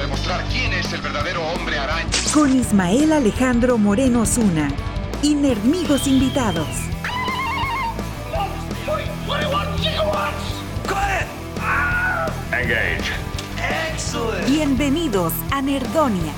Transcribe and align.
demostrar 0.00 0.44
quién 0.50 0.72
es 0.72 0.92
el 0.92 1.00
verdadero 1.02 1.42
hombre 1.46 1.78
araña. 1.78 2.08
Con 2.32 2.58
Ismael 2.58 3.12
Alejandro 3.12 3.78
Moreno 3.78 4.24
Zuna. 4.26 4.68
Y 5.22 5.34
Nerdmigos 5.34 6.06
invitados. 6.06 6.68
Engage. 12.52 13.10
Bienvenidos 14.46 15.32
a 15.50 15.62
Nerdonia. 15.62 16.32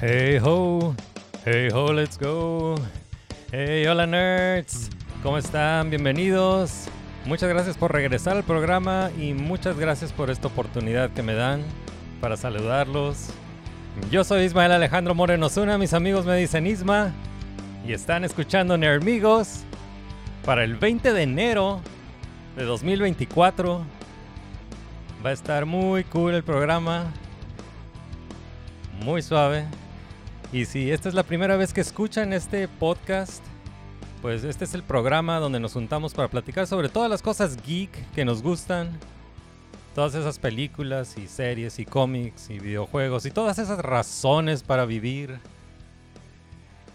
Hey 0.00 0.38
ho, 0.42 0.94
hey 1.44 1.68
ho, 1.72 1.92
let's 1.92 2.16
go. 2.16 2.76
Hey, 3.52 3.84
hola 3.88 4.06
nerds, 4.06 4.90
¿cómo 5.24 5.36
están? 5.36 5.90
Bienvenidos. 5.90 6.84
Muchas 7.26 7.48
gracias 7.48 7.76
por 7.76 7.90
regresar 7.90 8.36
al 8.36 8.44
programa 8.44 9.10
y 9.18 9.34
muchas 9.34 9.76
gracias 9.76 10.12
por 10.12 10.30
esta 10.30 10.46
oportunidad 10.46 11.10
que 11.10 11.24
me 11.24 11.34
dan 11.34 11.64
para 12.20 12.36
saludarlos. 12.36 13.30
Yo 14.08 14.22
soy 14.22 14.44
Ismael 14.44 14.70
Alejandro 14.70 15.16
Moreno 15.16 15.48
Zuna, 15.48 15.78
mis 15.78 15.94
amigos 15.94 16.26
me 16.26 16.36
dicen 16.36 16.64
Isma 16.64 17.12
y 17.84 17.92
están 17.92 18.22
escuchando 18.22 18.78
Nerdmigos 18.78 19.64
para 20.44 20.62
el 20.62 20.76
20 20.76 21.12
de 21.12 21.22
enero 21.24 21.80
de 22.56 22.62
2024. 22.62 23.84
Va 25.26 25.30
a 25.30 25.32
estar 25.32 25.66
muy 25.66 26.04
cool 26.04 26.34
el 26.34 26.44
programa, 26.44 27.06
muy 29.02 29.22
suave. 29.22 29.66
Y 30.52 30.64
si 30.64 30.90
esta 30.90 31.08
es 31.08 31.14
la 31.14 31.22
primera 31.22 31.56
vez 31.56 31.72
que 31.72 31.80
escuchan 31.80 32.32
este 32.32 32.66
podcast, 32.66 33.40
pues 34.20 34.42
este 34.42 34.64
es 34.64 34.74
el 34.74 34.82
programa 34.82 35.38
donde 35.38 35.60
nos 35.60 35.74
juntamos 35.74 36.12
para 36.12 36.26
platicar 36.26 36.66
sobre 36.66 36.88
todas 36.88 37.08
las 37.08 37.22
cosas 37.22 37.56
geek 37.64 37.90
que 38.12 38.24
nos 38.24 38.42
gustan. 38.42 38.98
Todas 39.94 40.16
esas 40.16 40.40
películas 40.40 41.16
y 41.18 41.28
series 41.28 41.78
y 41.78 41.84
cómics 41.84 42.50
y 42.50 42.58
videojuegos 42.58 43.26
y 43.26 43.30
todas 43.30 43.60
esas 43.60 43.78
razones 43.78 44.64
para 44.64 44.86
vivir. 44.86 45.38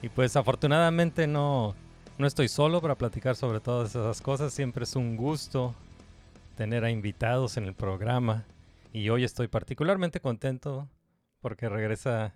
Y 0.02 0.10
pues 0.10 0.36
afortunadamente 0.36 1.26
no, 1.26 1.76
no 2.18 2.28
estoy 2.28 2.50
solo 2.50 2.82
para 2.82 2.96
platicar 2.96 3.38
sobre 3.38 3.62
todas 3.62 3.92
esas 3.92 4.22
cosas. 4.22 4.54
Siempre 4.54 4.84
es 4.84 4.98
un 4.98 5.16
gusto 5.16 5.74
tener 6.58 6.84
a 6.84 6.92
invitados 6.92 7.56
en 7.56 7.64
el 7.64 7.74
programa. 7.74 8.44
Y 8.92 9.08
hoy 9.10 9.24
estoy 9.24 9.48
particularmente 9.48 10.20
contento 10.20 10.90
porque 11.40 11.70
regresa 11.70 12.34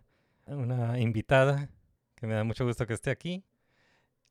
una 0.56 1.00
invitada 1.00 1.70
que 2.16 2.28
me 2.28 2.34
da 2.34 2.44
mucho 2.44 2.66
gusto 2.66 2.86
que 2.88 2.94
esté 2.94 3.12
aquí. 3.12 3.44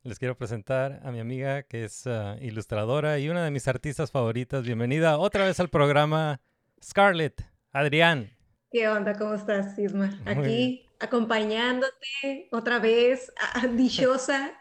Les 0.03 0.19
quiero 0.19 0.37
presentar 0.37 1.01
a 1.03 1.11
mi 1.11 1.19
amiga 1.19 1.63
que 1.63 1.83
es 1.83 2.07
ah, 2.07 2.37
ilustradora 2.41 3.19
y 3.19 3.29
una 3.29 3.43
de 3.43 3.51
mis 3.51 3.67
artistas 3.67 4.11
favoritas. 4.11 4.63
Bienvenida 4.63 5.17
otra 5.17 5.45
vez 5.45 5.59
al 5.59 5.69
programa 5.69 6.41
Scarlett, 6.83 7.45
Adrián. 7.71 8.31
¿Qué 8.71 8.87
onda? 8.87 9.17
¿Cómo 9.17 9.33
estás, 9.33 9.77
Isma? 9.77 10.19
Aquí 10.25 10.85
acompañándote 10.99 12.47
otra 12.51 12.79
vez, 12.79 13.31
dichosa. 13.75 14.53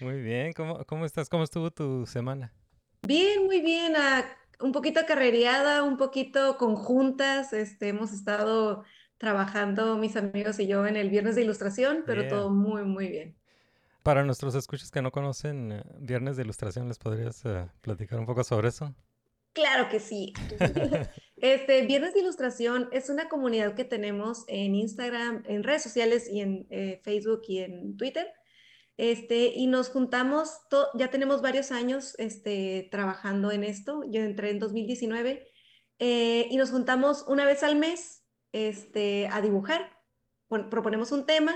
Muy 0.00 0.20
bien, 0.20 0.52
¿cómo, 0.52 0.84
cómo 0.86 1.04
estás? 1.04 1.28
¿Cómo 1.28 1.44
estuvo 1.44 1.70
tu 1.70 2.06
semana? 2.06 2.52
Bien, 3.02 3.44
muy 3.44 3.60
bien. 3.60 3.94
ah, 3.96 4.24
un 4.60 4.72
poquito 4.72 5.00
carrereada, 5.06 5.82
un 5.82 5.96
poquito 5.96 6.56
conjuntas. 6.58 7.52
Este, 7.52 7.88
hemos 7.88 8.12
estado 8.12 8.84
trabajando 9.20 9.98
mis 9.98 10.16
amigos 10.16 10.58
y 10.58 10.66
yo 10.66 10.86
en 10.86 10.96
el 10.96 11.10
viernes 11.10 11.36
de 11.36 11.42
ilustración, 11.42 12.04
pero 12.06 12.22
Yeah. 12.22 12.30
todo 12.30 12.50
muy, 12.50 12.84
muy 12.84 13.06
bien. 13.08 13.36
Para 14.02 14.24
nuestros 14.24 14.54
escuchas 14.54 14.90
que 14.90 15.02
no 15.02 15.10
conocen 15.12 15.72
eh, 15.72 15.82
Viernes 15.98 16.38
de 16.38 16.42
Ilustración, 16.44 16.88
¿les 16.88 16.98
podrías 16.98 17.44
eh, 17.44 17.68
platicar 17.82 18.18
un 18.18 18.24
poco 18.24 18.42
sobre 18.44 18.68
eso? 18.68 18.94
Claro 19.52 19.88
que 19.90 20.00
sí. 20.00 20.32
Este, 21.36 21.86
Viernes 21.86 22.14
de 22.14 22.20
Ilustración 22.20 22.88
es 22.92 23.08
una 23.10 23.28
comunidad 23.28 23.74
que 23.74 23.84
tenemos 23.84 24.44
en 24.48 24.74
Instagram, 24.74 25.42
en 25.46 25.62
redes 25.64 25.82
sociales 25.82 26.28
y 26.30 26.40
en 26.40 26.66
eh, 26.70 27.00
Facebook 27.02 27.42
y 27.48 27.58
en 27.60 27.96
Twitter. 27.98 28.26
Este, 28.96 29.52
y 29.54 29.66
nos 29.66 29.88
juntamos, 29.90 30.68
to- 30.68 30.88
ya 30.94 31.08
tenemos 31.08 31.40
varios 31.42 31.72
años 31.72 32.14
este, 32.18 32.88
trabajando 32.90 33.50
en 33.52 33.64
esto. 33.64 34.02
Yo 34.10 34.20
entré 34.22 34.50
en 34.50 34.58
2019 34.58 35.46
eh, 35.98 36.46
y 36.50 36.56
nos 36.58 36.70
juntamos 36.70 37.24
una 37.26 37.44
vez 37.46 37.62
al 37.62 37.76
mes 37.76 38.19
este, 38.52 39.28
a 39.28 39.40
dibujar. 39.40 39.98
Pon- 40.48 40.70
proponemos 40.70 41.12
un 41.12 41.26
tema 41.26 41.54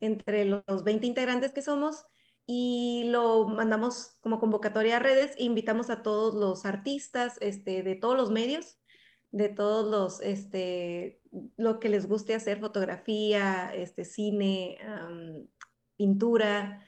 entre 0.00 0.44
los 0.44 0.84
20 0.84 1.06
integrantes 1.06 1.52
que 1.52 1.62
somos 1.62 2.04
y 2.46 3.04
lo 3.10 3.46
mandamos 3.48 4.16
como 4.20 4.40
convocatoria 4.40 4.96
a 4.96 5.00
redes 5.00 5.34
e 5.38 5.44
invitamos 5.44 5.90
a 5.90 6.02
todos 6.02 6.34
los 6.34 6.64
artistas 6.64 7.36
este, 7.40 7.82
de 7.82 7.94
todos 7.94 8.16
los 8.16 8.30
medios, 8.30 8.78
de 9.30 9.48
todos 9.48 9.88
los, 9.88 10.20
este, 10.20 11.20
lo 11.56 11.78
que 11.78 11.88
les 11.90 12.08
guste 12.08 12.34
hacer, 12.34 12.58
fotografía, 12.58 13.72
este, 13.74 14.04
cine, 14.04 14.78
pintura, 15.96 16.84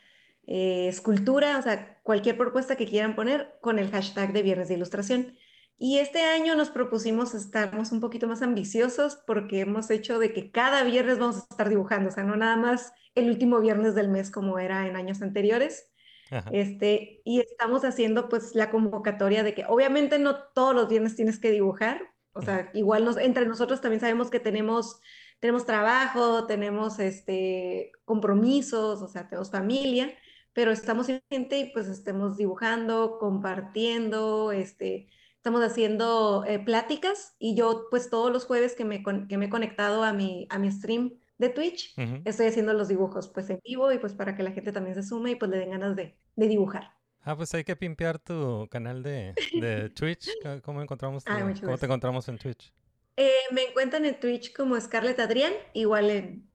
eh, 0.46 0.88
escultura, 0.88 1.58
o 1.58 1.62
sea, 1.62 2.00
cualquier 2.02 2.36
propuesta 2.36 2.76
que 2.76 2.86
quieran 2.86 3.14
poner 3.14 3.54
con 3.60 3.78
el 3.78 3.90
hashtag 3.90 4.32
de 4.32 4.42
Viernes 4.42 4.68
de 4.68 4.74
Ilustración. 4.74 5.36
Y 5.84 5.98
este 5.98 6.22
año 6.22 6.54
nos 6.54 6.70
propusimos 6.70 7.34
estarnos 7.34 7.90
un 7.90 7.98
poquito 7.98 8.28
más 8.28 8.40
ambiciosos 8.40 9.18
porque 9.26 9.62
hemos 9.62 9.90
hecho 9.90 10.20
de 10.20 10.32
que 10.32 10.52
cada 10.52 10.84
viernes 10.84 11.18
vamos 11.18 11.38
a 11.38 11.46
estar 11.50 11.68
dibujando, 11.68 12.08
o 12.08 12.12
sea, 12.12 12.22
no 12.22 12.36
nada 12.36 12.54
más 12.54 12.92
el 13.16 13.28
último 13.28 13.58
viernes 13.58 13.96
del 13.96 14.08
mes 14.08 14.30
como 14.30 14.60
era 14.60 14.86
en 14.86 14.94
años 14.94 15.22
anteriores. 15.22 15.90
Ajá. 16.30 16.48
Este, 16.52 17.20
y 17.24 17.40
estamos 17.40 17.84
haciendo 17.84 18.28
pues 18.28 18.54
la 18.54 18.70
convocatoria 18.70 19.42
de 19.42 19.54
que 19.54 19.64
obviamente 19.66 20.20
no 20.20 20.36
todos 20.54 20.72
los 20.72 20.88
viernes 20.88 21.16
tienes 21.16 21.40
que 21.40 21.50
dibujar, 21.50 22.00
o 22.32 22.42
sea, 22.42 22.70
igual 22.74 23.04
nos, 23.04 23.16
entre 23.16 23.44
nosotros 23.46 23.80
también 23.80 23.98
sabemos 23.98 24.30
que 24.30 24.38
tenemos, 24.38 25.00
tenemos 25.40 25.66
trabajo, 25.66 26.46
tenemos 26.46 27.00
este, 27.00 27.90
compromisos, 28.04 29.02
o 29.02 29.08
sea, 29.08 29.26
tenemos 29.28 29.50
familia, 29.50 30.14
pero 30.52 30.70
estamos 30.70 31.08
en 31.08 31.24
gente 31.28 31.58
y 31.58 31.72
pues 31.72 31.88
estemos 31.88 32.36
dibujando, 32.36 33.18
compartiendo, 33.18 34.52
este, 34.52 35.08
estamos 35.42 35.64
haciendo 35.64 36.44
eh, 36.46 36.60
pláticas 36.60 37.34
y 37.40 37.56
yo 37.56 37.86
pues 37.90 38.08
todos 38.10 38.30
los 38.32 38.44
jueves 38.44 38.76
que 38.76 38.84
me, 38.84 39.02
que 39.28 39.36
me 39.38 39.46
he 39.46 39.50
conectado 39.50 40.04
a 40.04 40.12
mi, 40.12 40.46
a 40.50 40.58
mi 40.60 40.70
stream 40.70 41.14
de 41.36 41.48
Twitch, 41.48 41.96
estoy 42.24 42.46
haciendo 42.46 42.72
los 42.74 42.86
dibujos 42.86 43.26
pues 43.26 43.50
en 43.50 43.58
vivo 43.64 43.90
y 43.92 43.98
pues 43.98 44.12
para 44.14 44.36
que 44.36 44.44
la 44.44 44.52
gente 44.52 44.70
también 44.70 44.94
se 44.94 45.02
sume 45.02 45.32
y 45.32 45.34
pues 45.34 45.50
le 45.50 45.58
den 45.58 45.70
ganas 45.70 45.96
de, 45.96 46.16
de 46.36 46.46
dibujar. 46.46 46.92
Ah, 47.22 47.36
pues 47.36 47.52
hay 47.54 47.64
que 47.64 47.74
pimpear 47.74 48.20
tu 48.20 48.68
canal 48.70 49.02
de, 49.02 49.34
de 49.60 49.90
Twitch. 49.96 50.30
¿Cómo- 50.44 50.62
¿Cómo 50.62 50.82
encontramos 50.82 51.24
tu- 51.24 51.32
mucho 51.32 51.64
cómo 51.64 51.76
te 51.76 51.86
encontramos 51.86 52.28
en 52.28 52.38
Twitch? 52.38 52.72
Eh, 53.16 53.32
me 53.50 53.64
encuentran 53.64 54.04
en 54.04 54.20
Twitch 54.20 54.54
como 54.54 54.80
Scarlett 54.80 55.18
Adrián, 55.18 55.52
igual 55.72 56.08
en, 56.10 56.48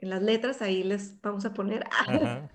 en 0.00 0.10
las 0.10 0.22
letras, 0.22 0.60
ahí 0.60 0.82
les 0.82 1.18
vamos 1.22 1.46
a 1.46 1.54
poner. 1.54 1.84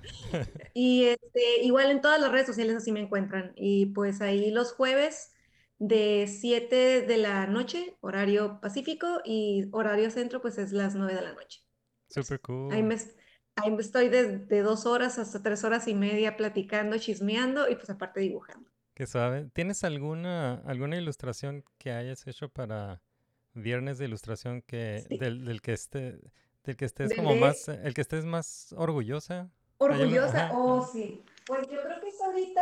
Y 0.75 1.05
este, 1.05 1.63
igual 1.63 1.89
en 1.89 2.01
todas 2.01 2.21
las 2.21 2.31
redes 2.31 2.45
sociales 2.45 2.75
así 2.75 2.91
me 2.91 3.01
encuentran. 3.01 3.53
Y 3.55 3.87
pues 3.87 4.21
ahí 4.21 4.51
los 4.51 4.71
jueves 4.73 5.33
de 5.79 6.27
7 6.27 7.01
de 7.01 7.17
la 7.17 7.47
noche, 7.47 7.95
horario 8.01 8.59
pacífico, 8.61 9.21
y 9.25 9.67
horario 9.71 10.11
centro, 10.11 10.41
pues 10.41 10.57
es 10.57 10.71
las 10.71 10.95
9 10.95 11.15
de 11.15 11.21
la 11.21 11.33
noche. 11.33 11.61
Super 12.09 12.39
cool. 12.41 12.71
Ahí 12.73 12.83
me, 12.83 12.97
ahí 13.55 13.71
me 13.71 13.81
estoy 13.81 14.09
desde 14.09 14.61
dos 14.61 14.85
horas 14.85 15.17
hasta 15.19 15.41
tres 15.41 15.63
horas 15.63 15.87
y 15.87 15.93
media 15.95 16.35
platicando, 16.37 16.97
chismeando 16.97 17.69
y 17.69 17.75
pues 17.75 17.89
aparte 17.89 18.19
dibujando. 18.19 18.69
Qué 18.93 19.05
suave. 19.07 19.49
¿Tienes 19.53 19.83
alguna, 19.85 20.55
alguna 20.65 20.97
ilustración 20.97 21.63
que 21.77 21.91
hayas 21.91 22.27
hecho 22.27 22.49
para 22.49 23.01
Viernes 23.53 23.97
de 23.97 24.05
Ilustración 24.05 24.61
que 24.61 25.05
Sí. 25.07 25.17
del, 25.17 25.45
del 25.45 25.61
que 25.61 25.71
esté, 25.73 26.19
del 26.65 26.75
que 26.75 26.85
estés 26.85 27.09
Del 27.09 27.17
como 27.17 27.33
de- 27.35 27.39
más, 27.39 27.69
el 27.69 27.93
que 27.93 28.01
estés 28.01 28.25
más 28.25 28.73
orgullosa? 28.77 29.49
Orgullosa, 29.77 30.51
oh 30.53 30.85
sí. 30.85 31.23
Pues 31.47 31.61
yo 31.71 31.81
creo 31.81 32.01
que 32.01 32.09
es 32.09 32.21
ahorita 32.21 32.61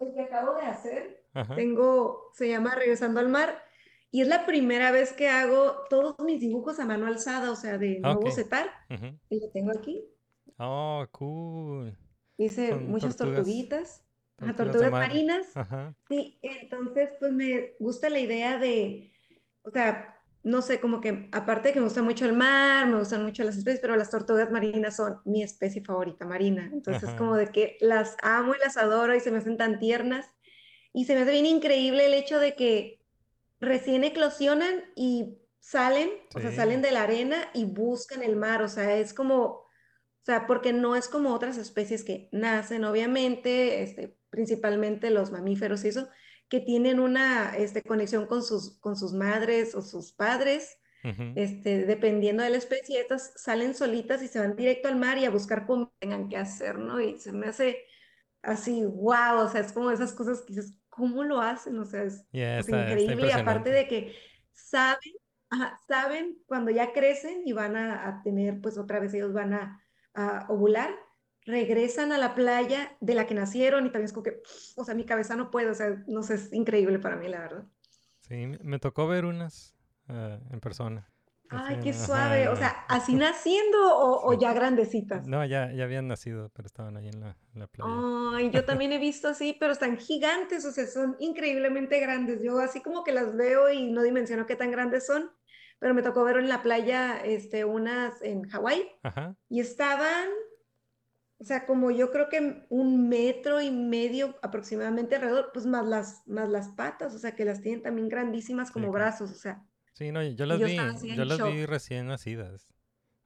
el 0.00 0.12
que 0.14 0.20
acabo 0.22 0.54
de 0.54 0.62
hacer. 0.62 1.24
Ajá. 1.34 1.54
Tengo, 1.54 2.30
se 2.34 2.48
llama 2.48 2.74
Regresando 2.74 3.20
al 3.20 3.28
Mar 3.28 3.62
y 4.10 4.22
es 4.22 4.28
la 4.28 4.46
primera 4.46 4.90
vez 4.90 5.12
que 5.12 5.28
hago 5.28 5.84
todos 5.88 6.16
mis 6.24 6.40
dibujos 6.40 6.80
a 6.80 6.84
mano 6.86 7.06
alzada, 7.06 7.50
o 7.50 7.56
sea, 7.56 7.78
de 7.78 8.00
Ah, 8.02 8.12
nuevo 8.14 8.28
ok. 8.28 8.30
setar. 8.34 8.66
Ujú. 8.90 9.16
Y 9.28 9.40
lo 9.40 9.50
tengo 9.50 9.70
aquí. 9.78 10.04
Oh, 10.58 11.06
cool. 11.12 11.96
Hice 12.36 12.70
Son 12.70 12.88
muchas 12.88 13.16
tortugas- 13.16 13.36
tortuguitas, 13.36 14.04
tortugas 14.36 14.56
tortugas 14.56 14.90
mar. 14.90 15.08
marinas. 15.08 15.56
Ajá. 15.56 15.94
Sí, 16.08 16.38
entonces 16.42 17.10
pues 17.20 17.32
me 17.32 17.74
gusta 17.78 18.10
la 18.10 18.18
idea 18.18 18.58
de, 18.58 19.12
o 19.62 19.70
sea, 19.70 20.19
no 20.42 20.62
sé, 20.62 20.80
como 20.80 21.00
que 21.00 21.28
aparte 21.32 21.68
de 21.68 21.74
que 21.74 21.80
me 21.80 21.84
gusta 21.86 22.02
mucho 22.02 22.24
el 22.24 22.32
mar, 22.34 22.86
me 22.86 22.98
gustan 22.98 23.24
mucho 23.24 23.44
las 23.44 23.56
especies, 23.58 23.80
pero 23.80 23.96
las 23.96 24.10
tortugas 24.10 24.50
marinas 24.50 24.96
son 24.96 25.20
mi 25.24 25.42
especie 25.42 25.84
favorita 25.84 26.26
marina. 26.26 26.70
Entonces 26.72 27.10
Ajá. 27.10 27.18
como 27.18 27.36
de 27.36 27.48
que 27.52 27.76
las 27.80 28.16
amo 28.22 28.54
y 28.54 28.58
las 28.58 28.76
adoro 28.76 29.14
y 29.14 29.20
se 29.20 29.30
me 29.30 29.38
hacen 29.38 29.56
tan 29.58 29.78
tiernas. 29.78 30.26
Y 30.92 31.04
se 31.04 31.14
me 31.14 31.22
hace 31.22 31.32
bien 31.32 31.46
increíble 31.46 32.06
el 32.06 32.14
hecho 32.14 32.38
de 32.40 32.56
que 32.56 33.00
recién 33.60 34.04
eclosionan 34.04 34.84
y 34.96 35.38
salen, 35.60 36.10
o 36.34 36.40
sea, 36.40 36.50
Sí. 36.50 36.56
salen 36.56 36.82
de 36.82 36.92
la 36.92 37.02
arena 37.04 37.50
y 37.54 37.64
buscan 37.66 38.22
el 38.22 38.36
mar. 38.36 38.62
O 38.62 38.68
sea, 38.68 38.96
es 38.96 39.14
como, 39.14 39.44
o 39.46 39.66
sea, 40.24 40.46
porque 40.46 40.72
no 40.72 40.96
es 40.96 41.08
como 41.08 41.34
otras 41.34 41.58
especies 41.58 42.04
que 42.04 42.28
nacen, 42.32 42.84
obviamente, 42.84 43.82
este, 43.82 44.18
principalmente 44.30 45.10
los 45.10 45.30
mamíferos 45.32 45.84
y 45.84 45.88
eso, 45.88 46.08
que 46.50 46.60
tienen 46.60 47.00
una 47.00 47.56
este, 47.56 47.82
conexión 47.82 48.26
con 48.26 48.42
sus, 48.42 48.78
con 48.80 48.96
sus 48.96 49.14
madres 49.14 49.74
o 49.74 49.82
sus 49.82 50.12
padres, 50.12 50.78
Ujú. 51.04 51.32
este, 51.34 51.86
dependiendo 51.86 52.42
de 52.42 52.50
la 52.50 52.58
especie, 52.58 53.00
estas 53.00 53.32
salen 53.36 53.74
solitas 53.74 54.22
y 54.22 54.28
se 54.28 54.40
van 54.40 54.56
directo 54.56 54.88
al 54.88 54.96
mar 54.96 55.18
y 55.18 55.24
a 55.24 55.30
buscar 55.30 55.66
cómo 55.66 55.94
tengan 56.00 56.28
que 56.28 56.36
hacer, 56.36 56.78
¿no? 56.78 57.00
Y 57.00 57.18
se 57.18 57.32
me 57.32 57.46
hace 57.48 57.78
así, 58.42 58.84
wow, 58.84 59.40
o 59.44 59.48
sea, 59.48 59.60
es 59.62 59.72
como 59.72 59.90
esas 59.90 60.12
cosas 60.12 60.42
que 60.42 60.54
dices, 60.54 60.78
¿cómo 60.88 61.24
lo 61.24 61.40
hacen? 61.40 61.78
O 61.78 61.84
sea, 61.84 62.02
es 62.04 62.26
Yeah, 62.32 62.56
pues, 62.56 62.68
está, 62.68 62.82
está 62.82 62.90
increíble 62.92 63.28
y 63.28 63.30
aparte 63.32 63.70
de 63.70 63.88
que 63.88 64.16
saben, 64.52 65.12
ajá, 65.50 65.78
saben 65.88 66.38
cuando 66.46 66.70
ya 66.70 66.92
crecen 66.92 67.42
y 67.46 67.52
van 67.52 67.76
a, 67.76 68.08
a 68.08 68.22
tener, 68.22 68.60
pues 68.60 68.78
otra 68.78 69.00
vez 69.00 69.14
ellos 69.14 69.32
van 69.32 69.54
a, 69.54 69.82
a 70.14 70.46
ovular, 70.48 70.94
regresan 71.50 72.12
a 72.12 72.18
la 72.18 72.34
playa 72.34 72.96
de 73.00 73.14
la 73.14 73.26
que 73.26 73.34
nacieron 73.34 73.86
y 73.86 73.90
también 73.90 74.06
es 74.06 74.12
como 74.12 74.24
que, 74.24 74.40
o 74.76 74.84
sea, 74.84 74.94
mi 74.94 75.04
cabeza 75.04 75.36
no 75.36 75.50
puede, 75.50 75.70
o 75.70 75.74
sea, 75.74 76.02
no 76.06 76.22
sé, 76.22 76.34
es 76.34 76.52
increíble 76.52 76.98
para 76.98 77.16
mí, 77.16 77.28
la 77.28 77.40
verdad. 77.40 77.64
Sí, 78.20 78.46
me- 78.62 78.78
tocó 78.78 79.06
ver 79.06 79.24
unas 79.24 79.74
ah, 80.08 80.38
en 80.50 80.60
persona. 80.60 81.06
Ay, 81.50 81.74
Así 81.74 81.82
qué 81.82 81.88
en- 81.90 81.94
ajá, 81.96 82.06
suave, 82.06 82.48
o 82.48 82.56
sea, 82.56 82.68
así 82.88 83.14
naciendo 83.16 83.96
o, 83.96 84.28
o 84.28 84.32
Sí. 84.34 84.38
ya 84.40 84.52
grandecitas. 84.52 85.26
No, 85.26 85.44
ya, 85.44 85.72
ya 85.72 85.84
habían 85.84 86.06
nacido, 86.06 86.50
pero 86.54 86.66
estaban 86.66 86.96
ahí 86.96 87.08
en 87.08 87.20
la, 87.20 87.36
en 87.54 87.60
la 87.60 87.66
playa. 87.66 87.92
Ay, 88.36 88.50
yo 88.50 88.64
también 88.66 88.92
he 88.92 88.98
visto 88.98 89.28
así, 89.28 89.56
pero 89.58 89.72
están 89.72 89.96
gigantes, 89.98 90.64
o 90.64 90.70
sea, 90.72 90.86
son 90.86 91.16
increíblemente 91.18 91.98
grandes. 91.98 92.42
Yo 92.42 92.58
así 92.60 92.80
como 92.82 93.02
que 93.02 93.12
las 93.12 93.34
veo 93.36 93.70
y 93.70 93.90
no 93.90 94.02
dimensiono 94.02 94.46
qué 94.46 94.54
tan 94.54 94.70
grandes 94.70 95.06
son, 95.06 95.30
pero 95.80 95.94
me 95.94 96.02
tocó 96.02 96.22
ver 96.24 96.36
en 96.36 96.48
la 96.48 96.62
playa, 96.62 97.20
este, 97.24 97.64
unas 97.64 98.20
en 98.22 98.42
Hawái 98.48 98.86
y 99.48 99.60
estaban, 99.60 100.28
o 101.40 101.44
sea, 101.44 101.64
como 101.64 101.90
yo 101.90 102.10
creo 102.12 102.28
que 102.28 102.66
un 102.68 103.08
metro 103.08 103.62
y 103.62 103.70
medio 103.70 104.38
aproximadamente 104.42 105.16
alrededor, 105.16 105.50
pues 105.54 105.64
más 105.64 105.86
las, 105.86 106.22
más 106.28 106.50
las 106.50 106.68
patas, 106.68 107.14
o 107.14 107.18
sea, 107.18 107.34
que 107.34 107.46
las 107.46 107.62
tienen 107.62 107.82
también 107.82 108.10
grandísimas 108.10 108.70
como 108.70 108.92
brazos, 108.92 109.30
o 109.30 109.34
sea. 109.34 109.64
Sí, 109.94 110.12
no, 110.12 110.22
yo 110.22 110.44
las 110.44 110.58
yo 110.58 110.66
vi, 110.66 110.76
yo 111.16 111.24
las 111.24 111.42
vi 111.42 111.64
recién 111.64 112.08
nacidas. 112.08 112.68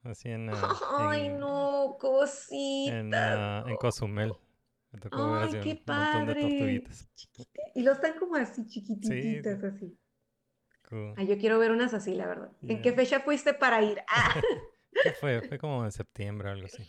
Así 0.03 0.29
en, 0.29 0.49
ah, 0.49 0.73
Ay, 0.97 1.25
en, 1.25 1.39
no, 1.39 1.85
en, 1.85 1.97
cositas. 1.97 3.37
ah, 3.37 3.65
en 3.67 3.75
Cozumel. 3.75 4.33
Me 4.91 4.99
tocó 4.99 5.31
ver 5.31 5.41
Ay, 5.43 5.49
así 5.49 5.59
qué 5.59 5.69
un 5.91 5.97
montón 5.97 6.25
de 6.27 6.33
padre. 6.33 6.41
tortuguitas. 6.41 7.09
Y 7.73 7.81
los 7.83 7.95
están 7.97 8.17
como 8.17 8.35
así 8.35 8.65
chiquititas, 8.65 9.61
así. 9.61 9.97
Cool. 10.87 11.15
Ay, 11.17 11.27
yo 11.27 11.37
quiero 11.37 11.59
ver 11.59 11.71
unas 11.71 11.93
así, 11.93 12.13
la 12.13 12.27
verdad. 12.27 12.51
¿En 12.61 12.81
qué 12.81 12.93
fecha 12.93 13.19
fuiste 13.19 13.53
para 13.53 13.81
ir? 13.83 14.01
Ah, 14.07 14.41
¿Qué 15.03 15.11
fue? 15.11 15.41
Fue 15.41 15.57
como 15.59 15.83
en 15.83 15.91
septiembre 15.91 16.47
o 16.47 16.51
algo 16.53 16.67
así. 16.67 16.81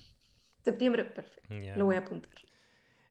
Septiembre, 0.67 1.05
perfecto. 1.05 1.55
Ya. 1.55 1.77
Lo 1.77 1.87
voy 1.87 1.97
a 1.97 2.01
apuntar. 2.01 2.31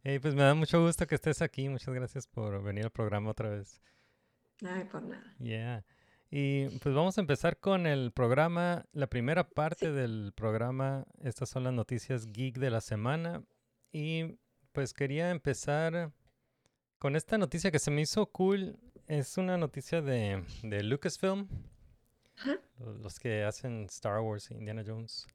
Hey, 0.04 0.19
pues 0.19 0.36
me 0.36 0.44
da 0.44 0.54
mucho 0.54 0.80
gusto 0.86 1.07
que 1.07 1.16
estés 1.16 1.42
aquí. 1.42 1.68
Muchas 1.68 1.94
gracias 1.94 2.28
por 2.28 2.62
venir 2.63 2.86
al 2.86 2.92
programa 2.92 3.31
otra 3.31 3.50
vez. 3.50 3.81
Ay, 4.63 4.84
por 4.86 5.02
nada. 5.02 5.36
Yeah. 5.40 5.84
Y 6.30 6.68
pues 6.80 6.94
vamos 6.94 7.18
a 7.18 7.22
empezar 7.22 7.57
con 7.60 7.88
el 7.88 8.12
programa, 8.12 8.86
la 8.94 9.07
primera 9.07 9.48
parte 9.50 9.92
del 9.92 10.31
programa. 10.36 11.06
Estas 11.24 11.50
son 11.50 11.63
las 11.63 11.74
noticias 11.74 12.28
geek 12.28 12.57
de 12.57 12.69
la 12.69 12.81
semana. 12.81 13.44
Y 13.92 14.38
pues 14.74 14.94
quería 14.94 15.31
empezar 15.31 16.12
con 17.00 17.16
esta 17.16 17.38
noticia 17.38 17.72
que 17.72 17.80
se 17.80 17.90
me 17.92 18.02
hizo 18.02 18.25
cool. 18.28 18.78
Es 19.07 19.38
una 19.38 19.57
noticia 19.57 20.02
de, 20.02 20.44
de 20.63 20.84
Lucasfilm, 20.84 21.48
lo- 22.80 22.94
los 22.98 23.19
que 23.19 23.44
hacen 23.44 23.86
Star 23.86 24.19
Wars 24.19 24.52
e 24.52 24.56
Indiana 24.56 24.84
Jones. 24.86 25.25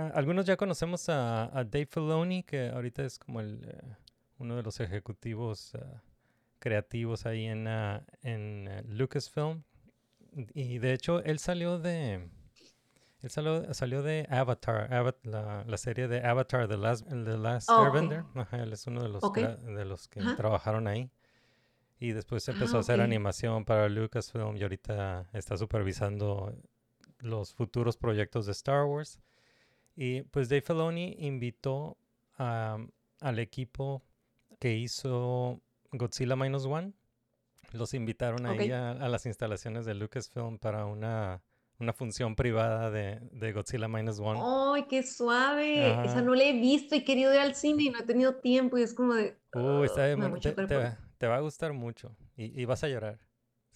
Ah, 0.00 0.12
algunos 0.14 0.44
ya 0.46 0.56
conocemos 0.56 1.08
a, 1.08 1.44
a 1.56 1.64
Dave 1.64 1.86
Filoni, 1.86 2.42
que 2.42 2.68
ahorita 2.70 3.04
es 3.04 3.18
como 3.18 3.40
el, 3.40 3.64
eh, 3.64 3.96
uno 4.38 4.56
de 4.56 4.62
los 4.62 4.80
ejecutivos 4.80 5.74
ah, 5.74 6.02
creativos 6.58 7.26
ahí 7.26 7.46
en, 7.46 7.66
ah, 7.68 8.02
en 8.22 8.68
Lucasfilm. 8.96 9.62
Y 10.54 10.78
de 10.78 10.92
hecho, 10.92 11.22
él 11.24 11.38
salió 11.38 11.78
de. 11.78 12.28
Él 13.22 13.28
salió, 13.30 13.74
salió 13.74 14.02
de 14.02 14.26
Avatar, 14.30 14.88
Ava- 14.92 15.16
la, 15.24 15.64
la 15.66 15.76
serie 15.76 16.08
de 16.08 16.24
Avatar, 16.24 16.68
The 16.68 16.78
Last, 16.78 17.06
The 17.08 17.36
Last 17.36 17.68
Oh. 17.68 17.84
Ajá, 18.36 18.62
él 18.62 18.72
es 18.72 18.86
uno 18.86 19.02
de 19.02 19.10
los, 19.10 19.22
de 19.58 19.84
los 19.84 20.08
que 20.08 20.20
trabajaron 20.36 20.86
ahí. 20.86 21.10
Y 21.98 22.12
después 22.12 22.48
Ah, 22.48 22.52
empezó 22.52 22.78
a 22.78 22.80
hacer 22.80 22.94
animación 23.04 23.64
para 23.66 23.88
Lucasfilm 23.90 24.56
y 24.56 24.62
ahorita 24.62 25.28
está 25.34 25.58
supervisando 25.58 26.56
los 27.18 27.52
futuros 27.52 27.98
proyectos 27.98 28.46
de 28.46 28.52
Star 28.52 28.84
Wars. 28.86 29.20
Y 29.96 30.22
pues 30.22 30.48
Dave 30.48 30.62
Filoni 30.62 31.16
invitó 31.18 31.98
a- 32.38 32.78
al 33.20 33.38
equipo 33.38 34.02
que 34.58 34.76
hizo 34.76 35.60
Godzilla 35.92 36.36
Minus 36.36 36.64
One. 36.66 36.92
Los 37.72 37.94
invitaron 37.94 38.46
ahí 38.46 38.68
Ok. 38.70 38.72
a, 38.72 38.90
a 38.92 39.08
las 39.08 39.26
instalaciones 39.26 39.84
de 39.84 39.94
Lucasfilm 39.94 40.58
para 40.58 40.86
una, 40.86 41.42
una 41.78 41.92
función 41.92 42.34
privada 42.34 42.90
de, 42.90 43.20
de 43.32 43.52
Godzilla 43.52 43.88
Minus 43.88 44.18
One. 44.18 44.40
Ay, 44.42 44.86
qué 44.88 45.02
suave. 45.02 45.92
Ajá. 45.92 46.04
Esa 46.04 46.22
no 46.22 46.34
la 46.34 46.44
he 46.44 46.52
visto 46.52 46.94
y 46.94 46.98
he 46.98 47.04
querido 47.04 47.32
ir 47.32 47.40
al 47.40 47.54
cine 47.54 47.84
y 47.84 47.90
no 47.90 47.98
he 48.00 48.04
tenido 48.04 48.36
tiempo 48.36 48.78
y 48.78 48.82
es 48.82 48.94
como 48.94 49.14
de... 49.14 49.36
Uy, 49.54 49.86
está 49.86 50.04
"Ah, 50.04 50.06
de 50.06 50.16
te, 50.40 50.52
te 50.52 50.54
cuerpo". 50.54 50.74
va, 50.74 50.98
te 51.18 51.26
va 51.26 51.36
a 51.36 51.40
gustar 51.40 51.72
mucho 51.72 52.16
y, 52.36 52.60
y 52.60 52.64
vas 52.64 52.82
a 52.84 52.88
llorar. 52.88 53.20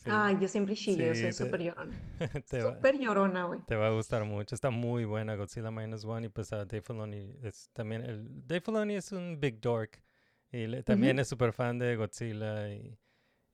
Sí, 0.04 0.10
Ay, 0.12 0.36
yo 0.40 0.48
siempre 0.48 0.74
chillo, 0.74 1.14
Sí, 1.14 1.20
soy 1.22 1.32
súper 1.32 1.62
llorona. 1.62 1.92
Súper 2.46 2.98
llorona, 2.98 3.44
güey. 3.44 3.60
te 3.66 3.74
va 3.76 3.86
a 3.88 3.90
gustar 3.90 4.24
mucho. 4.24 4.54
Está 4.54 4.70
muy 4.70 5.04
buena 5.04 5.34
Godzilla 5.36 5.70
Minus 5.70 6.04
One 6.04 6.26
y 6.26 6.28
pues 6.30 6.52
a 6.52 6.58
Dave 6.66 6.82
Filoni 6.82 7.36
es 7.42 7.70
también... 7.72 8.02
El, 8.04 8.46
Dave 8.46 8.60
Filoni 8.60 8.94
es 8.96 9.12
un 9.12 9.40
big 9.40 9.60
dork 9.60 10.02
y 10.52 10.66
le- 10.66 10.82
también 10.82 11.18
es 11.18 11.28
súper 11.28 11.52
fan 11.52 11.78
de 11.78 11.96
Godzilla 11.96 12.68
y, 12.72 12.98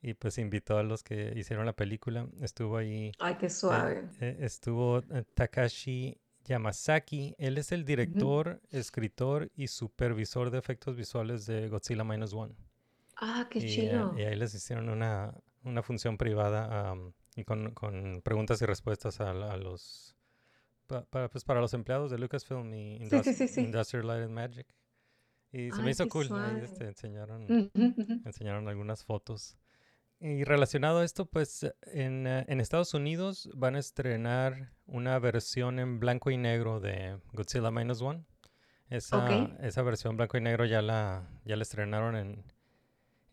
y 0.02 0.14
pues 0.14 0.38
invitó 0.38 0.76
a 0.78 0.82
los 0.82 1.02
que 1.04 1.32
hicieron 1.36 1.66
la 1.66 1.74
película. 1.74 2.26
Estuvo 2.40 2.76
ahí... 2.76 3.12
Ay, 3.20 3.36
qué 3.38 3.46
Eh, 3.46 3.50
suave. 3.50 4.08
eh, 4.20 4.36
estuvo 4.40 4.98
eh, 4.98 5.24
Takashi 5.34 6.18
Yamasaki. 6.44 7.34
Él 7.38 7.58
es 7.58 7.70
el 7.72 7.84
director, 7.84 8.60
escritor 8.70 9.50
y 9.54 9.68
supervisor 9.68 10.50
de 10.50 10.58
efectos 10.58 10.96
visuales 10.96 11.46
de 11.46 11.68
Godzilla 11.68 12.02
Minus 12.04 12.34
One. 12.34 12.54
Ah, 13.16 13.46
qué 13.50 13.60
y, 13.60 13.62
eh, 13.62 13.66
chido. 13.66 14.14
y 14.18 14.22
ahí 14.22 14.36
les 14.36 14.54
hicieron 14.54 14.88
una, 14.88 15.34
una 15.64 15.82
función 15.82 16.16
privada 16.18 16.90
am, 16.90 17.12
y 17.36 17.44
con, 17.44 17.72
con 17.72 18.22
preguntas 18.22 18.60
y 18.62 18.66
respuestas 18.66 19.20
a, 19.20 19.30
a 19.30 19.56
los 19.56 20.16
pa- 20.86 21.04
para, 21.04 21.28
pues, 21.28 21.44
para 21.44 21.60
los 21.60 21.74
empleados 21.74 22.10
de 22.10 22.18
Lucasfilm 22.18 22.72
y 22.74 22.98
Sí, 22.98 23.04
Indus- 23.16 23.22
sí, 23.24 23.34
sí, 23.34 23.48
sí. 23.48 23.60
Industrial 23.60 24.06
Light 24.06 24.22
and 24.24 24.32
Magic. 24.32 24.66
Y 25.52 25.70
se 25.72 25.82
me 25.82 25.90
hizo 25.90 26.08
cool. 26.08 26.28
Ahí 26.32 26.60
este, 26.62 26.84
enseñaron, 26.86 27.70
enseñaron 28.24 28.68
algunas 28.68 29.04
fotos. 29.04 29.56
Y 30.20 30.44
relacionado 30.44 30.98
a 31.00 31.04
esto, 31.04 31.26
pues 31.26 31.66
en, 31.82 32.26
en 32.26 32.60
Estados 32.60 32.94
Unidos 32.94 33.50
van 33.54 33.74
a 33.74 33.78
estrenar 33.80 34.70
una 34.86 35.18
versión 35.18 35.78
en 35.80 35.98
blanco 35.98 36.30
y 36.30 36.36
negro 36.36 36.78
de 36.78 37.18
Godzilla 37.32 37.70
Minus 37.70 38.00
One. 38.02 38.24
Esa, 38.90 39.24
Ok. 39.24 39.50
esa 39.60 39.82
versión 39.82 40.16
blanco 40.16 40.36
y 40.36 40.40
negro 40.40 40.66
ya 40.66 40.82
la, 40.82 41.28
ya 41.44 41.56
la 41.56 41.62
estrenaron 41.62 42.16
en, 42.16 42.44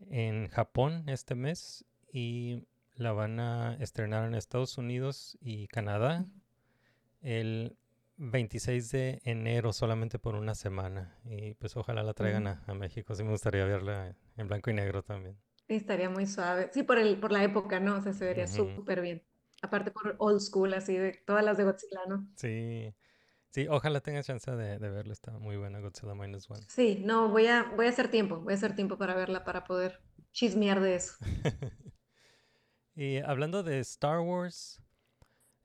en 0.09 0.47
Japón 0.47 1.03
este 1.09 1.35
mes 1.35 1.83
y 2.17 2.65
la 2.95 3.11
van 3.11 3.39
a 3.39 3.75
estrenar 3.79 4.27
en 4.27 4.33
Estados 4.33 4.79
Unidos 4.79 5.37
y 5.39 5.67
Canadá 5.67 6.25
el 7.21 7.77
26 8.17 8.91
de 8.91 9.21
enero 9.23 9.73
solamente 9.73 10.19
por 10.19 10.35
una 10.35 10.55
semana. 10.55 11.19
Y 11.25 11.53
pues 11.55 11.77
ojalá 11.77 12.03
la 12.03 12.13
traigan 12.15 12.47
a, 12.47 12.63
a 12.65 12.73
México. 12.73 13.13
Sí 13.15 13.23
me 13.23 13.31
gustaría 13.31 13.65
verla 13.65 14.15
en 14.37 14.47
blanco 14.47 14.71
y 14.71 14.73
negro 14.73 15.03
también. 15.03 15.37
Estaría 15.67 16.09
muy 16.09 16.25
suave. 16.25 16.69
Sí, 16.73 16.83
por 16.83 16.97
el, 16.97 17.19
por 17.19 17.31
la 17.31 17.43
época, 17.43 17.79
¿no? 17.79 17.97
O 17.97 18.01
sea, 18.01 18.13
se 18.13 18.25
vería 18.25 18.47
Ujú. 18.47 18.67
súper 18.75 19.01
bien. 19.01 19.23
Aparte 19.61 19.91
por 19.91 20.15
old 20.19 20.39
school, 20.39 20.73
así 20.73 20.95
de 20.97 21.13
todas 21.25 21.43
las 21.43 21.57
de 21.57 21.65
Godzilla, 21.65 21.99
¿no? 22.07 22.27
Sí, 22.35 22.93
sí, 23.51 23.67
ojalá 23.69 24.01
tenga 24.01 24.23
chance 24.23 24.51
de, 24.51 24.79
de 24.79 24.89
verla. 24.89 25.13
Está 25.13 25.31
muy 25.39 25.57
buena 25.57 25.79
Godzilla 25.79 26.15
Minus 26.15 26.49
One. 26.49 26.61
Sí, 26.67 27.01
no, 27.03 27.29
voy 27.29 27.47
a, 27.47 27.63
voy 27.75 27.87
a 27.87 27.89
hacer 27.89 28.09
tiempo, 28.09 28.37
voy 28.39 28.53
a 28.53 28.55
hacer 28.55 28.75
tiempo 28.75 28.97
para 28.97 29.15
verla, 29.15 29.43
para 29.43 29.63
poder 29.65 29.99
chismear 30.31 30.79
de 30.81 30.95
eso. 30.95 31.15
Y 32.99 33.17
hablando 33.17 33.61
de 33.61 33.79
Star 33.79 34.19
Wars, 34.21 34.81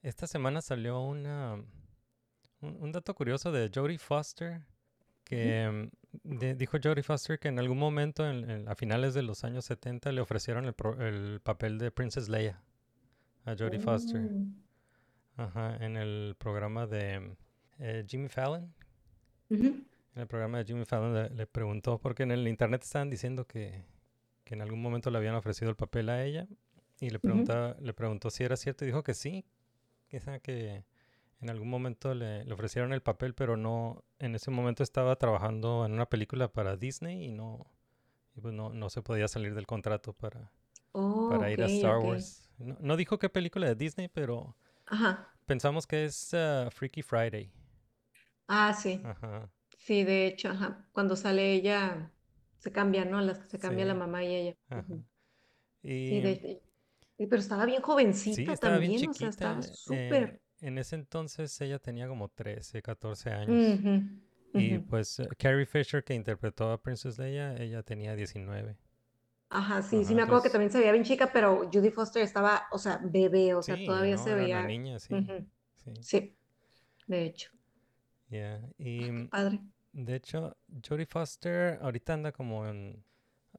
esta 0.03 0.27
semana 0.27 0.61
salió 0.61 1.01
una, 1.01 1.55
un, 2.61 2.77
un 2.79 2.93
dato 2.93 3.15
curioso 3.15 3.51
de 3.51 3.71
Jodie 3.75 3.97
Foster, 3.99 4.61
que, 5.25 5.89
de- 6.25 6.55
dijo 6.55 6.77
Jodie 6.83 7.03
Foster 7.03 7.39
que 7.39 7.49
en 7.49 7.59
algún 7.59 7.79
momento, 7.79 8.29
en- 8.29 8.51
en- 8.51 8.69
a 8.69 8.75
finales 8.75 9.15
de 9.15 9.23
los 9.23 9.45
años 9.45 9.65
70, 9.65 10.13
le 10.13 10.21
ofrecieron 10.21 10.67
el, 10.67 10.75
pro- 10.75 11.01
el 11.01 11.41
papel 11.41 11.79
de 11.79 11.91
Princess 11.91 12.29
Leia 12.29 12.63
a 13.47 13.57
Jodie 13.57 13.81
Foster. 13.81 14.21
Mm. 14.21 14.55
Ajá, 15.39 15.77
en 15.83 15.97
el 15.97 16.37
programa 16.39 16.87
de 16.87 17.35
eh, 17.79 18.05
Jimmy 18.07 18.29
Fallon. 18.29 18.75
En 20.15 20.21
el 20.21 20.27
programa 20.27 20.59
de 20.59 20.65
Jimmy 20.67 20.85
Fallon 20.85 21.15
le, 21.15 21.31
le 21.31 21.47
preguntó, 21.47 21.99
porque 21.99 22.25
en 22.25 22.33
el 22.33 22.47
internet 22.47 22.83
estaban 22.83 23.09
diciendo 23.09 23.47
que, 23.47 23.83
que 24.45 24.53
en 24.55 24.61
algún 24.61 24.83
momento 24.83 25.11
le 25.11 25.17
habían 25.17 25.35
ofrecido 25.35 25.71
el 25.71 25.77
papel 25.77 26.11
a 26.11 26.23
ella. 26.23 26.47
Y 27.03 27.11
le, 27.11 27.19
pregunta, 27.19 27.77
le 27.81 27.93
preguntó 27.95 28.31
si 28.31 28.45
era 28.45 28.57
cierto 28.57 28.85
y 28.85 28.89
dijo 28.89 29.03
que 29.03 29.15
sí. 29.15 29.45
Esa- 30.11 30.39
que 30.41 30.85
en 31.41 31.51
algún 31.51 31.69
momento 31.69 32.15
le, 32.15 32.45
le 32.45 32.55
ofrecieron 32.55 32.93
el 32.93 33.03
papel, 33.03 33.35
pero 33.35 33.57
no, 33.57 34.05
en 34.21 34.35
ese 34.37 34.51
momento 34.53 34.83
estaba 34.85 35.17
trabajando 35.17 35.85
en 35.87 35.93
una 35.95 36.07
película 36.09 36.49
para 36.53 36.77
Disney 36.77 37.25
y 37.25 37.33
no, 37.33 37.67
y 38.37 38.41
pues 38.41 38.55
no, 38.55 38.71
no 38.71 38.91
se 38.91 39.03
podía 39.03 39.29
salir 39.29 39.55
del 39.55 39.67
contrato 39.67 40.13
para, 40.13 40.53
Oh, 40.93 41.29
para 41.29 41.51
ir 41.51 41.63
a 41.63 41.67
Star. 41.67 41.99
Wars. 41.99 42.49
No, 42.59 42.77
no 42.81 42.97
dijo 42.97 43.19
qué 43.19 43.29
película 43.29 43.67
de 43.67 43.75
Disney, 43.75 44.09
pero 44.09 44.57
Ajá. 44.87 45.29
pensamos 45.47 45.87
que 45.87 46.05
es 46.05 46.35
ah, 46.35 46.69
Freaky 46.71 47.03
Friday. 47.03 47.51
Ah, 48.49 48.73
sí. 48.75 49.01
Ajá. 49.05 49.51
Sí, 49.79 50.05
de 50.05 50.27
hecho, 50.27 50.51
ajá. 50.51 50.87
Cuando 50.93 51.17
sale 51.17 51.53
ella, 51.55 52.11
se 52.59 52.71
cambia, 52.73 53.05
¿no? 53.05 53.21
Las, 53.21 53.39
se 53.51 53.59
cambia 53.59 53.85
la 53.85 53.95
mamá 53.95 54.23
y 54.25 54.35
ella. 54.35 54.57
Ajá. 54.71 54.81
Ujú. 54.83 55.05
Y, 55.83 56.09
Sí, 56.09 56.21
de- 56.21 56.63
y- 57.19 57.27
pero 57.27 57.41
estaba 57.41 57.65
bien 57.67 57.83
jovencita 57.83 58.43
Sí, 58.45 58.53
estaba 58.53 58.79
bien 58.79 58.95
también, 58.95 59.09
o 59.09 59.15
sea, 59.15 59.29
estaba 59.29 59.63
eh, 59.63 59.63
súper. 59.63 60.41
en 60.61 60.79
ese 60.79 60.95
entonces 60.97 61.61
ella 61.61 61.79
tenía 61.79 62.09
como 62.09 62.29
13, 62.31 62.83
14 62.83 63.31
años. 63.31 63.83
Y 64.55 64.79
pues 64.81 65.21
eh, 65.21 65.29
Carrie 65.39 65.67
Fisher, 65.67 66.05
que 66.05 66.15
interpretó 66.15 66.71
a 66.73 66.83
Princess 66.83 67.19
Leia, 67.19 67.57
ella 67.57 67.83
tenía 67.85 68.17
19. 68.17 68.79
Ajá, 69.51 69.83
sí, 69.83 70.05
sí 70.05 70.15
me 70.17 70.23
acuerdo 70.23 70.43
que 70.43 70.51
también 70.51 70.73
se 70.73 70.79
veía 70.81 70.91
bien 70.93 71.05
chica, 71.05 71.31
pero 71.33 71.69
Judy 71.73 71.91
Foster 71.91 72.23
estaba, 72.23 72.67
o 72.73 72.79
sea, 72.79 72.99
bebé, 73.03 73.55
o 73.55 73.63
sea, 73.63 73.77
Sí, 73.77 73.85
todavía 73.85 74.17
¿no? 74.17 74.19
se 74.19 74.35
Era 74.35 74.47
una 74.47 74.63
veía. 74.63 74.63
niña, 74.63 74.99
sí. 74.99 75.33
Sí, 75.77 75.93
Sí, 76.01 76.37
de 77.09 77.27
hecho, 77.27 77.51
yeah. 78.31 78.59
Y 78.79 79.11
mm, 79.11 79.31
padre. 79.31 79.61
de 79.95 80.17
hecho, 80.17 80.57
Jodie 80.89 81.07
Foster 81.07 81.79
ahorita 81.83 82.15
anda 82.15 82.33
como 82.33 82.67
en, 82.69 83.05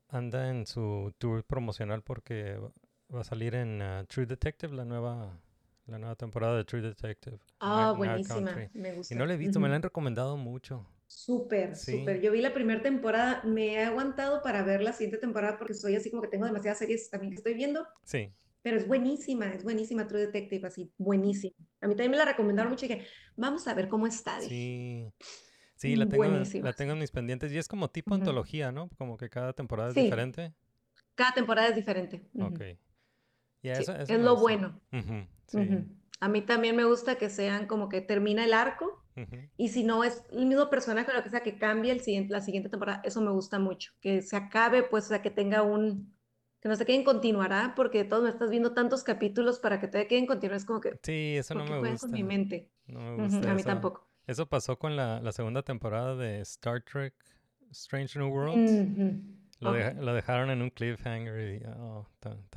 anda 0.10 0.50
en 0.50 0.68
su 0.68 1.14
tour 1.20 1.44
promocional 1.46 2.04
porque 2.04 2.60
va- 3.14 3.22
a 3.22 3.24
salir 3.24 3.56
en 3.56 3.82
ah, 3.82 4.06
True 4.08 4.26
Detective, 4.26 4.74
la 4.76 4.86
nueva, 4.86 5.40
la 5.88 5.98
nueva 6.00 6.16
temporada 6.16 6.58
de 6.58 6.64
True 6.66 6.82
Detective. 6.82 7.38
Ah, 7.60 7.94
Night- 7.96 7.98
buenísima, 7.98 8.70
me 8.74 8.90
Y 8.90 8.96
gusta. 8.96 9.16
no 9.16 9.26
la 9.26 9.34
he 9.34 9.38
visto, 9.38 9.60
me 9.60 9.70
la 9.70 9.76
han 9.76 9.82
recomendado 9.84 10.38
mucho. 10.38 10.86
Súper, 11.08 11.76
Sí. 11.76 12.00
súper. 12.00 12.22
Yo 12.22 12.32
vi 12.32 12.42
la 12.42 12.54
primera 12.54 12.82
temporada, 12.82 13.44
me 13.44 13.74
he 13.76 13.84
aguantado 13.84 14.42
para 14.42 14.64
ver 14.64 14.82
la 14.82 14.94
siguiente 14.94 15.18
temporada 15.20 15.58
porque 15.58 15.74
estoy 15.74 15.96
así 15.96 16.10
como 16.10 16.24
que 16.24 16.28
tengo 16.30 16.46
demasiadas 16.46 16.80
series 16.80 17.10
también 17.10 17.32
que 17.32 17.38
estoy 17.38 17.54
viendo, 17.54 17.86
Sí, 18.04 18.34
pero 18.64 18.78
es 18.78 18.88
buenísima, 18.88 19.54
es 19.54 19.64
buenísima 19.64 20.08
True 20.08 20.22
Detective, 20.22 20.68
así, 20.68 20.92
buenísima. 20.98 21.56
A 21.82 21.88
mí 21.88 21.94
también 21.94 22.12
me 22.12 22.18
la 22.18 22.26
recomendaron 22.26 22.72
mucho 22.72 22.86
y 22.86 22.90
dije, 22.90 23.06
vamos 23.36 23.68
a 23.68 23.74
ver 23.76 23.90
cómo 23.90 24.08
está. 24.08 24.42
Sí, 24.42 25.12
sí, 25.76 25.96
la 25.96 26.08
tengo, 26.08 26.24
Buenísima. 26.24 26.66
la 26.66 26.74
tengo 26.74 26.94
en 26.94 27.00
mis 27.00 27.12
pendientes 27.12 27.52
y 27.52 27.58
es 27.60 27.68
como 27.68 27.90
tipo 27.92 28.16
antología, 28.16 28.72
¿no? 28.72 28.90
Como 28.98 29.18
que 29.18 29.30
cada 29.30 29.54
temporada 29.54 29.90
es 29.90 29.96
Sí. 29.96 30.02
diferente. 30.04 30.54
Cada 31.14 31.34
temporada 31.34 31.68
es 31.68 31.76
diferente. 31.76 32.28
Ujú. 32.34 32.48
Ok. 32.48 32.62
Sí, 33.76 33.82
eso, 33.84 33.96
eso 33.96 34.14
es 34.14 34.20
lo 34.22 34.36
bueno. 34.38 34.80
Ujú, 34.92 35.26
sí. 35.48 35.58
Ujú. 35.58 35.86
A 36.20 36.28
mí 36.30 36.42
también 36.42 36.76
me 36.76 36.86
gusta 36.86 37.16
que 37.16 37.30
sean 37.30 37.68
como 37.68 37.90
que 37.90 38.00
termina 38.02 38.46
el 38.46 38.54
arco 38.54 39.04
ujú. 39.18 39.38
y 39.58 39.70
si 39.70 39.84
no 39.84 40.04
es 40.04 40.24
el 40.32 40.46
mismo 40.46 40.70
personaje 40.70 41.12
o 41.12 41.14
lo 41.14 41.24
que 41.24 41.30
sea 41.30 41.44
que 41.44 41.58
cambie 41.58 41.92
el 41.92 42.00
siguiente, 42.00 42.32
la 42.32 42.40
siguiente 42.42 42.70
temporada, 42.70 43.02
eso 43.04 43.20
me 43.22 43.32
gusta 43.32 43.60
mucho. 43.60 43.92
Que 44.00 44.22
se 44.22 44.38
acabe, 44.38 44.84
pues, 44.84 45.06
o 45.06 45.08
sea, 45.10 45.22
que 45.22 45.32
tenga 45.32 45.64
un, 45.64 46.14
que 46.62 46.70
no 46.70 46.76
se 46.78 46.86
queden 46.86 47.04
continuará, 47.04 47.74
porque 47.76 48.00
de 48.00 48.06
todos 48.06 48.24
me 48.24 48.30
estás 48.30 48.50
viendo 48.50 48.74
tantos 48.74 49.04
capítulos 49.04 49.60
para 49.60 49.82
que 49.82 49.90
te 49.90 50.08
queden 50.08 50.26
continuar, 50.26 50.56
es 50.58 50.66
como 50.66 50.80
que, 50.80 50.98
Sí, 51.04 51.36
eso 51.38 51.56
no 51.56 51.66
me 51.66 51.90
gusta. 51.92 52.08
con 52.08 52.12
mi 52.16 52.24
mente. 52.24 52.70
No 52.88 53.00
me 53.18 53.24
gusta 53.26 53.52
A 53.52 53.54
mí 53.54 53.60
eso. 53.60 53.68
tampoco. 53.70 54.08
Eso 54.26 54.46
pasó 54.48 54.80
con 54.80 54.96
la, 54.96 55.20
la 55.20 55.34
segunda 55.34 55.62
temporada 55.64 56.16
de 56.16 56.40
Star 56.42 56.82
Trek 56.84 57.14
Strange 57.72 58.18
New 58.18 58.30
Worlds. 58.30 58.72
Lo, 59.64 59.70
Ok. 59.72 59.76
deja- 59.78 59.94
lo 59.94 60.14
dejaron 60.14 60.50
en 60.52 60.62
un 60.62 60.70
cliffhanger 60.70 61.62
y 61.62 61.66
oh, 61.80 62.06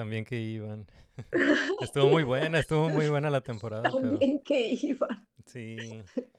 bien 0.06 0.24
que 0.24 0.40
iban. 0.40 0.86
estuvo 1.80 2.08
muy 2.08 2.24
buena, 2.24 2.58
estuvo 2.58 2.88
muy 2.90 3.08
buena 3.08 3.30
la 3.30 3.40
temporada, 3.40 3.82
pero 3.84 3.94
También 4.10 4.40
que 4.40 4.68
iban. 4.82 5.26
sí, 5.46 5.76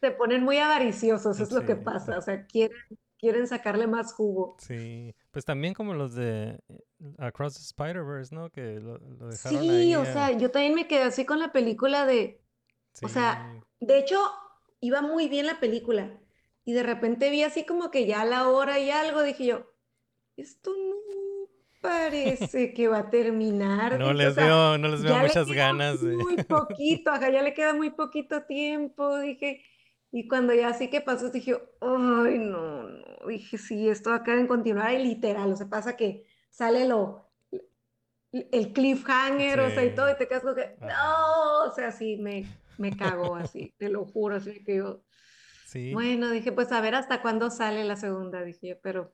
Se 0.00 0.12
ponen 0.12 0.44
muy 0.44 0.58
avariciosos, 0.58 1.40
es 1.40 1.50
lo 1.50 1.64
que 1.66 1.74
Sí. 1.74 1.80
pasa. 1.84 2.16
O 2.18 2.22
sea, 2.22 2.46
quieren, 2.46 2.76
quieren 3.18 3.48
sacarle 3.48 3.86
más 3.88 4.12
jugo. 4.12 4.56
sí. 4.60 5.12
Pues 5.32 5.44
también 5.44 5.74
como 5.74 5.92
los 5.94 6.14
de 6.14 6.58
eh, 6.68 6.78
Across 7.18 7.54
the 7.54 7.60
Spider-Verse, 7.62 8.34
¿no? 8.34 8.50
Que 8.50 8.80
lo, 8.80 8.98
lo 8.98 9.28
dejaron 9.28 9.60
Sí, 9.60 9.68
ahí. 9.70 9.94
o 9.96 10.02
a- 10.02 10.04
sea, 10.06 10.30
yo 10.38 10.50
también 10.50 10.74
me 10.74 10.86
quedé 10.86 11.02
así 11.02 11.24
con 11.24 11.38
la 11.40 11.52
película 11.52 12.06
de, 12.06 12.40
o 13.02 13.08
sea, 13.08 13.60
de 13.80 13.98
hecho, 13.98 14.18
iba 14.80 15.02
muy 15.02 15.28
bien 15.28 15.46
la 15.46 15.58
película 15.60 16.16
y 16.64 16.72
de 16.74 16.82
repente 16.82 17.30
vi 17.30 17.42
así 17.42 17.64
como 17.66 17.90
que 17.90 18.06
ya 18.06 18.20
a 18.22 18.24
la 18.24 18.48
hora 18.48 18.78
y 18.78 18.90
algo, 18.90 19.22
dije 19.22 19.46
yo, 19.46 19.66
esto 20.38 20.70
no 20.70 20.96
parece 21.80 22.72
que 22.72 22.88
va 22.88 22.98
a 22.98 23.10
terminar. 23.10 23.98
No 23.98 24.08
o 24.08 24.12
les 24.12 24.34
sea, 24.34 24.44
veo, 24.46 24.78
no 24.78 24.88
les 24.88 25.02
veo 25.02 25.16
le 25.16 25.22
muchas 25.22 25.50
ganas 25.50 26.00
de. 26.00 26.16
Muy 26.16 26.36
poquito, 26.44 27.10
ajá, 27.10 27.30
ya 27.30 27.42
le 27.42 27.54
queda 27.54 27.74
muy 27.74 27.90
poquito 27.90 28.42
tiempo, 28.44 29.18
dije. 29.18 29.62
Y 30.10 30.26
cuando 30.26 30.54
ya 30.54 30.68
así 30.68 30.88
que 30.88 31.02
pasó, 31.02 31.30
dije, 31.30 31.54
ay, 31.80 32.38
no, 32.38 32.84
no, 32.84 33.28
dije, 33.28 33.58
sí, 33.58 33.88
esto 33.88 34.10
va 34.10 34.16
a 34.16 34.22
quedar 34.22 34.38
en 34.38 34.46
continuar 34.46 34.94
y 34.94 35.04
literal, 35.04 35.52
o 35.52 35.56
sea, 35.56 35.68
pasa 35.68 35.96
que 35.96 36.24
sale 36.48 36.88
lo, 36.88 37.30
el 38.32 38.72
cliffhanger, 38.72 39.60
o 39.60 39.70
sea, 39.70 39.84
y 39.84 39.94
todo, 39.94 40.10
y 40.10 40.16
te 40.16 40.26
quedas 40.26 40.42
como 40.42 40.54
que, 40.54 40.76
no, 40.80 41.64
o 41.66 41.74
sea, 41.74 41.92
sí, 41.92 42.16
me, 42.16 42.46
me 42.78 42.96
cago 42.96 43.36
así, 43.36 43.74
te 43.76 43.90
lo 43.90 44.06
juro, 44.06 44.36
así 44.36 44.64
que 44.64 44.76
yo, 44.76 45.02
Sí, 45.68 45.92
bueno, 45.92 46.30
dije, 46.30 46.50
pues 46.50 46.72
a 46.72 46.80
ver 46.80 46.94
hasta 46.94 47.20
cuándo 47.20 47.50
sale 47.50 47.84
la 47.84 47.96
segunda, 47.96 48.42
dije 48.42 48.80
pero 48.82 49.12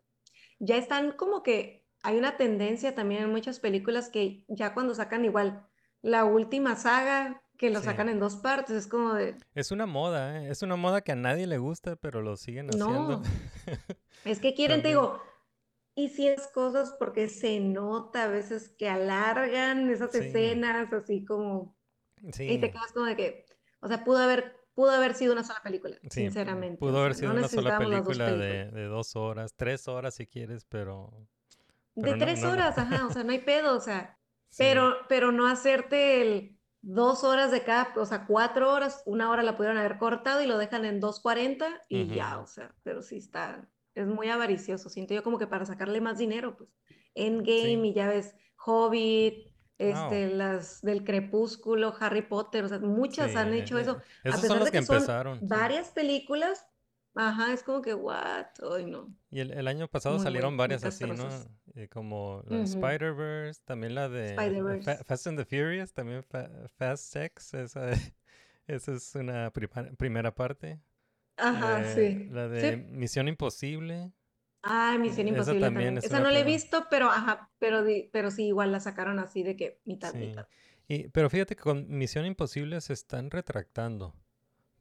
ya 0.59 0.77
están 0.77 1.13
como 1.13 1.43
que 1.43 1.87
hay 2.03 2.17
una 2.19 2.37
tendencia 2.37 2.95
también 2.95 3.23
en 3.25 3.31
muchas 3.31 3.61
películas 3.61 4.09
que 4.11 4.45
ya 4.49 4.75
cuando 4.75 4.95
sacan 4.95 5.25
igual 5.25 5.67
la 6.03 6.25
última 6.25 6.77
saga, 6.77 7.43
que 7.59 7.71
lo 7.71 7.81
Sí. 7.81 7.87
sacan 7.87 8.09
en 8.09 8.21
dos 8.21 8.37
partes, 8.37 8.77
es 8.77 8.87
como 8.87 9.15
de, 9.15 9.43
es 9.55 9.71
una 9.71 9.87
moda, 9.87 10.43
¿eh? 10.43 10.51
Es 10.51 10.63
una 10.63 10.77
moda 10.77 11.01
que 11.03 11.13
a 11.13 11.17
nadie 11.17 11.47
le 11.47 11.59
gusta, 11.59 11.97
pero 11.97 12.23
lo 12.23 12.37
siguen 12.37 12.71
haciendo. 12.71 13.15
no, 13.15 13.23
es 14.25 14.41
que 14.41 14.55
quieren, 14.55 14.83
te 14.83 14.89
digo, 14.89 15.23
y 15.97 16.11
si 16.11 16.29
es 16.29 16.49
cosas 16.49 16.95
porque 16.99 17.29
se 17.29 17.61
nota 17.61 18.25
a 18.25 18.29
veces 18.29 18.71
que 18.79 18.89
alargan 18.91 19.91
esas 19.91 20.15
Sí. 20.15 20.17
escenas, 20.17 20.93
así 20.93 21.25
como, 21.25 21.77
y 22.47 22.59
Sí, 22.59 22.61
te 22.61 22.71
quedas 22.73 22.93
como 22.93 23.07
de 23.07 23.17
que, 23.17 23.47
o 23.81 23.89
sea, 23.89 24.05
pudo 24.05 24.19
haber, 24.19 24.57
pudo 24.75 24.91
haber 24.93 25.15
sido 25.15 25.33
una 25.33 25.45
sola 25.45 25.61
película, 25.63 25.99
sí, 26.11 26.31
sinceramente, 26.31 26.79
pudo 26.79 26.99
o 27.01 27.01
haber 27.01 27.15
sea, 27.15 27.15
sido 27.15 27.33
no 27.33 27.39
una 27.39 27.49
sola 27.49 27.77
dos 27.77 27.77
película 27.77 28.25
películas. 28.25 28.37
de, 28.37 28.71
de 28.71 28.85
dos 28.85 29.17
horas, 29.17 29.55
tres 29.57 29.89
horas 29.89 30.15
si 30.15 30.27
quieres, 30.27 30.65
pero, 30.67 31.29
De 31.95 32.15
pero 32.15 32.17
no, 32.17 32.27
tres 32.27 32.37
no, 32.37 32.51
horas, 32.53 32.79
ajá, 32.79 33.07
o 33.07 33.11
sea, 33.11 33.23
no 33.25 33.33
hay 33.33 33.41
pedo, 33.41 33.77
o 33.77 33.81
sea, 33.81 34.19
Sí, 34.49 34.65
pero, 34.67 35.07
pero 35.09 35.31
no 35.33 35.47
hacerte 35.47 36.23
el 36.23 36.59
dos 36.83 37.23
horas 37.25 37.51
de 37.53 37.63
cada, 37.65 37.95
o 37.97 38.05
sea, 38.07 38.27
cuatro 38.27 38.73
horas, 38.73 39.03
una 39.07 39.31
hora 39.31 39.43
la 39.43 39.57
pudieron 39.57 39.79
haber 39.79 39.99
cortado 39.99 40.43
y 40.43 40.47
lo 40.47 40.59
dejan 40.59 40.85
en 40.85 41.01
2.40 41.01 41.83
y 41.89 42.13
ya, 42.13 42.39
Ujú. 42.39 42.41
o 42.41 42.47
sea, 42.47 42.75
pero 42.83 43.01
sí 43.03 43.17
está, 43.19 43.71
es 43.95 44.07
muy 44.09 44.29
avaricioso, 44.29 44.89
siento 44.91 45.15
yo 45.15 45.23
como 45.23 45.39
que 45.39 45.47
para 45.47 45.65
sacarle 45.67 46.01
más 46.01 46.19
dinero, 46.19 46.57
pues, 46.57 46.71
Endgame 47.15 47.87
Sí. 47.87 47.89
y 47.89 47.95
ya 47.95 48.09
ves, 48.09 48.35
Hobbit, 48.67 49.54
Este, 49.91 50.29
las 50.29 50.83
del 50.83 51.05
Crepúsculo, 51.05 51.95
Harry 52.01 52.23
Potter, 52.23 52.65
o 52.65 52.69
sea, 52.69 52.79
muchas 52.81 53.35
sí, 53.35 53.37
han 53.37 53.55
hecho 53.55 53.79
eso, 53.79 53.99
eh, 53.99 54.03
a 54.29 54.39
Esos 54.39 54.41
pesar 54.41 54.59
son 54.59 54.61
los 54.61 54.71
de 54.71 54.73
que 54.73 54.79
que 54.79 54.83
son 54.83 55.11
empezaron. 55.19 55.45
sí. 55.45 55.61
varias 55.61 55.91
películas, 55.91 56.67
ajá, 57.15 57.53
es 57.53 57.63
como 57.63 57.83
que, 57.83 57.95
what, 57.95 58.47
ay 58.75 58.87
no, 58.87 59.15
Y 59.31 59.41
el, 59.41 59.51
el 59.53 59.67
año 59.69 59.89
pasado 59.89 60.19
muy, 60.19 60.21
salieron 60.21 60.57
muy, 60.57 60.57
varias 60.57 60.85
así, 60.85 61.11
¿no? 61.13 61.29
Eh, 61.75 61.89
como 61.89 62.43
la 62.47 62.63
Ujú. 62.63 62.63
Spider-Verse, 62.63 63.61
también 63.65 63.95
la 63.95 64.09
de 64.09 64.63
eh, 64.65 64.77
Fa-. 64.77 65.03
Fast 65.05 65.27
and 65.27 65.39
the 65.39 65.45
Furious, 65.45 65.93
también 65.93 66.23
Fa- 66.23 66.49
Fast 66.77 67.13
Sex, 67.13 67.55
esa, 67.55 67.91
esa 68.67 68.93
es 68.95 69.15
una 69.15 69.51
primera 69.53 70.35
parte. 70.35 70.81
Ajá, 71.37 71.85
Eh, 71.85 71.85
sí, 71.85 72.19
La 72.27 72.49
sí. 72.57 72.67
de 72.67 72.77
Misión 72.79 73.29
Imposible. 73.29 74.13
Ah, 74.65 74.97
Misión 74.99 75.29
Esa 75.29 75.37
Imposible 75.37 75.61
también 75.61 75.87
también. 75.95 75.99
es 75.99 76.05
Esa 76.05 76.21
no 76.21 76.31
la 76.31 76.41
he 76.41 76.45
visto, 76.45 76.87
pero 76.91 77.11
ajá, 77.11 77.51
pero, 77.59 77.85
pero 78.13 78.31
sí, 78.31 78.47
igual 78.47 78.73
la 78.73 78.81
sacaron 78.81 79.19
así 79.19 79.43
de 79.43 79.57
que 79.57 79.79
mitad, 79.85 80.13
Sí. 80.13 80.19
mitad. 80.19 80.47
Y, 80.89 81.09
pero 81.09 81.29
fíjate 81.31 81.55
que 81.57 81.63
con 81.63 81.87
Misión 81.89 82.25
Imposible 82.27 82.81
se 82.81 82.93
están 82.93 83.31
retractando. 83.31 84.15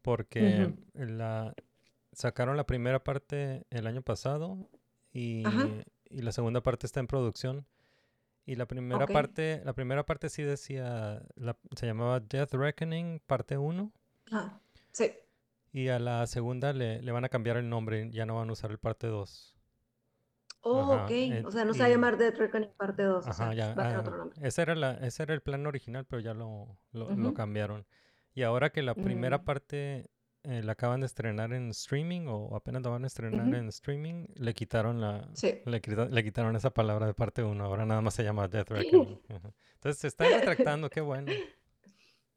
Porque 0.02 0.74
la 0.96 1.54
sacaron 2.12 2.58
la 2.58 2.66
primera 2.66 3.04
parte 3.04 3.66
el 3.70 3.88
año 3.88 4.02
pasado 4.02 4.70
y, 5.13 5.44
y 6.10 6.22
la 6.22 6.34
segunda 6.34 6.62
parte 6.62 6.86
está 6.86 7.00
en 7.00 7.08
producción. 7.08 7.66
Y 8.46 8.56
la 8.56 8.66
primera 8.66 9.08
parte, 9.08 9.62
la 9.63 9.72
primera 9.72 10.06
parte 10.06 10.28
sí 10.30 10.44
decía, 10.44 11.22
la- 11.36 11.58
se 11.78 11.86
llamaba 11.86 12.20
Death 12.20 12.54
Reckoning, 12.54 13.22
parte 13.25 13.58
1. 13.58 13.94
Ah, 14.32 14.60
sí. 14.92 15.13
Y 15.72 15.88
a 15.88 15.98
la 16.00 16.28
segunda 16.28 16.74
le, 16.74 17.02
le 17.02 17.12
van 17.13 17.24
a 17.24 17.30
cambiar 17.30 17.56
el 17.56 17.70
nombre, 17.70 18.10
ya 18.12 18.25
no 18.25 18.36
van 18.36 18.50
a 18.50 18.52
usar 18.52 18.72
el 18.72 18.80
parte 18.80 19.08
2. 19.08 19.53
Oh, 20.65 20.93
Ajá, 20.93 21.05
ok. 21.05 21.12
eh, 21.12 21.43
O 21.46 21.51
sea, 21.51 21.65
no 21.65 21.74
se 21.74 21.79
va 21.82 21.86
a 21.88 21.89
llamar 21.89 22.17
Death 22.17 22.38
Reckoning 22.38 22.70
parte 22.77 23.03
2. 23.03 23.25
o 23.25 23.29
Ajá, 23.29 23.34
sea, 23.34 23.53
ya. 23.53 23.75
va 23.75 23.84
a 23.84 23.88
tener 23.88 23.98
ah, 23.98 24.00
otro 24.00 24.17
nombre. 24.17 24.39
ese, 24.48 24.62
era 24.62 24.75
la, 24.75 24.93
ese 25.05 25.24
era 25.24 25.34
el 25.34 25.41
plan 25.41 25.65
original, 25.67 26.05
pero 26.05 26.22
ya 26.22 26.34
lo, 26.34 26.77
lo, 26.93 27.34
cambiaron. 27.34 27.86
Y 28.34 28.43
ahora 28.43 28.72
que 28.72 28.82
la 28.82 28.96
primera 28.96 29.39
Mm. 29.39 29.43
parte 29.46 30.10
eh, 30.43 30.62
la 30.63 30.74
acaban 30.74 31.00
de 31.01 31.05
estrenar 31.05 31.53
en 31.53 31.70
streaming 31.70 32.27
o 32.27 32.55
apenas 32.55 32.82
la 32.84 32.89
van 32.89 33.03
a 33.05 33.08
estrenar 33.08 33.48
Ujú. 33.48 33.55
en 33.55 33.70
streaming, 33.70 34.25
le 34.36 34.53
quitaron 34.53 35.00
la 35.01 35.29
Sí. 35.34 35.62
le, 35.65 35.82
quita- 35.82 36.10
le 36.10 36.24
quitaron 36.24 36.55
esa 36.55 36.70
palabra 36.72 37.05
de 37.08 37.13
parte 37.13 37.43
1. 37.43 37.63
Ahora 37.63 37.86
nada 37.86 38.01
más 38.01 38.13
se 38.13 38.24
llama 38.24 38.48
Death 38.50 38.70
Reckoning. 38.70 39.22
Entonces 39.75 40.00
se 40.01 40.08
están 40.08 40.32
retractando, 40.32 40.89
qué 40.89 41.01
bueno. 41.01 41.32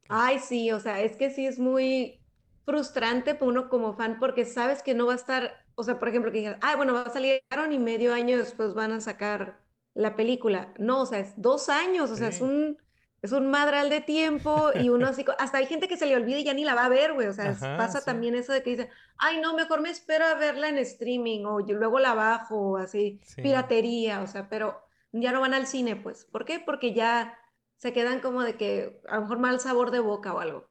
Ay, 0.09 0.39
sí, 0.39 0.71
o 0.71 0.79
sea, 0.81 1.01
es 1.01 1.17
que 1.17 1.31
sí 1.31 1.47
es 1.47 1.59
muy 1.59 2.21
frustrante 2.65 3.35
para 3.35 3.47
uno 3.51 3.69
como 3.69 3.95
fan 3.95 4.19
porque 4.21 4.45
sabes 4.45 4.83
que 4.83 4.95
no 4.95 5.07
va 5.07 5.13
a 5.15 5.17
estar, 5.17 5.66
o 5.77 5.85
sea, 5.85 5.99
por 5.99 6.09
ejemplo, 6.09 6.33
que 6.33 6.39
digan, 6.39 6.59
ah, 6.63 6.77
bueno, 6.77 6.95
va 6.95 7.03
a 7.03 7.11
salir 7.11 7.43
y 7.71 7.79
medio 7.79 8.15
año 8.15 8.39
después 8.39 8.75
van 8.75 8.93
a 8.93 9.01
sacar 9.01 9.61
la 9.95 10.17
película. 10.17 10.75
No, 10.79 11.03
o 11.03 11.07
sea, 11.07 11.21
es 11.21 11.35
dos 11.37 11.69
años, 11.69 12.11
o 12.11 12.17
sea, 12.17 12.29
es 12.29 12.41
un, 12.41 12.79
es 13.23 13.33
un 13.33 13.51
madral 13.51 13.91
de 13.91 14.01
tiempo 14.01 14.71
y 14.75 14.89
uno 14.89 15.07
así, 15.09 15.25
hasta 15.39 15.59
hay 15.59 15.67
gente 15.67 15.89
que 15.89 15.97
se 15.97 16.07
le 16.07 16.17
olvida 16.17 16.39
y 16.39 16.45
ya 16.45 16.55
ni 16.55 16.65
la 16.65 16.75
va 16.75 16.87
a 16.87 16.89
ver, 16.89 17.15
güey, 17.15 17.29
o 17.29 17.33
sea, 17.33 17.51
Ajá, 17.51 17.77
pasa 17.77 18.01
sí. 18.01 18.05
también 18.07 18.35
eso 18.35 18.53
de 18.53 18.63
que 18.63 18.71
dicen, 18.71 18.89
ay, 19.19 19.41
no, 19.41 19.55
mejor 19.55 19.81
me 19.81 19.91
espero 19.91 20.25
a 20.27 20.35
verla 20.35 20.69
en 20.69 20.79
streaming 20.79 21.45
o 21.47 21.67
yo 21.67 21.77
luego 21.77 21.99
la 21.99 22.15
bajo 22.15 22.57
o 22.73 22.77
así, 22.79 23.21
Sí. 23.23 23.43
piratería, 23.43 24.23
o 24.23 24.27
sea, 24.27 24.49
pero 24.49 24.83
ya 25.13 25.33
no 25.33 25.41
van 25.41 25.55
al 25.55 25.67
cine, 25.67 25.97
pues. 25.97 26.25
¿Por 26.27 26.45
qué? 26.45 26.61
Porque 26.61 26.95
ya 26.95 27.39
se 27.77 27.93
quedan 27.93 28.21
como 28.21 28.43
de 28.43 28.57
que 28.57 29.01
a 29.09 29.17
lo 29.17 29.23
mejor 29.23 29.39
mal 29.39 29.61
sabor 29.61 29.91
de 29.91 30.01
boca 30.01 30.35
o 30.35 30.41
algo. 30.41 30.69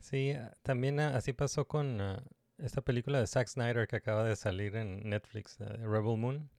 Sí, 0.00 0.34
también 0.62 1.00
ah, 1.00 1.16
así 1.16 1.32
pasó 1.32 1.66
con 1.66 2.00
ah, 2.00 2.22
esta 2.58 2.82
película 2.82 3.20
de 3.20 3.26
Zack 3.26 3.48
Snyder 3.48 3.86
que 3.88 3.96
acaba 3.96 4.24
de 4.24 4.36
salir 4.36 4.76
en 4.76 5.08
Netflix, 5.08 5.58
Rebel 5.58 6.16
Moon. 6.18 6.50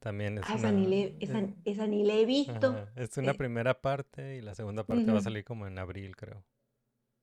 También 0.00 0.38
es 0.38 0.44
Ah, 0.48 0.54
esa 0.56 0.72
ni 0.72 0.86
le, 0.86 1.16
esa, 1.20 1.38
eh, 1.40 1.54
esa 1.64 1.86
ni 1.86 2.04
la 2.04 2.14
he 2.14 2.24
visto. 2.26 2.68
ajá, 2.68 2.92
es 2.96 3.16
una 3.18 3.32
Eh, 3.32 3.34
primera 3.34 3.80
parte 3.80 4.36
y 4.36 4.40
la 4.42 4.54
segunda 4.54 4.84
parte 4.84 5.10
va 5.12 5.18
a 5.18 5.22
salir 5.22 5.44
como 5.44 5.66
en 5.66 5.78
abril, 5.78 6.16
creo. 6.16 6.44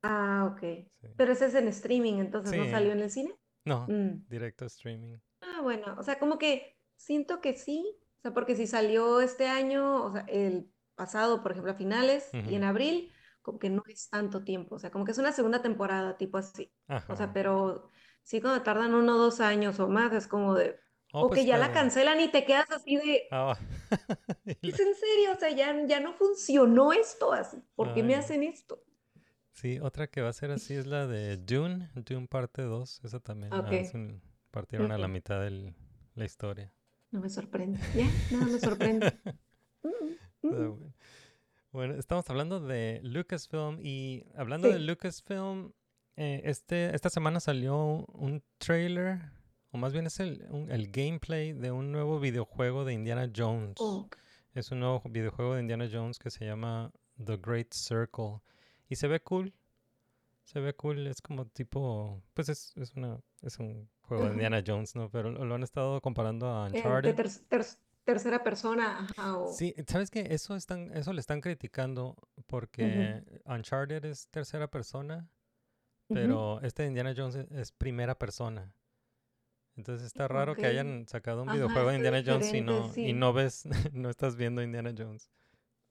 Ah, 0.01 0.49
ok. 0.53 0.59
Sí. 1.01 1.07
Pero 1.17 1.33
ese 1.33 1.45
es 1.47 1.55
en 1.55 1.67
streaming, 1.67 2.15
entonces 2.19 2.55
no 2.55 2.65
salió 2.67 2.91
en 2.93 2.99
el 3.01 3.11
cine. 3.11 3.35
No, 3.65 3.85
Mm. 3.87 4.25
directo 4.29 4.65
streaming. 4.65 5.17
Ah, 5.41 5.61
bueno, 5.61 5.95
o 5.97 6.03
sea, 6.03 6.19
como 6.19 6.37
que 6.37 6.77
siento 6.95 7.41
que 7.41 7.55
sí, 7.57 7.85
o 8.19 8.21
sea, 8.21 8.33
porque 8.33 8.55
si 8.55 8.67
salió 8.67 9.21
este 9.21 9.47
año, 9.47 10.05
o 10.05 10.11
sea, 10.13 10.21
el 10.27 10.71
pasado, 10.95 11.41
por 11.43 11.51
ejemplo, 11.51 11.71
a 11.71 11.75
finales 11.75 12.29
y 12.33 12.55
en 12.55 12.63
abril, 12.63 13.11
como 13.41 13.59
que 13.59 13.69
no 13.69 13.83
es 13.87 14.09
tanto 14.09 14.43
tiempo, 14.43 14.75
o 14.75 14.79
sea, 14.79 14.91
como 14.91 15.05
que 15.05 15.11
es 15.11 15.17
una 15.17 15.31
segunda 15.31 15.61
temporada, 15.61 16.17
tipo 16.17 16.37
así. 16.37 16.73
O 17.07 17.15
sea, 17.15 17.27
Ajá. 17.27 17.33
pero 17.33 17.89
sí 18.29 18.41
cuando 18.41 18.63
tardan 18.63 18.93
uno 18.95 19.15
o 19.15 19.19
dos 19.19 19.39
años 19.41 19.79
o 19.79 19.87
más, 19.89 20.13
es 20.13 20.27
como 20.27 20.55
de, 20.55 20.79
Oh, 21.13 21.25
o 21.25 21.27
pues 21.27 21.41
que 21.41 21.45
ya 21.45 21.57
la 21.57 21.67
la- 21.67 21.73
cancelan 21.73 22.19
y 22.21 22.29
te 22.31 22.45
quedas 22.45 22.69
así 22.71 22.95
de, 22.97 23.23
Ah, 23.31 23.57
¿es 24.61 24.79
en 24.79 24.95
serio? 24.95 25.33
O 25.33 25.39
sea, 25.39 25.49
ya, 25.51 25.85
ya 25.85 25.99
no 25.99 26.13
funcionó 26.13 26.93
esto 26.93 27.33
así, 27.33 27.57
¿por 27.75 27.91
qué 27.93 28.03
me 28.03 28.15
Ay, 28.15 28.19
hacen 28.19 28.43
esto? 28.43 28.81
Sí, 29.51 29.79
otra 29.79 30.07
que 30.07 30.21
va 30.21 30.29
a 30.29 30.33
ser 30.33 30.49
así 30.51 30.73
es 30.73 30.87
la 30.87 31.05
de 31.05 31.37
Dune, 31.37 31.89
Dune 31.95 32.27
parte 32.27 32.63
2. 32.63 32.99
Esa 33.03 33.19
también 33.19 33.61
la 33.61 33.69
Ok. 33.69 33.73
hacen- 33.79 34.21
partieron 34.51 34.91
a 34.91 34.97
la 34.97 35.07
mitad 35.07 35.41
de 35.41 35.73
la 36.15 36.25
historia. 36.25 36.73
No 37.11 37.19
me 37.19 37.29
sorprende, 37.29 37.87
ya, 37.93 38.17
nada 38.29 38.47
me 38.47 38.59
sorprende. 38.59 39.11
Mm, 39.83 40.15
Pero 40.47 40.73
mm. 40.73 40.75
bueno. 40.75 40.93
Bueno, 41.71 41.95
estamos 41.95 42.29
hablando 42.29 42.59
de 42.61 43.01
Lucasfilm 43.03 43.79
y 43.81 44.25
hablando 44.35 44.71
de. 44.71 44.79
Lucasfilm, 44.79 45.73
eh, 46.19 46.41
este, 46.45 46.93
esta 46.95 47.09
semana 47.09 47.39
salió 47.39 47.75
un 48.13 48.43
trailer, 48.57 49.19
o 49.71 49.77
más 49.77 49.93
bien 49.93 50.05
es 50.07 50.19
el, 50.19 50.45
un- 50.49 50.69
el 50.71 50.91
gameplay 50.91 51.53
de 51.53 51.71
un 51.71 51.91
nuevo 51.91 52.19
videojuego 52.19 52.85
de 52.85 52.93
Indiana 52.93 53.31
Jones. 53.35 53.75
Oh, 53.79 54.07
Es 54.53 54.71
un 54.71 54.79
nuevo 54.81 55.01
videojuego 55.09 55.55
de 55.55 55.61
Indiana 55.61 55.87
Jones 55.91 56.19
que 56.19 56.29
se 56.29 56.45
llama 56.45 56.91
The 57.23 57.37
Great 57.37 57.73
Circle. 57.73 58.41
Y 58.89 58.95
se 58.95 59.07
ve 59.07 59.21
cool. 59.21 59.53
Se 60.43 60.59
ve 60.59 60.73
cool. 60.73 61.05
Es 61.07 61.21
como 61.21 61.45
tipo. 61.45 62.21
Pues 62.33 62.49
es, 62.49 62.73
es 62.77 62.93
una. 62.95 63.19
Es 63.41 63.59
un 63.59 63.87
juego 64.01 64.25
de. 64.25 64.31
Indiana 64.31 64.63
Jones, 64.65 64.95
¿no? 64.95 65.09
Pero 65.11 65.29
lo, 65.31 65.45
lo 65.45 65.55
han 65.55 65.63
estado 65.63 66.01
comparando 66.01 66.47
a 66.51 66.67
eh, 66.69 66.71
Uncharted. 66.77 67.15
ter- 67.15 67.29
ter- 67.47 67.65
tercera 68.03 68.43
persona, 68.43 69.07
Sí, 69.55 69.75
¿sabes 69.87 70.09
qué? 70.09 70.25
Eso 70.31 70.55
están, 70.55 70.91
eso 70.97 71.13
le 71.13 71.19
están 71.19 71.41
criticando 71.41 72.15
porque 72.47 73.23
Uncharted 73.45 74.03
es 74.05 74.27
tercera 74.29 74.67
persona, 74.67 75.29
Pero 76.13 76.61
este 76.61 76.83
de 76.83 76.89
Indiana 76.89 77.13
Jones 77.15 77.35
es, 77.35 77.51
es 77.51 77.71
primera 77.71 78.17
persona. 78.17 78.73
Entonces 79.75 80.05
está 80.05 80.27
raro 80.27 80.55
que 80.55 80.67
hayan 80.67 81.07
sacado 81.07 81.41
un 81.41 81.47
Ajá, 81.49 81.55
videojuego 81.55 81.89
de 81.89 81.95
Indiana 81.95 82.23
Jones 82.25 82.53
y 82.53 82.61
no, 82.61 82.91
y 82.95 83.13
no 83.13 83.33
ves, 83.33 83.65
no 83.93 84.09
estás 84.09 84.35
viendo 84.35 84.61
Indiana 84.61 84.93
Jones. 84.97 85.29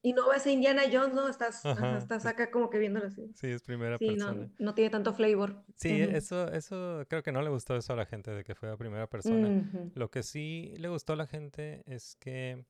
Y 0.03 0.13
no 0.13 0.29
ves 0.29 0.47
a 0.47 0.51
Indiana 0.51 0.83
Jones, 0.91 1.15
¿no? 1.15 1.29
Estás, 1.29 1.65
ajá, 1.67 1.99
estás 1.99 2.25
es- 2.25 2.27
acá 2.27 2.51
como 2.51 2.71
que 2.71 2.79
viéndolo 2.79 3.07
así. 3.07 3.35
Sí, 3.35 3.49
es 3.49 3.63
primera 3.63 3.99
Sí, 3.99 4.15
no, 4.17 4.27
persona. 4.27 4.51
no 4.59 4.75
tiene 4.75 4.91
tanto 4.91 5.13
flavor. 5.15 5.65
Sí, 5.77 6.01
eso, 6.03 6.49
eso 6.53 7.05
creo 7.09 7.23
que 7.23 7.33
no 7.33 7.41
le 7.43 7.51
gustó 7.51 7.77
eso 7.77 7.93
a 7.93 7.97
la 7.97 8.07
gente 8.07 8.31
de 8.33 8.43
que 8.45 8.55
fuera 8.55 8.77
primera 8.77 9.09
persona. 9.09 9.49
Lo 9.95 10.11
que 10.11 10.23
sí 10.23 10.75
le 10.79 10.89
gustó 10.89 11.13
a 11.13 11.17
la 11.17 11.27
gente 11.27 11.83
es 11.87 12.17
que 12.17 12.65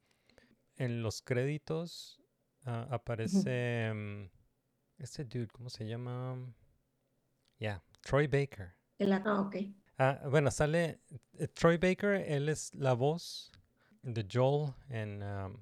en 0.77 1.03
los 1.03 1.23
créditos 1.23 2.21
ah, 2.67 2.87
aparece 2.91 3.93
mm, 3.95 4.25
este 4.99 5.25
dude, 5.25 5.49
¿cómo 5.49 5.71
se 5.71 5.87
llama? 5.87 6.37
Ya, 7.61 7.83
Troy 8.03 8.27
Baker. 8.27 8.75
El- 8.99 9.13
ah, 9.13 9.41
ok. 9.41 9.57
Ah, 9.99 10.21
bueno, 10.31 10.51
sale 10.51 11.01
eh, 11.39 11.49
Troy 11.49 11.77
Baker, 11.77 12.15
él 12.15 12.49
es 12.49 12.73
la 12.75 12.93
voz 12.95 13.51
de 14.03 14.25
Joel 14.31 14.73
en 14.91 15.23
um, 15.23 15.57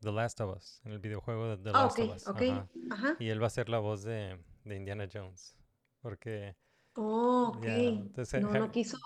The 0.00 0.12
Last 0.12 0.40
of 0.40 0.56
Us, 0.56 0.80
en 0.84 0.92
el 0.92 0.98
videojuego 0.98 1.56
de 1.56 1.56
The 1.58 1.70
Ah, 1.74 1.82
Last 1.84 1.98
of 2.00 2.16
Us. 2.16 2.26
ok. 2.28 2.36
ajá. 2.36 2.68
Ajá. 2.90 3.16
Y 3.18 3.28
él 3.28 3.42
va 3.42 3.48
a 3.48 3.50
ser 3.50 3.68
la 3.68 3.78
voz 3.78 4.02
de, 4.02 4.38
de 4.64 4.76
Indiana 4.76 5.06
Jones. 5.12 5.54
Porque, 6.00 6.56
Oh, 6.96 7.52
ok. 7.56 7.66
entonces, 7.66 8.42
No, 8.42 8.54
no 8.54 8.70
quiso. 8.70 8.96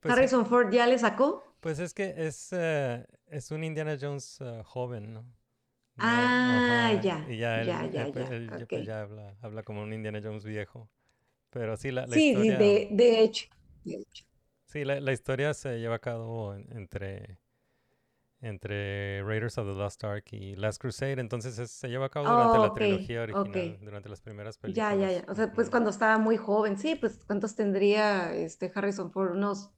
pues, 0.00 0.12
eh, 0.12 0.12
Harrison 0.12 0.46
Ford 0.46 0.72
ya 0.72 0.86
le 0.86 0.98
sacó. 0.98 1.42
Pues 1.60 1.78
es 1.80 1.92
que 1.92 2.14
es, 2.16 2.48
eh, 2.52 3.04
es 3.26 3.50
un 3.50 3.64
Indiana 3.64 3.96
Jones 4.00 4.38
eh, 4.40 4.62
joven, 4.64 5.12
¿no? 5.12 5.24
Ah, 5.98 7.00
ya, 7.02 7.26
Y 7.28 7.38
ya 7.38 7.60
él, 7.62 7.66
ya, 7.92 8.10
pues, 8.12 8.28
ya, 8.28 8.36
él 8.36 8.66
pues, 8.68 8.86
ya 8.86 9.00
habla, 9.02 9.34
habla 9.42 9.62
como 9.62 9.82
un 9.82 9.92
Indiana 9.92 10.20
Jones 10.22 10.44
viejo. 10.44 10.88
Pero 11.50 11.76
sí, 11.76 11.90
la, 11.90 12.06
la 12.06 12.16
Sí, 12.16 12.36
sí, 12.36 12.52
de, 12.52 12.88
de 12.90 13.20
hecho. 13.22 13.46
de 13.84 13.96
hecho. 13.96 14.24
Sí, 14.66 14.84
la, 14.84 15.00
la 15.00 15.12
historia 15.12 15.54
se 15.54 15.78
lleva 15.78 15.96
a 15.96 15.98
cabo 15.98 16.54
en- 16.54 16.68
entre, 16.76 17.38
entre 18.40 19.22
Raiders 19.22 19.58
of 19.58 19.66
the 19.66 19.74
Lost 19.74 20.02
Ark 20.04 20.24
y 20.32 20.56
Last 20.56 20.80
Crusade, 20.80 21.20
entonces 21.20 21.58
es- 21.58 21.70
se 21.70 21.88
lleva 21.88 22.06
a 22.06 22.10
cabo 22.10 22.28
durante 22.30 22.58
Oh, 22.58 22.58
la 22.58 22.70
trilogía 22.70 23.22
original, 23.22 23.78
durante 23.80 24.08
las 24.08 24.20
primeras 24.22 24.56
Ya, 24.66 24.94
películas. 24.94 24.94
ya, 24.94 25.12
ya. 25.12 25.24
O 25.28 25.34
sea, 25.34 25.52
pues 25.54 25.70
cuando 25.70 25.90
estaba 25.90 26.18
muy 26.18 26.36
joven, 26.36 26.76
sí, 26.78 26.96
pues 26.96 27.18
¿cuántos 27.26 27.54
tendría 27.56 28.34
este 28.34 28.70
Harrison 28.74 29.12
Ford? 29.12 29.32
Unos 29.32 29.70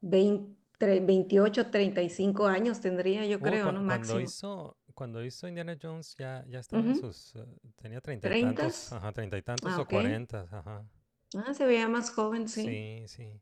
20, 0.00 0.56
tre- 0.78 1.04
28, 1.06 1.70
35 1.70 2.46
años 2.46 2.80
tendría, 2.80 3.26
yo 3.26 3.40
Oh, 3.40 3.58
creo, 3.60 3.72
¿no? 3.72 3.82
cuando 3.84 4.20
Máximo. 4.20 4.20
hizo, 4.20 4.76
cuando 4.94 5.22
hizo 5.24 5.46
Indiana 5.48 5.76
Jones 5.80 6.16
ya, 6.18 6.44
ya 6.48 6.58
estaba 6.60 6.86
en 6.88 6.94
sus, 6.94 7.34
eh, 7.36 7.44
tenía 7.76 8.00
treinta 8.00 8.30
y 8.30 8.34
tantos, 8.36 8.92
ajá, 8.92 9.12
treinta 9.12 9.36
y 9.38 9.42
tantos 9.42 9.76
Ah, 9.76 9.78
o 9.78 9.84
ok. 9.84 9.86
cuarentas, 9.86 10.50
ajá. 10.52 10.86
Ah, 11.36 11.54
se 11.54 11.66
veía 11.66 11.88
más 11.88 12.10
joven, 12.10 12.48
sí. 12.48 12.62
Sí, 12.62 13.02
sí. 13.08 13.40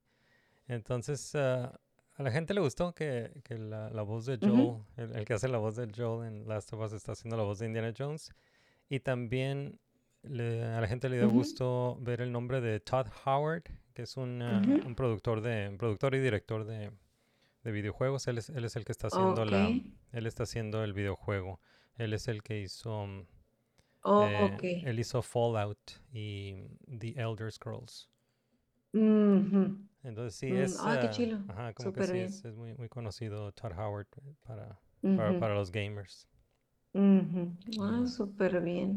Entonces, 0.67 1.35
ah, 1.35 1.79
a 2.17 2.23
la 2.23 2.31
gente 2.31 2.55
le 2.55 2.61
gustó 2.61 2.95
que, 2.95 3.41
que 3.45 3.59
la, 3.59 3.91
la 3.91 4.03
voz 4.03 4.27
de 4.27 4.39
Joel, 4.39 4.53
Ujú. 4.55 4.85
el, 4.97 5.17
el 5.17 5.25
que 5.25 5.35
hace 5.35 5.49
la 5.49 5.59
voz 5.59 5.77
de 5.77 5.89
Joel 5.95 6.27
en 6.29 6.49
Last 6.49 6.73
of 6.73 6.81
Us 6.81 6.93
está 6.93 7.13
haciendo 7.13 7.37
la 7.37 7.43
voz 7.45 7.59
de 7.59 7.67
Indiana 7.67 7.93
Jones. 7.97 8.33
Y 8.89 9.01
también 9.01 9.79
le- 10.23 10.65
a 10.65 10.81
la 10.81 10.87
gente 10.89 11.09
le 11.09 11.17
dio 11.17 11.29
Ujú. 11.29 11.37
gusto 11.39 11.99
ver 12.01 12.21
el 12.21 12.33
nombre 12.33 12.61
de 12.61 12.81
Todd 12.81 13.07
Howard, 13.25 13.65
que 13.93 14.03
es 14.03 14.17
un, 14.17 14.41
ah, 14.43 14.63
Ujú. 14.63 14.89
un 14.89 14.95
productor 14.95 15.41
de 15.41 15.69
un 15.69 15.79
productor 15.79 16.15
y 16.15 16.21
director 16.21 16.65
de, 16.65 16.91
de 17.63 17.73
videojuegos. 17.73 18.27
Él 18.29 18.39
es, 18.39 18.49
él 18.51 18.65
es 18.65 18.77
el 18.77 18.85
que 18.85 18.93
está 18.93 19.09
haciendo 19.09 19.45
la, 19.45 19.69
Ok. 19.69 19.83
él 20.13 20.27
está 20.27 20.45
haciendo 20.45 20.83
el 20.85 20.93
videojuego. 20.93 21.61
Él 21.97 22.13
es 22.13 22.29
el 22.29 22.43
que 22.43 22.61
hizo 22.61 23.07
mm, 23.07 23.27
Oh, 24.05 24.51
eh, 24.51 24.81
él 24.83 24.99
hizo 25.01 25.23
Fallout 25.23 25.79
y 26.13 26.55
The 26.99 27.15
Elder 27.21 27.53
Scrolls. 27.53 28.09
Entonces 30.05 30.37
sí 30.39 30.55
Mm, 30.55 30.55
es, 30.57 30.87
ah, 30.87 30.99
qué 31.01 31.09
ah, 31.09 31.11
chilo, 31.11 31.39
ajá, 31.49 31.73
como 31.75 31.93
que 31.93 32.03
súper 32.03 32.05
sí 32.05 32.19
bien. 32.19 32.31
es, 32.31 32.45
es 32.45 32.55
muy, 32.55 32.75
muy 32.75 32.89
conocido 32.89 33.51
Todd 33.53 33.73
Howard 33.77 34.07
eh, 34.19 34.35
para, 34.45 34.79
para, 35.39 35.55
los 35.55 35.73
gamers. 35.73 36.29
ujú. 36.95 37.43
Ah, 37.81 38.05
Mm. 38.05 38.07
súper 38.07 38.61
bien. 38.63 38.95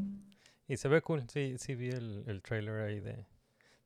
Y 0.67 0.78
se 0.78 0.88
ve 0.88 1.02
cool, 1.02 1.24
sí, 1.30 1.56
sí 1.58 1.76
vi 1.76 1.89
el, 1.89 2.24
el 2.28 2.41
trailer 2.41 2.82
ahí 2.82 3.00
de, 3.00 3.26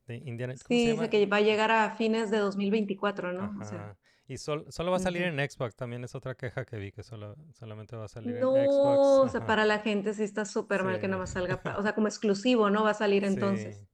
de 0.07 0.17
Indiana. 0.17 0.55
¿Cómo 0.65 0.77
Sí, 0.77 0.83
se 0.83 0.89
llama? 0.89 1.09
que 1.09 1.25
va 1.25 1.37
a 1.37 1.41
llegar 1.41 1.71
a 1.71 1.95
fines 1.95 2.31
de 2.31 2.37
2024, 2.37 3.33
¿no? 3.33 3.53
O 3.61 3.65
sea. 3.65 3.97
Y 4.31 4.37
sol- 4.37 4.65
solo 4.69 4.91
va 4.91 4.97
a 4.97 4.99
salir 5.01 5.23
en 5.23 5.35
Xbox, 5.37 5.75
también 5.75 6.03
es 6.05 6.15
otra 6.15 6.35
queja 6.35 6.63
que 6.63 6.77
vi, 6.77 6.91
que 6.91 7.03
solo, 7.03 7.35
solamente 7.53 7.95
va 7.97 8.05
a 8.05 8.07
salir 8.07 8.35
en 8.35 8.41
No, 8.41 8.51
Xbox. 8.53 9.07
o 9.25 9.27
sea, 9.29 9.45
para 9.45 9.65
la 9.65 9.79
gente 9.79 10.13
sí 10.13 10.23
está 10.23 10.45
súper 10.45 10.83
mal 10.83 10.95
que 10.95 11.01
Sí. 11.01 11.07
nada 11.07 11.19
más 11.19 11.31
salga, 11.31 11.61
o 11.77 11.81
sea, 11.83 11.93
como 11.93 12.07
exclusivo, 12.13 12.69
¿no? 12.69 12.83
Va 12.83 12.91
a 12.91 12.93
salir 12.93 13.25
entonces. 13.25 13.85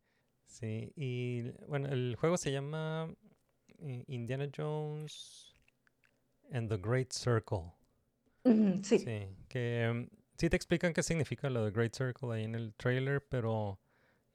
Sí, 0.46 0.92
y 0.96 1.50
bueno, 1.68 1.88
el 1.90 2.16
juego 2.20 2.38
se 2.38 2.52
llama 2.52 3.12
eh, 3.80 4.04
Indiana 4.08 4.48
Jones 4.56 5.56
and 6.52 6.70
the 6.70 6.78
Great 6.78 7.12
Circle. 7.12 7.74
Sí. 8.84 9.00
Sí, 9.00 9.28
que 9.50 9.92
mm, 9.92 10.16
sí 10.38 10.50
te 10.50 10.56
explican 10.56 10.94
qué 10.94 11.04
significa 11.04 11.50
lo 11.50 11.66
de 11.66 11.72
Great 11.72 11.96
Circle 11.96 12.32
ahí 12.34 12.44
en 12.44 12.56
el 12.56 12.74
trailer, 12.76 13.26
pero 13.28 13.80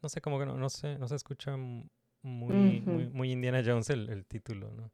no 0.02 0.08
sé, 0.08 0.20
como 0.20 0.38
que 0.38 0.46
no, 0.46 0.56
no 0.56 0.68
sé, 0.68 0.98
no 0.98 1.06
se 1.08 1.14
escucha 1.14 1.56
muy, 1.56 2.80
muy 3.12 3.32
Indiana 3.32 3.62
Jones 3.64 3.88
el, 3.90 4.08
el 4.10 4.26
título, 4.26 4.70
¿no? 4.72 4.90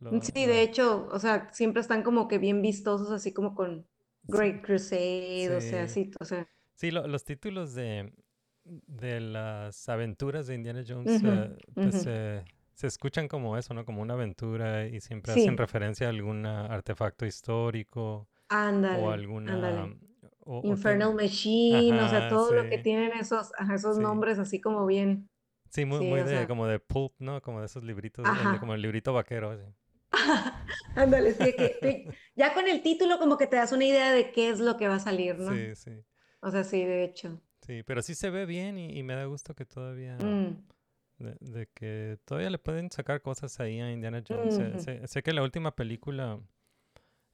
Lo- 0.00 0.12
Mm, 0.12 0.20
Sí, 0.22 0.46
lo- 0.46 0.46
de 0.46 0.62
hecho, 0.62 1.08
o 1.12 1.18
sea, 1.18 1.52
siempre 1.52 1.80
están 1.82 2.02
como 2.02 2.28
que 2.28 2.38
bien 2.38 2.62
vistosos, 2.62 3.10
así 3.10 3.32
como 3.32 3.54
con 3.54 3.86
Great 4.24 4.62
sí, 4.62 4.64
Crusade, 4.64 5.56
o 5.56 5.60
sea, 5.60 5.88
sí. 5.88 5.88
sí, 5.88 6.10
o 6.20 6.24
sea, 6.24 6.48
Sí, 6.76 6.90
lo- 6.90 7.06
los 7.08 7.24
títulos 7.24 7.74
de, 7.74 8.12
de 8.64 9.20
las 9.20 9.88
aventuras 9.88 10.46
de 10.46 10.54
Indiana 10.56 10.84
Jones, 10.86 11.22
eh, 11.24 11.56
pues 11.80 12.04
eh, 12.06 12.44
se 12.74 12.86
escuchan 12.88 13.28
como 13.28 13.56
eso, 13.58 13.74
¿no? 13.74 13.84
Como 13.86 14.02
una 14.02 14.14
aventura 14.14 14.86
y 14.86 15.00
siempre 15.00 15.32
hacen 15.34 15.56
referencia 15.56 16.08
a 16.08 16.10
algún 16.10 16.46
artefacto 16.46 17.26
histórico 17.26 18.28
o 18.88 19.10
ándale, 19.10 19.10
alguna... 19.10 19.88
O, 20.40 20.58
o 20.60 20.76
Infernal 20.76 21.14
Machine, 21.14 22.02
o 22.02 22.08
sea, 22.08 22.28
todo 22.28 22.52
lo 22.54 22.68
que 22.68 22.78
tienen 22.78 23.12
esos, 23.12 23.52
esos 23.74 23.96
sí. 23.96 24.02
nombres 24.02 24.38
así 24.38 24.60
como 24.60 24.86
bien, 24.86 25.28
Sí, 25.70 25.84
muy, 25.84 26.02
muy 26.02 26.22
de, 26.22 26.28
sea, 26.30 26.46
como 26.46 26.66
de 26.66 26.78
pulp, 26.80 27.12
¿no? 27.18 27.40
Como 27.42 27.60
de 27.60 27.66
esos 27.66 27.84
libritos, 27.84 28.36
el, 28.36 28.58
como 28.58 28.74
el 28.74 28.82
librito 28.82 29.12
vaquero, 29.12 29.50
así. 29.50 29.62
Ándale, 30.96 31.34
sí, 31.34 31.52
que 31.52 32.08
ya 32.34 32.54
con 32.54 32.66
el 32.68 32.82
título 32.82 33.18
como 33.18 33.36
que 33.36 33.46
te 33.46 33.56
das 33.56 33.72
una 33.72 33.84
idea 33.84 34.12
de 34.12 34.32
qué 34.32 34.48
es 34.50 34.60
lo 34.60 34.76
que 34.76 34.88
va 34.88 34.96
a 34.96 35.00
salir, 35.00 35.38
¿no? 35.38 35.52
Sí, 35.52 35.74
sí, 35.74 36.04
O 36.40 36.50
sea, 36.50 36.64
sí, 36.64 36.84
de 36.84 37.04
hecho. 37.04 37.40
sí, 37.66 37.82
pero 37.82 38.02
sí 38.02 38.14
se 38.14 38.30
ve 38.30 38.46
bien 38.46 38.78
y, 38.78 38.98
y 38.98 39.02
me 39.02 39.14
da 39.14 39.24
gusto 39.26 39.54
que 39.54 39.64
todavía, 39.66 40.16
Mm, 40.18 40.56
de, 41.18 41.36
de 41.40 41.66
que 41.74 42.18
todavía 42.24 42.50
le 42.50 42.58
pueden 42.58 42.90
sacar 42.90 43.22
cosas 43.22 43.58
ahí 43.60 43.80
a 43.80 43.90
Indiana 43.92 44.22
Jones. 44.26 44.54
Sé, 44.54 44.64
ujú, 44.70 44.80
sé- 44.80 45.06
sé 45.06 45.22
que 45.22 45.32
la 45.32 45.42
última 45.42 45.74
película 45.74 46.40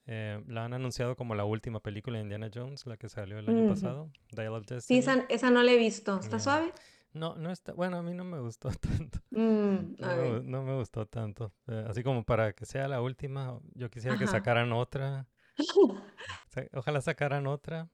eh, 0.06 0.42
la 0.48 0.64
han 0.64 0.74
anunciado 0.74 1.16
como 1.16 1.34
la 1.34 1.44
última 1.44 1.80
película 1.80 2.18
de 2.18 2.22
Indiana 2.24 2.50
Jones, 2.52 2.86
la 2.86 2.96
que 2.96 3.08
salió 3.08 3.38
el 3.38 3.48
año 3.48 3.66
pasado, 3.66 4.10
Dial 4.32 4.54
of 4.54 4.66
Sí, 4.66 4.74
Destiny. 4.74 5.00
esa, 5.00 5.24
esa 5.28 5.50
no 5.50 5.62
la 5.62 5.72
he 5.72 5.76
visto. 5.76 6.18
¿Está 6.18 6.38
Yeah. 6.38 6.44
suave? 6.44 6.72
No, 7.14 7.36
no 7.36 7.50
está, 7.50 7.72
bueno, 7.72 7.98
a 7.98 8.02
mí 8.02 8.14
no 8.14 8.24
me 8.24 8.40
gustó 8.40 8.70
tanto. 8.80 9.18
Mm, 9.30 9.96
No 9.98 10.16
me, 10.16 10.40
no 10.66 10.78
gustó 10.78 11.06
tanto. 11.06 11.52
Eh, 11.66 11.84
así 11.88 12.02
como 12.02 12.24
para 12.24 12.52
que 12.54 12.64
sea 12.66 12.88
la 12.88 13.00
última, 13.02 13.58
yo 13.74 13.90
quisiera 13.90 14.16
que 14.18 14.26
sacaran 14.26 14.72
otra. 14.72 15.26
Ojalá 16.72 17.00
sacaran 17.00 17.46
otra. 17.46 17.88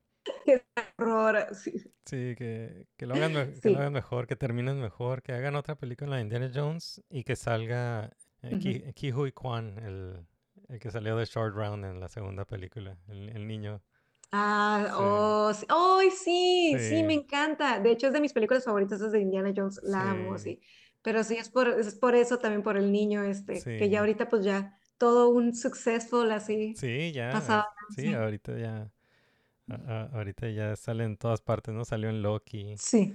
Qué 0.44 0.62
horror. 0.98 1.46
Sí. 1.54 1.72
Sí, 2.04 2.34
que, 2.36 2.86
que 2.96 3.06
lo 3.06 3.14
hagan, 3.14 3.54
que 3.60 3.70
lo 3.70 3.78
hagan 3.78 3.92
mejor, 3.92 4.26
que 4.26 4.36
terminen 4.36 4.80
mejor, 4.80 5.22
que 5.22 5.32
hagan 5.32 5.56
otra 5.56 5.74
película 5.74 6.16
de 6.16 6.22
Indiana 6.22 6.50
Jones 6.54 7.02
y 7.10 7.24
que 7.24 7.36
salga 7.36 8.10
eh. 8.42 8.58
Ki, 8.58 8.92
Ki 8.94 9.12
Hui 9.12 9.32
Kwan, 9.32 9.78
el, 9.78 10.26
el 10.68 10.78
que 10.78 10.90
salió 10.90 11.16
de 11.16 11.24
Short 11.24 11.54
Round 11.54 11.84
en 11.84 12.00
la 12.00 12.08
segunda 12.08 12.44
película, 12.44 12.96
el, 13.08 13.28
el 13.30 13.46
niño. 13.46 13.82
Ah, 14.30 14.92
Sí, 14.96 15.38
oh, 15.50 15.54
sí. 15.54 15.66
¡Ay, 15.70 16.10
sí! 16.10 16.78
Sí, 16.80 17.02
me 17.02 17.14
encanta. 17.14 17.80
De 17.80 17.90
hecho, 17.92 18.08
es 18.08 18.12
de 18.12 18.20
mis 18.20 18.32
películas 18.34 18.64
favoritas, 18.64 19.00
es 19.00 19.12
de 19.12 19.20
Indiana 19.20 19.52
Jones. 19.56 19.80
La 19.82 20.10
amo, 20.10 20.36
sí. 20.38 20.60
Pero 21.02 21.24
sí, 21.24 21.36
es 21.36 21.48
por, 21.50 21.68
es 21.68 21.94
por 21.94 22.14
eso 22.14 22.38
también, 22.38 22.62
por 22.62 22.76
el 22.76 22.92
niño 22.92 23.22
este, 23.24 23.72
que 23.76 23.88
ya 23.88 24.00
ahorita 24.00 24.28
pues 24.28 24.44
ya 24.44 24.78
todo 24.98 25.30
un 25.30 25.54
successful 25.54 26.30
así, 26.32 26.74
Sí, 26.74 27.12
ya, 27.12 27.30
pasado, 27.30 27.64
sí, 27.88 28.12
ahorita 28.12 28.56
ya, 28.58 28.92
a- 29.68 30.10
ahorita 30.14 30.50
ya 30.50 30.76
sale 30.76 31.04
en 31.04 31.16
todas 31.18 31.42
partes, 31.42 31.74
¿no? 31.74 31.84
Salió 31.84 32.10
en 32.10 32.22
Loki. 32.22 32.80
Sí, 32.80 33.14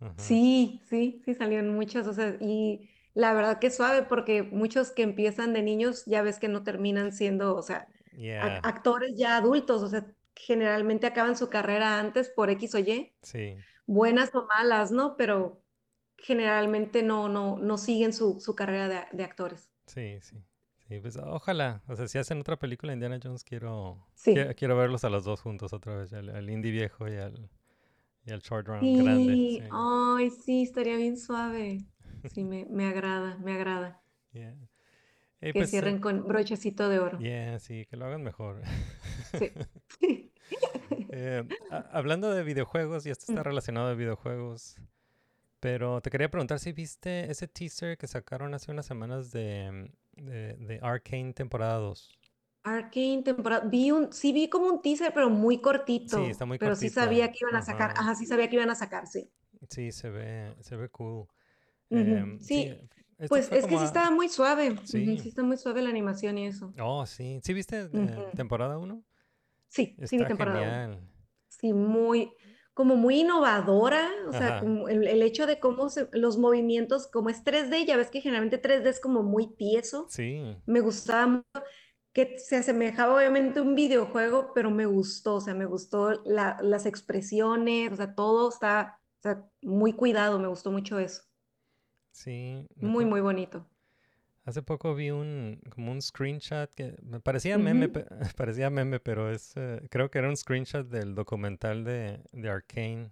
Ajá. 0.00 0.40
sí, 0.44 0.80
sí, 0.88 1.22
sí, 1.24 1.34
salieron 1.34 1.70
muchas, 1.74 2.06
o 2.06 2.12
sea, 2.14 2.36
y 2.40 2.90
la 3.14 3.32
verdad 3.34 3.58
que 3.60 3.70
suave, 3.70 4.02
porque 4.04 4.42
muchos 4.42 4.92
que 4.92 5.02
empiezan 5.02 5.52
de 5.52 5.62
niños 5.62 6.04
ya 6.06 6.22
ves 6.22 6.38
que 6.38 6.48
no 6.48 6.62
terminan 6.64 7.12
siendo, 7.12 7.56
o 7.56 7.62
sea, 7.62 7.88
Yeah, 8.16 8.62
actores 8.62 9.14
ya 9.16 9.36
adultos, 9.36 9.82
o 9.82 9.88
sea, 9.88 10.06
generalmente 10.36 11.06
acaban 11.06 11.36
su 11.36 11.50
carrera 11.50 11.98
antes 12.00 12.28
por 12.30 12.50
X 12.50 12.74
o 12.74 12.78
Y, 12.78 13.12
sí, 13.22 13.64
buenas 13.86 14.34
o 14.34 14.46
malas, 14.46 14.92
¿no? 14.92 15.16
Pero 15.16 15.62
generalmente 16.18 17.02
no, 17.02 17.28
no, 17.28 17.58
no 17.58 17.78
siguen 17.78 18.12
su, 18.14 18.40
su 18.40 18.54
carrera 18.56 18.88
de, 18.88 19.00
de 19.16 19.24
actores. 19.24 19.70
sí, 19.86 20.18
sí. 20.20 20.36
Sí, 20.88 21.00
pues 21.00 21.16
ojalá. 21.16 21.82
O 21.88 21.96
sea, 21.96 22.06
si 22.08 22.18
hacen 22.18 22.40
otra 22.40 22.58
película 22.58 22.90
de 22.92 22.94
Indiana 22.96 23.18
Jones, 23.22 23.42
quiero, 23.42 24.06
Sí. 24.14 24.32
quiero, 24.32 24.54
quiero 24.54 24.76
verlos 24.76 25.04
a 25.04 25.08
los 25.10 25.24
dos 25.24 25.40
juntos 25.40 25.72
otra 25.72 25.96
vez, 25.96 26.12
al, 26.12 26.28
al 26.28 26.50
Indy 26.50 26.70
viejo 26.70 27.08
y 27.08 27.16
al, 27.16 27.48
y 28.26 28.32
al 28.32 28.40
Short 28.40 28.68
Round 28.68 28.96
grande. 28.96 29.36
Sí, 29.36 29.58
Sí, 29.58 29.68
ay, 29.70 30.30
sí, 30.30 30.62
estaría 30.62 30.96
bien 30.96 31.16
suave. 31.16 31.86
Sí, 32.26 32.44
me, 32.44 32.66
me 32.70 32.86
agrada, 32.88 33.38
me 33.38 33.54
agrada. 33.54 34.02
yeah. 34.32 34.54
Hey, 35.40 35.52
Que 35.52 35.58
pues, 35.58 35.70
cierren 35.70 35.96
eh, 35.96 36.00
con 36.00 36.26
brochecito 36.28 36.88
de 36.90 36.98
oro. 36.98 37.18
yeah, 37.18 37.58
sí, 37.58 37.86
que 37.86 37.96
lo 37.96 38.06
hagan 38.06 38.22
mejor. 38.22 38.62
Sí. 39.32 39.50
Eh, 41.16 41.44
a- 41.70 41.78
hablando 41.92 42.28
de 42.32 42.42
videojuegos, 42.42 43.06
y 43.06 43.10
esto 43.10 43.26
está 43.30 43.42
Mm. 43.42 43.44
relacionado 43.44 43.86
a 43.88 43.94
videojuegos, 43.94 44.76
pero 45.60 46.00
te 46.00 46.10
quería 46.10 46.28
preguntar 46.28 46.58
si 46.58 46.72
viste 46.72 47.30
ese 47.30 47.46
teaser 47.46 47.96
que 47.96 48.08
sacaron 48.08 48.52
hace 48.52 48.72
unas 48.72 48.84
semanas 48.84 49.30
de, 49.30 49.92
de, 50.16 50.54
de 50.54 50.80
Arcane 50.82 51.32
temporada 51.32 51.76
2. 51.78 52.18
Arcane 52.64 53.22
temporada, 53.22 53.64
vi 53.68 53.92
un, 53.92 54.12
sí 54.12 54.32
vi 54.32 54.48
como 54.48 54.66
un 54.66 54.82
teaser, 54.82 55.12
pero 55.14 55.30
muy 55.30 55.56
Sí, 55.56 55.62
cortito, 55.62 56.26
está 56.26 56.46
muy 56.46 56.58
pero 56.58 56.74
sí 56.74 56.88
cortito. 56.88 57.00
sabía 57.00 57.30
que 57.30 57.38
iban 57.42 57.54
a 57.56 57.62
sacar, 57.62 57.90
Ajá. 57.92 58.00
ajá, 58.00 58.14
sí 58.16 58.26
sabía 58.26 58.48
que 58.48 58.56
iban 58.56 58.70
a 58.70 58.74
sacar, 58.74 59.06
sí. 59.06 59.30
Sí, 59.70 59.92
se 59.92 60.10
ve, 60.10 60.52
se 60.62 60.74
ve 60.74 60.88
cool. 60.88 61.28
Ujú, 61.90 62.00
Em, 62.00 62.40
Sí, 62.40 62.68
sí, 63.20 63.28
pues 63.28 63.44
es 63.44 63.50
que 63.50 63.60
como 63.60 63.78
sí 63.78 63.84
a- 63.84 63.86
estaba 63.86 64.10
muy 64.10 64.28
suave, 64.28 64.76
Sí. 64.84 65.18
sí 65.20 65.28
está 65.28 65.44
muy 65.44 65.58
suave 65.58 65.80
la 65.82 65.90
animación 65.90 66.38
y 66.38 66.46
eso. 66.48 66.72
Oh, 66.80 67.06
sí. 67.06 67.38
¿Sí 67.44 67.52
viste 67.52 67.82
eh, 67.82 67.86
Ujú. 67.92 68.30
temporada 68.34 68.78
1? 68.78 69.04
Sí, 69.74 69.96
sí 70.04 70.16
Está 70.16 70.26
temporada 70.26 70.62
uno. 70.62 70.82
genial. 70.82 71.00
Sí, 71.48 71.72
muy, 71.72 72.32
como 72.74 72.96
muy 72.96 73.20
innovadora, 73.20 74.10
o 74.28 74.32
sea, 74.32 74.58
como 74.58 74.88
el, 74.88 75.06
el 75.08 75.22
hecho 75.22 75.46
de 75.46 75.60
cómo 75.60 75.88
se, 75.90 76.08
los 76.12 76.38
movimientos, 76.38 77.08
como 77.08 77.30
es 77.30 77.44
3D, 77.44 77.84
ya 77.86 77.96
ves 77.96 78.10
que 78.10 78.20
generalmente 78.20 78.58
3D 78.58 78.90
es 78.90 79.00
como 79.00 79.22
muy 79.22 79.54
tieso, 79.56 80.08
Sí, 80.08 80.56
me 80.66 80.80
gustaba 80.80 81.26
mucho 81.28 81.46
que 82.14 82.38
se 82.38 82.56
asemejaba 82.56 83.16
obviamente 83.16 83.60
a 83.60 83.62
un 83.62 83.74
videojuego, 83.74 84.52
pero 84.54 84.70
me 84.70 84.86
gustó, 84.86 85.36
o 85.36 85.40
sea, 85.42 85.54
me 85.54 85.66
gustó 85.66 86.12
la- 86.24 86.58
las 86.62 86.86
expresiones, 86.86 87.92
o 87.92 87.96
sea, 87.96 88.14
todo 88.14 88.50
está, 88.50 89.00
o 89.20 89.22
sea, 89.22 89.44
muy 89.62 89.92
cuidado, 89.94 90.38
me 90.40 90.48
gustó 90.48 90.72
mucho 90.72 90.98
eso, 91.00 91.22
sí. 92.12 92.66
muy, 92.80 93.04
muy 93.04 93.20
bonito. 93.20 93.68
Hace 94.44 94.62
poco 94.62 94.94
vi 94.94 95.10
un, 95.10 95.60
como 95.70 95.90
un 95.90 96.02
screenshot 96.02 96.72
que 96.74 96.94
me 97.02 97.18
parecía 97.18 97.56
meme, 97.56 97.88
parecía 98.36 98.68
meme, 98.68 99.00
pero 99.00 99.30
es, 99.30 99.52
eh, 99.56 99.86
creo 99.90 100.10
que 100.10 100.18
era 100.18 100.28
un 100.28 100.36
screenshot 100.36 100.86
del 100.86 101.14
documental 101.14 101.82
de, 101.84 102.20
de 102.32 102.50
Arcane, 102.50 103.10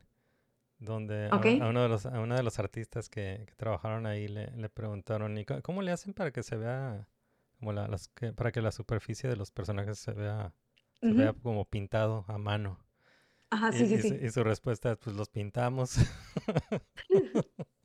donde 0.78 1.28
a, 1.30 1.68
uno 1.68 1.82
de 1.82 1.88
los, 1.88 2.04
a 2.04 2.20
uno 2.20 2.36
de 2.36 2.42
los 2.42 2.58
artistas 2.58 3.08
que, 3.08 3.44
que 3.46 3.54
trabajaron 3.54 4.04
ahí 4.04 4.28
le, 4.28 4.50
le 4.50 4.68
preguntaron, 4.68 5.38
¿y 5.38 5.46
cómo 5.46 5.80
le 5.80 5.92
hacen 5.92 6.12
para 6.12 6.32
que 6.32 6.42
se 6.42 6.56
vea, 6.56 7.08
como 7.58 7.72
la, 7.72 7.88
las, 7.88 8.08
que, 8.08 8.34
para 8.34 8.52
que 8.52 8.60
la 8.60 8.72
superficie 8.72 9.30
de 9.30 9.36
los 9.36 9.50
personajes 9.50 9.98
se 9.98 10.12
vea, 10.12 10.52
se 11.00 11.12
vea 11.12 11.32
como 11.32 11.64
pintado 11.64 12.26
a 12.28 12.36
mano? 12.36 12.78
Ajá, 13.48 13.70
Y, 13.70 13.86
sí, 13.86 13.94
y 13.94 13.98
su, 14.02 14.08
sí. 14.08 14.18
y 14.20 14.30
su 14.30 14.44
respuesta, 14.44 14.96
pues 14.96 15.16
los 15.16 15.30
pintamos. 15.30 15.96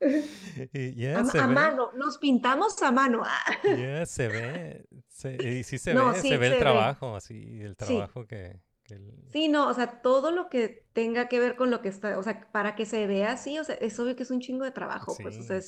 A, 1.40 1.46
mano, 1.46 1.92
nos 1.94 2.18
pintamos 2.18 2.82
a 2.82 2.90
mano. 2.92 3.22
ah. 3.24 3.44
ya 3.64 4.06
se 4.06 4.28
ve, 4.28 4.86
se- 5.08 5.36
y 5.58 5.62
sí 5.62 5.78
se 5.78 5.94
No, 5.94 6.12
ve, 6.12 6.20
sí, 6.20 6.28
se 6.28 6.38
ve 6.38 6.46
el 6.46 6.52
ve. 6.54 6.58
trabajo, 6.58 7.16
así, 7.16 7.60
el 7.60 7.70
Sí. 7.70 7.76
trabajo 7.76 8.26
que, 8.26 8.60
que 8.84 8.94
el- 8.94 9.12
Sí, 9.30 9.48
no, 9.48 9.68
o 9.68 9.74
sea, 9.74 10.00
todo 10.02 10.30
lo 10.30 10.48
que 10.48 10.86
tenga 10.92 11.28
que 11.28 11.38
ver 11.38 11.56
con 11.56 11.70
lo 11.70 11.82
que 11.82 11.88
está, 11.88 12.18
o 12.18 12.22
sea, 12.22 12.50
para 12.52 12.74
que 12.74 12.86
se 12.86 13.06
vea 13.06 13.32
así, 13.32 13.58
o 13.58 13.64
sea, 13.64 13.74
es 13.76 13.98
obvio 14.00 14.16
que 14.16 14.22
es 14.22 14.30
un 14.30 14.40
chingo 14.40 14.64
de 14.64 14.70
trabajo, 14.70 15.14
pues, 15.22 15.38
o 15.38 15.42
sea, 15.42 15.58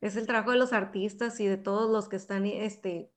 es 0.00 0.16
el 0.16 0.26
trabajo 0.26 0.50
de 0.52 0.58
los 0.58 0.72
artistas 0.72 1.40
y 1.40 1.46
de 1.46 1.56
todos 1.56 1.90
los 1.90 2.08
que 2.08 2.16
están, 2.16 2.44
este, 2.46 3.10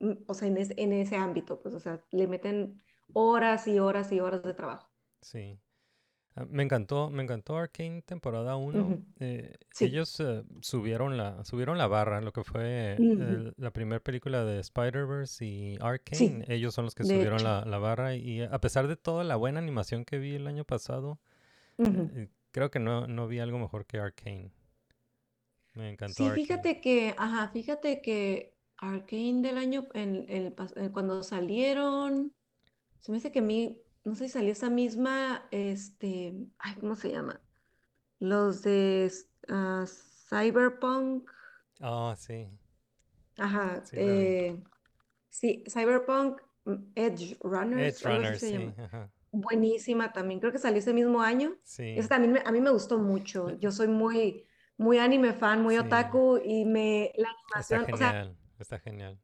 mm, 0.00 0.12
o 0.26 0.34
sea, 0.34 0.48
en, 0.48 0.58
es- 0.58 0.74
en 0.76 0.92
ese 0.92 1.16
ámbito, 1.16 1.60
pues, 1.62 1.74
o 1.74 1.80
sea, 1.80 2.04
le 2.10 2.26
meten 2.26 2.82
horas 3.14 3.66
y 3.66 3.78
horas 3.78 4.12
y 4.12 4.20
horas 4.20 4.42
de 4.42 4.54
trabajo. 4.54 4.90
sí. 5.22 5.58
Ah, 6.36 6.44
Me 6.50 6.62
encantó, 6.62 7.10
me 7.10 7.22
encantó 7.22 7.56
Arcane 7.56 8.02
temporada 8.02 8.56
1. 8.56 8.80
Ujú. 8.84 9.02
Eh, 9.20 9.54
Sí. 9.72 9.86
ellos 9.86 10.20
eh, 10.20 10.42
subieron 10.60 11.16
la, 11.16 11.42
subieron 11.44 11.78
la 11.78 11.86
barra, 11.86 12.20
lo 12.20 12.32
que 12.32 12.44
fue 12.44 12.96
la 13.56 13.70
primera 13.70 14.00
película 14.00 14.44
de 14.44 14.60
Spider-Verse 14.60 15.44
y 15.44 15.76
Sí, 15.76 15.80
Arcane. 15.80 16.44
Ellos 16.48 16.74
son 16.74 16.84
los 16.84 16.94
que 16.94 17.04
de 17.04 17.08
subieron 17.10 17.42
la, 17.42 17.64
la 17.64 17.78
barra 17.78 18.14
y 18.14 18.42
a 18.42 18.58
pesar 18.60 18.86
de 18.86 18.96
toda 18.96 19.24
la 19.24 19.36
buena 19.36 19.58
animación 19.60 20.04
que 20.04 20.18
vi 20.18 20.34
el 20.34 20.46
año 20.46 20.64
pasado, 20.64 21.18
eh, 21.78 22.28
creo 22.52 22.70
que 22.70 22.78
no, 22.78 23.06
no 23.06 23.26
vi 23.28 23.38
algo 23.38 23.58
mejor 23.58 23.86
que 23.86 23.98
Arcane. 23.98 24.52
Me 25.74 25.90
encantó 25.90 26.14
Sí, 26.14 26.24
Arcane. 26.24 26.44
fíjate 26.46 26.80
que, 26.80 27.14
ajá, 27.18 27.48
fíjate 27.48 28.00
que 28.02 28.54
Arcane 28.78 29.42
del 29.42 29.58
año, 29.58 29.86
en, 29.94 30.26
eh, 30.28 30.54
cuando 30.92 31.22
salieron, 31.22 32.32
se 33.00 33.12
me 33.12 33.18
hace 33.18 33.32
que 33.32 33.40
a 33.40 33.42
mí, 33.42 33.78
no 34.06 34.14
sé 34.14 34.24
si 34.26 34.30
salió 34.34 34.52
esa 34.52 34.70
misma, 34.70 35.46
este, 35.50 36.34
ay, 36.58 36.74
¿cómo 36.80 36.96
se 36.96 37.10
llama? 37.10 37.40
Los 38.20 38.62
de, 38.62 39.12
ah, 39.48 39.84
Cyberpunk. 40.30 41.30
Oh, 41.82 42.14
sí. 42.16 42.48
Ajá. 43.36 43.84
Sí, 43.84 43.96
eh, 43.98 44.62
sí, 45.28 45.64
Cyberpunk 45.68 46.40
mm, 46.64 46.74
Edge 46.94 47.36
Runners. 47.42 48.02
Edge 48.02 48.08
Runners, 48.16 48.40
se 48.40 48.46
sí. 48.48 48.52
llama. 48.54 48.74
ajá, 48.78 49.10
Buenísima 49.32 50.12
también. 50.12 50.40
Creo 50.40 50.52
que 50.52 50.58
salió 50.58 50.78
ese 50.78 50.94
mismo 50.94 51.20
año. 51.20 51.54
Sí. 51.64 51.94
Esa 51.98 52.08
también 52.10 52.32
me- 52.32 52.42
a 52.44 52.52
mí 52.52 52.60
me 52.60 52.70
gustó 52.70 52.98
mucho. 52.98 53.50
Yo 53.58 53.70
soy 53.70 53.88
muy, 53.88 54.46
muy 54.78 54.98
anime 54.98 55.34
fan, 55.34 55.62
muy 55.62 55.74
Sí. 55.74 55.80
otaku 55.80 56.38
y 56.42 56.64
me 56.64 57.12
la 57.16 57.28
Está 57.60 57.76
animación, 57.76 57.94
o 57.94 57.96
sea, 57.98 58.10
genial. 58.10 58.36
Está 58.58 58.78
genial. 58.78 59.20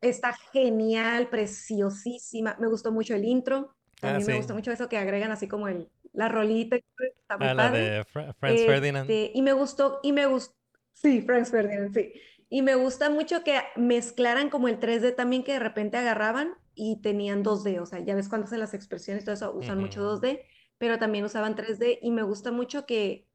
Está 0.00 0.34
genial, 0.52 1.28
preciosísima. 1.30 2.56
Me 2.60 2.68
gustó 2.68 2.92
mucho 2.92 3.14
el 3.14 3.24
intro. 3.24 3.76
Ah, 4.02 4.20
También 4.20 4.26
me 4.26 4.32
sí. 4.32 4.32
gusta 4.34 4.54
mucho 4.54 4.70
eso 4.72 4.88
que 4.88 4.98
agregan 4.98 5.32
así 5.32 5.48
como 5.48 5.68
el, 5.68 5.90
la 6.12 6.28
rolita. 6.28 6.76
Está 6.76 7.38
muy 7.38 7.48
Ah, 7.48 7.54
la 7.54 7.70
de 7.70 8.04
Fra- 8.04 8.32
Franz 8.34 8.62
Ferdinand. 8.64 9.14
Este, 9.14 9.32
y 9.34 9.42
me 9.42 9.52
gustó, 9.52 10.00
y 10.02 10.12
me 10.12 10.26
gustó, 10.26 10.54
sí, 10.92 11.20
Franz 11.22 11.50
Ferdinand, 11.50 11.92
sí. 11.94 12.12
Y 12.48 12.62
me 12.62 12.74
gusta 12.76 13.10
mucho 13.10 13.42
que 13.42 13.60
mezclaran 13.76 14.50
como 14.50 14.68
el 14.68 14.78
3D 14.78 15.12
también, 15.12 15.42
que 15.44 15.52
de 15.54 15.58
repente 15.58 15.96
agarraban 15.96 16.54
y 16.74 17.00
tenían 17.02 17.42
2D, 17.42 17.80
o 17.80 17.86
sea, 17.86 18.00
ya 18.00 18.14
ves 18.14 18.28
cuando 18.28 18.46
hacen 18.46 18.60
las 18.60 18.74
expresiones 18.74 19.22
y 19.22 19.26
todo 19.26 19.34
eso, 19.34 19.52
usan 19.54 19.80
mucho 19.80 20.00
Ujú. 20.00 20.02
2D, 20.02 20.44
pero 20.78 20.98
también 20.98 21.24
usaban 21.24 21.56
3D 21.56 21.98
y 22.02 22.10
me 22.12 22.22
gusta 22.22 22.52
mucho 22.52 22.86
que, 22.86 23.28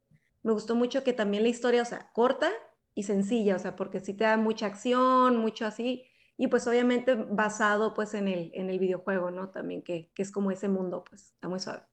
me 0.44 0.54
gustó 0.54 0.76
mucho 0.76 1.04
que 1.04 1.14
también 1.14 1.44
la 1.44 1.50
historia, 1.50 1.82
o 1.82 1.86
sea, 1.86 2.10
corta 2.14 2.52
y 2.96 3.04
sencilla, 3.04 3.56
o 3.56 3.60
sea, 3.60 3.76
porque 3.76 4.00
sí 4.00 4.14
te 4.14 4.24
da 4.24 4.38
mucha 4.38 4.66
acción, 4.68 5.38
mucho 5.38 5.66
así, 5.66 6.06
y 6.38 6.48
pues 6.48 6.68
obviamente 6.68 7.16
basado 7.16 7.94
pues 7.94 8.14
en 8.14 8.28
el, 8.28 8.52
en 8.56 8.70
el 8.70 8.80
videojuego, 8.80 9.32
¿no? 9.32 9.50
También 9.50 9.82
que, 9.84 10.12
que 10.16 10.22
es 10.24 10.32
como 10.32 10.52
ese 10.52 10.70
mundo, 10.70 11.04
pues, 11.10 11.32
está 11.34 11.50
muy 11.50 11.60
suave. 11.60 11.84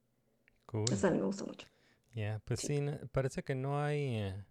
Cool. 0.67 0.87
Eso 0.91 1.07
a 1.09 1.11
mí 1.11 1.19
me 1.19 1.25
gusta 1.27 1.45
mucho. 1.45 1.67
Yeah, 2.15 2.41
pues 2.45 2.61
Sí. 2.61 2.81
parece 3.13 3.43
que 3.43 3.55
no 3.55 3.81
hay 3.83 4.17
eh, 4.17 4.45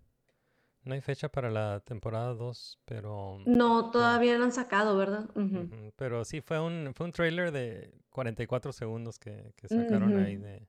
no 0.83 0.93
hay 0.95 1.01
fecha 1.01 1.29
para 1.29 1.49
la 1.51 1.81
temporada 1.81 2.33
2, 2.33 2.79
pero 2.85 3.39
No, 3.45 3.89
todavía 3.91 4.37
no 4.37 4.43
han 4.43 4.51
sacado, 4.51 4.95
¿verdad? 4.97 5.27
Pero 5.95 6.23
sí 6.25 6.41
fue 6.41 6.59
un 6.59 6.93
fue 6.95 7.05
un 7.07 7.11
trailer 7.11 7.51
de 7.51 7.93
44 8.09 8.71
segundos 8.73 9.19
que, 9.19 9.53
que 9.55 9.67
sacaron 9.69 10.17
ahí 10.17 10.37
de 10.37 10.67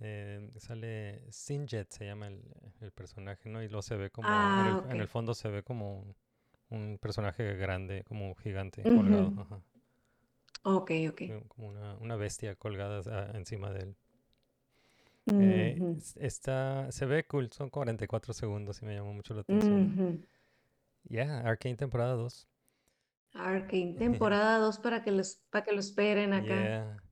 eh, 0.00 0.50
sale 0.58 1.22
Sinjet 1.30 1.90
se 1.90 2.06
llama 2.06 2.28
el, 2.28 2.42
el 2.80 2.90
personaje, 2.92 3.48
¿no? 3.48 3.62
Y 3.62 3.68
luego 3.68 3.82
se 3.82 3.96
ve 3.96 4.10
como 4.10 4.54
en 4.56 4.66
Ah, 4.66 4.78
el, 4.78 4.80
en 4.84 5.00
el 5.00 5.08
ok. 5.08 5.08
fondo 5.08 5.34
se 5.34 5.48
ve 5.50 5.62
como 5.62 6.14
un, 6.70 6.98
personaje 6.98 7.54
grande, 7.56 8.04
como 8.04 8.26
un 8.28 8.36
gigante 8.36 8.82
colgado, 8.82 9.32
ajá, 9.36 9.60
Ok, 10.62 10.90
ok. 11.08 11.22
como 11.48 11.68
una, 11.68 11.96
una 11.96 12.16
bestia 12.16 12.54
colgada 12.54 13.30
encima 13.34 13.70
de 13.70 13.80
él. 13.80 13.96
Eh, 15.26 15.78
está, 16.16 16.90
se 16.90 17.06
ve 17.06 17.24
cool, 17.24 17.50
son 17.52 17.70
44 17.70 18.32
segundos 18.32 18.82
y 18.82 18.86
me 18.86 18.94
llamó 18.94 19.12
mucho 19.12 19.32
la 19.34 19.42
atención. 19.42 19.94
ujú. 19.98 20.26
Yeah, 21.08 21.40
Arcane 21.40 21.76
temporada 21.76 22.14
2. 22.14 22.46
Arcane, 23.32 23.94
temporada 23.98 24.58
2 24.58 24.78
para 24.78 25.02
que 25.02 25.12
los, 25.12 25.36
para 25.50 25.64
que 25.64 25.72
lo 25.72 25.80
esperen 25.80 26.32
acá. 26.32 26.46
Yeah. 26.46 27.02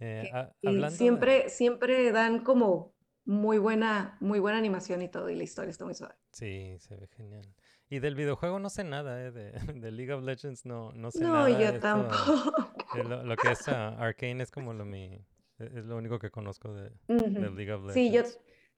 Eh, 0.00 0.30
y 0.62 0.74
de- 0.74 0.90
siempre, 0.90 1.48
siempre 1.50 2.10
dan 2.12 2.42
como 2.42 2.94
muy 3.24 3.58
buena, 3.58 4.16
muy 4.20 4.40
buena 4.40 4.58
animación 4.58 5.02
y 5.02 5.08
todo, 5.08 5.28
y 5.28 5.36
la 5.36 5.42
historia 5.44 5.70
está 5.70 5.84
muy 5.84 5.94
suave. 5.94 6.14
Sí, 6.32 6.76
se 6.78 6.96
ve 6.96 7.06
genial. 7.16 7.46
Y 7.90 7.98
del 7.98 8.14
videojuego 8.14 8.58
no 8.60 8.70
sé 8.70 8.84
nada, 8.84 9.20
eh, 9.20 9.30
de, 9.32 9.50
de 9.80 9.90
League 9.90 10.12
of 10.12 10.22
Legends 10.22 10.64
no, 10.64 10.92
no 10.92 11.10
sé 11.10 11.20
No, 11.24 11.48
nada. 11.48 11.60
yo 11.60 11.66
esto, 11.70 11.80
tampoco. 11.80 12.72
eh, 12.94 13.04
lo, 13.04 13.24
lo 13.24 13.36
que 13.36 13.50
es 13.50 13.68
ah, 13.68 13.88
Arcane 13.98 14.42
es 14.42 14.50
como 14.50 14.72
lo 14.72 14.84
mi, 14.84 15.06
e- 15.06 15.24
es 15.58 15.84
lo 15.84 15.96
único 15.96 16.18
que 16.18 16.30
conozco 16.30 16.72
de, 16.72 16.90
Ujú. 17.08 17.30
de 17.30 17.50
League 17.50 17.72
of 17.72 17.84
Legends. 17.84 17.94
Sí, 17.94 18.10
yo, 18.12 18.22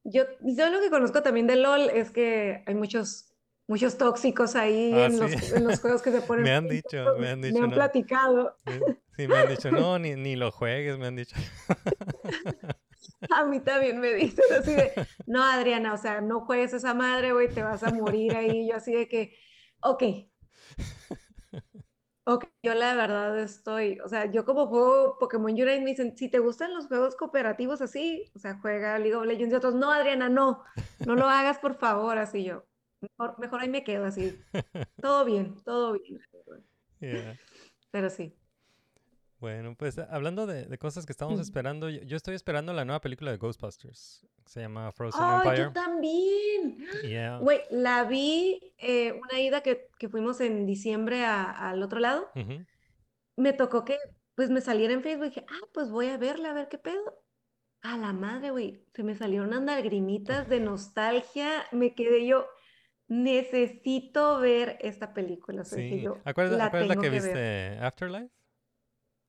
yo, 0.05 0.25
yo 0.41 0.71
lo 0.71 0.81
que 0.81 0.91
conozco 0.91 1.23
también 1.23 1.47
de 1.47 1.57
LOL 1.57 1.91
es 1.91 2.11
que 2.11 2.63
hay 2.67 2.75
muchos, 2.75 3.35
muchos 3.69 3.99
tóxicos 3.99 4.57
ahí 4.57 4.93
Ah, 4.95 5.07
en 5.07 5.19
los, 5.21 5.31
sí. 5.31 5.55
en 5.57 5.65
los 5.65 5.79
juegos 5.81 6.01
que 6.03 6.11
se 6.11 6.21
ponen. 6.27 6.45
Me 6.45 6.53
han 6.55 6.69
dicho, 6.69 7.15
me 7.19 7.29
han 7.29 7.41
Me 7.41 7.49
dicho, 7.49 7.63
han 7.63 7.69
no. 7.71 7.77
platicado. 7.77 8.57
Eh, 8.67 8.81
Sí, 9.15 9.29
me 9.29 9.37
han 9.37 9.49
dicho, 9.51 9.71
no, 9.71 9.99
ni, 9.99 10.15
ni 10.17 10.37
lo 10.37 10.51
juegues, 10.51 10.97
me 10.99 11.07
han 11.09 11.17
dicho. 11.17 11.37
A 13.31 13.45
mí 13.45 13.61
también 13.61 14.01
me 14.01 14.13
dicen 14.15 14.45
así 14.53 14.73
de, 14.75 14.93
no, 15.27 15.43
Adriana, 15.45 15.95
o 15.95 15.97
sea, 15.97 16.21
no 16.21 16.41
juegues 16.41 16.73
esa 16.75 16.95
madre, 16.95 17.33
güey, 17.33 17.53
te 17.53 17.63
vas 17.63 17.83
a 17.83 17.91
morir 17.91 18.35
ahí. 18.35 18.69
Yo 18.69 18.77
así 18.77 18.93
de 18.95 19.09
que, 19.09 19.37
ok. 19.81 20.03
Ok, 22.25 22.45
yo 22.63 22.75
la 22.75 22.95
verdad 22.95 23.37
estoy, 23.41 23.99
o 23.99 24.09
sea, 24.09 24.31
yo 24.31 24.45
como 24.45 24.69
juego 24.69 25.19
Pokémon 25.19 25.51
Unite 25.51 25.81
me 25.81 25.91
dicen, 25.91 26.17
si 26.17 26.31
te 26.31 26.39
gustan 26.39 26.73
los 26.73 26.87
juegos 26.87 27.17
cooperativos 27.17 27.83
así, 27.83 28.31
o 28.37 28.39
sea, 28.39 28.59
juega 28.61 28.97
League 29.01 29.17
of 29.17 29.27
Legends 29.27 29.53
y 29.53 29.57
otros, 29.57 29.75
no, 29.75 29.91
Adriana, 29.91 30.29
no, 30.29 30.63
no 31.05 31.17
lo 31.17 31.29
hagas 31.29 31.59
por 31.59 31.75
favor, 31.75 32.19
así 32.19 32.45
yo, 32.45 32.65
mejor, 33.01 33.41
mejor 33.41 33.61
ahí 33.61 33.69
me 33.69 33.83
quedo 33.83 34.05
así, 34.05 34.39
todo 35.01 35.25
bien, 35.25 35.57
todo 35.65 35.95
bien, 35.95 36.21
Yeah. 37.01 37.37
pero 37.91 38.09
sí. 38.09 38.42
Bueno, 39.43 39.75
pues 39.77 39.99
hablando 39.99 40.47
de, 40.47 40.67
de 40.67 40.79
cosas 40.79 41.05
que 41.05 41.11
estamos 41.13 41.37
Mm. 41.39 41.43
esperando, 41.43 41.91
yo, 41.91 42.01
yo 42.03 42.17
estoy 42.17 42.37
esperando 42.37 42.73
la 42.73 42.85
nueva 42.85 43.01
película 43.01 43.33
de 43.33 43.39
Ghostbusters. 43.39 44.25
Se 44.47 44.61
llama 44.61 44.93
Frozen 44.93 45.21
¡Ay, 45.23 45.37
Empire. 45.43 45.63
yo 45.65 45.73
también! 45.73 46.79
Yeah. 47.03 47.39
Güey, 47.39 47.61
la 47.71 48.05
vi 48.05 48.73
eh, 48.79 49.13
una 49.21 49.41
ida 49.41 49.61
que, 49.63 49.89
que 49.99 50.09
fuimos 50.09 50.41
en 50.41 50.65
diciembre 50.65 51.25
a- 51.25 51.51
al 51.71 51.83
otro 51.83 51.99
lado. 51.99 52.31
Me 53.37 53.53
tocó 53.53 53.85
que 53.85 53.99
pues 54.37 54.49
me 54.49 54.61
saliera 54.61 54.95
en 54.95 55.03
Facebook 55.03 55.27
y 55.27 55.29
dije, 55.31 55.45
ah, 55.49 55.67
pues 55.75 55.91
voy 55.91 56.07
a 56.07 56.17
verla, 56.19 56.51
a 56.51 56.55
ver 56.55 56.69
qué 56.69 56.79
pedo. 56.79 57.03
A 57.83 57.99
la 57.99 58.13
madre, 58.13 58.51
güey, 58.53 58.87
se 58.95 59.03
me 59.03 59.17
salieron 59.17 59.49
unas 59.49 59.65
lagrimitas 59.65 60.49
de 60.49 60.61
nostalgia. 60.61 61.65
Me 61.73 61.95
quedé 61.95 62.25
yo, 62.27 62.47
necesito 63.09 64.39
ver 64.39 64.79
esta 64.81 65.13
película. 65.13 65.63
O 65.63 65.65
sea, 65.65 65.79
Sí. 65.79 66.05
¿Acuerdas, 66.25 66.59
la 66.59 66.71
que 66.71 67.01
que 67.01 67.11
viste 67.11 67.33
ver. 67.35 67.83
Afterlife? 67.85 68.31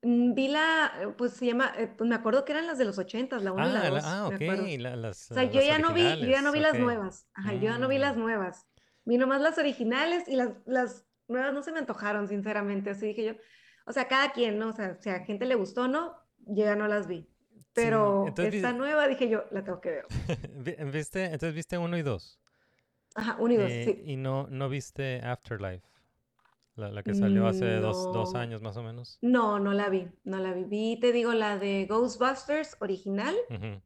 Mm, 0.03 0.33
Vi 0.33 0.47
la, 0.49 0.91
eh, 1.01 1.07
pues 1.17 1.33
se 1.33 1.45
llama, 1.45 1.73
eh, 1.77 1.87
pues 1.87 2.09
me 2.09 2.15
acuerdo 2.15 2.43
que 2.45 2.51
eran 2.51 2.67
las 2.67 2.77
de 2.77 2.85
los 2.85 2.97
ochentas, 2.99 3.41
la 3.43 3.51
1 3.53 3.67
y 3.69 3.71
la 3.71 3.79
Ah, 3.79 3.83
la- 3.83 3.89
2, 3.89 4.03
ah, 4.05 4.29
me 4.29 4.35
ok, 4.35 4.79
la- 4.79 4.95
las, 4.97 5.31
O 5.31 5.33
sea, 5.33 5.43
ah, 5.43 5.45
yo 5.45 5.59
las 5.59 5.65
ya 5.65 5.79
no 5.79 5.93
vi, 5.93 6.03
yo 6.03 6.27
ya 6.27 6.41
no 6.41 6.51
vi 6.51 6.59
las 6.59 6.73
originales, 6.73 6.73
ok. 6.73 6.79
nuevas. 6.79 7.27
Ajá, 7.33 7.53
yo 7.53 7.59
ya 7.61 7.77
no 7.77 7.87
vi 7.87 7.97
las 7.97 8.15
Mm. 8.17 8.19
nuevas. 8.19 8.67
Vi 9.05 9.17
nomás 9.17 9.41
las 9.41 9.57
originales 9.57 10.27
y 10.27 10.35
las, 10.35 10.49
las 10.65 11.05
nuevas 11.27 11.53
no 11.53 11.63
se 11.63 11.71
me 11.71 11.79
antojaron, 11.79 12.27
sinceramente. 12.27 12.89
Así 12.91 13.07
dije 13.07 13.23
yo. 13.25 13.33
O 13.85 13.91
sea, 13.93 14.07
cada 14.07 14.31
quien, 14.31 14.59
¿no? 14.59 14.69
O 14.69 14.73
sea, 14.73 14.95
si 14.95 15.09
a 15.09 15.19
gente 15.25 15.45
le 15.45 15.55
gustó 15.55 15.83
o 15.83 15.87
no, 15.87 16.15
yo 16.39 16.65
ya 16.65 16.75
no 16.75 16.87
las 16.87 17.07
vi. 17.07 17.29
Pero 17.73 18.25
entonces 18.27 18.55
esta 18.55 18.71
vi- 18.71 18.77
nueva 18.77 19.07
dije 19.07 19.27
yo, 19.29 19.45
la 19.51 19.63
tengo 19.63 19.81
que 19.81 19.89
ver. 19.89 20.05
Vi- 20.55 20.75
¿Viste? 20.91 21.23
Entonces 21.25 21.53
viste 21.55 21.77
uno 21.77 21.97
y 21.97 22.01
dos. 22.01 22.39
Ajá, 23.15 23.35
uno 23.39 23.53
y 23.53 23.57
dos, 23.57 23.71
Eh, 23.71 23.83
sí. 23.85 24.11
Y 24.11 24.15
no, 24.17 24.47
no 24.49 24.69
viste 24.69 25.21
Afterlife, 25.23 25.85
la, 26.75 26.89
la 26.91 27.03
que 27.03 27.13
salió 27.13 27.47
hace 27.47 27.75
dos, 27.75 28.12
dos 28.13 28.33
No. 28.33 28.39
años 28.39 28.62
más 28.62 28.77
o 28.77 28.83
menos. 28.83 29.19
No, 29.21 29.59
no 29.59 29.73
la 29.73 29.89
vi, 29.89 30.07
no 30.23 30.38
la 30.39 30.53
vi. 30.53 30.63
Vi, 30.63 30.99
te 30.99 31.12
digo, 31.12 31.33
la 31.33 31.57
de 31.57 31.86
Ghostbusters 31.86 32.77
original, 32.79 33.36
Ujú. 33.49 33.81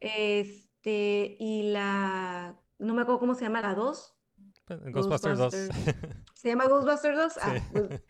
este, 0.00 1.36
y 1.38 1.70
la, 1.70 2.60
no 2.78 2.94
me 2.94 3.02
acuerdo 3.02 3.20
cómo 3.20 3.34
se 3.34 3.44
llama 3.44 3.62
la 3.62 3.74
dos. 3.74 4.14
Pues, 4.64 4.80
Ghostbusters 4.92 5.38
2. 5.38 5.54
¿Se 6.34 6.48
llama 6.48 6.66
Ghostbusters 6.66 7.16
2? 7.16 7.38
Ah, 7.42 7.54
Sí. 7.56 7.62
pues, 7.72 8.02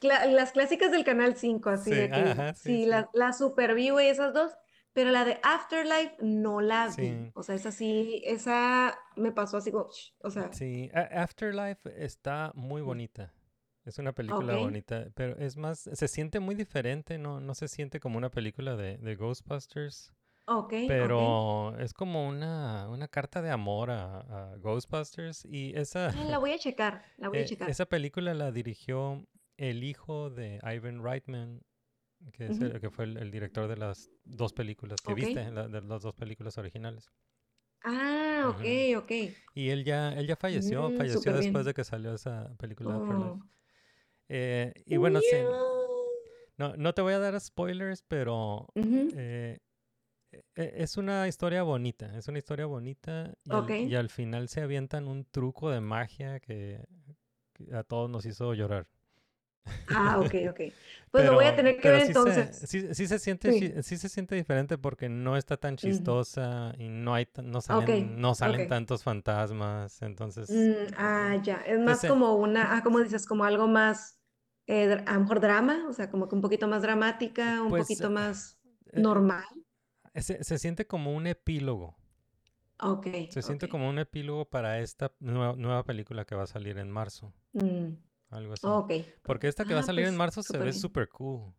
cla- 0.00 0.26
las 0.30 0.52
clásicas 0.52 0.90
del 0.92 1.04
Canal 1.04 1.36
5, 1.36 1.70
así 1.70 1.90
Sí, 1.90 1.96
de 1.96 2.10
que 2.10 2.20
ajá, 2.20 2.54
sí, 2.54 2.62
sí, 2.82 2.86
la, 2.86 3.10
la 3.12 3.32
super 3.32 3.74
vi, 3.74 3.90
güey, 3.90 4.08
esas 4.08 4.32
dos, 4.32 4.52
pero 4.92 5.10
la 5.10 5.24
de 5.24 5.40
Afterlife 5.42 6.16
no 6.20 6.60
la 6.60 6.88
vi. 6.96 7.30
O 7.34 7.42
sea, 7.42 7.56
esa 7.56 7.72
sí, 7.72 8.22
esa 8.24 8.96
me 9.16 9.32
pasó 9.32 9.56
así 9.56 9.72
como, 9.72 9.88
o 10.22 10.30
sea, 10.30 10.52
Sí, 10.52 10.90
Afterlife 10.94 12.04
está 12.04 12.52
muy 12.54 12.80
bonita. 12.80 13.32
Es 13.84 13.98
una 13.98 14.12
película 14.12 14.56
bonita, 14.56 15.08
pero 15.14 15.36
es 15.38 15.56
más, 15.58 15.80
se 15.92 16.08
siente 16.08 16.40
muy 16.40 16.54
diferente, 16.54 17.18
no, 17.18 17.40
no 17.40 17.54
se 17.54 17.68
siente 17.68 18.00
como 18.00 18.16
una 18.16 18.30
película 18.30 18.76
de, 18.76 18.96
de 18.96 19.14
Ghostbusters, 19.14 20.10
ok, 20.46 20.72
ok. 20.72 20.88
pero 20.88 21.78
es 21.78 21.92
como 21.92 22.26
una, 22.26 22.88
una 22.88 23.08
carta 23.08 23.42
de 23.42 23.50
amor 23.50 23.90
a, 23.90 24.20
a 24.52 24.56
Ghostbusters 24.56 25.44
y 25.44 25.76
esa, 25.76 26.08
Ah, 26.08 26.24
la 26.30 26.38
voy 26.38 26.52
a 26.52 26.58
checar, 26.58 27.04
la 27.18 27.28
voy 27.28 27.38
a 27.38 27.40
eh, 27.44 27.46
checar. 27.46 27.68
esa 27.70 27.84
película 27.84 28.32
la 28.32 28.52
dirigió 28.52 29.26
el 29.58 29.84
hijo 29.84 30.30
de 30.30 30.60
Ivan 30.64 31.02
Reitman, 31.04 31.60
que, 32.32 32.46
es 32.46 32.60
el- 32.62 32.80
que 32.80 32.90
fue 32.90 33.04
el, 33.04 33.18
el 33.18 33.30
director 33.30 33.68
de 33.68 33.76
las 33.76 34.08
dos 34.24 34.54
películas 34.54 35.00
que 35.02 35.12
viste, 35.12 35.50
la- 35.50 35.68
de 35.68 35.82
las 35.82 36.00
dos 36.02 36.14
películas 36.14 36.56
originales. 36.56 37.10
Ah, 37.84 38.46
ok, 38.48 38.64
Ujú. 38.64 38.98
ok. 39.04 39.12
Y 39.54 39.68
él 39.68 39.84
ya, 39.84 40.12
él 40.14 40.26
ya 40.26 40.36
falleció, 40.36 40.88
Mm, 40.88 40.96
falleció 40.96 41.20
bien. 41.32 41.42
después 41.42 41.66
de 41.66 41.74
que 41.74 41.84
salió 41.84 42.14
esa 42.14 42.50
película. 42.58 42.96
Oh. 42.98 43.38
Eh, 44.28 44.72
y 44.86 44.96
bueno, 44.96 45.20
sí, 45.20 45.36
Miau. 45.36 46.06
no, 46.56 46.76
no 46.76 46.94
te 46.94 47.02
voy 47.02 47.12
a 47.12 47.18
dar 47.18 47.38
spoilers, 47.40 48.02
pero 48.02 48.66
Ujú. 48.74 49.08
eh, 49.16 49.58
e- 50.32 50.72
es 50.76 50.96
una 50.96 51.28
historia 51.28 51.62
bonita, 51.62 52.16
es 52.16 52.26
una 52.28 52.38
historia 52.38 52.66
bonita 52.66 53.34
y, 53.44 53.50
al, 53.52 53.58
Ok. 53.58 53.70
y 53.86 53.94
al 53.94 54.08
final 54.08 54.48
se 54.48 54.62
avientan 54.62 55.06
un 55.08 55.24
truco 55.24 55.70
de 55.70 55.80
magia 55.80 56.40
que 56.40 56.84
a 57.72 57.82
todos 57.84 58.10
nos 58.10 58.26
hizo 58.26 58.52
llorar. 58.54 58.86
Ah, 59.88 60.18
ok, 60.20 60.34
ok. 60.50 60.60
Pues 61.14 61.26
lo 61.26 61.34
voy 61.34 61.44
a 61.44 61.54
Pero- 61.54 61.56
tener 61.56 61.76
que 61.76 61.82
pero 61.82 61.94
ver 61.94 62.06
sí 62.08 62.12
se- 62.12 62.18
entonces. 62.18 62.68
sí, 62.68 62.92
sí 62.94 63.06
se 63.06 63.18
siente, 63.20 63.52
Sí. 63.84 63.96
se 63.96 64.08
siente 64.08 64.34
diferente 64.34 64.78
porque 64.78 65.08
no 65.08 65.36
está 65.36 65.56
tan 65.56 65.76
chistosa 65.76 66.74
y 66.76 66.88
no 66.88 67.14
hay, 67.14 67.28
no 67.40 67.58
Ok, 67.58 67.64
salen, 67.64 68.20
no 68.20 68.34
salen 68.34 68.66
tantos 68.68 69.04
fantasmas, 69.04 70.02
entonces, 70.02 70.50
Mm, 70.50 70.92
ah, 70.98 71.36
ya. 71.40 71.58
Es 71.66 71.78
más 71.78 71.98
Ese- 71.98 72.08
como 72.08 72.34
una, 72.34 72.76
ah, 72.76 72.82
como 72.82 72.98
dices, 72.98 73.26
como 73.26 73.44
algo 73.44 73.68
más, 73.68 74.18
eh, 74.66 75.04
a 75.06 75.14
lo 75.14 75.20
mejor 75.20 75.38
drama, 75.38 75.86
o 75.88 75.92
sea, 75.92 76.10
como 76.10 76.28
que 76.28 76.34
un 76.34 76.40
poquito 76.40 76.66
más 76.66 76.82
dramática, 76.82 77.62
un 77.62 77.68
Pues, 77.68 77.84
poquito 77.84 78.10
más 78.10 78.58
eh, 78.92 79.00
normal. 79.00 79.44
se, 80.16 80.42
se 80.42 80.58
siente 80.58 80.84
como 80.88 81.14
un 81.14 81.28
epílogo. 81.28 81.96
Ok, 82.80 83.06
Se 83.30 83.40
siente 83.40 83.68
como 83.68 83.88
un 83.88 84.00
epílogo 84.00 84.46
para 84.46 84.80
esta 84.80 85.12
nueva, 85.20 85.54
nueva 85.56 85.84
película 85.84 86.24
que 86.24 86.34
va 86.34 86.42
a 86.42 86.46
salir 86.48 86.76
en 86.78 86.90
marzo, 86.90 87.32
Mm, 87.52 87.94
algo 88.34 88.52
así. 88.54 88.66
ok. 88.66 88.92
Porque 89.22 89.48
esta 89.48 89.64
que 89.64 89.74
va 89.74 89.80
a 89.80 89.82
Ah, 89.82 89.86
salir 89.86 90.04
en 90.04 90.10
pues, 90.10 90.18
marzo 90.18 90.42
se 90.42 90.58
ve 90.58 90.72
súper 90.72 91.08
cool. 91.08 91.54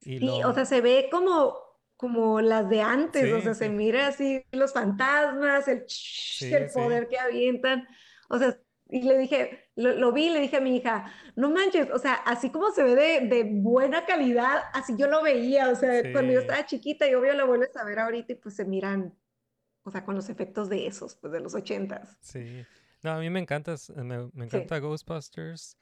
Y 0.00 0.18
Sí, 0.18 0.26
lo- 0.26 0.48
o 0.48 0.54
sea, 0.54 0.64
se 0.64 0.80
ve 0.80 1.08
como, 1.10 1.56
como 1.96 2.40
las 2.40 2.68
de 2.70 2.80
antes, 2.82 3.30
o 3.32 3.36
Sí, 3.38 3.42
sea, 3.42 3.54
se 3.54 3.68
mira 3.68 4.06
así 4.08 4.42
los 4.52 4.72
fantasmas, 4.72 5.68
el, 5.68 5.84
Sí, 5.88 6.50
poder 6.74 7.08
que 7.08 7.18
avientan. 7.18 7.86
O 8.28 8.38
sea, 8.38 8.58
y 8.88 9.02
le 9.02 9.18
dije, 9.18 9.70
lo, 9.76 9.92
lo 9.94 10.12
vi 10.12 10.30
le 10.30 10.40
dije 10.40 10.56
a 10.56 10.60
mi 10.60 10.76
hija, 10.76 11.12
no 11.36 11.50
manches, 11.50 11.90
o 11.92 11.98
sea, 11.98 12.14
así 12.14 12.50
como 12.50 12.70
se 12.72 12.82
ve 12.82 12.94
de, 12.96 13.26
de 13.28 13.44
buena 13.44 14.04
calidad, 14.06 14.62
así 14.72 14.94
yo 14.96 15.06
lo 15.06 15.22
veía, 15.22 15.70
o 15.70 15.76
sea, 15.76 16.10
cuando 16.12 16.32
yo 16.32 16.40
estaba 16.40 16.66
chiquita 16.66 17.08
y 17.08 17.14
obvio 17.14 17.34
lo 17.34 17.46
vuelves 17.46 17.76
a 17.76 17.84
ver 17.84 17.98
ahorita 18.00 18.32
y 18.32 18.36
pues 18.36 18.56
se 18.56 18.64
miran, 18.64 19.16
o 19.84 19.90
sea, 19.90 20.04
con 20.04 20.14
los 20.16 20.28
efectos 20.30 20.68
de 20.70 20.86
esos, 20.86 21.16
pues 21.16 21.32
de 21.32 21.40
los 21.40 21.54
ochentas. 21.54 22.18
Sí. 22.20 22.64
No, 23.02 23.12
a 23.12 23.18
mí 23.18 23.30
me 23.30 23.40
encanta, 23.40 23.72
es- 23.72 23.90
me, 23.90 24.18
me 24.18 24.30
Sí. 24.30 24.56
encanta 24.56 24.78
Ghostbusters 24.78 25.76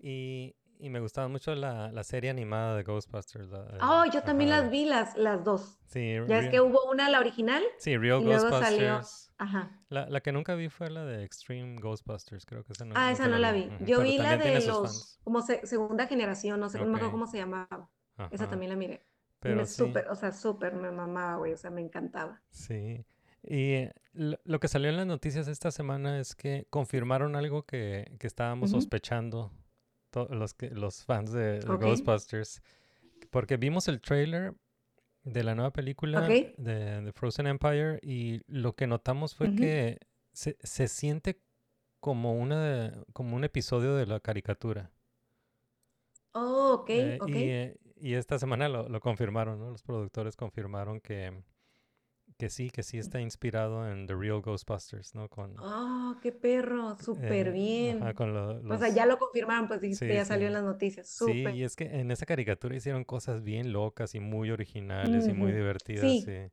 y, 0.00 0.54
y 0.78 0.90
me 0.90 1.00
gustaba 1.00 1.28
mucho 1.28 1.54
la, 1.54 1.92
la 1.92 2.02
serie 2.04 2.30
animada 2.30 2.76
de 2.76 2.82
Ghostbusters. 2.82 3.48
la- 3.48 3.64
eh, 3.74 3.78
Oh, 3.80 4.04
yo 4.12 4.22
también 4.22 4.50
ajá. 4.50 4.62
las 4.62 4.70
vi, 4.70 4.84
las, 4.84 5.16
las 5.16 5.44
dos. 5.44 5.78
Sí, 5.86 6.14
Ya 6.26 6.38
es 6.40 6.48
que 6.50 6.60
hubo 6.60 6.90
una, 6.90 7.08
la 7.08 7.20
original, 7.20 7.62
sí, 7.78 7.96
Real 7.96 8.20
y 8.20 8.24
luego 8.24 8.40
salió, 8.50 8.94
Ghostbusters. 8.96 9.32
ajá. 9.38 9.80
La, 9.88 10.08
la 10.08 10.20
que 10.20 10.32
nunca 10.32 10.54
vi 10.56 10.68
fue 10.68 10.90
la 10.90 11.04
de 11.04 11.22
Extreme 11.24 11.76
Ghostbusters, 11.80 12.44
creo 12.44 12.64
que 12.64 12.72
esa 12.72 12.84
no, 12.84 12.94
Ah, 12.96 13.12
esa 13.12 13.28
no 13.28 13.38
la 13.38 13.52
vi. 13.52 13.70
Yo 13.80 13.98
pero 13.98 14.02
vi 14.02 14.18
la 14.18 14.36
de 14.36 14.66
los, 14.66 14.80
fans. 14.80 15.20
como 15.22 15.42
se- 15.42 15.64
segunda 15.66 16.06
generación, 16.08 16.58
no 16.58 16.68
sé, 16.68 16.78
no 16.78 16.86
me 16.86 16.96
acuerdo 16.96 17.12
cómo 17.12 17.26
se 17.26 17.36
llamaba. 17.38 17.90
Esa 18.30 18.48
también 18.48 18.70
la 18.70 18.76
miré. 18.76 19.06
Pero 19.40 19.56
me 19.56 19.66
sí, 19.66 19.92
o 20.08 20.14
sea, 20.16 20.32
súper 20.32 20.74
me 20.74 20.90
mamaba, 20.90 21.36
güey, 21.36 21.52
o 21.52 21.56
sea, 21.56 21.70
me 21.70 21.82
encantaba. 21.82 22.42
sí. 22.50 23.04
Y 23.46 23.88
lo, 24.12 24.60
que 24.60 24.68
salió 24.68 24.88
en 24.88 24.96
las 24.96 25.06
noticias 25.06 25.48
esta 25.48 25.70
semana 25.70 26.18
es 26.18 26.34
que 26.34 26.66
confirmaron 26.70 27.36
algo 27.36 27.64
que, 27.64 28.16
que 28.18 28.26
estábamos 28.26 28.70
sospechando 28.70 29.52
los, 30.30 30.54
que, 30.54 30.70
los 30.70 31.04
fans 31.04 31.32
de. 31.32 31.60
Ghostbusters. 31.60 32.62
Porque 33.30 33.56
vimos 33.56 33.88
el 33.88 34.00
trailer 34.00 34.54
de 35.24 35.42
la 35.42 35.54
nueva 35.54 35.72
película 35.72 36.20
de, 36.22 36.54
de 36.58 37.12
Frozen 37.12 37.46
Empire 37.46 37.98
y 38.02 38.40
lo 38.46 38.74
que 38.74 38.86
notamos 38.86 39.34
fue 39.34 39.54
que 39.54 39.98
se, 40.32 40.56
se 40.62 40.88
siente 40.88 41.40
como, 42.00 42.34
una, 42.34 42.92
como 43.12 43.36
un 43.36 43.44
episodio 43.44 43.96
de 43.96 44.06
la 44.06 44.20
caricatura. 44.20 44.90
Oh, 46.32 46.74
ok, 46.80 46.90
Eh, 46.90 47.18
ok. 47.20 47.28
y, 47.28 47.32
eh, 47.34 47.76
y 47.96 48.14
esta 48.14 48.38
semana 48.38 48.68
lo, 48.68 48.88
lo 48.88 49.00
confirmaron, 49.00 49.58
¿no? 49.58 49.70
Los 49.70 49.82
productores 49.82 50.36
confirmaron 50.36 51.00
que, 51.00 51.32
que 52.44 52.50
sí, 52.50 52.68
que 52.68 52.82
sí 52.82 52.98
está 52.98 53.22
inspirado 53.22 53.90
en 53.90 54.06
The 54.06 54.14
Real 54.14 54.42
Ghostbusters, 54.42 55.14
¿no? 55.14 55.30
Con, 55.30 55.54
Oh, 55.58 56.14
qué 56.22 56.30
perro, 56.30 56.94
súper 57.02 57.48
eh, 57.48 57.52
bien. 57.52 58.02
ajá, 58.02 58.12
con 58.12 58.34
lo- 58.34 58.58
O 58.58 58.78
sea, 58.78 58.88
los- 58.88 58.94
ya 58.94 59.06
lo 59.06 59.18
confirmaron, 59.18 59.66
pues 59.66 59.80
dijiste, 59.80 60.08
Sí, 60.08 60.14
ya 60.14 60.26
salió 60.26 60.46
en 60.48 60.52
sí. 60.52 60.54
las 60.54 60.64
noticias, 60.64 61.08
Sí, 61.08 61.46
y 61.54 61.62
es 61.62 61.74
que 61.74 61.84
en 61.84 62.10
esa 62.10 62.26
caricatura 62.26 62.76
hicieron 62.76 63.04
cosas 63.04 63.42
bien 63.42 63.72
locas 63.72 64.14
y 64.14 64.20
muy 64.20 64.50
originales 64.50 65.26
y 65.26 65.32
muy 65.32 65.52
divertidas. 65.52 66.02
Sí, 66.20 66.26
y 66.28 66.50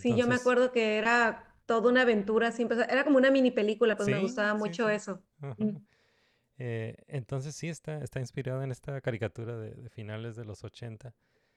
Sí, 0.00 0.16
yo 0.16 0.28
me 0.28 0.36
acuerdo 0.36 0.70
que 0.70 0.98
era 0.98 1.52
toda 1.66 1.90
una 1.90 2.02
aventura, 2.02 2.52
siempre, 2.52 2.76
era 2.88 3.02
como 3.02 3.16
una 3.18 3.32
mini 3.32 3.50
película, 3.50 3.96
pues 3.96 4.08
me 4.08 4.16
Sí, 4.16 4.22
gustaba 4.22 4.52
sí, 4.52 4.58
mucho 4.60 4.86
sí. 4.88 4.94
eso. 4.94 5.20
Mm. 5.58 5.76
Eh, 6.58 6.96
entonces 7.08 7.56
sí, 7.56 7.68
está, 7.68 7.98
está 8.04 8.20
inspirado 8.20 8.62
en 8.62 8.70
esta 8.70 9.00
caricatura 9.00 9.56
de, 9.58 9.74
de 9.74 9.88
finales 9.90 10.36
de 10.36 10.44
los 10.44 10.62
80. 10.62 11.12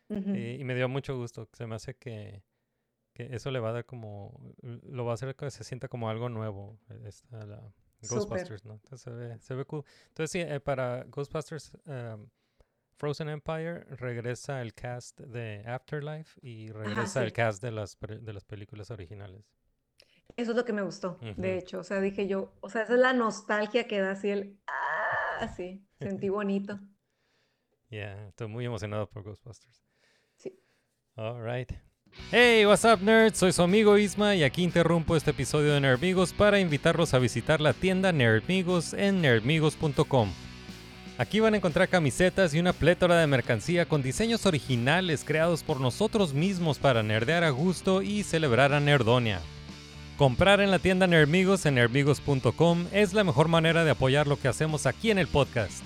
Ujú. 0.09 0.31
Eh, 0.33 0.57
y 0.59 0.63
me 0.63 0.73
dio 0.73 0.89
mucho 0.89 1.15
gusto. 1.17 1.47
Se 1.53 1.67
me 1.67 1.75
hace 1.75 1.95
que, 1.95 2.43
que 3.17 3.35
eso 3.35 3.49
le 3.49 3.59
va 3.59 3.69
a 3.69 3.73
dar 3.73 3.85
como. 3.85 4.53
Lo 4.61 5.03
va 5.03 5.11
a 5.11 5.13
hacer 5.15 5.35
que 5.35 5.49
se 5.49 5.63
sienta 5.63 5.87
como 5.87 6.09
algo 6.09 6.29
nuevo. 6.29 6.77
eh, 6.89 7.01
Esta, 7.07 7.45
la 7.45 7.73
Súper. 8.01 8.09
Ghostbusters, 8.09 8.63
¿no? 8.65 8.73
Entonces 8.73 9.01
se 9.01 9.09
ve, 9.09 9.39
se 9.39 9.55
ve 9.55 9.65
cool. 9.65 9.83
Entonces 10.09 10.31
sí, 10.31 10.39
eh, 10.39 10.59
para 10.59 11.03
Ghostbusters 11.05 11.75
um, 11.87 12.29
Frozen 12.95 13.29
Empire 13.29 13.85
regresa 13.95 14.61
el 14.61 14.73
cast 14.75 15.19
de 15.19 15.63
Afterlife 15.65 16.39
y 16.43 16.71
regresa 16.71 17.23
el 17.23 17.29
sí. 17.29 17.33
cast 17.33 17.63
de 17.63 17.71
las, 17.71 17.97
de 17.99 18.33
las 18.33 18.45
películas 18.45 18.91
originales. 18.91 19.43
Eso 20.35 20.51
es 20.51 20.57
lo 20.57 20.65
que 20.65 20.73
me 20.73 20.83
gustó, 20.83 21.17
de 21.37 21.57
hecho. 21.57 21.79
O 21.79 21.83
sea, 21.83 21.99
dije 21.99 22.27
yo, 22.27 22.53
o 22.61 22.69
sea, 22.69 22.83
esa 22.83 22.93
es 22.93 22.99
la 22.99 23.13
nostalgia 23.13 23.87
que 23.87 23.99
da 23.99 24.11
así 24.11 24.29
el, 24.29 24.59
ah, 24.67 25.47
sí, 25.55 25.83
sentí 25.99 26.29
bonito. 26.29 26.79
Yeah, 27.89 28.27
estoy 28.27 28.47
muy 28.47 28.65
emocionado 28.65 29.09
por 29.09 29.23
Ghostbusters. 29.23 29.81
Sí. 30.35 30.59
All 31.15 31.41
right. 31.41 31.71
Hey, 32.29 32.65
what's 32.65 32.83
up, 32.83 33.01
nerds? 33.01 33.37
Soy 33.37 33.53
su 33.53 33.61
amigo 33.61 33.97
Isma 33.97 34.35
y 34.35 34.43
aquí 34.43 34.61
interrumpo 34.61 35.15
este 35.15 35.31
episodio 35.31 35.73
de 35.73 35.79
Nerdmigos 35.79 36.33
para 36.33 36.59
invitarlos 36.59 37.13
a 37.13 37.19
visitar 37.19 37.61
la 37.61 37.71
tienda 37.71 38.11
Nerdmigos 38.11 38.93
en 38.93 39.21
nerdmigos.com. 39.21 40.29
Aquí 41.17 41.39
van 41.39 41.53
a 41.53 41.57
encontrar 41.57 41.87
camisetas 41.87 42.53
y 42.53 42.59
una 42.59 42.73
plétora 42.73 43.17
de 43.17 43.27
mercancía 43.27 43.85
con 43.85 44.03
diseños 44.03 44.45
originales 44.45 45.23
creados 45.23 45.63
por 45.63 45.79
nosotros 45.79 46.33
mismos 46.33 46.79
para 46.79 47.01
nerdear 47.01 47.45
a 47.45 47.49
gusto 47.49 48.01
y 48.01 48.23
celebrar 48.23 48.73
a 48.73 48.81
Nerdonia. 48.81 49.39
Comprar 50.17 50.59
en 50.59 50.69
la 50.69 50.79
tienda 50.79 51.07
Nerdmigos 51.07 51.65
en 51.65 51.75
nerdmigos.com 51.75 52.87
es 52.91 53.13
la 53.13 53.23
mejor 53.23 53.47
manera 53.47 53.85
de 53.85 53.91
apoyar 53.91 54.27
lo 54.27 54.37
que 54.37 54.49
hacemos 54.49 54.85
aquí 54.85 55.11
en 55.11 55.17
el 55.17 55.27
podcast. 55.27 55.81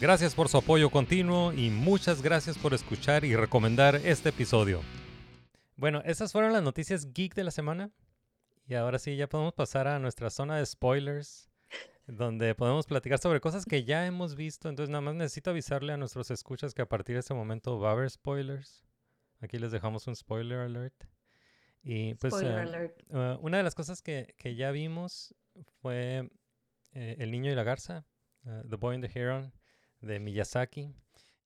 Gracias 0.00 0.34
por 0.36 0.48
su 0.48 0.58
apoyo 0.58 0.90
continuo 0.90 1.52
y 1.52 1.70
muchas 1.70 2.22
gracias 2.22 2.56
por 2.56 2.72
escuchar 2.72 3.24
y 3.24 3.34
recomendar 3.34 3.96
este 4.04 4.28
episodio. 4.28 4.80
Bueno, 5.76 6.00
esas 6.06 6.32
fueron 6.32 6.52
las 6.52 6.62
noticias 6.62 7.12
geek 7.12 7.34
de 7.34 7.44
la 7.44 7.50
semana. 7.50 7.90
Y 8.66 8.74
ahora 8.74 8.98
sí, 8.98 9.14
ya 9.16 9.28
podemos 9.28 9.52
pasar 9.52 9.86
a 9.86 9.98
nuestra 9.98 10.30
zona 10.30 10.56
de 10.56 10.66
spoilers, 10.66 11.50
donde 12.06 12.54
podemos 12.54 12.86
platicar 12.86 13.18
sobre 13.18 13.40
cosas 13.40 13.64
que 13.66 13.84
ya 13.84 14.06
hemos 14.06 14.34
visto. 14.34 14.68
Entonces, 14.68 14.90
nada 14.90 15.02
más 15.02 15.14
necesito 15.14 15.50
avisarle 15.50 15.92
a 15.92 15.96
nuestros 15.96 16.30
escuchas 16.30 16.74
que 16.74 16.82
a 16.82 16.88
partir 16.88 17.14
de 17.14 17.20
este 17.20 17.34
momento 17.34 17.78
va 17.78 17.90
a 17.90 17.92
haber 17.92 18.10
spoilers. 18.10 18.84
Aquí 19.40 19.58
les 19.58 19.70
dejamos 19.70 20.06
un 20.06 20.16
spoiler 20.16 20.60
alert. 20.60 21.04
Y 21.82 22.14
pues, 22.14 22.32
Spoiler 22.32 22.58
eh, 22.58 22.60
alert. 22.62 23.02
Uh, 23.10 23.38
una 23.46 23.58
de 23.58 23.62
las 23.62 23.74
cosas 23.74 24.02
que, 24.02 24.34
que 24.38 24.56
ya 24.56 24.70
vimos 24.70 25.34
fue 25.80 26.30
eh, 26.92 27.16
El 27.18 27.30
niño 27.30 27.52
y 27.52 27.54
la 27.54 27.62
garza, 27.64 28.06
uh, 28.44 28.66
The 28.68 28.76
Boy 28.76 28.96
and 28.96 29.06
the 29.06 29.18
Heron, 29.18 29.52
de 30.00 30.18
Miyazaki. 30.18 30.94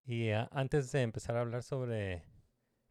Y 0.06 0.30
antes 0.30 0.92
de 0.92 1.02
empezar 1.02 1.36
a 1.36 1.40
hablar 1.40 1.64
sobre 1.64 2.24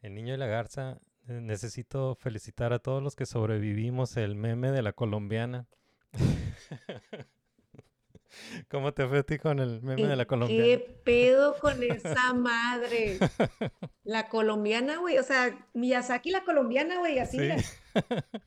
El 0.01 0.13
niño 0.13 0.33
y 0.33 0.37
la 0.37 0.45
garza, 0.45 0.99
eh, 1.01 1.08
necesito 1.27 2.15
felicitar 2.15 2.73
a 2.73 2.79
todos 2.79 3.01
los 3.03 3.15
que 3.15 3.25
sobrevivimos 3.25 4.17
el 4.17 4.35
meme 4.35 4.71
de 4.71 4.81
la 4.81 4.93
colombiana. 4.93 5.67
¿Cómo 8.69 8.93
te 8.93 9.07
fue 9.07 9.19
a 9.19 9.23
ti 9.23 9.37
con 9.39 9.59
el 9.59 9.81
meme 9.81 10.07
de 10.07 10.15
la 10.15 10.23
¿Qué- 10.23 10.27
colombiana? 10.27 10.63
¿Qué 10.63 10.77
pedo 11.03 11.55
con 11.59 11.81
esa 11.83 12.33
madre? 12.35 13.17
La 14.03 14.29
colombiana, 14.29 14.97
güey, 14.97 15.17
o 15.17 15.23
sea, 15.23 15.67
Miyazaki 15.73 16.29
la 16.31 16.43
colombiana, 16.43 16.99
güey, 16.99 17.17
así, 17.19 17.37
Sí. 17.39 17.49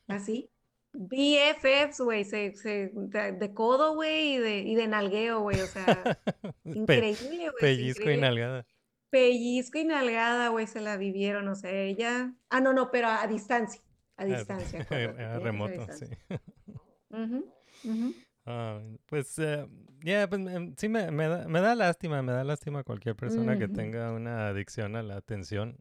así. 0.07 0.49
BFFs, 0.93 1.99
güey, 2.01 2.23
se, 2.23 2.55
se- 2.55 2.91
de, 2.93 3.31
de 3.33 3.53
codo, 3.53 3.95
güey, 3.95 4.35
y 4.35 4.37
de, 4.37 4.59
y 4.59 4.75
de 4.75 4.87
nalgueo, 4.87 5.41
güey, 5.41 5.59
o 5.59 5.67
sea, 5.67 6.19
increíble, 6.63 7.49
güey, 7.49 7.59
pellizco 7.59 8.09
y 8.09 8.17
nalgada. 8.17 8.65
Pellizco 9.13 9.77
y 9.77 9.85
nalgada, 9.85 10.49
güey, 10.49 10.65
se 10.65 10.81
la 10.81 10.97
vivieron, 10.97 11.47
o 11.47 11.53
sea, 11.55 11.69
ella. 11.71 12.33
Ah, 12.49 12.59
no, 12.61 12.73
no, 12.73 12.89
pero 12.89 13.09
a 13.09 13.27
distancia, 13.27 13.79
a 14.17 14.23
Ah, 14.23 14.25
distancia. 14.25 14.79
acuérdate, 14.89 15.23
a 15.23 15.37
remoto, 15.37 15.71
distancia. 15.71 16.17
sí. 17.83 18.23
Ah, 18.47 18.81
pues, 19.05 19.37
eh, 19.37 19.67
ya, 20.03 20.27
pues 20.27 20.41
em, 20.47 20.73
sí 20.77 20.89
me, 20.89 21.11
me 21.11 21.27
da, 21.27 21.47
me 21.47 21.61
da 21.61 21.75
lástima, 21.75 22.23
me 22.23 22.31
da 22.31 22.43
lástima 22.43 22.83
cualquier 22.83 23.15
persona 23.15 23.55
que 23.57 23.65
Ujú. 23.65 23.73
tenga 23.73 24.11
una 24.13 24.47
adicción 24.47 24.95
a 24.95 25.03
la 25.03 25.17
atención, 25.17 25.77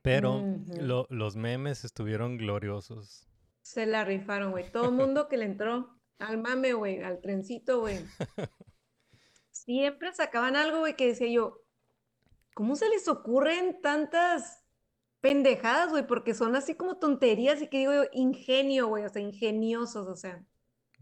pero 0.00 0.42
lo- 0.80 1.06
los 1.10 1.36
memes 1.36 1.84
estuvieron 1.84 2.38
gloriosos. 2.38 3.28
Se 3.60 3.84
la 3.84 4.02
rifaron, 4.06 4.50
güey. 4.52 4.72
Todo 4.72 4.86
el 4.88 4.94
mundo 4.94 5.28
que 5.28 5.36
le 5.36 5.44
entró 5.44 5.94
al 6.18 6.38
mame, 6.38 6.72
güey, 6.72 7.02
al 7.02 7.20
trencito, 7.20 7.80
güey. 7.80 7.98
Siempre 9.50 10.12
sacaban 10.14 10.56
algo, 10.56 10.78
güey, 10.80 10.96
que 10.96 11.06
decía 11.08 11.28
yo, 11.28 11.61
¿cómo 12.54 12.76
se 12.76 12.88
les 12.88 13.08
ocurren 13.08 13.80
tantas 13.80 14.64
pendejadas, 15.20 15.90
güey? 15.90 16.06
Porque 16.06 16.34
son 16.34 16.56
así 16.56 16.74
como 16.74 16.98
tonterías 16.98 17.62
y 17.62 17.68
que 17.68 17.78
digo 17.78 17.92
yo, 17.94 18.04
ingenio, 18.12 18.88
güey, 18.88 19.04
o 19.04 19.08
sea, 19.08 19.22
ingeniosos, 19.22 20.06
o 20.08 20.16
sea. 20.16 20.44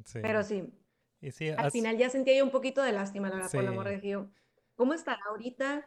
Sí. 0.05 0.19
Pero 0.23 0.43
sí, 0.43 0.73
Y 1.21 1.31
sí, 1.33 1.51
al 1.51 1.71
final 1.71 1.99
ya 1.99 2.09
sentía 2.09 2.37
yo 2.39 2.45
un 2.45 2.51
poquito 2.51 2.83
de 2.83 2.93
lástima, 2.93 3.29
la 3.29 3.37
verdad, 3.37 3.51
por 3.53 3.63
la 3.65 3.71
Sí. 3.71 3.77
morra, 3.77 3.91
dije 3.91 4.09
yo, 4.09 4.31
¿cómo 4.75 4.95
estará 4.95 5.21
ahorita? 5.29 5.87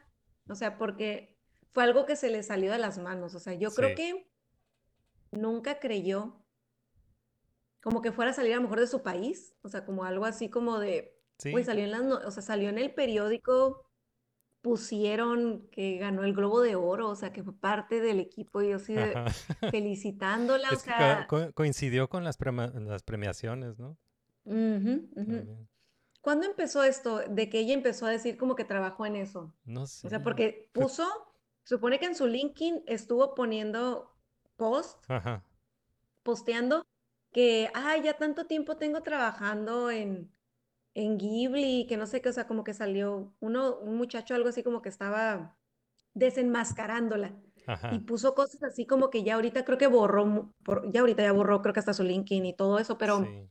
O 0.50 0.56
sea, 0.56 0.78
porque 0.78 1.40
fue 1.72 1.84
algo 1.84 2.06
que 2.06 2.16
se 2.16 2.30
le 2.30 2.44
salió 2.44 2.72
de 2.72 2.78
las 2.78 3.00
manos. 3.00 3.34
O 3.34 3.40
sea, 3.40 3.54
yo 3.54 3.72
creo 3.72 3.96
que 3.96 4.30
nunca 5.32 5.80
creyó 5.80 6.40
como 7.82 8.02
que 8.02 8.12
fuera 8.12 8.32
a 8.32 8.34
salir 8.34 8.54
a 8.54 8.58
lo 8.58 8.62
mejor 8.64 8.80
de 8.80 8.88
su 8.88 9.02
país. 9.02 9.56
O 9.64 9.70
sea, 9.70 9.86
como 9.86 10.04
algo 10.06 10.26
así 10.26 10.50
como 10.50 10.80
de, 10.80 11.20
Sí. 11.40 11.52
güey, 11.52 11.64
salió 11.64 11.84
en 11.84 11.92
las, 11.92 12.04
no- 12.04 12.20
o 12.26 12.32
sea, 12.32 12.44
salió 12.44 12.70
en 12.70 12.78
el 12.78 12.94
periódico, 12.94 13.90
pusieron 14.64 15.68
que 15.72 15.98
ganó 15.98 16.24
el 16.24 16.34
Globo 16.34 16.62
de 16.62 16.76
Oro, 16.76 17.10
o 17.10 17.16
sea, 17.16 17.32
que 17.32 17.44
fue 17.44 17.54
parte 17.54 18.00
del 18.02 18.20
equipo 18.20 18.62
y 18.64 18.70
yo 18.70 18.78
Ajá. 18.96 19.26
felicitándola, 19.70 20.70
o 20.74 20.76
sea, 20.80 21.28
co- 21.28 21.52
coincidió 21.54 22.10
con 22.10 22.24
las, 22.24 22.38
las 22.74 23.04
premiaciones, 23.04 23.78
¿no? 23.78 23.98
¿Cuándo 26.22 26.48
empezó 26.48 26.84
esto? 26.84 27.20
De 27.20 27.50
que 27.50 27.60
ella 27.60 27.74
empezó 27.74 28.06
a 28.06 28.10
decir 28.10 28.38
como 28.38 28.56
que 28.56 28.64
trabajó 28.64 29.06
en 29.06 29.18
eso. 29.18 29.54
No 29.66 29.82
O 29.82 29.86
sé. 29.86 30.10
sea, 30.10 30.24
porque 30.24 30.70
puso, 30.74 31.06
supone 31.64 32.00
que 32.00 32.06
en 32.06 32.16
su 32.16 32.26
LinkedIn 32.28 32.84
estuvo 32.88 33.36
poniendo 33.36 34.16
post, 34.56 35.04
Ajá. 35.10 35.44
posteando 36.24 36.86
que, 37.32 37.70
ay, 37.74 38.04
ya 38.04 38.14
tanto 38.14 38.46
tiempo 38.46 38.78
tengo 38.78 39.02
trabajando 39.04 39.90
en, 39.92 40.32
en 40.96 41.18
Ghibli, 41.18 41.86
que 41.88 41.98
no 41.98 42.06
sé 42.08 42.22
qué, 42.22 42.30
o 42.30 42.34
sea, 42.34 42.48
como 42.48 42.64
que 42.64 42.74
salió 42.74 43.36
uno, 43.40 43.78
un 43.80 43.98
muchacho 43.98 44.36
algo 44.36 44.50
así 44.50 44.64
como 44.64 44.82
que 44.82 44.90
estaba 44.90 45.58
desenmascarándola 46.14 47.36
y 47.90 48.00
puso 48.00 48.36
cosas 48.36 48.64
así 48.64 48.86
como 48.86 49.10
que 49.10 49.24
ya 49.24 49.36
ahorita 49.36 49.66
creo 49.66 49.78
que 49.78 49.88
borró, 49.88 50.54
ya 50.92 51.02
ahorita 51.02 51.24
ya 51.24 51.32
borró 51.32 51.62
creo 51.62 51.74
que 51.74 51.80
hasta 51.80 51.94
su 51.94 52.04
LinkedIn 52.04 52.46
y 52.46 52.56
todo 52.56 52.80
eso, 52.80 52.98
pero 52.98 53.20
Sí. 53.20 53.50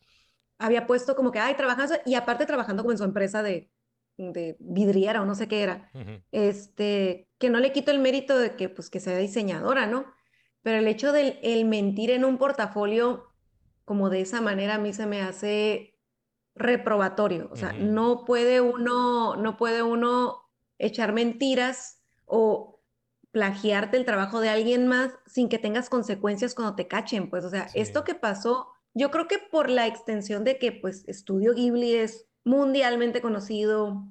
había 0.58 0.86
puesto 0.86 1.16
como 1.16 1.32
que, 1.32 1.38
ay, 1.38 1.54
trabajando, 1.56 1.94
y 2.06 2.14
aparte 2.14 2.46
trabajando 2.46 2.82
como 2.82 2.92
en 2.92 2.98
su 2.98 3.04
empresa 3.04 3.42
de, 3.42 3.70
de 4.16 4.56
vidriera 4.60 5.22
o 5.22 5.24
no 5.24 5.34
sé 5.34 5.48
qué 5.48 5.62
era 5.62 5.90
este, 6.30 7.28
que 7.38 7.50
no 7.50 7.60
le 7.60 7.72
quito 7.72 7.90
el 7.90 7.98
mérito 7.98 8.38
de 8.38 8.56
que, 8.56 8.68
pues, 8.68 8.88
que 8.90 9.00
sea 9.00 9.18
diseñadora, 9.18 9.86
¿no? 9.86 10.06
Pero 10.62 10.78
el 10.78 10.86
hecho 10.88 11.12
del 11.12 11.38
el 11.42 11.64
mentir 11.66 12.10
en 12.10 12.24
un 12.24 12.38
portafolio 12.38 13.34
como 13.84 14.10
de 14.10 14.20
esa 14.22 14.40
manera 14.40 14.76
a 14.76 14.78
mí 14.78 14.92
se 14.92 15.06
me 15.06 15.20
hace 15.22 15.91
reprobatorio. 16.54 17.48
O 17.50 17.56
sea, 17.56 17.72
no 17.72 18.24
puede 18.24 18.60
uno, 18.60 19.36
no 19.36 19.56
puede 19.56 19.82
uno 19.82 20.48
echar 20.78 21.12
mentiras 21.12 22.00
o 22.26 22.80
plagiarte 23.30 23.96
el 23.96 24.04
trabajo 24.04 24.40
de 24.40 24.50
alguien 24.50 24.86
más 24.86 25.12
sin 25.26 25.48
que 25.48 25.58
tengas 25.58 25.88
consecuencias 25.88 26.54
cuando 26.54 26.74
te 26.74 26.86
cachen, 26.86 27.30
pues, 27.30 27.44
o 27.44 27.50
sea, 27.50 27.68
esto 27.74 28.04
que 28.04 28.14
pasó, 28.14 28.68
yo 28.92 29.10
creo 29.10 29.26
que 29.26 29.38
por 29.38 29.70
la 29.70 29.86
extensión 29.86 30.44
de 30.44 30.58
que, 30.58 30.70
pues, 30.70 31.08
Estudio 31.08 31.54
Ghibli 31.54 31.94
es 31.94 32.26
mundialmente 32.44 33.22
conocido, 33.22 34.04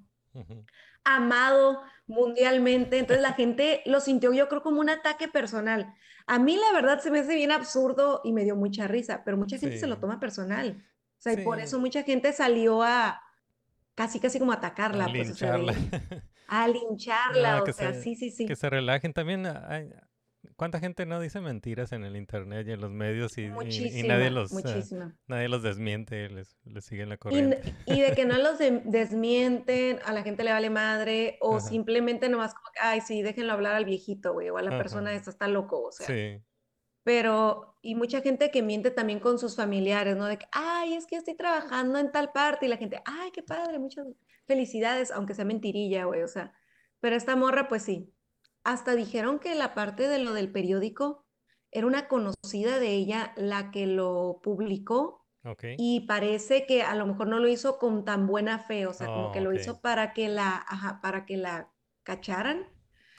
amado 1.04 1.82
mundialmente, 2.08 2.98
entonces 2.98 3.22
la 3.22 3.34
gente 3.34 3.84
lo 3.86 4.00
sintió 4.00 4.34
yo 4.34 4.50
creo 4.50 4.64
como 4.64 4.82
un 4.82 4.90
ataque 4.90 5.28
personal. 5.28 5.94
A 6.26 6.40
mí 6.40 6.58
la 6.58 6.74
verdad 6.74 7.00
se 7.00 7.12
me 7.12 7.20
hace 7.20 7.36
bien 7.36 7.52
absurdo 7.52 8.22
y 8.24 8.34
me 8.34 8.44
dio 8.44 8.56
mucha 8.56 8.88
risa, 8.88 9.24
pero 9.24 9.38
mucha 9.38 9.58
gente 9.58 9.78
se 9.78 9.88
lo 9.88 10.00
toma 10.00 10.20
personal. 10.20 10.84
O 11.22 11.24
sea, 11.24 11.34
y 11.34 11.44
por 11.44 11.60
eso 11.60 11.78
mucha 11.80 12.02
gente 12.02 12.34
salió 12.34 12.82
a 12.82 13.22
casi 13.94 14.20
casi 14.20 14.40
como 14.40 14.54
atacarla, 14.54 15.06
A 15.06 15.10
pues, 15.10 15.30
o 15.30 15.36
sea, 15.36 15.52
de- 15.52 15.58
lincharla. 15.60 16.24
a 16.48 16.68
lincharla, 16.68 17.58
No, 17.58 17.64
o 17.64 17.72
sea, 17.74 17.94
se- 17.94 18.02
sí, 18.02 18.16
sí, 18.16 18.32
sí. 18.32 18.48
Que 18.48 18.56
se 18.56 18.72
relajen. 18.72 19.14
También, 19.14 19.46
hay- 19.46 19.94
¿cuánta 20.56 20.80
gente 20.80 21.06
no 21.06 21.20
dice 21.20 21.40
mentiras 21.40 21.92
en 21.92 22.04
el 22.06 22.16
internet 22.16 22.68
y 22.68 22.72
en 22.72 22.82
los 22.82 22.90
medios 22.90 23.38
y, 23.38 23.44
y- 23.44 24.00
y 24.00 24.04
nadie 24.08 24.32
los, 24.32 24.52
muchísima. 24.52 25.16
nadie 25.28 25.48
los 25.48 25.62
desmiente, 25.62 26.28
les, 26.30 26.58
les 26.66 26.84
siguen 26.86 27.10
la 27.10 27.18
corriente? 27.18 27.62
y 27.86 28.02
de 28.02 28.14
que 28.16 28.26
no 28.26 28.40
los 28.40 28.58
de- 28.58 28.82
desmienten, 28.84 30.00
a 30.04 30.14
la 30.14 30.24
gente 30.24 30.44
le 30.44 30.52
vale 30.54 30.72
madre, 30.72 31.38
o 31.42 31.58
Ajá. 31.58 31.68
simplemente 31.68 32.30
nomás 32.30 32.56
como 32.56 32.66
ay, 32.82 33.02
sí, 33.02 33.22
déjenlo 33.22 33.54
hablar 33.54 33.76
al 33.76 33.86
viejito, 33.86 34.34
güey, 34.34 34.50
o 34.50 34.58
a 34.58 34.64
la 34.64 34.76
persona 34.76 35.14
esta 35.14 35.30
está 35.30 35.48
loco, 35.48 35.84
o 35.84 35.92
sea. 35.92 36.08
Sí, 36.08 36.42
Pero, 37.04 37.78
y 37.82 37.96
mucha 37.96 38.22
gente 38.22 38.52
que 38.52 38.62
miente 38.62 38.92
también 38.92 39.20
con 39.20 39.40
sus 39.40 39.56
familiares, 39.56 40.16
¿no? 40.18 40.26
De 40.26 40.38
que, 40.38 40.46
ay, 40.52 40.94
es 40.96 41.08
que 41.08 41.16
estoy 41.16 41.36
trabajando 41.36 41.98
en 42.00 42.12
tal 42.12 42.32
parte, 42.32 42.66
y 42.68 42.70
la 42.70 42.78
gente, 42.78 43.02
ay, 43.06 43.32
qué 43.32 43.42
padre, 43.44 43.80
muchas 43.80 44.08
felicidades, 44.48 45.12
aunque 45.12 45.34
sea 45.34 45.46
mentirilla, 45.46 46.06
güey, 46.06 46.22
o 46.24 46.28
sea. 46.28 46.54
Pero 47.00 47.16
esta 47.16 47.36
morra, 47.36 47.68
pues 47.68 47.84
sí. 47.84 48.14
Hasta 48.64 48.96
dijeron 48.96 49.40
que 49.40 49.56
la 49.56 49.74
parte 49.74 50.08
de 50.08 50.20
lo 50.20 50.34
del 50.34 50.52
periódico 50.52 51.26
era 51.72 51.88
una 51.88 52.08
conocida 52.08 52.80
de 52.80 52.90
ella 52.90 53.34
la 53.36 53.72
que 53.72 53.88
lo 53.88 54.40
publicó 54.44 55.26
ok. 55.44 55.64
y 55.78 56.02
parece 56.02 56.66
que 56.68 56.84
a 56.84 56.96
lo 56.96 57.08
mejor 57.08 57.28
no 57.28 57.40
lo 57.40 57.48
hizo 57.48 57.80
con 57.80 58.06
tan 58.06 58.28
buena 58.28 58.60
fe, 58.60 58.86
o 58.88 58.94
sea, 58.94 59.08
como 59.08 59.32
que 59.32 59.40
Oh, 59.40 59.44
lo 59.44 59.50
ok. 59.50 59.56
hizo 59.56 59.82
para 59.82 60.14
que 60.14 60.30
la, 60.30 60.64
ajá, 60.68 61.00
para 61.02 61.26
que 61.26 61.38
la 61.38 61.72
cacharan. 62.04 62.68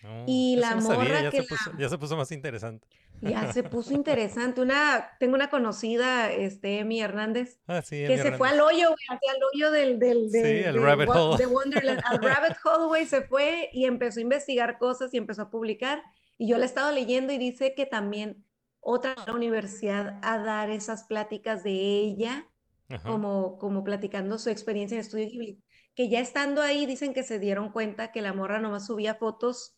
No, 0.03 0.24
y 0.26 0.57
la 0.57 0.74
no 0.74 0.80
sabía, 0.80 1.05
morra 1.09 1.22
ya 1.22 1.30
que 1.30 1.37
se 1.37 1.43
puso, 1.45 1.70
la- 1.72 1.78
ya 1.78 1.89
se 1.89 1.99
puso 1.99 2.16
más 2.16 2.33
interesante. 2.33 2.89
Ya 3.23 3.53
se 3.53 3.62
puso 3.62 3.93
interesante. 3.95 4.61
Una, 4.61 5.11
tengo 5.20 5.35
una 5.35 5.49
conocida, 5.49 6.31
este, 6.33 6.81
Emi 6.81 7.01
Hernández, 7.01 7.61
Ah, 7.66 7.81
sí, 7.81 8.05
que 8.07 8.18
se 8.18 8.33
fue 8.33 8.49
al 8.49 8.61
hoyo, 8.61 8.89
güey, 8.89 9.07
hacia 9.09 9.33
el 9.33 9.43
hoyo 9.55 9.70
del, 9.70 9.99
del, 9.99 10.29
Sí, 10.31 10.39
del- 10.39 10.64
el 10.66 10.75
de 10.75 10.81
rabbit 10.81 11.09
hole. 11.09 11.37
de 11.39 11.47
Wonderland, 11.47 12.01
al 12.05 12.18
rabbit 12.23 12.57
hole, 12.64 12.87
güey, 12.87 13.07
se 13.07 13.23
fue 13.23 13.70
y 13.73 13.85
empezó 13.85 14.18
a 14.18 14.23
investigar 14.23 14.79
cosas 14.79 15.14
y 15.14 15.18
empezó 15.18 15.43
a 15.43 15.51
publicar. 15.51 16.03
Y 16.37 16.49
yo 16.49 16.59
la 16.59 16.64
he 16.64 16.66
estado 16.66 16.91
leyendo 16.93 17.33
y 17.33 17.39
dice 17.39 17.75
que 17.75 17.87
también 17.87 18.45
otra 18.81 19.14
universidad 19.33 20.18
a 20.23 20.39
dar 20.39 20.70
esas 20.70 21.05
pláticas 21.05 21.62
de 21.62 21.70
ella, 21.70 22.49
Ajá. 22.89 23.09
como, 23.09 23.57
como 23.59 23.85
platicando 23.85 24.39
su 24.39 24.51
experiencia 24.51 24.97
en 24.97 25.01
Estudio. 25.03 25.57
Que 25.95 26.09
ya 26.09 26.18
estando 26.20 26.62
ahí 26.62 26.87
dicen 26.87 27.14
que 27.14 27.23
se 27.23 27.39
dieron 27.39 27.70
cuenta 27.70 28.11
que 28.11 28.23
la 28.23 28.33
morra 28.33 28.59
nomás 28.59 28.87
subía 28.87 29.14
fotos 29.14 29.77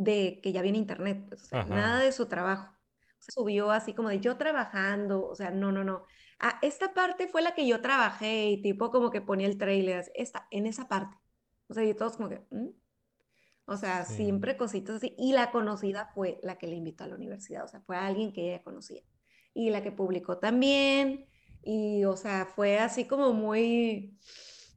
de 0.00 0.40
que 0.42 0.52
ya 0.52 0.62
viene 0.62 0.78
internet, 0.78 1.26
pues, 1.28 1.42
o 1.44 1.46
sea, 1.46 1.60
Ajá. 1.60 1.74
nada 1.74 2.00
de 2.00 2.12
su 2.12 2.26
trabajo. 2.28 2.72
O 3.18 3.22
sea, 3.22 3.32
subió 3.34 3.70
así 3.70 3.94
como 3.94 4.08
de 4.10 4.20
yo 4.20 4.36
trabajando, 4.38 5.26
o 5.28 5.34
sea, 5.36 5.50
no, 5.50 5.72
no, 5.72 5.84
no. 5.84 6.04
Ah, 6.38 6.58
esta 6.62 6.94
parte 6.94 7.28
fue 7.28 7.42
la 7.42 7.54
que 7.54 7.66
yo 7.66 7.80
trabajé 7.82 8.50
y 8.50 8.62
tipo 8.62 8.90
como 8.90 9.10
que 9.10 9.20
ponía 9.22 9.46
el 9.46 9.58
trailer, 9.58 9.98
así, 10.00 10.10
esta, 10.14 10.46
en 10.50 10.66
esa 10.66 10.88
parte. 10.88 11.16
O 11.68 11.74
sea, 11.74 11.84
y 11.84 11.94
todos 11.94 12.16
como 12.16 12.28
que, 12.30 12.46
¿mm? 12.50 12.68
O 13.66 13.76
sea, 13.76 14.04
Sí. 14.04 14.14
siempre 14.16 14.56
cositas 14.56 14.96
así. 14.96 15.14
Y 15.18 15.32
la 15.32 15.50
conocida 15.52 16.10
fue 16.14 16.38
la 16.42 16.58
que 16.58 16.66
le 16.66 16.76
invitó 16.76 17.04
a 17.04 17.08
la 17.08 17.14
universidad, 17.16 17.64
o 17.64 17.68
sea, 17.68 17.80
fue 17.82 17.96
alguien 17.96 18.32
que 18.32 18.48
ella 18.54 18.62
conocía. 18.62 19.02
Y 19.54 19.70
la 19.70 19.82
que 19.82 19.92
publicó 19.92 20.38
también, 20.38 21.26
y 21.62 22.04
o 22.04 22.16
sea, 22.16 22.46
fue 22.46 22.78
así 22.78 23.06
como 23.06 23.32
muy, 23.32 24.18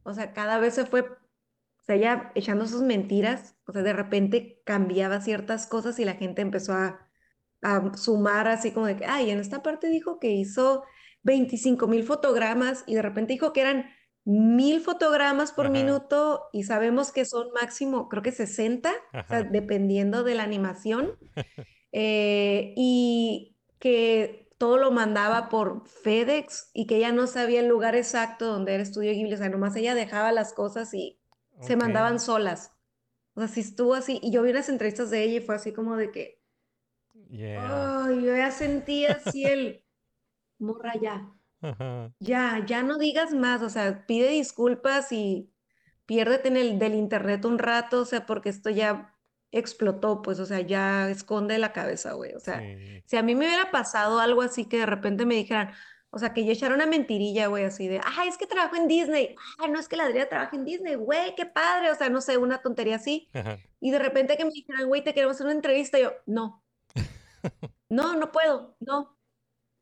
o 0.04 0.14
sea, 0.14 0.34
cada 0.34 0.60
vez 0.60 0.76
se 0.76 0.86
fue, 0.86 1.02
o 1.02 1.84
sea, 1.84 1.96
ella 1.96 2.32
echando 2.36 2.68
sus 2.68 2.82
mentiras, 2.82 3.53
o 3.66 3.74
sea, 3.74 3.84
de 3.84 3.94
repente 3.94 4.62
cambiaba 4.66 5.22
ciertas 5.22 5.68
cosas 5.68 6.00
y 6.00 6.06
la 6.06 6.16
gente 6.16 6.42
empezó 6.42 6.74
a, 6.74 7.10
a 7.62 7.96
sumar 7.98 8.48
así 8.48 8.72
como 8.72 8.88
de 8.88 8.98
que, 8.98 9.06
ay, 9.06 9.30
en 9.32 9.40
esta 9.40 9.64
parte 9.64 9.88
dijo 9.88 10.20
que 10.20 10.32
hizo 10.32 10.84
25 11.24 11.88
mil 11.88 12.04
fotogramas 12.04 12.84
y 12.88 12.96
de 12.96 13.02
repente 13.02 13.34
dijo 13.34 13.54
que 13.54 13.62
eran 13.62 13.86
mil 14.26 14.82
fotogramas 14.82 15.52
por 15.52 15.66
Ajá. 15.66 15.74
minuto 15.74 16.50
y 16.54 16.64
sabemos 16.64 17.12
que 17.12 17.26
son 17.26 17.52
máximo, 17.52 18.08
creo 18.10 18.24
que 18.24 18.32
60, 18.32 18.90
o 18.90 19.28
sea, 19.28 19.40
Ajá. 19.40 19.44
dependiendo 19.44 20.24
de 20.24 20.36
la 20.36 20.44
animación, 20.44 21.18
eh, 21.92 22.74
y 22.76 23.58
que 23.80 24.50
todo 24.58 24.78
lo 24.78 24.92
mandaba 24.92 25.50
por 25.50 25.88
FedEx 25.88 26.70
y 26.74 26.88
que 26.88 26.98
ella 26.98 27.12
no 27.12 27.28
sabía 27.28 27.60
el 27.60 27.68
lugar 27.68 27.96
exacto 27.96 28.48
donde 28.48 28.74
era 28.74 28.84
Estudio 28.84 29.12
Ghibli, 29.12 29.34
o 29.34 29.38
sea, 29.38 29.50
nomás 29.50 29.76
ella 29.76 29.94
dejaba 29.94 30.32
las 30.32 30.54
cosas 30.54 30.94
y 30.94 31.20
se 31.60 31.76
mandaban 31.76 32.20
solas. 32.20 32.72
O 33.36 33.40
sea, 33.42 33.48
sí 33.48 33.62
estuvo 33.62 33.94
así, 33.96 34.20
y 34.22 34.32
yo 34.32 34.44
vi 34.44 34.52
unas 34.52 34.70
entrevistas 34.70 35.10
de 35.10 35.24
ella 35.24 35.38
y 35.38 35.42
fue 35.42 35.56
así 35.56 35.74
como 35.74 35.96
de 35.98 36.12
que, 36.12 36.42
Yeah. 37.30 38.10
yo 38.10 38.36
ya 38.36 38.50
sentía 38.52 39.14
así 39.14 39.46
el, 39.46 39.86
morra 40.60 40.94
ya, 41.02 41.32
Ajá. 41.62 42.12
ya, 42.20 42.64
ya 42.66 42.84
no 42.84 42.98
digas 42.98 43.34
más, 43.34 43.62
o 43.62 43.70
sea, 43.70 44.06
pide 44.08 44.30
disculpas 44.30 45.12
y 45.12 45.54
piérdete 46.06 46.48
en 46.50 46.58
el 46.58 46.80
del 46.80 46.96
internet 46.96 47.46
un 47.46 47.60
rato, 47.60 48.02
o 48.02 48.06
sea, 48.06 48.26
porque 48.26 48.50
esto 48.50 48.70
ya 48.72 49.16
explotó, 49.52 50.22
pues, 50.24 50.40
o 50.40 50.46
sea, 50.46 50.62
ya 50.62 51.10
esconde 51.10 51.58
la 51.60 51.72
cabeza, 51.74 52.14
güey, 52.14 52.34
o 52.34 52.40
sea, 52.40 52.60
Sí. 52.62 53.04
si 53.06 53.18
a 53.18 53.24
mí 53.24 53.36
me 53.36 53.46
hubiera 53.48 53.72
pasado 53.72 54.20
algo 54.20 54.42
así 54.42 54.66
que 54.66 54.80
de 54.80 54.86
repente 54.88 55.26
me 55.26 55.36
dijeran, 55.36 55.72
o 56.14 56.20
sea, 56.20 56.32
que 56.32 56.46
yo 56.46 56.52
echara 56.52 56.76
una 56.76 56.86
mentirilla, 56.86 57.48
güey, 57.48 57.64
así 57.64 57.88
de, 57.88 58.00
ay, 58.04 58.30
es 58.30 58.38
que 58.38 58.46
trabajo 58.46 58.76
en 58.76 58.88
Disney, 58.88 59.36
ay, 59.58 59.72
no 59.72 59.80
es 59.80 59.88
que 59.88 59.96
la 59.96 60.06
Adriana 60.06 60.30
trabaja 60.30 60.56
en 60.56 60.64
Disney, 60.64 60.94
güey, 60.94 61.34
qué 61.36 61.48
padre, 61.48 61.90
o 61.90 61.96
sea, 61.96 62.10
no 62.10 62.22
sé, 62.22 62.38
una 62.38 62.62
tontería 62.62 62.98
así, 62.98 63.30
Ajá. 63.34 63.58
y 63.80 63.90
de 63.90 63.98
repente 63.98 64.38
que 64.38 64.46
me 64.46 64.52
dijeran, 64.52 64.88
güey, 64.88 65.04
te 65.04 65.16
queremos 65.16 65.36
hacer 65.36 65.48
una 65.48 65.56
entrevista, 65.56 65.98
yo, 65.98 66.14
no, 66.28 66.64
no, 67.90 68.16
no 68.16 68.32
puedo, 68.32 68.78
no, 68.80 69.18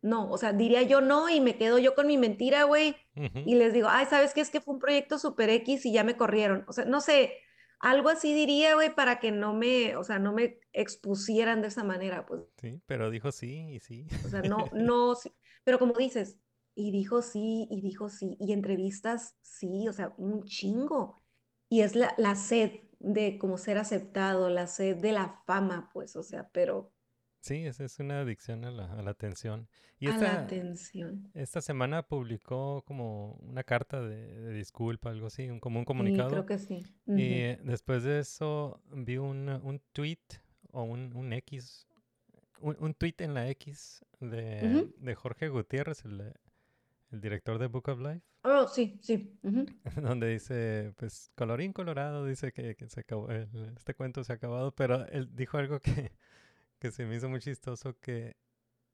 no, 0.01 0.31
o 0.31 0.37
sea, 0.37 0.53
diría 0.53 0.81
yo 0.83 1.01
no 1.01 1.29
y 1.29 1.41
me 1.41 1.57
quedo 1.57 1.77
yo 1.77 1.93
con 1.95 2.07
mi 2.07 2.17
mentira, 2.17 2.63
güey, 2.63 2.95
y 3.13 3.55
les 3.55 3.73
digo, 3.73 3.87
ay, 3.89 4.05
¿sabes 4.05 4.33
qué? 4.33 4.41
Es 4.41 4.49
que 4.49 4.61
fue 4.61 4.73
un 4.73 4.79
proyecto 4.79 5.19
super 5.19 5.49
X 5.49 5.85
y 5.85 5.91
ya 5.91 6.03
me 6.03 6.17
corrieron. 6.17 6.65
O 6.67 6.73
sea, 6.73 6.85
no 6.85 7.01
sé, 7.01 7.37
algo 7.81 8.09
así 8.09 8.33
diría, 8.33 8.75
güey, 8.75 8.93
para 8.93 9.19
que 9.19 9.31
no 9.31 9.53
me, 9.53 9.95
o 9.97 10.03
sea, 10.03 10.19
no 10.19 10.33
me 10.33 10.59
expusieran 10.71 11.61
de 11.61 11.67
esa 11.67 11.83
manera, 11.83 12.25
pues, 12.25 12.41
Sí, 12.57 12.79
pero 12.85 13.09
dijo 13.09 13.31
sí 13.31 13.73
y 13.73 13.79
sí. 13.79 14.07
o 14.25 14.29
sea, 14.29 14.41
no, 14.41 14.57
no, 14.73 15.15
sí, 15.15 15.31
pero 15.63 15.79
como 15.79 15.93
dices, 15.93 16.39
y 16.75 16.91
dijo 16.91 17.21
sí, 17.21 17.67
y 17.69 17.81
dijo 17.81 18.09
sí, 18.09 18.37
y 18.39 18.53
entrevistas 18.53 19.37
sí, 19.41 19.87
o 19.87 19.93
sea, 19.93 20.13
un 20.17 20.43
chingo. 20.45 21.23
Y 21.69 21.81
es 21.81 21.95
la, 21.95 22.13
la 22.17 22.35
sed 22.35 22.81
de 22.99 23.37
como 23.39 23.57
ser 23.57 23.77
aceptado, 23.77 24.49
la 24.49 24.67
sed 24.67 24.97
de 24.97 25.13
la 25.13 25.43
fama, 25.47 25.89
pues, 25.93 26.15
o 26.15 26.23
sea, 26.23 26.49
pero 26.51 26.93
Sí, 27.41 27.65
es, 27.65 27.79
es 27.79 27.99
una 27.99 28.21
adicción 28.21 28.65
a 28.65 28.71
la, 28.71 28.93
a 28.93 29.01
la 29.01 29.11
atención. 29.11 29.67
Y 29.99 30.07
a 30.07 30.15
la 30.17 30.33
esta, 30.33 30.35
atención. 30.35 31.33
esta 31.33 31.61
semana 31.61 32.03
publicó 32.07 32.83
como 32.85 33.33
una 33.41 33.63
carta 33.63 34.01
de, 34.01 34.33
de 34.41 34.53
disculpa, 34.53 35.09
algo 35.11 35.27
así, 35.27 35.49
un, 35.49 35.59
como 35.59 35.79
un 35.79 35.85
Sí, 35.97 36.25
comunicado. 36.25 36.27
creo 36.27 36.45
que 36.45 36.57
sí. 36.57 36.83
Y 37.13 37.33
Ujú. 37.33 37.43
eh, 37.43 37.59
después 37.63 38.03
de 38.03 38.19
eso 38.19 38.81
vi 38.91 39.17
un, 39.17 39.49
un 39.49 39.81
tweet 39.93 40.19
o 40.73 40.83
un, 40.83 41.15
un 41.15 41.33
X, 41.33 41.87
un, 42.61 42.77
un 42.79 42.93
tweet 42.93 43.15
en 43.19 43.33
la 43.33 43.49
X 43.49 44.05
de, 44.19 44.87
de 44.97 45.15
Jorge 45.15 45.49
Gutiérrez, 45.49 46.05
el, 46.05 46.33
el 47.11 47.21
director 47.21 47.57
de 47.59 47.67
Book 47.67 47.89
of 47.89 47.99
Life, 47.99 48.21
Oh, 48.43 48.67
sí, 48.67 48.97
sí. 49.01 49.37
donde 50.01 50.27
dice, 50.29 50.93
pues, 50.97 51.31
colorín 51.35 51.73
colorado, 51.73 52.25
dice 52.25 52.51
que, 52.51 52.75
que 52.75 52.89
se 52.89 53.01
acabó, 53.01 53.29
el- 53.29 53.73
este 53.77 53.93
cuento 53.93 54.23
se 54.23 54.33
ha 54.33 54.35
acabado, 54.35 54.73
pero 54.73 55.05
él 55.07 55.29
dijo 55.35 55.57
algo 55.57 55.79
que, 55.79 56.11
que 56.79 56.91
se 56.91 57.05
me 57.05 57.15
hizo 57.15 57.29
muy 57.29 57.39
chistoso, 57.39 57.95
que 57.99 58.35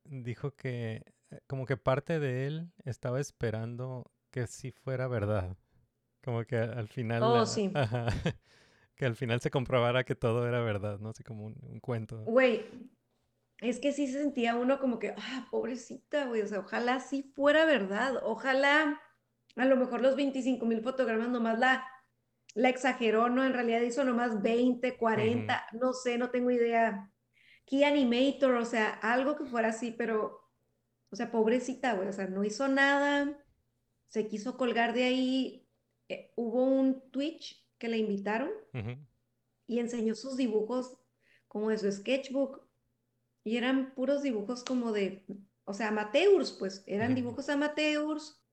dijo 0.03 0.51
que 0.55 1.03
eh, 1.32 1.39
como 1.47 1.65
que 1.65 1.78
parte 1.78 2.20
de 2.20 2.47
él 2.47 2.72
estaba 2.86 3.20
esperando 3.22 4.11
que 4.32 4.47
sí 4.47 4.72
fuera 4.72 5.07
verdad. 5.07 5.55
Como 6.24 6.43
que 6.43 6.57
al 6.57 6.88
final... 6.89 7.24
Oh, 7.24 7.45
sí. 7.45 7.72
ajá, 7.74 8.07
que 8.95 9.05
al 9.05 9.15
final 9.15 9.39
se 9.39 9.49
comprobara 9.51 10.03
que 10.03 10.15
todo 10.15 10.45
era 10.47 10.59
verdad, 10.61 10.99
¿no? 10.99 11.09
Así 11.09 11.24
como 11.24 11.45
un, 11.45 11.55
un 11.63 11.80
cuento. 11.80 12.24
Güey, 12.26 12.65
es 13.59 13.79
que 13.79 13.91
sí 13.91 14.07
se 14.07 14.19
sentía 14.19 14.55
uno 14.55 14.79
como 14.79 14.99
que, 14.99 15.13
ah, 15.17 15.47
pobrecita, 15.49 16.25
güey, 16.25 16.41
o 16.41 16.47
sea, 16.47 16.59
ojalá 16.59 16.99
sí 16.99 17.31
fuera 17.35 17.65
verdad, 17.65 18.21
ojalá 18.23 19.01
a 19.55 19.65
lo 19.65 19.75
mejor 19.75 20.01
los 20.01 20.15
25 20.15 20.65
mil 20.65 20.81
fotogramas 20.81 21.29
nomás 21.29 21.57
la, 21.57 21.87
la 22.53 22.69
exageró, 22.69 23.29
¿no? 23.29 23.43
En 23.43 23.53
realidad 23.53 23.81
hizo 23.81 24.03
nomás 24.03 24.41
20, 24.41 24.97
40, 24.97 25.67
no 25.73 25.93
sé, 25.93 26.17
no 26.17 26.29
tengo 26.29 26.51
idea. 26.51 27.11
Key 27.65 27.83
Animator, 27.83 28.53
o 28.55 28.65
sea, 28.65 28.89
algo 28.89 29.35
que 29.35 29.45
fuera 29.45 29.69
así, 29.69 29.91
pero, 29.91 30.39
o 31.09 31.15
sea, 31.15 31.31
pobrecita, 31.31 31.93
güey, 31.95 32.07
o 32.07 32.13
sea, 32.13 32.27
no 32.27 32.43
hizo 32.43 32.67
nada, 32.67 33.43
se 34.07 34.27
quiso 34.27 34.55
colgar 34.57 34.93
de 34.93 35.03
ahí, 35.03 35.67
eh, 36.09 36.31
hubo 36.35 36.63
un 36.63 37.09
Twitch 37.11 37.65
que 37.77 37.89
la 37.89 37.97
invitaron 37.97 38.51
y 39.65 39.79
enseñó 39.79 40.15
sus 40.15 40.37
dibujos 40.37 40.97
como 41.47 41.69
de 41.69 41.77
su 41.77 41.91
sketchbook 41.91 42.66
y 43.47 43.57
eran 43.57 43.93
puros 43.95 44.21
dibujos 44.23 44.63
como 44.63 44.91
de, 44.91 45.25
o 45.63 45.73
sea, 45.73 45.87
amateurs, 45.87 46.51
pues 46.51 46.83
eran 46.85 47.15
dibujos 47.15 47.47
amateurs 47.49 48.43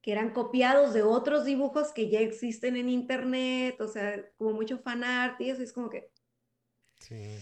que 0.00 0.12
eran 0.12 0.30
copiados 0.32 0.92
de 0.94 1.02
otros 1.02 1.44
dibujos 1.44 1.92
que 1.92 2.08
ya 2.10 2.20
existen 2.20 2.76
en 2.76 2.88
internet, 2.88 3.80
o 3.80 3.88
sea, 3.88 4.24
como 4.36 4.52
mucho 4.52 4.78
fan 4.78 5.02
art 5.02 5.40
y 5.40 5.50
eso 5.50 5.62
es 5.62 5.72
como 5.72 5.90
que, 5.90 6.10
Sí. 7.00 7.38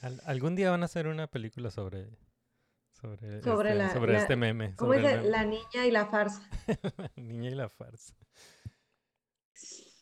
Al- 0.00 0.20
algún 0.24 0.54
día 0.56 0.70
van 0.70 0.82
a 0.82 0.86
hacer 0.86 1.06
una 1.06 1.26
película 1.28 1.70
sobre 1.70 2.08
sobre, 2.92 3.42
Sobre 3.42 3.70
este, 3.70 3.78
la- 3.78 3.92
sobre 3.92 4.12
la- 4.14 4.18
este 4.20 4.36
meme, 4.36 4.74
¿cómo 4.76 4.92
sobre 4.94 5.02
meme. 5.16 5.28
La 5.28 5.44
niña 5.44 5.86
y 5.86 5.90
la 5.90 6.06
farsa. 6.06 6.48
La 6.96 7.10
niña 7.16 7.50
y 7.50 7.54
la 7.54 7.68
farsa. 7.68 8.14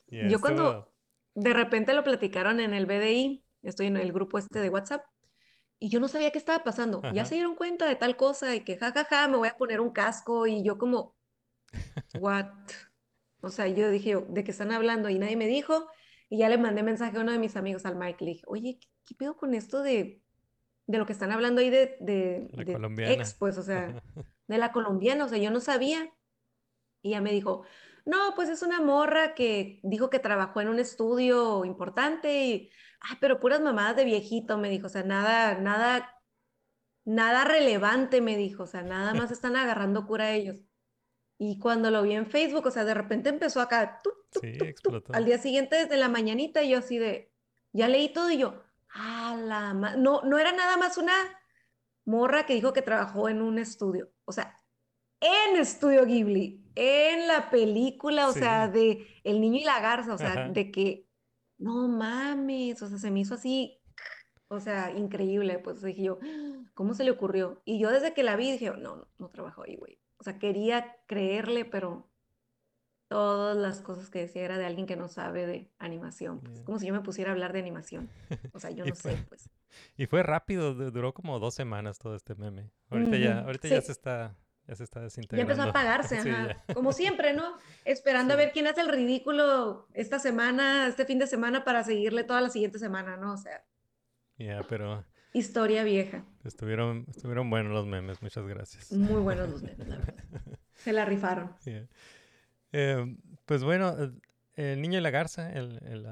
Yeah, 0.06 0.28
Yo 0.28 0.40
cuando 0.40 0.92
de 1.34 1.52
repente 1.52 1.94
lo 1.94 2.04
platicaron 2.04 2.60
en 2.60 2.74
el 2.74 2.86
BDI, 2.86 3.44
estoy 3.62 3.86
en 3.86 3.96
el 3.96 4.12
grupo 4.12 4.38
este 4.38 4.60
de 4.60 4.68
WhatsApp, 4.68 5.04
y 5.82 5.88
yo 5.88 5.98
no 5.98 6.06
sabía 6.06 6.30
qué 6.30 6.38
estaba 6.38 6.62
pasando. 6.62 7.02
Ya 7.02 7.08
Ajá. 7.08 7.24
se 7.24 7.34
dieron 7.34 7.56
cuenta 7.56 7.88
de 7.88 7.96
tal 7.96 8.16
cosa 8.16 8.54
y 8.54 8.60
que 8.60 8.76
jajaja, 8.76 9.26
me 9.26 9.36
voy 9.36 9.48
a 9.48 9.56
poner 9.56 9.80
un 9.80 9.90
casco 9.90 10.46
y 10.46 10.62
yo 10.62 10.78
como, 10.78 11.16
what? 12.20 12.52
O 13.40 13.48
sea, 13.48 13.66
yo 13.66 13.90
dije, 13.90 14.10
yo, 14.10 14.20
¿de 14.20 14.44
qué 14.44 14.52
están 14.52 14.70
hablando? 14.70 15.08
Y 15.08 15.18
nadie 15.18 15.36
me 15.36 15.48
dijo. 15.48 15.88
Y 16.30 16.38
ya 16.38 16.48
le 16.48 16.56
mandé 16.56 16.84
mensaje 16.84 17.18
a 17.18 17.20
uno 17.20 17.32
de 17.32 17.40
mis 17.40 17.56
amigos, 17.56 17.84
al 17.84 17.96
Mike, 17.96 18.24
le 18.24 18.30
dije, 18.30 18.44
oye, 18.46 18.78
¿qué, 18.80 18.86
qué 19.04 19.14
pedo 19.16 19.36
con 19.36 19.54
esto 19.54 19.82
de, 19.82 20.22
de 20.86 20.98
lo 20.98 21.04
que 21.04 21.14
están 21.14 21.32
hablando 21.32 21.60
ahí 21.60 21.68
de, 21.68 21.96
de, 21.98 22.48
La 22.52 22.62
de 22.62 22.74
colombiana. 22.74 23.12
ex, 23.14 23.34
pues, 23.34 23.58
o 23.58 23.62
sea, 23.64 24.00
de 24.46 24.58
la 24.58 24.70
colombiana, 24.70 25.24
o 25.24 25.28
sea, 25.28 25.38
yo 25.38 25.50
no 25.50 25.58
sabía. 25.58 26.14
Y 27.02 27.08
ella 27.08 27.20
me 27.20 27.32
dijo, 27.32 27.64
no, 28.04 28.34
pues 28.34 28.48
es 28.48 28.62
una 28.62 28.80
morra 28.80 29.34
que 29.34 29.80
dijo 29.82 30.10
que 30.10 30.18
trabajó 30.18 30.60
en 30.60 30.68
un 30.68 30.78
estudio 30.78 31.64
importante 31.64 32.44
y, 32.46 32.70
ah, 33.00 33.16
pero 33.20 33.40
puras 33.40 33.60
mamadas 33.60 33.96
de 33.96 34.04
viejito, 34.04 34.58
me 34.58 34.70
dijo, 34.70 34.86
o 34.86 34.90
sea, 34.90 35.02
nada, 35.02 35.58
nada, 35.58 36.22
nada 37.04 37.44
relevante, 37.44 38.20
me 38.20 38.36
dijo, 38.36 38.64
o 38.64 38.66
sea, 38.66 38.82
nada 38.82 39.14
más 39.14 39.30
están 39.30 39.56
agarrando 39.56 40.06
cura 40.06 40.32
ellos. 40.32 40.58
Y 41.38 41.58
cuando 41.58 41.90
lo 41.90 42.02
vi 42.02 42.12
en 42.14 42.26
Facebook, 42.26 42.66
o 42.66 42.70
sea, 42.70 42.84
de 42.84 42.94
repente 42.94 43.28
empezó 43.30 43.60
acá, 43.60 44.00
tup, 44.02 44.14
tup, 44.32 44.44
Sí, 44.44 44.58
tup, 44.58 44.68
tup, 44.82 44.94
explotó. 44.94 45.12
al 45.12 45.24
día 45.24 45.38
siguiente 45.38 45.76
desde 45.76 45.96
la 45.96 46.08
mañanita, 46.08 46.62
yo 46.62 46.78
así 46.78 46.98
de, 46.98 47.32
ya 47.72 47.88
leí 47.88 48.12
todo 48.12 48.30
y 48.30 48.38
yo, 48.38 48.62
ah, 48.94 49.36
la 49.42 49.74
ma-". 49.74 49.96
no, 49.96 50.22
no 50.22 50.38
era 50.38 50.52
nada 50.52 50.76
más 50.76 50.98
una 50.98 51.14
morra 52.04 52.46
que 52.46 52.54
dijo 52.54 52.72
que 52.72 52.82
trabajó 52.82 53.28
en 53.28 53.42
un 53.42 53.58
estudio, 53.58 54.12
o 54.24 54.32
sea, 54.32 54.56
en 55.20 55.56
Estudio 55.56 56.04
Ghibli, 56.04 56.61
en 56.74 57.26
la 57.28 57.50
película, 57.50 58.28
o 58.28 58.32
Sí. 58.32 58.40
sea, 58.40 58.68
de 58.68 59.06
El 59.24 59.40
niño 59.40 59.58
y 59.60 59.64
la 59.64 59.80
garza, 59.80 60.14
o 60.14 60.18
sea, 60.18 60.32
Ajá. 60.32 60.48
de 60.48 60.70
que, 60.70 61.06
no 61.58 61.86
mames, 61.88 62.82
o 62.82 62.88
sea, 62.88 62.98
se 62.98 63.10
me 63.10 63.20
hizo 63.20 63.34
así, 63.34 63.78
o 64.48 64.58
sea, 64.60 64.90
increíble, 64.90 65.58
pues 65.60 65.80
dije 65.82 66.02
yo, 66.02 66.18
¿cómo 66.74 66.94
se 66.94 67.04
le 67.04 67.10
ocurrió? 67.10 67.62
Y 67.64 67.78
yo 67.80 67.90
desde 67.90 68.14
que 68.14 68.22
la 68.22 68.36
vi 68.36 68.50
dije, 68.52 68.70
no, 68.70 68.96
no, 68.96 69.08
no 69.18 69.28
trabajó 69.30 69.62
ahí, 69.62 69.76
güey. 69.76 69.98
O 70.18 70.24
sea, 70.24 70.38
quería 70.38 70.96
creerle, 71.06 71.64
pero 71.64 72.08
todas 73.08 73.56
las 73.56 73.80
cosas 73.80 74.08
que 74.08 74.20
decía 74.20 74.42
era 74.42 74.56
de 74.58 74.64
alguien 74.64 74.86
que 74.86 74.96
no 74.96 75.08
sabe 75.08 75.46
de 75.46 75.70
animación, 75.78 76.40
pues, 76.40 76.54
Yeah. 76.56 76.64
como 76.64 76.78
si 76.78 76.86
yo 76.86 76.94
me 76.94 77.00
pusiera 77.00 77.30
a 77.30 77.34
hablar 77.34 77.52
de 77.52 77.58
animación. 77.58 78.08
O 78.52 78.58
sea, 78.58 78.70
yo 78.76 78.84
no 78.86 78.94
fue- 78.94 79.16
sé, 79.16 79.24
pues. 79.28 79.50
Y 79.96 80.06
fue 80.06 80.22
rápido, 80.22 80.74
du- 80.74 80.90
duró 80.90 81.12
como 81.14 81.38
dos 81.38 81.54
semanas 81.54 81.98
todo 81.98 82.14
este 82.14 82.34
meme. 82.34 82.70
Ahorita 82.90 83.16
ya, 83.16 83.38
Ujú, 83.38 83.46
ahorita 83.46 83.68
ya 83.68 83.80
sí. 83.80 83.86
se 83.86 83.92
está, 83.92 84.36
ya 84.68 84.74
se 84.74 84.84
está 84.84 85.00
Ya 85.00 85.04
desintegrando. 85.04 85.52
empezó 85.52 85.66
a 85.66 85.70
apagarse, 85.70 86.16
ajá. 86.18 86.56
ya. 86.68 86.74
Como 86.74 86.92
siempre, 86.92 87.32
¿no? 87.34 87.56
Esperando 87.84 88.34
a 88.34 88.36
ver 88.36 88.52
quién 88.52 88.66
hace 88.66 88.80
el 88.80 88.88
ridículo 88.88 89.88
esta 89.94 90.18
semana, 90.18 90.86
este 90.86 91.04
fin 91.04 91.18
de 91.18 91.26
semana, 91.26 91.64
para 91.64 91.82
seguirle 91.84 92.24
toda 92.24 92.40
la 92.40 92.50
siguiente 92.50 92.78
semana, 92.78 93.16
¿no? 93.16 93.32
O 93.34 93.36
sea, 93.36 93.64
Ya, 94.38 94.62
pero 94.68 95.04
historia 95.32 95.82
vieja. 95.84 96.24
estuvieron, 96.44 97.06
estuvieron 97.08 97.48
buenos 97.50 97.72
los 97.72 97.86
memes, 97.86 98.22
muchas 98.22 98.46
gracias. 98.46 98.92
Muy 98.92 99.20
buenos 99.20 99.48
los 99.50 99.62
memes, 99.62 99.88
la 99.88 99.96
verdad. 99.96 100.14
Se 100.74 100.92
la 100.92 101.04
rifaron. 101.04 101.54
Yeah. 101.64 101.86
Eh, 102.72 103.16
pues 103.46 103.62
bueno, 103.64 103.94
eh, 103.98 104.10
El 104.54 104.82
Niño 104.82 104.98
y 104.98 105.02
la 105.02 105.10
Garza, 105.10 105.52
el- 105.52 105.80
el, 105.86 106.06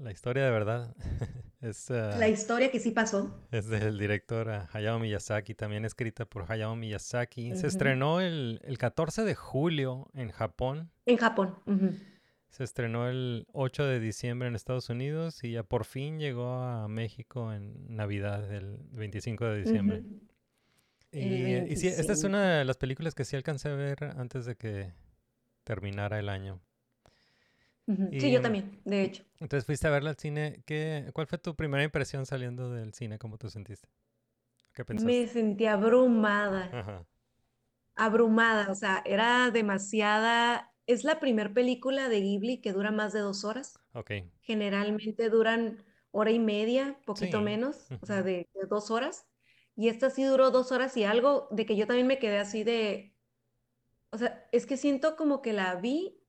la, 0.00 0.10
historia 0.10 0.44
de 0.44 0.50
verdad, 0.50 0.94
es, 1.60 1.90
ah, 1.90 2.16
La 2.18 2.28
historia 2.28 2.70
que 2.70 2.80
sí 2.80 2.90
pasó. 2.90 3.46
es 3.50 3.68
del 3.68 3.98
director 3.98 4.48
ah, 4.50 4.68
Hayao 4.72 4.98
Miyazaki, 4.98 5.54
también 5.54 5.84
escrita 5.84 6.24
por 6.24 6.50
Hayao 6.50 6.76
Miyazaki. 6.76 7.56
Se 7.56 7.66
estrenó 7.66 8.20
el, 8.20 8.60
el 8.64 8.78
14 8.78 9.24
de 9.24 9.34
julio 9.34 10.08
en 10.14 10.30
Japón. 10.30 10.90
En 11.06 11.16
Japón. 11.16 11.56
Se 12.48 12.64
estrenó 12.64 13.08
el 13.08 13.46
8 13.52 13.84
de 13.84 14.00
diciembre 14.00 14.48
en 14.48 14.56
Estados 14.56 14.88
Unidos 14.88 15.44
y 15.44 15.52
ya 15.52 15.62
por 15.62 15.84
fin 15.84 16.18
llegó 16.18 16.54
a 16.54 16.88
México 16.88 17.52
en 17.52 17.94
Navidad, 17.94 18.52
el 18.52 18.78
25 18.92 19.44
de 19.44 19.62
diciembre. 19.62 20.02
Y, 21.12 21.76
sí, 21.76 21.88
esta 21.88 22.12
es 22.12 22.22
25. 22.22 22.28
una 22.28 22.58
de 22.58 22.64
las 22.64 22.76
películas 22.76 23.14
que 23.14 23.24
sí 23.24 23.36
alcancé 23.36 23.68
a 23.68 23.74
ver 23.74 24.04
antes 24.16 24.46
de 24.46 24.56
que 24.56 24.92
terminara 25.64 26.18
el 26.18 26.28
año. 26.28 26.60
Ujú. 27.86 28.08
Y, 28.12 28.20
Sí, 28.20 28.30
yo 28.32 28.40
mm, 28.40 28.42
también, 28.42 28.80
de 28.84 29.02
hecho. 29.02 29.24
Entonces 29.40 29.66
fuiste 29.66 29.86
a 29.88 29.90
verla 29.90 30.10
al 30.10 30.16
cine. 30.18 30.62
¿Qué, 30.66 31.10
¿Cuál 31.14 31.26
fue 31.26 31.38
tu 31.38 31.54
primera 31.56 31.84
impresión 31.84 32.26
saliendo 32.26 32.70
del 32.70 32.94
cine? 32.94 33.18
¿Cómo 33.18 33.38
te 33.38 33.50
sentiste? 33.50 33.88
¿Qué 34.74 34.84
pensaste? 34.84 35.10
Me 35.12 35.26
sentí 35.26 35.66
abrumada. 35.66 36.70
Ajá. 36.72 37.04
abrumada, 37.94 38.70
o 38.70 38.74
sea, 38.74 39.02
era 39.04 39.50
demasiada. 39.50 40.72
Es 40.86 41.04
la 41.04 41.20
primer 41.20 41.52
película 41.52 42.08
de 42.08 42.20
Ghibli 42.20 42.60
que 42.60 42.72
dura 42.72 42.90
más 42.90 43.12
de 43.12 43.20
dos 43.20 43.44
horas. 43.44 43.78
Ok. 43.94 44.10
Generalmente 44.42 45.30
duran 45.30 45.84
hora 46.10 46.30
y 46.32 46.38
media, 46.38 46.98
poquito 47.06 47.38
Sí, 47.38 47.44
menos, 47.44 47.90
o 48.00 48.06
sea, 48.06 48.22
de, 48.22 48.48
de 48.54 48.66
dos 48.68 48.90
horas. 48.90 49.26
Y 49.76 49.88
esta 49.88 50.10
sí 50.10 50.24
duró 50.24 50.50
dos 50.50 50.72
horas 50.72 50.96
y 50.96 51.04
algo, 51.04 51.48
de 51.52 51.66
que 51.66 51.76
yo 51.76 51.86
también 51.86 52.06
me 52.06 52.18
quedé 52.18 52.38
así 52.38 52.64
de, 52.64 53.14
o 54.10 54.18
sea, 54.18 54.48
es 54.52 54.66
que 54.66 54.76
siento 54.76 55.16
como 55.16 55.42
que 55.42 55.52
la 55.52 55.76
vi, 55.76 56.19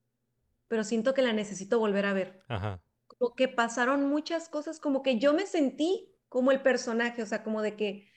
pero 0.72 0.86
siento 0.86 1.14
que 1.14 1.22
la 1.22 1.34
necesito 1.34 1.80
volver 1.80 2.06
a 2.06 2.14
ver. 2.14 2.40
Ajá. 2.48 2.82
Como 3.06 3.36
que 3.36 3.50
pasaron 3.50 4.08
muchas 4.08 4.48
cosas, 4.48 4.80
como 4.80 5.04
que 5.04 5.20
yo 5.20 5.34
me 5.34 5.46
sentí 5.46 6.16
como 6.30 6.54
el 6.54 6.62
personaje, 6.62 7.22
o 7.22 7.26
sea, 7.26 7.44
como 7.44 7.62
de 7.62 7.76
que, 7.76 8.08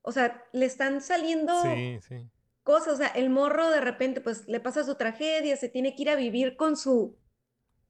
o 0.00 0.12
sea, 0.12 0.44
le 0.52 0.64
están 0.64 1.00
saliendo 1.00 1.52
Sí, 1.60 1.98
sí. 2.06 2.30
cosas, 2.62 2.94
o 2.94 2.96
sea, 2.98 3.08
el 3.08 3.30
morro 3.30 3.68
de 3.68 3.80
repente 3.80 4.20
pues 4.20 4.46
le 4.46 4.60
pasa 4.60 4.84
su 4.84 4.94
tragedia, 4.94 5.56
se 5.56 5.68
tiene 5.68 5.96
que 5.96 6.02
ir 6.02 6.10
a 6.10 6.14
vivir 6.14 6.56
con 6.56 6.76
su 6.76 7.18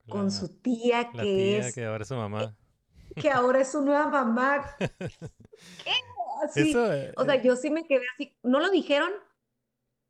con 0.08 0.24
La- 0.24 0.30
su 0.30 0.58
tía 0.62 1.10
La 1.12 1.22
que 1.22 1.34
tía 1.36 1.68
es 1.68 1.74
que 1.74 1.84
ahora 1.84 2.00
es 2.04 2.08
su 2.08 2.16
mamá. 2.16 2.56
que 3.14 3.30
ahora 3.30 3.60
es 3.60 3.72
su 3.72 3.82
nueva 3.82 4.06
mamá. 4.06 4.64
¿Qué? 5.84 5.92
Así, 6.42 6.70
Eso, 6.70 6.90
eh, 6.94 7.12
o 7.18 7.26
sea, 7.26 7.42
yo 7.42 7.56
sí 7.56 7.68
me 7.68 7.84
quedé 7.86 8.04
así, 8.14 8.38
no 8.42 8.58
lo 8.60 8.70
dijeron, 8.70 9.12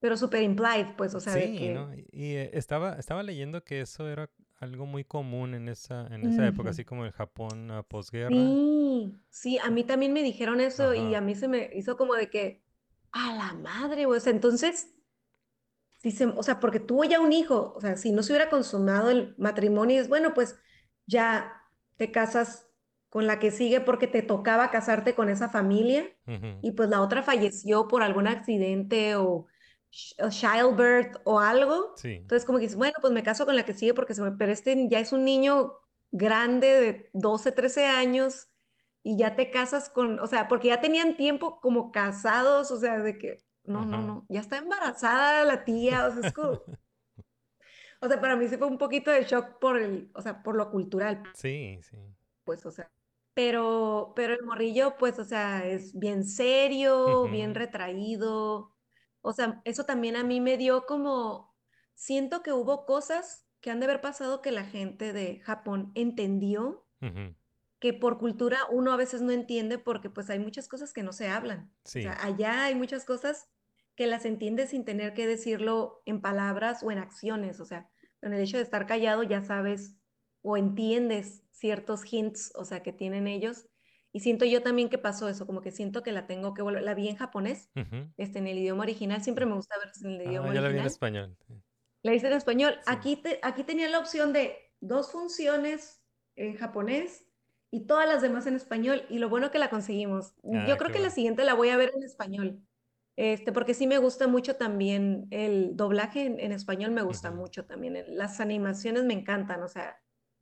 pero 0.05 0.19
súper 0.19 0.43
implied, 0.43 0.97
pues, 0.99 1.15
o 1.15 1.21
sea, 1.21 1.39
de 1.39 1.55
sí, 1.55 1.55
que 1.55 1.71
¿no? 1.71 1.95
Y 1.95 2.07
y, 2.13 2.37
eh, 2.37 2.51
estaba, 2.55 2.95
estaba 2.99 3.23
leyendo 3.23 3.65
que 3.65 3.81
eso 3.81 4.09
era 4.09 4.31
algo 4.61 4.87
muy 4.87 5.05
común 5.05 5.55
en 5.55 5.69
esa, 5.69 6.07
en 6.15 6.25
esa 6.25 6.47
época, 6.47 6.71
así 6.71 6.85
como 6.85 7.05
el 7.05 7.13
Japón 7.13 7.71
a 7.71 7.83
posguerra. 7.83 8.59
Sí, 8.69 9.23
sí, 9.29 9.59
a 9.59 9.71
mí 9.71 9.85
también 9.85 10.13
me 10.13 10.23
dijeron 10.23 10.61
eso 10.61 10.95
y 10.95 10.99
Ajá. 11.01 11.15
a 11.15 11.21
mí 11.21 11.35
se 11.35 11.49
me 11.49 11.71
hizo 11.75 11.97
como 11.97 12.15
de 12.15 12.31
que, 12.31 12.63
a 13.13 13.35
la 13.35 13.55
madre, 13.55 14.07
o 14.07 14.19
sea, 14.19 14.33
entonces, 14.33 14.95
si 15.99 16.11
se, 16.11 16.27
o 16.27 16.43
sea, 16.43 16.61
porque 16.61 16.81
tuvo 16.81 17.05
ya 17.05 17.21
un 17.21 17.33
hijo, 17.33 17.73
o 17.77 17.81
sea, 17.81 17.97
si 17.97 18.13
no 18.13 18.23
se 18.23 18.33
hubiera 18.33 18.51
consumado 18.51 19.11
el 19.11 19.35
matrimonio, 19.39 20.01
es 20.01 20.09
bueno, 20.09 20.35
pues 20.35 20.59
ya 21.07 21.63
te 21.97 22.11
casas 22.13 22.69
con 23.09 23.27
la 23.27 23.39
que 23.39 23.51
sigue 23.51 23.81
porque 23.81 24.07
te 24.07 24.23
tocaba 24.23 24.71
casarte 24.71 25.15
con 25.15 25.29
esa 25.29 25.49
familia 25.49 26.07
Ujú. 26.27 26.61
y 26.61 26.73
pues 26.73 26.89
la 26.89 27.01
otra 27.01 27.23
falleció 27.23 27.89
por 27.89 28.03
algún 28.03 28.27
accidente 28.27 29.17
o 29.17 29.47
childbirth 30.31 31.17
o 31.25 31.41
algo. 31.41 31.95
Sí. 31.97 32.15
Entonces 32.23 32.45
como 32.45 32.59
que 32.59 32.65
dices, 32.65 32.77
bueno, 32.79 32.95
pues 33.01 33.13
me 33.13 33.23
caso 33.23 33.45
con 33.47 33.57
la 33.57 33.65
que 33.65 33.75
sigue 33.75 33.95
porque 33.95 34.15
se 34.15 34.23
me, 34.23 34.33
pero 34.33 34.53
este 34.53 34.89
ya 34.89 34.99
es 34.99 35.13
un 35.13 35.25
niño 35.25 35.75
grande 36.11 36.69
de 36.69 37.11
12, 37.13 37.53
13 37.53 37.87
años 37.87 38.49
y 39.03 39.19
ya 39.19 39.37
te 39.37 39.51
casas 39.51 39.91
con, 39.91 40.19
o 40.21 40.27
sea, 40.27 40.49
porque 40.49 40.69
ya 40.69 40.81
tenían 40.81 41.17
tiempo 41.17 41.61
como 41.61 41.93
casados, 41.93 42.71
o 42.71 42.79
sea, 42.79 42.99
de 43.01 43.19
que, 43.19 43.45
no, 43.65 43.85
no, 43.85 43.99
Ajá. 43.99 44.07
no, 44.07 44.27
ya 44.31 44.41
está 44.41 44.57
embarazada 44.59 45.45
la 45.45 45.65
tía, 45.65 46.07
o 46.07 46.11
sea, 46.13 46.21
es 46.21 46.33
como, 46.33 46.63
o 48.01 48.09
sea, 48.09 48.21
para 48.21 48.37
mí 48.37 48.49
sí 48.49 48.57
fue 48.57 48.67
un 48.67 48.79
poquito 48.79 49.11
de 49.11 49.25
shock 49.25 49.59
por 49.59 49.79
el, 49.81 50.11
o 50.15 50.23
sea, 50.23 50.43
por 50.43 50.57
lo 50.57 50.71
cultural, 50.71 51.23
Sí, 51.35 51.81
sí. 51.83 51.97
pues, 52.45 52.65
o 52.67 52.71
sea, 52.71 52.93
pero, 53.35 54.13
pero 54.17 54.35
el 54.35 54.45
morrillo, 54.45 54.97
pues, 54.99 55.19
o 55.19 55.25
sea, 55.25 55.67
es 55.67 55.99
bien 55.99 56.25
serio, 56.25 57.29
bien 57.29 57.51
Ujú. 57.51 57.59
retraído, 57.61 58.74
o 59.25 59.33
sea, 59.33 59.63
eso 59.65 59.85
también 59.85 60.17
a 60.17 60.25
mí 60.25 60.41
me 60.41 60.57
dio 60.59 60.87
como, 60.87 61.57
siento 61.95 62.43
que 62.43 62.53
hubo 62.53 62.87
cosas 62.87 63.49
que 63.61 63.71
han 63.71 63.81
de 63.81 63.87
haber 63.87 64.03
pasado 64.03 64.43
que 64.43 64.53
la 64.53 64.65
gente 64.65 65.13
de 65.15 65.41
Japón 65.41 65.93
entendió, 65.95 66.87
Ujú. 67.03 67.35
que 67.81 67.95
por 67.95 68.19
cultura 68.19 68.59
uno 68.71 68.93
a 68.93 68.97
veces 68.97 69.23
no 69.23 69.33
entiende 69.33 69.79
porque 69.79 70.11
pues 70.11 70.31
hay 70.31 70.39
muchas 70.39 70.69
cosas 70.69 70.93
que 70.93 71.03
no 71.03 71.13
se 71.13 71.29
hablan. 71.29 71.73
O 71.85 71.89
Sí. 71.89 72.03
sea, 72.03 72.19
allá 72.23 72.65
hay 72.65 72.75
muchas 72.75 73.05
cosas 73.05 73.49
que 73.97 74.07
las 74.07 74.25
entiendes 74.27 74.71
sin 74.71 74.85
tener 74.85 75.15
que 75.15 75.27
decirlo 75.27 76.03
en 76.07 76.21
palabras 76.21 76.83
o 76.83 76.91
en 76.91 76.99
acciones, 76.99 77.61
o 77.61 77.65
sea, 77.65 77.91
con 78.21 78.33
el 78.35 78.41
hecho 78.43 78.59
de 78.59 78.63
estar 78.63 78.87
callado 78.87 79.23
ya 79.23 79.41
sabes 79.43 79.97
o 80.43 80.57
entiendes 80.59 81.43
ciertos 81.51 82.05
hints, 82.13 82.53
o 82.57 82.65
sea, 82.65 82.83
que 82.83 82.93
tienen 82.93 83.27
ellos. 83.29 83.67
Y 84.15 84.21
siento 84.21 84.45
yo 84.45 84.63
también 84.63 84.89
que 84.91 84.99
pasó 84.99 85.29
eso, 85.29 85.45
como 85.47 85.61
que 85.61 85.73
siento 85.73 86.05
que 86.05 86.13
la 86.13 86.27
tengo 86.29 86.55
que 86.55 86.63
volver, 86.63 86.83
la 86.85 86.95
vi 86.95 87.09
en 87.09 87.17
japonés, 87.17 87.73
Ujú. 87.77 88.15
este, 88.17 88.39
en 88.39 88.47
el 88.47 88.59
idioma 88.59 88.85
original, 88.85 89.23
siempre 89.25 89.45
me 89.45 89.55
gusta 89.57 89.77
verlos 89.79 90.03
en 90.05 90.13
el 90.13 90.23
idioma 90.23 90.49
Ah, 90.49 90.55
ya 90.55 90.61
la 90.61 90.69
vi 90.69 90.79
en 90.79 90.85
original. 90.85 90.87
español. 90.87 91.37
La 92.03 92.15
hice 92.15 92.27
en 92.27 92.35
español. 92.35 92.75
Sí. 92.83 92.93
Aquí, 92.93 93.17
te, 93.17 93.41
aquí 93.43 93.65
tenía 93.65 93.89
la 93.89 93.99
opción 93.99 94.33
de 94.33 94.59
dos 94.81 95.11
funciones 95.13 96.05
en 96.37 96.55
japonés 96.57 97.27
y 97.73 97.87
todas 97.87 98.07
las 98.07 98.21
demás 98.23 98.47
en 98.47 98.55
español. 98.57 99.05
Y 99.09 99.19
lo 99.19 99.29
bueno 99.31 99.51
que 99.51 99.59
la 99.59 99.71
conseguimos. 99.71 100.35
Ah, 100.53 100.67
Yo 100.67 100.77
creo 100.77 100.91
que 100.93 100.99
la 101.01 101.09
bueno. 101.09 101.15
siguiente 101.15 101.45
la 101.45 101.55
voy 101.55 101.71
a 101.71 101.77
ver 101.77 101.93
en 101.97 102.03
español. 102.03 102.63
Este, 103.17 103.53
porque 103.53 103.75
sí 103.75 103.87
me 103.87 103.99
gusta 103.99 104.27
mucho 104.29 104.57
también 104.57 105.29
el 105.31 105.77
doblaje 105.77 106.27
en, 106.27 106.41
en 106.41 106.53
español, 106.53 106.91
me 106.91 107.03
gusta 107.03 107.31
Ujú. 107.31 107.39
mucho 107.39 107.65
también. 107.67 108.05
Las 108.17 108.41
animaciones 108.41 109.05
me 109.05 109.15
encantan, 109.15 109.63
o 109.63 109.69
sea, 109.69 109.97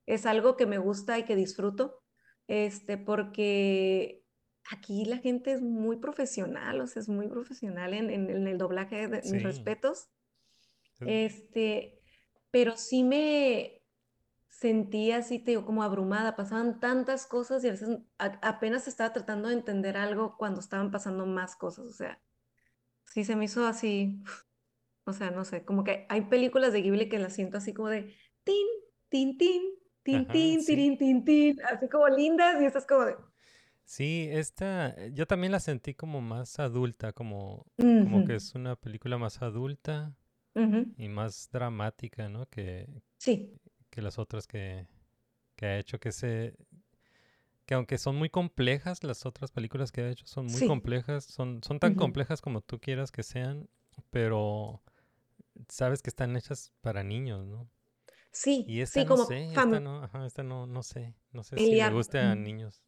es 0.06 0.26
algo 0.26 0.56
que 0.56 0.66
me 0.66 0.78
gusta 0.78 1.18
y 1.18 1.24
que 1.24 1.36
disfruto. 1.36 2.01
Este, 2.52 2.98
porque 2.98 4.26
aquí 4.70 5.06
la 5.06 5.16
gente 5.16 5.52
es 5.52 5.62
muy 5.62 5.96
profesional, 5.96 6.82
o 6.82 6.86
sea, 6.86 7.00
es 7.00 7.08
muy 7.08 7.26
profesional 7.28 7.94
en, 7.94 8.10
en- 8.10 8.28
en 8.28 8.46
el 8.46 8.58
doblaje, 8.58 9.08
de, 9.08 9.22
mis 9.22 9.24
Sí. 9.24 9.38
respetos. 9.38 10.08
Es- 11.00 11.34
Este, 11.36 12.02
pero 12.50 12.76
sí 12.76 13.04
me 13.04 13.82
sentí 14.50 15.12
así, 15.12 15.38
te 15.38 15.52
digo, 15.52 15.64
como 15.64 15.82
abrumada. 15.82 16.36
Pasaban 16.36 16.78
tantas 16.78 17.26
cosas 17.26 17.64
y 17.64 17.68
a 17.68 17.70
veces 17.72 17.88
a- 18.18 18.38
apenas 18.42 18.86
estaba 18.86 19.14
tratando 19.14 19.48
de 19.48 19.54
entender 19.54 19.96
algo 19.96 20.36
cuando 20.36 20.60
estaban 20.60 20.90
pasando 20.90 21.24
más 21.24 21.56
cosas. 21.56 21.86
O 21.86 21.92
sea, 21.92 22.20
sí 23.06 23.24
se 23.24 23.34
me 23.36 23.46
hizo 23.46 23.66
así, 23.66 24.22
o 25.04 25.12
sea, 25.14 25.30
no 25.30 25.44
sé, 25.44 25.64
como 25.64 25.84
que 25.84 26.06
hay 26.10 26.22
películas 26.22 26.72
de 26.72 26.82
Ghibli 26.82 27.08
que 27.08 27.18
las 27.18 27.34
siento 27.34 27.58
así 27.58 27.72
como 27.74 27.88
de 27.88 28.14
tin, 28.44 28.66
tin, 29.08 29.38
tin, 29.38 29.62
tin, 30.04 30.28
Ajá, 30.28 30.30
tin, 30.30 30.58
sí. 30.58 30.64
tirin, 30.66 30.96
tin, 30.98 31.24
tin, 31.24 31.56
así 31.64 31.88
como 31.88 32.08
lindas 32.08 32.60
y 32.62 32.66
estas 32.66 32.86
como 32.86 33.04
de... 33.06 33.16
Sí, 33.84 34.28
esta, 34.30 34.90
eh, 34.90 35.10
yo 35.14 35.26
también 35.26 35.52
la 35.52 35.60
sentí 35.60 35.94
como 35.94 36.20
más 36.20 36.58
adulta, 36.58 37.12
como, 37.12 37.66
como 37.98 38.18
"Ujú, 38.18 38.24
que 38.24 38.36
es 38.36 38.54
una 38.54 38.76
película 38.76 39.18
más 39.18 39.42
adulta 39.42 40.14
ujú". 40.54 40.86
y 40.96 41.08
más 41.08 41.50
dramática, 41.52 42.28
¿no? 42.28 42.46
Que, 42.48 42.88
Sí, 43.18 43.58
que 43.90 44.02
las 44.02 44.18
otras 44.18 44.46
que, 44.46 44.88
que 45.56 45.66
ha 45.66 45.78
hecho, 45.78 46.00
que 46.00 46.12
se, 46.12 46.56
que 47.66 47.74
aunque 47.74 47.98
son 47.98 48.16
muy 48.16 48.28
complejas, 48.30 49.04
las 49.04 49.24
otras 49.26 49.50
películas 49.52 49.92
que 49.92 50.02
ha 50.02 50.10
hecho 50.10 50.26
son 50.26 50.46
muy 50.46 50.62
sí. 50.62 50.66
complejas, 50.66 51.24
son, 51.24 51.62
son 51.62 51.78
tan 51.80 51.94
complejas 51.94 52.40
como 52.40 52.60
tú 52.60 52.78
quieras 52.80 53.12
que 53.12 53.22
sean, 53.22 53.68
pero 54.10 54.82
sabes 55.68 56.02
que 56.02 56.10
están 56.10 56.36
hechas 56.36 56.72
para 56.82 57.04
niños, 57.04 57.46
¿no? 57.46 57.68
Sí, 58.32 58.72
Y 58.72 58.80
esta 58.80 59.00
sí, 59.00 59.04
no 59.04 59.16
como 59.16 59.16
sé, 59.16 59.54
esta 59.56 59.78
no, 59.80 60.02
ajá, 60.02 60.26
esta 60.26 60.42
no, 60.42 60.66
no 60.66 60.82
sé, 60.82 61.14
no 61.32 61.44
sé 61.44 61.60
si 61.60 61.76
le 61.76 61.88
guste 61.90 62.18
a 62.18 62.34
niños. 62.34 62.82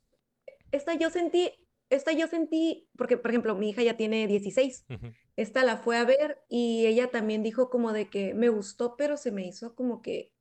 Esta 0.73 0.95
yo 0.95 1.11
sentí, 1.11 1.53
esta 1.91 2.13
yo 2.13 2.27
sentí, 2.27 2.89
porque 2.97 3.17
por 3.19 3.31
ejemplo 3.31 3.55
mi 3.55 3.71
hija 3.71 3.83
ya 3.83 3.97
tiene 3.97 4.27
16, 4.27 4.87
Ujú, 4.89 5.15
esta 5.37 5.65
la 5.65 5.77
fue 5.79 5.97
a 5.99 6.05
ver 6.05 6.41
y 6.49 6.87
ella 6.87 7.11
también 7.11 7.43
dijo 7.43 7.71
como 7.71 7.93
de 7.93 8.09
que 8.11 8.35
me 8.35 8.49
gustó, 8.49 8.97
pero 8.97 9.17
se 9.17 9.33
me 9.33 9.47
hizo 9.47 9.75
como 9.75 10.03
que 10.03 10.33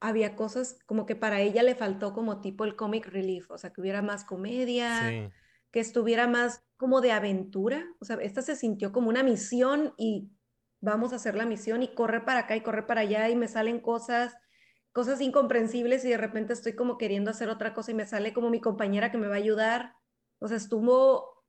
había 0.00 0.36
cosas 0.36 0.78
como 0.86 1.06
que 1.06 1.16
para 1.16 1.40
ella 1.42 1.62
le 1.62 1.74
faltó 1.76 2.14
como 2.14 2.40
tipo 2.40 2.64
el 2.64 2.76
comic 2.76 3.06
relief, 3.08 3.50
o 3.50 3.58
sea, 3.58 3.72
que 3.72 3.80
hubiera 3.82 4.02
más 4.02 4.24
comedia, 4.24 5.16
Sí, 5.16 5.32
que 5.72 5.80
estuviera 5.80 6.28
más 6.28 6.64
como 6.76 7.00
de 7.00 7.12
aventura, 7.12 7.86
o 8.00 8.04
sea, 8.04 8.16
esta 8.18 8.42
se 8.42 8.56
sintió 8.56 8.92
como 8.92 9.08
una 9.10 9.22
misión 9.24 9.94
y 9.98 10.30
vamos 10.82 11.14
a 11.14 11.16
hacer 11.16 11.36
la 11.36 11.46
misión 11.46 11.82
y 11.84 11.94
correr 11.94 12.26
para 12.26 12.40
acá 12.40 12.56
y 12.56 12.62
correr 12.62 12.86
para 12.86 13.02
allá 13.02 13.30
y 13.30 13.36
me 13.36 13.48
salen 13.48 13.80
cosas, 13.80 14.36
cosas 14.92 15.20
incomprensibles 15.22 16.04
y 16.06 16.10
de 16.10 16.18
repente 16.18 16.54
estoy 16.54 16.74
como 16.76 16.98
queriendo 16.98 17.30
hacer 17.32 17.50
otra 17.50 17.74
cosa 17.74 17.92
y 17.92 17.94
me 17.94 18.06
sale 18.06 18.34
como 18.34 18.50
mi 18.50 18.60
compañera 18.60 19.10
que 19.12 19.18
me 19.18 19.28
va 19.28 19.36
a 19.36 19.38
ayudar, 19.38 19.96
o 20.40 20.48
sea, 20.48 20.58
estuvo, 20.58 21.44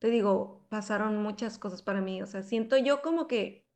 te 0.00 0.08
digo, 0.10 0.66
pasaron 0.70 1.18
muchas 1.22 1.58
cosas 1.58 1.82
para 1.82 2.02
mí, 2.02 2.22
o 2.22 2.26
sea, 2.26 2.42
siento 2.42 2.78
yo 2.78 3.02
como 3.02 3.28
que 3.28 3.66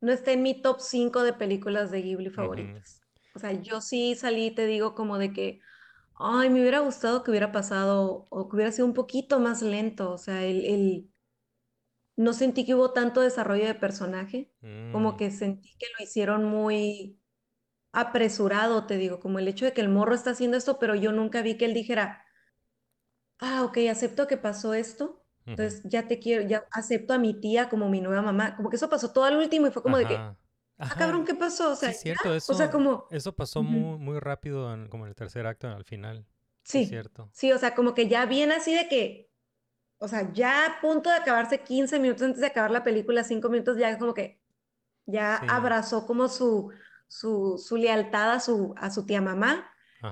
no 0.00 0.12
está 0.12 0.32
en 0.32 0.42
mi 0.42 0.60
top 0.62 0.80
5 0.80 1.22
de 1.22 1.32
películas 1.32 1.90
de 1.90 2.02
Ghibli 2.02 2.30
favoritas. 2.30 3.02
O 3.34 3.38
sea, 3.38 3.52
yo 3.52 3.80
sí 3.80 4.14
salí, 4.14 4.50
te 4.54 4.66
digo, 4.66 4.94
como 4.94 5.18
de 5.18 5.32
que, 5.32 5.60
ay, 6.14 6.50
me 6.50 6.60
hubiera 6.60 6.80
gustado 6.80 7.22
que 7.24 7.30
hubiera 7.32 7.52
pasado 7.52 8.26
o 8.30 8.48
que 8.48 8.56
hubiera 8.56 8.72
sido 8.72 8.86
un 8.86 8.94
poquito 8.94 9.40
más 9.40 9.62
lento. 9.62 10.12
O 10.12 10.18
sea, 10.18 10.44
el, 10.44 10.64
el- 10.66 11.10
no 12.18 12.34
sentí 12.34 12.66
que 12.66 12.74
hubo 12.76 12.92
tanto 12.92 13.22
desarrollo 13.22 13.66
de 13.66 13.74
personaje, 13.76 14.52
como 14.90 15.16
mm, 15.16 15.18
que 15.18 15.30
sentí 15.32 15.76
que 15.78 15.86
lo 15.98 16.04
hicieron 16.04 16.44
muy 16.44 17.22
apresurado, 17.92 18.86
te 18.86 18.96
digo, 18.98 19.20
como 19.20 19.38
el 19.40 19.48
hecho 19.48 19.64
de 19.66 19.72
que 19.74 19.80
el 19.82 19.88
morro 19.90 20.14
está 20.14 20.30
haciendo 20.32 20.56
esto, 20.58 20.78
pero 20.80 20.94
yo 20.96 21.12
nunca 21.12 21.42
vi 21.42 21.56
que 21.58 21.66
él 21.66 21.74
dijera, 21.74 22.26
ah, 23.38 23.64
ok, 23.64 23.78
acepto 23.90 24.26
que 24.26 24.36
pasó 24.36 24.74
esto. 24.74 25.24
Entonces 25.54 25.82
ya 25.84 26.06
te 26.06 26.18
quiero, 26.20 26.46
ya 26.46 26.66
acepto 26.70 27.14
a 27.14 27.18
mi 27.18 27.34
tía 27.40 27.68
como 27.68 27.88
mi 27.88 28.00
nueva 28.00 28.22
mamá. 28.22 28.56
Como 28.56 28.70
que 28.70 28.76
eso 28.76 28.88
pasó 28.88 29.12
todo 29.12 29.24
al 29.24 29.36
último 29.36 29.66
y 29.66 29.70
fue 29.70 29.82
como 29.82 29.96
de 29.98 30.06
que, 30.06 30.16
Ajá. 30.16 30.38
ah, 30.88 30.96
cabrón, 30.96 31.24
¿qué 31.24 31.34
pasó? 31.34 31.72
O 31.72 31.76
sea, 31.76 31.92
sí, 31.92 32.02
ya, 32.02 32.02
cierto, 32.02 32.32
o 32.46 32.54
sea, 32.54 32.70
eso, 32.70 32.70
como, 32.70 33.06
eso 33.08 33.34
pasó 33.36 33.62
muy, 33.62 33.98
muy 33.98 34.18
rápido, 34.20 34.72
en- 34.74 34.88
como 34.88 35.04
en 35.04 35.10
el 35.10 35.14
tercer 35.16 35.46
acto, 35.46 35.68
al 35.68 35.84
final. 35.84 36.26
Sí, 36.62 36.82
Sí, 36.82 36.84
cierto. 36.84 37.32
sí, 37.32 37.52
o 37.52 37.58
sea, 37.58 37.74
como 37.74 37.94
que 37.94 38.08
ya 38.08 38.26
viene 38.26 38.54
así 38.54 38.74
de 38.74 38.88
que, 38.88 39.27
o 39.98 40.08
sea, 40.08 40.32
ya 40.32 40.66
a 40.66 40.80
punto 40.80 41.10
de 41.10 41.16
acabarse 41.16 41.62
15 41.62 41.98
minutos 41.98 42.22
antes 42.22 42.40
de 42.40 42.46
acabar 42.48 42.70
la 42.70 42.84
película, 42.84 43.24
5 43.24 43.48
minutos, 43.50 43.76
ya 43.78 43.90
es 43.90 43.98
como 43.98 44.14
que 44.14 44.40
ya 45.06 45.36
Sí, 45.40 45.46
abrazó 45.48 46.06
como 46.06 46.28
su, 46.28 46.72
su, 47.08 47.58
su 47.58 47.76
lealtad 47.76 48.32
a 48.32 48.40
su, 48.40 48.74
a 48.76 48.90
su 48.90 49.06
tía 49.06 49.20
mamá. 49.20 49.70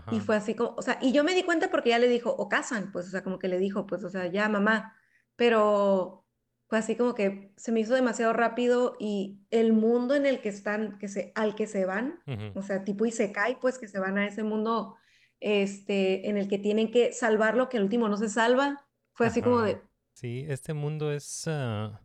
Y 0.08 0.20
ajá. 0.20 0.20
fue 0.20 0.36
así 0.36 0.54
como, 0.54 0.74
o 0.76 0.82
sea, 0.82 0.98
y 1.02 1.12
yo 1.12 1.24
me 1.24 1.34
di 1.34 1.42
cuenta 1.42 1.68
porque 1.70 1.90
ya 1.90 1.98
le 1.98 2.08
dijo, 2.08 2.30
o 2.30 2.48
casan, 2.48 2.92
pues, 2.92 3.08
o 3.08 3.10
sea, 3.10 3.24
como 3.24 3.38
que 3.40 3.48
le 3.48 3.58
dijo, 3.58 3.86
pues, 3.86 4.04
o 4.04 4.10
sea, 4.10 4.26
ya 4.28 4.48
mamá, 4.48 4.96
pero 5.34 6.26
fue 6.68 6.78
así 6.78 6.96
como 6.96 7.14
que 7.14 7.52
se 7.56 7.72
me 7.72 7.80
hizo 7.80 7.94
demasiado 7.94 8.32
rápido 8.32 8.96
y 9.00 9.40
el 9.50 9.72
mundo 9.72 10.14
en 10.14 10.26
el 10.26 10.40
que 10.40 10.48
están, 10.48 10.98
que 10.98 11.08
se, 11.08 11.32
al 11.34 11.56
que 11.56 11.66
se 11.66 11.84
van, 11.86 12.20
ujú, 12.26 12.54
o 12.54 12.62
sea, 12.62 12.84
tipo 12.84 13.04
Isekai, 13.06 13.58
pues, 13.60 13.78
que 13.78 13.88
se 13.88 13.98
van 13.98 14.16
a 14.18 14.26
ese 14.28 14.44
mundo, 14.44 14.96
este, 15.40 16.28
en 16.28 16.36
el 16.36 16.48
que 16.48 16.58
tienen 16.58 16.90
que 16.92 17.12
salvarlo, 17.12 17.68
que 17.68 17.78
al 17.78 17.84
último 17.84 18.08
no 18.08 18.16
se 18.16 18.28
salva, 18.28 18.85
fue 19.16 19.26
así 19.26 19.42
como 19.42 19.60
de, 19.62 19.82
Sí, 20.14 20.46
este 20.48 20.72
mundo 20.74 21.12
es, 21.12 21.44
ah, 21.46 22.00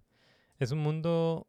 es 0.60 0.72
un 0.72 0.80
mundo 0.80 1.48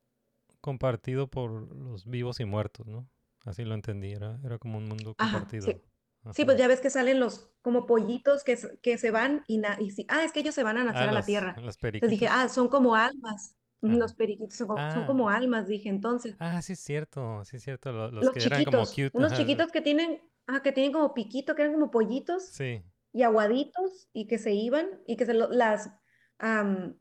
compartido 0.61 1.29
por 1.29 1.53
los 1.77 2.07
vivos 2.07 2.41
y 2.41 2.47
muertos, 2.47 2.87
¿no? 2.89 3.09
Así 3.45 3.65
lo 3.65 3.75
entendí, 3.75 4.13
era, 4.13 4.41
era 4.45 4.59
como 4.59 4.79
un 4.79 4.89
mundo 4.89 5.15
ajá, 5.19 5.55
compartido. 5.55 5.59
sí. 5.59 5.83
Sí, 6.31 6.45
pues 6.47 6.57
ya 6.59 6.67
ves 6.69 6.81
que 6.81 6.89
salen 6.91 7.21
los 7.21 7.51
como 7.63 7.85
pollitos 7.87 8.43
que, 8.45 8.57
que 8.83 8.97
se 8.99 9.11
van 9.11 9.45
y, 9.49 9.59
na- 9.59 9.77
y 9.81 9.91
sí, 9.91 10.07
ah, 10.09 10.25
es 10.25 10.33
que 10.33 10.41
ellos 10.41 10.55
se 10.55 10.63
van 10.63 10.79
a 10.79 10.85
nacer 10.85 11.07
Ah, 11.07 11.11
a 11.11 11.13
la 11.13 11.25
los, 11.25 11.27
tierra. 11.27 11.63
los 11.63 11.79
Entonces 12.01 12.11
dije, 12.21 12.29
ah, 12.31 12.49
son 12.49 12.69
como 12.69 12.95
almas. 12.97 13.57
Ajá. 13.85 13.99
Los 14.01 14.15
periquitos 14.15 14.57
son, 14.57 14.69
Ah, 14.75 15.05
como 15.05 15.29
almas, 15.29 15.67
dije 15.69 15.89
entonces. 15.91 16.37
ah, 16.39 16.61
sí 16.63 16.75
es 16.75 16.81
cierto, 16.81 17.45
sí 17.45 17.57
es 17.57 17.63
cierto. 17.65 17.93
lo- 17.93 18.11
Los 18.11 18.31
Los 18.31 18.39
que 18.39 18.45
eran 18.45 18.65
como 18.65 18.87
chiquitos, 18.87 18.89
cute. 18.89 19.13
unos 19.13 19.35
ajá, 19.35 19.35
chiquitos 19.35 19.71
que 19.71 19.83
tienen, 19.83 20.23
ah, 20.47 20.63
que 20.63 20.73
tienen 20.73 20.93
como 20.95 21.13
piquito, 21.13 21.55
que 21.55 21.61
eran 21.63 21.75
como 21.75 21.91
pollitos 21.91 22.57
Sí, 22.57 22.85
y 23.13 23.23
aguaditos 23.25 24.09
y 24.13 24.27
que 24.29 24.39
se 24.39 24.53
iban 24.55 25.03
y 25.07 25.17
que 25.17 25.27
se 25.27 25.35
lo- 25.35 25.51
las, 25.51 25.91
am, 26.39 26.99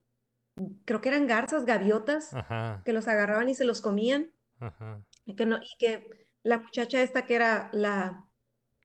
creo 0.86 1.02
que 1.02 1.10
eran 1.10 1.28
garzas, 1.28 1.66
gaviotas, 1.66 2.40
ajá, 2.40 2.84
que 2.84 2.94
los 2.94 3.08
agarraban 3.08 3.50
y 3.50 3.56
se 3.56 3.66
los 3.66 3.82
comían. 3.82 4.34
Ajá, 4.60 5.04
y 5.26 5.36
que 5.36 5.46
no, 5.46 5.58
y 5.58 5.78
que 5.80 6.28
la 6.44 6.60
muchacha 6.60 7.02
esta 7.02 7.26
que 7.26 7.36
era 7.36 7.70
la 7.74 8.30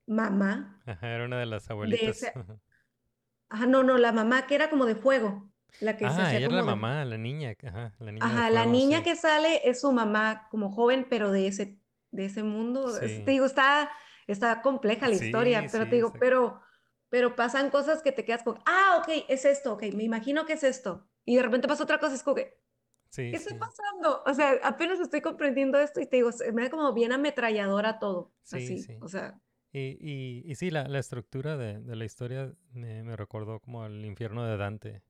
mamá 0.07 0.87
ajá, 0.87 1.09
era 1.15 1.25
una 1.27 1.39
de 1.39 1.47
las 1.47 1.71
de 1.83 1.97
abuelitas. 1.99 2.07
ese, 2.11 2.33
ajá. 2.35 2.61
no, 3.69 3.83
no, 3.83 3.99
la 3.99 4.13
mamá 4.13 4.47
que 4.47 4.55
era 4.55 4.71
como 4.71 4.85
de 4.87 4.95
fuego, 4.97 5.53
la 5.81 5.97
que 5.97 6.11
se 6.11 6.23
Ah, 6.23 6.23
hacía 6.23 6.39
ella 6.39 6.47
era 6.47 6.57
la 6.57 6.63
como 6.63 6.67
de, 6.67 6.77
mamá, 6.77 7.05
la 7.05 7.19
niña, 7.19 7.55
ajá, 7.63 7.95
la 7.99 8.13
niña 8.13 8.35
de 8.35 8.43
ajá, 8.43 8.51
la 8.51 8.67
fuego, 8.67 8.67
niña 8.67 9.03
sí, 9.03 9.03
que 9.03 9.17
sale 9.17 9.69
es 9.69 9.81
su 9.81 9.93
mamá 9.93 10.49
como 10.51 10.71
joven, 10.73 11.07
pero 11.11 11.31
de 11.33 11.47
ese, 11.49 11.81
de 12.11 12.27
ese 12.27 12.43
mundo, 12.43 12.99
es- 12.99 13.23
sí, 13.23 13.25
te 13.25 13.33
digo, 13.33 13.47
está, 13.47 13.91
está 14.27 14.63
compleja 14.63 15.09
la 15.09 15.15
historia, 15.17 15.69
sí, 15.69 15.69
pero 15.71 15.89
sí, 15.89 15.89
te 15.89 15.97
digo, 15.97 16.19
pero, 16.19 16.61
pero 17.09 17.37
pasan 17.37 17.71
cosas 17.71 18.03
que 18.03 18.13
te 18.13 18.25
quedas 18.25 18.43
con, 18.43 18.59
ah, 18.67 18.99
ok, 19.01 19.25
es 19.29 19.45
esto, 19.45 19.75
ok, 19.75 19.85
me 19.95 20.05
imagino 20.05 20.47
que 20.47 20.55
es 20.55 20.65
esto, 20.65 21.09
y 21.25 21.37
de 21.37 21.43
repente 21.43 21.69
pasa 21.69 21.85
otra 21.85 21.99
cosa, 22.01 22.15
es 22.15 22.23
como 22.23 22.37
que, 22.37 22.61
sí, 23.11 23.23
¿qué 23.31 23.37
está 23.39 23.51
sí, 23.51 23.57
pasando? 23.59 24.23
O 24.27 24.35
sea, 24.35 24.61
apenas 24.65 25.01
estoy 25.01 25.21
comprendiendo 25.23 25.79
esto 25.81 26.01
y 26.01 26.07
te 26.09 26.17
digo, 26.19 26.31
me 26.55 26.65
da 26.65 26.71
como 26.71 26.93
bien 26.95 27.13
ametralladora 27.13 27.99
todo, 28.01 28.35
sí, 28.43 28.59
así, 28.59 28.79
sí. 28.79 28.95
o 29.01 29.09
sea, 29.09 29.41
Y, 29.73 29.99
y, 30.01 30.45
y 30.51 30.55
sí, 30.57 30.71
la, 30.71 30.89
la 30.89 30.99
estructura 31.01 31.57
de, 31.57 31.81
de 31.81 31.97
la 31.97 32.05
historia 32.05 32.55
me, 32.73 33.03
me 33.05 33.17
recordó 33.17 33.61
como 33.61 33.85
al 33.85 34.05
infierno 34.07 34.45
de 34.47 34.57
Dante, 34.57 35.03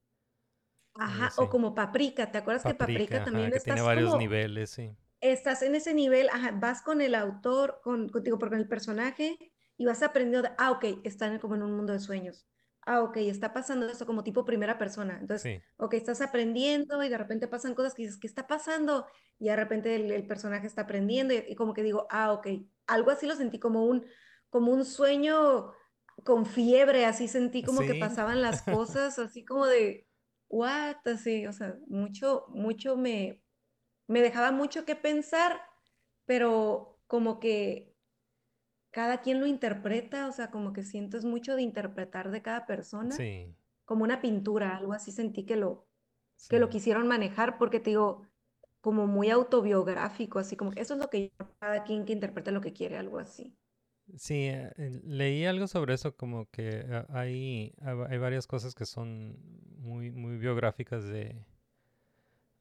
ajá, 0.95 1.33
o 1.37 1.49
como 1.49 1.75
Paprika, 1.75 2.31
¿te 2.33 2.39
acuerdas 2.39 2.65
que 2.65 2.75
Paprika 2.75 3.23
ajá, 3.23 3.25
también 3.25 3.53
que 3.53 3.61
tiene 3.61 3.81
estás 3.81 3.83
varios 3.83 4.15
como, 4.15 4.17
niveles, 4.17 4.71
sí. 4.71 4.97
estás 5.21 5.63
en 5.63 5.75
ese 5.77 5.95
nivel, 5.95 6.29
ajá, 6.31 6.53
vas 6.53 6.83
con 6.83 7.01
el 7.03 7.15
autor, 7.15 7.81
con, 7.83 8.09
contigo, 8.11 8.39
con 8.39 8.55
el 8.55 8.69
personaje 8.69 9.55
y 9.77 9.87
vas 9.87 10.03
aprendiendo, 10.03 10.49
de, 10.49 10.55
ah, 10.59 10.73
ok, 10.73 10.85
están 11.05 11.39
como 11.39 11.55
en 11.57 11.63
un 11.63 11.75
mundo 11.77 11.93
de 11.93 12.01
sueños. 12.01 12.49
Ah, 12.83 13.03
ok, 13.03 13.17
está 13.19 13.53
pasando 13.53 13.89
esto 13.89 14.07
como 14.07 14.23
tipo 14.23 14.45
primera 14.45 14.79
persona. 14.79 15.19
Entonces, 15.21 15.53
Sí, 15.53 15.63
ok, 15.77 15.95
estás 15.95 16.21
aprendiendo 16.21 17.03
y 17.03 17.09
de 17.09 17.19
repente 17.19 17.49
pasan 17.49 17.75
cosas 17.75 17.95
que 17.95 18.03
dices, 18.03 18.19
¿qué 18.19 18.27
está 18.29 18.47
pasando? 18.47 19.07
Y 19.39 19.47
de 19.47 19.57
repente 19.57 19.97
el, 19.97 20.11
el 20.13 20.27
personaje 20.27 20.67
está 20.67 20.83
aprendiendo 20.83 21.35
y, 21.35 21.45
y 21.49 21.55
como 21.57 21.75
que 21.75 21.83
digo, 21.83 22.07
ah, 22.11 22.33
ok, 22.33 22.47
algo 22.87 23.11
así 23.11 23.27
lo 23.27 23.35
sentí 23.35 23.59
como 23.59 23.85
un, 23.85 24.07
como 24.51 24.73
un 24.73 24.85
sueño 24.85 25.73
con 26.25 26.47
fiebre, 26.47 27.05
así 27.05 27.29
sentí 27.29 27.63
como 27.63 27.85
que 27.85 27.95
sí, 27.95 28.01
pasaban 28.01 28.41
las 28.43 28.63
cosas, 28.63 29.19
así 29.19 29.45
como 29.45 29.67
de, 29.67 30.09
what, 30.49 30.97
así, 31.07 31.47
o 31.47 31.53
sea, 31.53 31.77
mucho, 31.89 32.47
mucho 32.51 32.97
me, 32.97 33.43
me 34.09 34.23
dejaba 34.23 34.53
mucho 34.53 34.85
que 34.85 34.97
pensar, 34.97 35.61
pero 36.27 37.01
como 37.07 37.41
que 37.41 37.96
cada 38.97 39.21
quien 39.21 39.41
lo 39.41 39.47
interpreta, 39.47 40.27
o 40.27 40.33
sea, 40.33 40.51
como 40.51 40.73
que 40.73 40.83
siento 40.83 41.19
es 41.19 41.27
mucho 41.27 41.55
de 41.55 41.61
interpretar 41.61 42.31
de 42.31 42.41
cada 42.41 42.65
persona, 42.65 43.15
sí, 43.15 43.55
como 43.85 44.05
una 44.05 44.23
pintura, 44.23 44.75
algo 44.75 44.95
así 44.95 45.13
sentí 45.13 45.45
que 45.45 45.55
lo, 45.55 45.87
que 46.49 46.59
lo 46.59 46.71
quisieron 46.71 47.07
manejar, 47.07 47.59
porque 47.59 47.79
te 47.79 47.91
digo, 47.91 48.23
como 48.81 49.07
muy 49.07 49.29
autobiográfico, 49.29 50.39
así 50.39 50.57
como 50.57 50.71
que 50.71 50.81
eso 50.81 50.95
es 50.95 51.01
lo 51.01 51.11
que 51.11 51.31
cada 51.61 51.85
quien 51.85 52.07
que 52.07 52.15
interpreta 52.15 52.51
lo 52.53 52.63
que 52.63 52.73
quiere, 52.73 52.97
algo 52.97 53.19
así. 53.19 53.55
Sí, 54.17 54.47
eh, 54.47 54.73
leí 55.05 55.45
algo 55.45 55.67
sobre 55.67 55.93
eso, 55.93 56.17
como 56.17 56.47
que 56.47 56.87
ah, 56.91 57.05
hay, 57.11 57.75
hay 57.83 58.17
varias 58.17 58.47
cosas 58.47 58.75
que 58.75 58.87
son 58.87 59.37
muy, 59.77 60.11
muy 60.11 60.39
biográficas 60.39 61.05
de, 61.05 61.45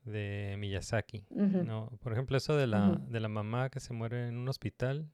de 0.04 0.58
Miyazaki, 0.60 1.28
¿no? 1.30 1.98
Por 2.02 2.12
ejemplo, 2.12 2.36
eso 2.36 2.58
de 2.58 2.68
la, 2.68 3.02
de 3.08 3.22
la 3.22 3.30
mamá 3.30 3.70
que 3.70 3.80
se 3.80 3.94
muere 3.94 4.28
en 4.28 4.36
un 4.36 4.50
hospital, 4.50 5.10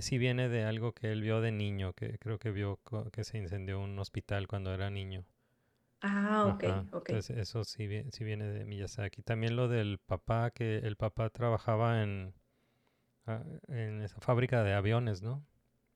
sí 0.00 0.18
viene 0.18 0.48
de 0.48 0.64
algo 0.64 0.92
que 0.92 1.12
él 1.12 1.22
vio 1.22 1.40
de 1.40 1.52
niño, 1.52 1.92
que 1.94 2.18
creo 2.18 2.38
que 2.38 2.50
vio 2.50 2.80
que 3.12 3.24
se 3.24 3.38
incendió 3.38 3.80
un 3.80 3.98
hospital 3.98 4.48
cuando 4.48 4.72
era 4.74 4.90
niño. 4.90 5.24
Ah, 6.00 6.46
ok, 6.48 6.64
Ajá, 6.64 6.86
ok. 6.92 7.10
entonces 7.10 7.36
eso 7.36 7.64
sí, 7.64 7.88
sí 8.12 8.24
viene 8.24 8.46
de 8.48 8.64
Miyazaki. 8.64 9.22
También 9.22 9.54
lo 9.56 9.68
del 9.68 9.98
papá, 9.98 10.50
que 10.50 10.78
el 10.78 10.96
papá 10.96 11.30
trabajaba 11.30 12.02
en, 12.02 12.34
ah, 13.26 13.44
en 13.68 14.02
esa 14.02 14.20
fábrica 14.20 14.64
de 14.64 14.74
aviones, 14.74 15.22
¿no? 15.22 15.46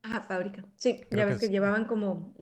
Ah, 0.03 0.25
fábrica. 0.29 0.63
Sí, 0.77 1.07
Creo 1.11 1.25
ya 1.25 1.27
ves 1.27 1.39
que 1.39 1.49
es, 1.49 1.51
llevaban 1.51 1.87
como... 1.87 2.35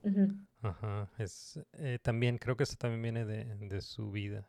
ajá, 0.63 1.11
es, 1.19 1.59
eh, 1.73 1.99
también, 2.03 2.39
creo 2.39 2.57
que 2.57 2.63
eso 2.65 2.77
también 2.77 3.03
viene 3.03 3.25
de, 3.25 3.45
de 3.57 3.81
su 3.81 4.11
vida. 4.13 4.47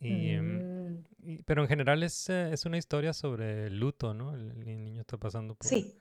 Y, 0.00 0.30
em, 0.32 0.64
Mm, 0.64 0.79
pero 1.46 1.62
en 1.62 1.68
general 1.68 2.02
es, 2.02 2.28
eh, 2.30 2.52
es 2.52 2.64
una 2.66 2.78
historia 2.78 3.12
sobre 3.12 3.66
el 3.66 3.78
luto, 3.80 4.14
¿no? 4.14 4.34
El, 4.34 4.50
el 4.68 4.84
niño 4.84 5.00
está 5.00 5.16
pasando 5.18 5.54
por, 5.54 5.66
Sí, 5.68 5.98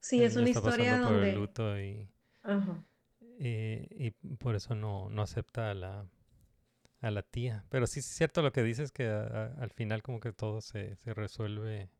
sí, 0.00 0.22
es 0.22 0.36
una 0.36 0.50
historia 0.50 0.96
pasando 0.96 1.08
por 1.08 1.14
el 1.14 1.20
donde... 1.20 1.34
luto 1.34 1.80
y, 1.80 2.08
Ajá. 2.42 2.84
y, 3.38 3.88
y 3.98 4.10
por 4.38 4.54
eso 4.54 4.74
no, 4.74 5.08
no 5.10 5.22
acepta 5.22 5.70
a 5.70 5.74
la, 5.74 6.06
a 7.02 7.10
la 7.10 7.22
tía. 7.22 7.64
Pero 7.70 7.86
sí 7.86 8.00
es 8.00 8.06
cierto 8.06 8.42
lo 8.42 8.52
que 8.52 8.62
dices, 8.62 8.92
que 8.92 9.08
a- 9.08 9.24
a- 9.26 9.54
al 9.62 9.70
final 9.72 10.02
como 10.02 10.20
que 10.20 10.32
todo 10.32 10.60
se, 10.60 10.96
se 10.96 11.14
resuelve 11.14 11.90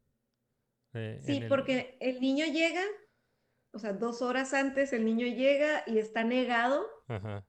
eh, 0.95 1.21
Sí, 1.25 1.41
el... 1.43 1.49
porque 1.49 1.97
el 2.01 2.21
niño 2.21 2.47
llega, 2.47 2.83
o 3.73 3.79
sea, 3.79 3.93
dos 3.93 4.23
horas 4.23 4.55
antes 4.55 4.93
el 4.93 5.05
niño 5.05 5.27
llega 5.27 5.85
y 5.87 5.99
está 5.99 6.25
negado, 6.25 6.87
Ajá. 7.09 7.45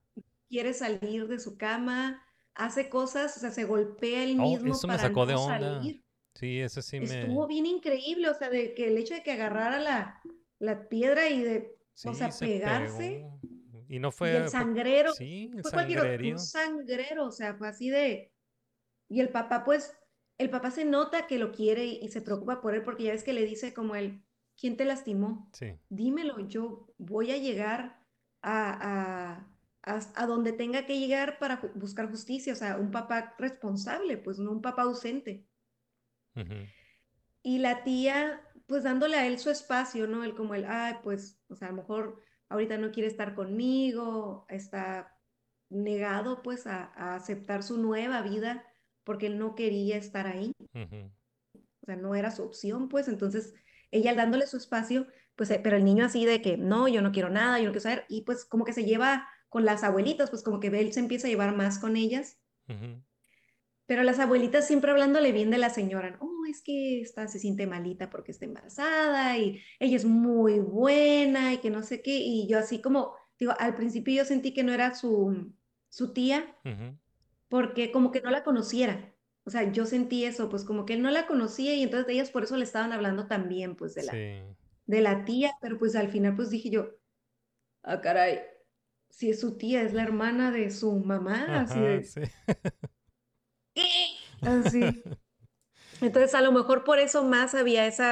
quiere 0.50 0.74
salir 0.74 1.28
de 1.28 1.40
su 1.40 1.58
cama, 1.58 2.22
hace 2.56 2.90
cosas, 2.90 3.38
o 3.38 3.40
sea, 3.40 3.52
se 3.52 3.66
golpea 3.66 4.24
él 4.24 4.38
Oh, 4.38 4.58
mismo 4.60 4.76
eso 4.76 4.88
me 4.88 4.98
para 4.98 5.00
sacó 5.00 5.26
de 5.26 5.36
no 5.36 5.42
onda. 5.46 5.92
salir. 5.92 6.04
Sí, 6.36 6.60
eso 6.60 6.82
sí 6.82 7.00
Estuvo 7.00 7.48
me... 7.48 7.48
bien 7.48 7.66
increíble, 7.66 8.30
o 8.30 8.34
sea, 8.36 8.50
de 8.50 8.74
que 8.76 8.88
el 8.88 8.98
hecho 8.98 9.14
de 9.16 9.24
que 9.24 9.32
agarrara 9.34 9.80
la, 9.80 10.22
la 10.60 10.88
piedra 10.90 11.30
y 11.30 11.44
de, 11.44 11.78
o 12.04 12.14
Sí, 12.14 12.16
sea, 12.16 12.32
se 12.32 12.40
pegarse, 12.40 13.30
pegó. 13.30 13.40
Y 13.88 14.00
no 14.00 14.12
y 14.22 14.36
fue... 14.36 14.36
el 14.36 14.48
por- 14.52 14.70
sangrero, 14.74 15.18
Sí, 15.18 15.52
el 15.56 15.64
fue 15.64 15.72
cualquier 15.72 16.18
un 16.22 16.38
sangrero, 16.38 17.26
o 17.28 17.32
sea, 17.32 17.56
fue 17.56 17.68
así 17.70 17.90
de... 17.90 18.34
Y 19.10 19.22
el 19.22 19.30
papá, 19.30 19.64
pues, 19.64 19.96
el 20.38 20.50
papá 20.50 20.72
se 20.72 20.86
nota 20.86 21.28
que 21.28 21.38
lo 21.40 21.52
quiere 21.52 21.86
y, 21.86 22.00
y 22.04 22.10
se 22.10 22.22
preocupa 22.22 22.62
por 22.62 22.76
él 22.76 22.84
porque 22.84 23.04
ya 23.04 23.12
ves 23.14 23.24
que 23.24 23.34
le 23.34 23.46
dice 23.46 23.74
como 23.74 23.96
él, 23.96 24.26
¿quién 24.58 24.78
te 24.78 24.86
lastimó? 24.86 25.54
Sí, 25.54 25.80
Dímelo, 25.90 26.40
yo 26.48 26.94
voy 26.98 27.32
a 27.32 27.38
llegar 27.38 28.06
a, 28.42 29.34
a, 29.40 29.53
a, 29.84 30.28
donde 30.28 30.54
tenga 30.54 30.86
que 30.86 31.00
llegar 31.00 31.40
para 31.40 31.58
buscar 31.76 32.10
justicia, 32.10 32.54
o 32.54 32.56
sea, 32.56 32.78
un 32.78 32.92
papá 32.92 33.36
responsable, 33.40 34.18
pues 34.18 34.40
no 34.40 34.52
un 34.52 34.62
papá 34.62 34.84
ausente. 34.84 35.48
ujú, 36.36 36.68
Y 37.42 37.60
la 37.60 37.84
tía, 37.84 38.42
pues 38.68 38.84
dándole 38.84 39.18
a 39.18 39.28
él 39.28 39.38
su 39.40 39.50
espacio, 39.50 40.08
¿no? 40.08 40.24
Él 40.24 40.36
como 40.36 40.56
él, 40.56 40.66
ay, 40.68 40.96
pues, 41.04 41.44
o 41.50 41.56
sea, 41.56 41.68
a 41.70 41.72
lo 41.72 41.78
mejor 41.78 42.22
ahorita 42.50 42.78
no 42.78 42.92
quiere 42.92 43.08
estar 43.10 43.36
conmigo, 43.36 44.46
está 44.50 45.20
negado 45.70 46.42
pues 46.44 46.68
a, 46.68 46.86
a 46.96 47.16
aceptar 47.16 47.64
su 47.64 47.78
nueva 47.80 48.22
vida 48.22 48.66
porque 49.04 49.28
él 49.28 49.40
no 49.40 49.56
quería 49.56 49.98
estar 49.98 50.28
ahí, 50.28 50.54
ujú. 50.74 51.12
o 51.82 51.86
sea, 51.86 51.96
no 51.96 52.16
era 52.16 52.32
su 52.32 52.44
opción, 52.44 52.90
pues 52.90 53.08
entonces 53.08 53.54
ella 53.92 54.16
dándole 54.16 54.48
su 54.48 54.58
espacio, 54.58 55.08
pues, 55.36 55.50
eh, 55.52 55.60
pero 55.64 55.78
el 55.78 55.86
niño 55.86 56.06
así 56.06 56.26
de 56.26 56.42
que 56.42 56.58
no, 56.58 56.88
yo 56.88 57.02
no 57.02 57.12
quiero 57.12 57.30
nada, 57.30 57.60
yo 57.60 57.66
no 57.66 57.72
quiero 57.72 57.82
saber, 57.82 58.06
y 58.10 58.22
pues 58.24 58.46
como 58.46 58.66
que 58.66 58.74
se 58.74 58.86
lleva 58.86 59.28
con 59.54 59.66
las 59.66 59.84
abuelitas, 59.86 60.32
pues 60.32 60.44
como 60.44 60.60
que 60.60 60.68
él 60.68 60.94
se 60.94 61.00
empieza 61.02 61.28
a 61.28 61.32
llevar 61.32 61.56
más 61.56 61.80
con 61.80 61.96
ellas, 61.98 62.42
Ujú, 62.68 63.04
pero 63.86 64.04
las 64.04 64.20
abuelitas 64.20 64.66
siempre 64.68 64.92
hablándole 64.92 65.32
bien 65.32 65.50
de 65.52 65.58
la 65.58 65.70
señora, 65.70 66.18
oh, 66.22 66.46
es 66.50 66.62
que 66.64 67.02
está, 67.02 67.28
se 67.28 67.40
siente 67.40 67.68
malita 67.68 68.10
porque 68.10 68.32
está 68.32 68.46
embarazada 68.46 69.38
y 69.38 69.62
ella 69.80 69.98
es 69.98 70.06
muy 70.06 70.60
buena 70.60 71.54
y 71.54 71.58
que 71.60 71.70
no 71.70 71.84
sé 71.84 72.02
qué, 72.02 72.18
y 72.18 72.48
yo 72.48 72.60
así 72.60 72.82
como, 72.82 73.14
digo, 73.40 73.54
al 73.60 73.76
principio 73.76 74.16
yo 74.16 74.26
sentí 74.26 74.54
que 74.54 74.64
no 74.64 74.74
era 74.74 74.96
su, 74.96 75.54
su 75.90 76.14
tía, 76.14 76.56
ujú. 76.66 76.98
porque 77.50 77.92
como 77.92 78.12
que 78.12 78.22
no 78.22 78.32
la 78.32 78.44
conociera. 78.44 79.16
O 79.46 79.50
sea, 79.52 79.72
yo 79.72 79.86
sentí 79.86 80.26
eso, 80.26 80.50
pues 80.50 80.66
como 80.66 80.86
que 80.86 80.94
él 80.94 81.02
no 81.02 81.12
la 81.12 81.28
conocía 81.28 81.76
y 81.76 81.84
entonces 81.84 82.10
ellas 82.14 82.32
por 82.32 82.44
eso 82.44 82.58
le 82.58 82.64
estaban 82.66 82.94
hablando 82.94 83.28
también, 83.28 83.76
pues 83.76 83.96
de 83.96 84.04
la, 84.04 84.14
Sí, 84.14 84.56
de 84.88 85.02
la 85.02 85.26
tía, 85.26 85.54
pero 85.62 85.80
pues 85.80 85.96
al 85.96 86.10
final 86.10 86.36
pues 86.36 86.50
dije 86.52 86.70
yo, 86.72 86.90
ah, 87.84 87.98
caray, 88.02 88.40
si 89.14 89.30
es 89.30 89.42
su 89.42 89.58
tía, 89.58 89.84
es 89.84 89.94
la 89.94 90.04
hermana 90.04 90.52
de 90.52 90.72
su 90.72 91.00
mamá, 91.00 91.62
así 91.62 91.80
de, 91.82 92.04
sí. 92.04 92.22
así. 94.42 95.04
Entonces 96.02 96.34
a 96.36 96.42
lo 96.42 96.52
mejor 96.52 96.84
por 96.84 97.00
eso 97.00 97.24
más 97.24 97.56
había 97.56 97.86
ese 97.88 98.04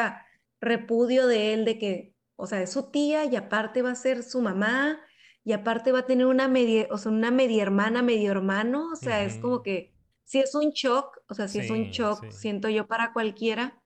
repudio 0.62 1.28
de 1.28 1.54
él 1.54 1.66
de 1.66 1.78
que, 1.80 2.16
o 2.36 2.48
sea, 2.48 2.62
es 2.62 2.72
su 2.72 2.92
tía 2.92 3.26
y 3.26 3.36
aparte 3.36 3.82
va 3.82 3.92
a 3.92 3.96
ser 3.96 4.24
su 4.24 4.42
mamá 4.42 5.00
y 5.44 5.54
aparte 5.54 5.92
va 5.92 6.00
a 6.00 6.06
tener 6.06 6.28
una 6.28 6.48
media, 6.48 6.88
o 6.92 6.98
sea, 6.98 7.12
una 7.12 7.32
media 7.32 7.64
hermana, 7.64 8.02
medio 8.04 8.32
hermano, 8.32 8.90
o 8.94 8.96
sea, 8.96 9.24
es 9.24 9.38
como 9.40 9.64
que 9.64 9.96
sí 10.24 10.40
es 10.40 10.54
un 10.56 10.70
shock, 10.72 11.18
o 11.30 11.34
sea, 11.36 11.48
sí 11.48 11.60
es 11.60 11.70
un 11.70 11.86
Sí, 11.86 11.90
shock, 11.90 12.20
sí. 12.20 12.32
siento 12.32 12.70
yo 12.70 12.88
para 12.88 13.12
cualquiera, 13.14 13.82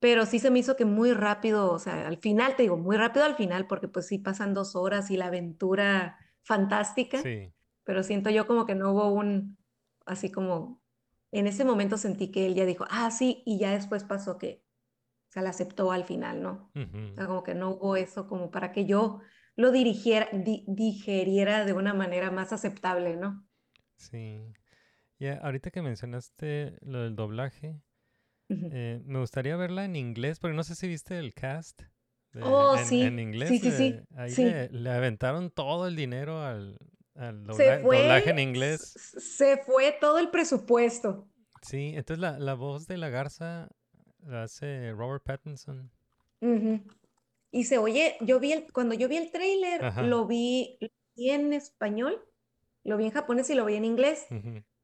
pero 0.00 0.26
sí 0.26 0.38
se 0.38 0.50
me 0.50 0.58
hizo 0.60 0.76
que 0.76 0.84
muy 0.84 1.12
rápido, 1.14 1.72
o 1.72 1.78
sea, 1.78 2.06
al 2.08 2.18
final, 2.18 2.56
te 2.56 2.62
digo, 2.64 2.76
muy 2.76 2.96
rápido 2.96 3.24
al 3.24 3.36
final, 3.36 3.66
porque 3.66 3.88
pues 3.88 4.06
sí 4.06 4.18
pasan 4.18 4.54
dos 4.54 4.76
horas 4.76 5.10
y 5.10 5.16
la 5.16 5.26
aventura 5.26 6.18
fantástica, 6.44 7.20
Sí, 7.22 7.52
pero 7.84 8.02
siento 8.04 8.30
yo 8.30 8.46
como 8.46 8.66
que 8.66 8.74
no 8.76 8.92
hubo 8.92 9.08
un, 9.12 9.58
así 10.06 10.30
como 10.30 10.82
en 11.32 11.46
ese 11.48 11.64
momento 11.64 11.98
sentí 11.98 12.30
que 12.30 12.46
él 12.46 12.54
ya 12.54 12.64
dijo, 12.64 12.84
ah, 12.90 13.10
sí, 13.10 13.42
y 13.44 13.58
ya 13.58 13.72
después 13.72 14.04
pasó 14.04 14.38
que, 14.38 14.62
o 15.28 15.32
sea, 15.32 15.42
la 15.42 15.50
aceptó 15.50 15.90
al 15.90 16.04
final, 16.04 16.42
¿no? 16.42 16.70
O 17.12 17.14
sea, 17.14 17.26
como 17.26 17.42
que 17.42 17.54
no 17.54 17.70
hubo 17.70 17.96
eso 17.96 18.26
como 18.28 18.50
para 18.50 18.70
que 18.72 18.86
yo 18.86 19.20
lo 19.56 19.72
dirigiera, 19.72 20.28
di- 20.32 20.64
digeriera 20.68 21.64
de 21.64 21.72
una 21.72 21.94
manera 21.94 22.30
más 22.30 22.52
aceptable, 22.52 23.16
¿no? 23.16 23.46
Sí. 23.96 24.52
Y 25.18 25.26
a- 25.26 25.38
ahorita 25.38 25.70
que 25.70 25.82
mencionaste 25.82 26.78
lo 26.82 27.02
del 27.02 27.16
doblaje, 27.16 27.80
eh, 28.48 29.02
me 29.06 29.18
gustaría 29.20 29.56
verla 29.56 29.84
en 29.84 29.96
inglés, 29.96 30.38
porque 30.38 30.56
no 30.56 30.64
sé 30.64 30.74
si 30.74 30.86
viste 30.88 31.18
el 31.18 31.34
cast. 31.34 31.82
Oh, 32.42 32.76
en, 32.76 32.84
sí. 32.86 33.02
en 33.02 33.18
inglés. 33.18 33.48
Sí, 33.48 33.58
sí, 33.58 33.70
sí. 33.70 33.86
eh, 33.88 34.04
ahí 34.16 34.30
Sí. 34.30 34.44
le, 34.44 34.68
le 34.70 34.90
aventaron 34.90 35.50
todo 35.50 35.86
el 35.86 35.94
dinero 35.96 36.42
al, 36.42 36.78
al 37.14 37.46
Se 37.54 37.64
dobla- 37.78 37.82
fue, 37.82 37.98
doblaje 38.02 38.30
en 38.30 38.38
inglés. 38.40 38.80
se 39.18 39.58
fue 39.58 39.92
todo 40.00 40.18
el 40.18 40.30
presupuesto. 40.30 41.28
Sí, 41.62 41.92
entonces 41.94 42.18
la, 42.20 42.38
la 42.38 42.54
voz 42.54 42.86
de 42.86 42.96
la 42.98 43.08
garza 43.08 43.68
la 44.26 44.42
hace 44.44 44.92
Robert 44.92 45.22
Pattinson. 45.24 45.90
Ujú. 46.40 46.80
Y 47.50 47.64
se 47.64 47.78
oye, 47.78 48.16
yo 48.20 48.40
vi 48.40 48.52
el, 48.52 48.72
cuando 48.72 48.94
yo 48.94 49.08
vi 49.08 49.16
el 49.16 49.30
tráiler, 49.30 49.84
Ajá. 49.84 50.02
lo 50.02 50.26
vi, 50.26 50.76
en 51.16 51.52
español, 51.52 52.20
lo 52.82 52.96
vi 52.96 53.04
en 53.04 53.10
japonés 53.12 53.48
y 53.50 53.54
lo 53.54 53.64
vi 53.64 53.74
en 53.76 53.84
inglés. 53.84 54.26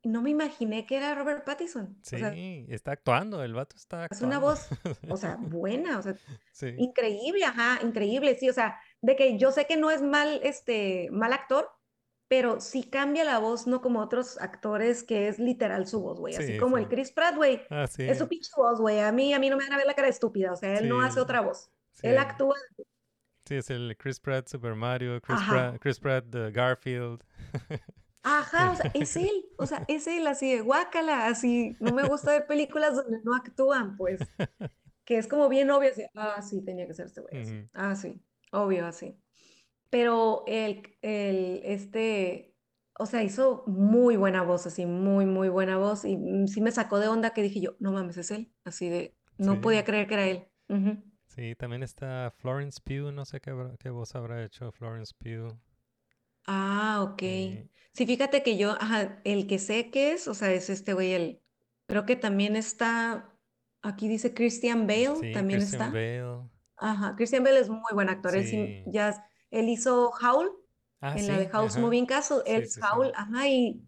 No 0.03 0.23
me 0.23 0.31
imaginé 0.31 0.87
que 0.87 0.97
era 0.97 1.15
Robert 1.15 1.45
Pattinson. 1.45 1.97
O 2.01 2.05
Sí, 2.05 2.19
sea, 2.19 2.33
está 2.69 2.93
actuando, 2.93 3.43
el 3.43 3.55
vato 3.55 3.77
está 3.77 4.07
es 4.11 4.23
una 4.23 4.37
actuando. 4.37 4.41
voz, 4.41 4.69
o 5.09 5.17
sea, 5.17 5.37
buena, 5.41 5.99
o 5.99 6.03
sea, 6.03 6.17
Sí, 6.53 6.75
increíble, 6.79 7.45
ajá, 7.45 7.79
increíble, 7.83 8.37
sí, 8.39 8.49
o 8.49 8.53
sea, 8.53 8.81
de 9.03 9.17
que 9.17 9.39
yo 9.39 9.53
sé 9.53 9.67
que 9.67 9.77
no 9.77 9.91
es 9.91 10.03
mal, 10.03 10.41
este, 10.43 11.09
mal 11.13 11.33
actor, 11.33 11.71
pero 12.29 12.61
sí 12.61 12.85
cambia 12.85 13.25
la 13.25 13.39
voz, 13.39 13.67
no 13.67 13.81
como 13.81 14.01
otros 14.01 14.39
actores 14.41 15.03
que 15.03 15.29
es 15.29 15.39
literal 15.39 15.87
su 15.87 16.01
voz, 16.01 16.19
güey, 16.21 16.35
así 16.37 16.53
Sí, 16.53 16.59
como 16.59 16.79
el 16.79 16.89
Chris 16.89 17.11
Pratt, 17.13 17.35
güey, 17.37 17.63
Ah, 17.71 17.85
es 17.99 18.19
su 18.19 18.29
pinche 18.29 18.51
voz, 18.57 18.81
güey, 18.81 19.01
a 19.01 19.13
mí, 19.13 19.35
a 19.35 19.39
mí 19.39 19.51
no 19.51 19.57
me 19.57 19.65
van 19.65 19.73
a 19.73 19.77
ver 19.79 19.87
la 19.87 19.95
cara 19.95 20.09
estúpida, 20.09 20.53
o 20.53 20.57
sea, 20.57 20.79
él 20.79 20.89
no 20.89 21.03
hace 21.03 21.21
otra 21.21 21.41
voz, 21.41 21.71
él 22.03 22.19
actúa, 22.19 22.55
sí, 23.47 23.57
es 23.57 23.71
el 23.71 23.97
Chris 23.99 24.21
Pratt 24.21 24.49
Super 24.49 24.75
Mario, 24.75 25.21
Chris 25.21 25.39
Ajá. 25.41 25.53
Pratt, 25.53 25.81
Chris 25.81 25.99
Pratt 25.99 26.25
Garfield. 26.53 27.23
ajá, 28.23 28.73
o 28.73 28.77
sea, 28.77 28.91
es 28.95 29.17
él, 29.17 29.47
o 29.57 29.67
sea, 29.67 29.85
es 29.89 30.07
él, 30.07 30.27
así 30.27 30.53
de 30.55 30.61
guácala, 30.61 31.27
así, 31.27 31.77
no 31.81 31.93
me 31.93 32.05
gusta 32.05 32.33
ver 32.33 32.47
películas 32.47 32.95
donde 32.97 33.21
no 33.25 33.35
actúan, 33.35 33.97
pues, 33.97 34.33
que 35.05 35.19
es 35.19 35.29
como 35.29 35.49
bien 35.49 35.71
obvio, 35.71 35.91
así, 35.91 36.05
ah, 36.15 36.43
sí, 36.43 36.65
tenía 36.65 36.87
que 36.87 36.95
ser 36.95 37.07
este 37.07 37.21
güey, 37.23 37.37
así, 37.39 37.55
ah, 37.75 37.95
sí, 37.97 38.23
obvio, 38.53 38.87
así. 38.87 39.19
Pero 39.91 40.45
el, 40.47 40.83
el, 41.03 41.63
este, 41.65 42.55
o 42.99 43.07
sea, 43.07 43.23
hizo 43.25 43.65
muy 43.67 44.17
buena 44.17 44.43
voz, 44.43 44.67
así, 44.67 44.87
muy, 44.87 45.27
muy 45.27 45.49
buena 45.49 45.79
voz, 45.79 46.05
y 46.05 46.19
sí 46.47 46.61
me 46.61 46.73
sacó 46.73 46.99
de 46.99 47.09
onda 47.09 47.31
que 47.33 47.43
dije 47.43 47.61
yo, 47.61 47.77
no 47.81 47.93
mames, 47.93 48.17
es 48.19 48.31
él, 48.31 48.53
así 48.65 48.89
de, 48.89 49.17
no 49.39 49.55
Sí. 49.55 49.61
podía 49.61 49.85
creer 49.85 50.07
que 50.07 50.15
era 50.15 50.29
él. 50.29 50.49
Ujú. 50.69 51.03
Sí, 51.27 51.55
también 51.57 51.83
está 51.83 52.31
Florence 52.37 52.81
Pugh, 52.85 53.13
no 53.13 53.25
sé 53.25 53.41
qué, 53.41 53.53
qué 53.79 53.91
voz 53.91 54.15
habrá 54.15 54.45
hecho 54.45 54.71
Florence 54.73 55.15
Pugh. 55.19 55.57
Ah, 56.47 57.01
ok. 57.03 57.23
Eh, 57.23 57.69
Sí, 57.93 58.07
fíjate 58.07 58.43
que 58.43 58.57
yo, 58.57 58.73
ajá, 58.81 59.21
el 59.25 59.47
que 59.47 59.59
sé 59.59 59.91
que 59.91 60.13
es, 60.13 60.29
o 60.29 60.35
sea, 60.35 60.53
es 60.53 60.71
este 60.71 60.95
güey, 60.95 61.13
el, 61.13 61.43
creo 61.87 62.07
que 62.07 62.17
también 62.17 62.57
está, 62.57 63.37
aquí 63.83 64.09
dice 64.09 64.33
Christian 64.35 64.87
Bale, 64.87 65.25
sí, 65.25 65.27
también 65.33 65.61
Christian 65.61 65.63
está. 65.63 65.93
Bale. 65.93 66.51
Ajá, 66.77 67.15
Christian 67.17 67.45
Bale 67.45 67.61
es 67.61 67.69
muy 67.71 67.83
buen 67.95 68.09
actor, 68.11 68.37
él 68.37 68.47
sí, 68.47 68.79
Sí. 68.79 68.85
ya, 68.87 69.29
él 69.51 69.69
hizo 69.69 70.11
Howl, 70.23 70.51
Ah, 71.01 71.17
en 71.17 71.27
la 71.29 71.39
de 71.39 71.49
sí, 71.49 71.51
House 71.51 71.79
ajá. 71.79 71.79
Moving 71.79 72.07
Castle, 72.07 72.39
él 72.47 72.63
sí, 72.67 72.67
es 72.67 72.79
sí. 72.83 72.83
Howl, 72.83 73.13
ajá, 73.17 73.49
y 73.49 73.83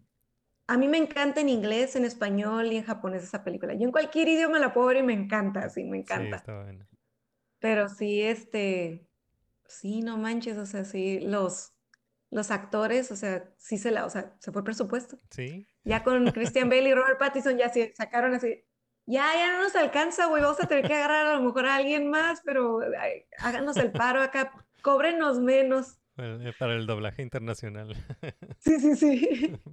a 0.67 0.77
mí 0.77 0.87
me 0.89 0.97
encanta 0.99 1.41
en 1.41 1.49
inglés, 1.49 1.95
en 1.97 2.05
español 2.05 2.67
y 2.73 2.77
en 2.77 2.85
japonés 2.85 3.23
esa 3.23 3.43
película. 3.43 3.75
Yo 3.75 3.83
en 3.85 3.91
cualquier 3.93 4.29
idioma 4.29 4.59
la 4.59 4.73
puedo 4.73 4.87
ver 4.87 4.97
y 4.99 5.03
me 5.03 5.13
encanta, 5.13 5.69
sí, 5.69 5.83
me 5.85 5.97
Sí, 6.03 6.21
encanta. 6.21 6.29
está 6.29 6.61
bueno. 6.63 6.87
Pero 7.59 7.87
sí, 7.89 8.21
este, 8.21 9.09
sí, 9.67 10.01
no 10.01 10.17
manches, 10.17 10.57
o 10.57 10.65
sea, 10.65 10.85
sí, 10.85 11.19
los, 11.21 11.73
los 12.33 12.51
actores, 12.51 13.11
o 13.11 13.15
sea, 13.15 13.43
sí 13.57 13.77
se 13.77 13.91
la, 13.91 14.05
o 14.05 14.09
sea, 14.09 14.33
se 14.39 14.51
fue 14.51 14.61
el 14.61 14.65
presupuesto. 14.65 15.17
Sí, 15.29 15.67
Ya 15.83 16.03
con 16.03 16.31
Christian 16.31 16.69
Bale 16.69 16.89
y 16.89 16.93
Robert 16.93 17.19
Pattinson 17.19 17.57
ya 17.57 17.69
sí 17.69 17.91
sacaron 17.95 18.33
así, 18.33 18.63
ya, 19.05 19.33
ya 19.35 19.53
no 19.53 19.63
nos 19.63 19.75
alcanza, 19.75 20.27
güey, 20.27 20.41
vamos 20.41 20.59
a 20.61 20.67
tener 20.67 20.85
que 20.85 20.93
agarrar 20.95 21.27
a 21.27 21.35
lo 21.35 21.41
mejor 21.43 21.65
a 21.65 21.75
alguien 21.75 22.09
más, 22.09 22.41
pero 22.43 22.79
ay, 22.99 23.25
háganos 23.39 23.77
el 23.77 23.91
paro 23.91 24.21
acá, 24.21 24.51
cóbrenos 24.81 25.39
menos. 25.39 25.99
para 26.15 26.35
el, 26.35 26.53
para 26.57 26.73
el 26.75 26.85
doblaje 26.87 27.21
internacional. 27.21 27.95
Sí, 28.59 28.79
sí, 28.79 28.95
sí. 28.95 29.59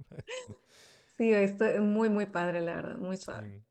Sí, 1.17 1.31
esto 1.33 1.65
es 1.65 1.79
muy, 1.81 2.09
muy 2.09 2.25
padre, 2.25 2.61
la 2.61 2.75
verdad, 2.75 2.97
muy 2.97 3.15
suave. 3.17 3.63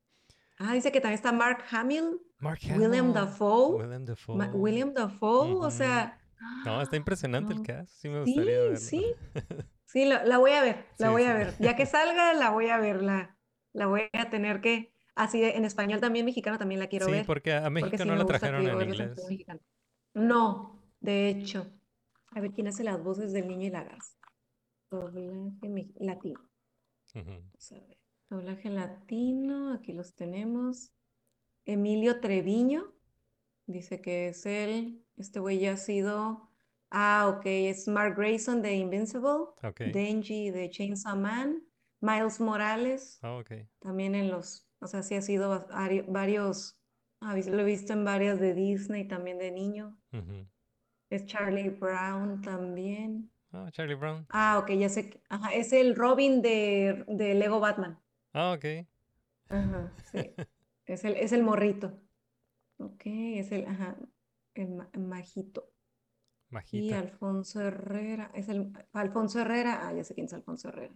Ah, 0.58 0.74
dice 0.74 0.92
que 0.92 1.00
también 1.00 1.16
está 1.16 1.32
Mark 1.32 1.64
Hamill, 1.72 2.20
Mark 2.38 2.60
William 2.62 2.92
Hamill, 2.92 3.14
Dafoe, 3.14 3.76
William 3.82 4.04
Dafoe. 4.04 4.36
Ma- 4.36 4.50
William 4.52 4.92
Dafoe, 4.94 5.54
o 5.54 5.70
sea, 5.70 6.19
No, 6.64 6.80
está 6.82 6.96
impresionante 6.96 7.52
el 7.52 7.62
cast. 7.62 7.92
Sí 8.00 8.08
me 8.08 8.20
Sí, 8.24 8.34
gustaría 8.34 8.60
verlo. 8.60 8.88
sí. 8.88 9.04
Sí, 9.86 10.04
la, 10.06 10.24
la 10.24 10.38
voy 10.38 10.52
a 10.52 10.62
ver, 10.62 10.86
la 10.98 11.08
Sí, 11.08 11.12
voy 11.12 11.24
sí. 11.24 11.30
a 11.30 11.34
ver. 11.34 11.56
Ya 11.60 11.76
que 11.76 11.86
salga, 11.86 12.34
la 12.34 12.50
voy 12.50 12.68
a 12.70 12.78
ver, 12.78 13.02
la, 13.02 13.38
la 13.72 13.86
voy 13.86 14.02
a 14.12 14.30
tener 14.30 14.60
que, 14.60 14.94
así 15.16 15.42
en 15.44 15.64
español 15.64 16.00
también, 16.00 16.26
mexicano 16.26 16.58
también 16.58 16.80
la 16.80 16.88
quiero 16.88 17.06
Sí, 17.06 17.12
ver, 17.12 17.26
porque 17.26 17.52
a 17.54 17.70
México 17.70 17.96
sí 17.98 18.08
no 18.08 18.16
la 18.16 18.24
trajeron 18.26 18.68
en 18.68 18.80
inglés. 18.80 19.20
No, 20.14 20.82
de 21.00 21.28
hecho, 21.28 21.72
a 22.32 22.40
ver 22.40 22.52
quién 22.52 22.68
hace 22.68 22.84
las 22.84 23.02
voces 23.02 23.32
del 23.32 23.48
niño 23.48 23.66
y 23.68 23.70
la 23.70 23.84
garza. 23.84 24.16
Doblaje 24.90 25.88
latino. 26.00 26.50
Ujú. 27.14 27.42
Vamos 27.52 27.72
a 27.72 27.74
ver. 27.86 27.98
Doblaje 28.28 28.70
latino, 28.70 29.72
aquí 29.74 29.92
los 29.92 30.14
tenemos. 30.14 30.92
Emilio 31.66 32.20
Treviño, 32.20 32.94
dice 33.66 34.00
que 34.00 34.28
es 34.28 34.46
él. 34.46 35.04
Este 35.16 35.40
güey 35.40 35.58
ya 35.58 35.72
ha 35.72 35.76
sido. 35.76 36.48
Ah, 36.90 37.32
ok, 37.36 37.42
es 37.46 37.86
Mark 37.86 38.16
Grayson 38.16 38.62
de 38.62 38.74
Invincible, 38.74 39.52
Ok. 39.62 39.80
Denji 39.92 40.50
de 40.50 40.68
Chainsaw 40.70 41.16
Man, 41.16 41.62
Miles 42.00 42.40
Morales, 42.40 43.18
Ah, 43.22 43.36
ok. 43.36 43.52
también 43.78 44.14
en 44.14 44.30
los. 44.30 44.66
O 44.80 44.86
sea, 44.88 45.02
sí 45.02 45.14
ha 45.14 45.22
sido 45.22 45.50
va- 45.50 45.68
vari- 45.68 46.04
varios. 46.08 46.76
ah, 47.20 47.36
lo 47.36 47.60
he 47.60 47.64
visto 47.64 47.92
en 47.92 48.04
varias 48.04 48.40
de 48.40 48.54
Disney, 48.54 49.06
también 49.06 49.38
de 49.38 49.50
niño. 49.52 49.96
Es 51.10 51.26
Charlie 51.26 51.68
Brown 51.70 52.40
también. 52.40 53.30
Ah, 53.52 53.68
Charlie 53.72 53.94
Brown. 53.96 54.26
Ah, 54.30 54.58
ok, 54.62 54.70
ya 54.72 54.88
sé. 54.88 55.10
que- 55.10 55.20
Ajá, 55.28 55.52
es 55.54 55.72
el 55.72 55.94
Robin 55.96 56.40
de, 56.42 57.04
de 57.08 57.34
Lego 57.34 57.60
Batman. 57.60 57.98
Ah, 58.32 58.52
ok. 58.56 58.86
Ajá, 59.48 59.92
sí. 60.12 60.18
Es 60.86 61.04
el, 61.04 61.14
es 61.16 61.30
el 61.32 61.44
morrito. 61.44 61.92
Ok, 62.80 63.02
es 63.04 63.52
el, 63.52 63.66
ajá, 63.66 63.96
el 64.54 64.70
ma- 64.70 64.90
majito. 64.98 65.70
Y 66.50 66.54
Majita. 66.54 66.98
Alfonso 66.98 67.60
Herrera, 67.60 68.30
es 68.34 68.48
el, 68.48 68.72
Alfonso 68.92 69.38
Herrera, 69.40 69.86
ah, 69.86 69.92
ya 69.92 70.02
sé 70.02 70.14
quién 70.14 70.26
es 70.26 70.32
Alfonso 70.32 70.68
Herrera. 70.68 70.94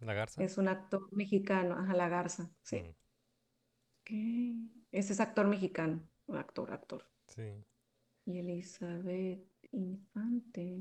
La 0.00 0.14
garza. 0.14 0.42
Es 0.42 0.56
un 0.58 0.68
actor 0.68 1.08
mexicano, 1.12 1.74
ajá, 1.74 1.94
La 1.94 2.08
Garza, 2.08 2.50
sí. 2.62 2.76
Ujú. 2.76 2.94
Ok, 4.02 4.10
ese 4.92 5.12
es 5.12 5.20
actor 5.20 5.46
mexicano, 5.48 6.00
actor, 6.28 6.72
actor. 6.72 7.04
Sí. 7.26 7.64
Y 8.24 8.38
Elizabeth 8.38 9.44
Infante. 9.72 10.78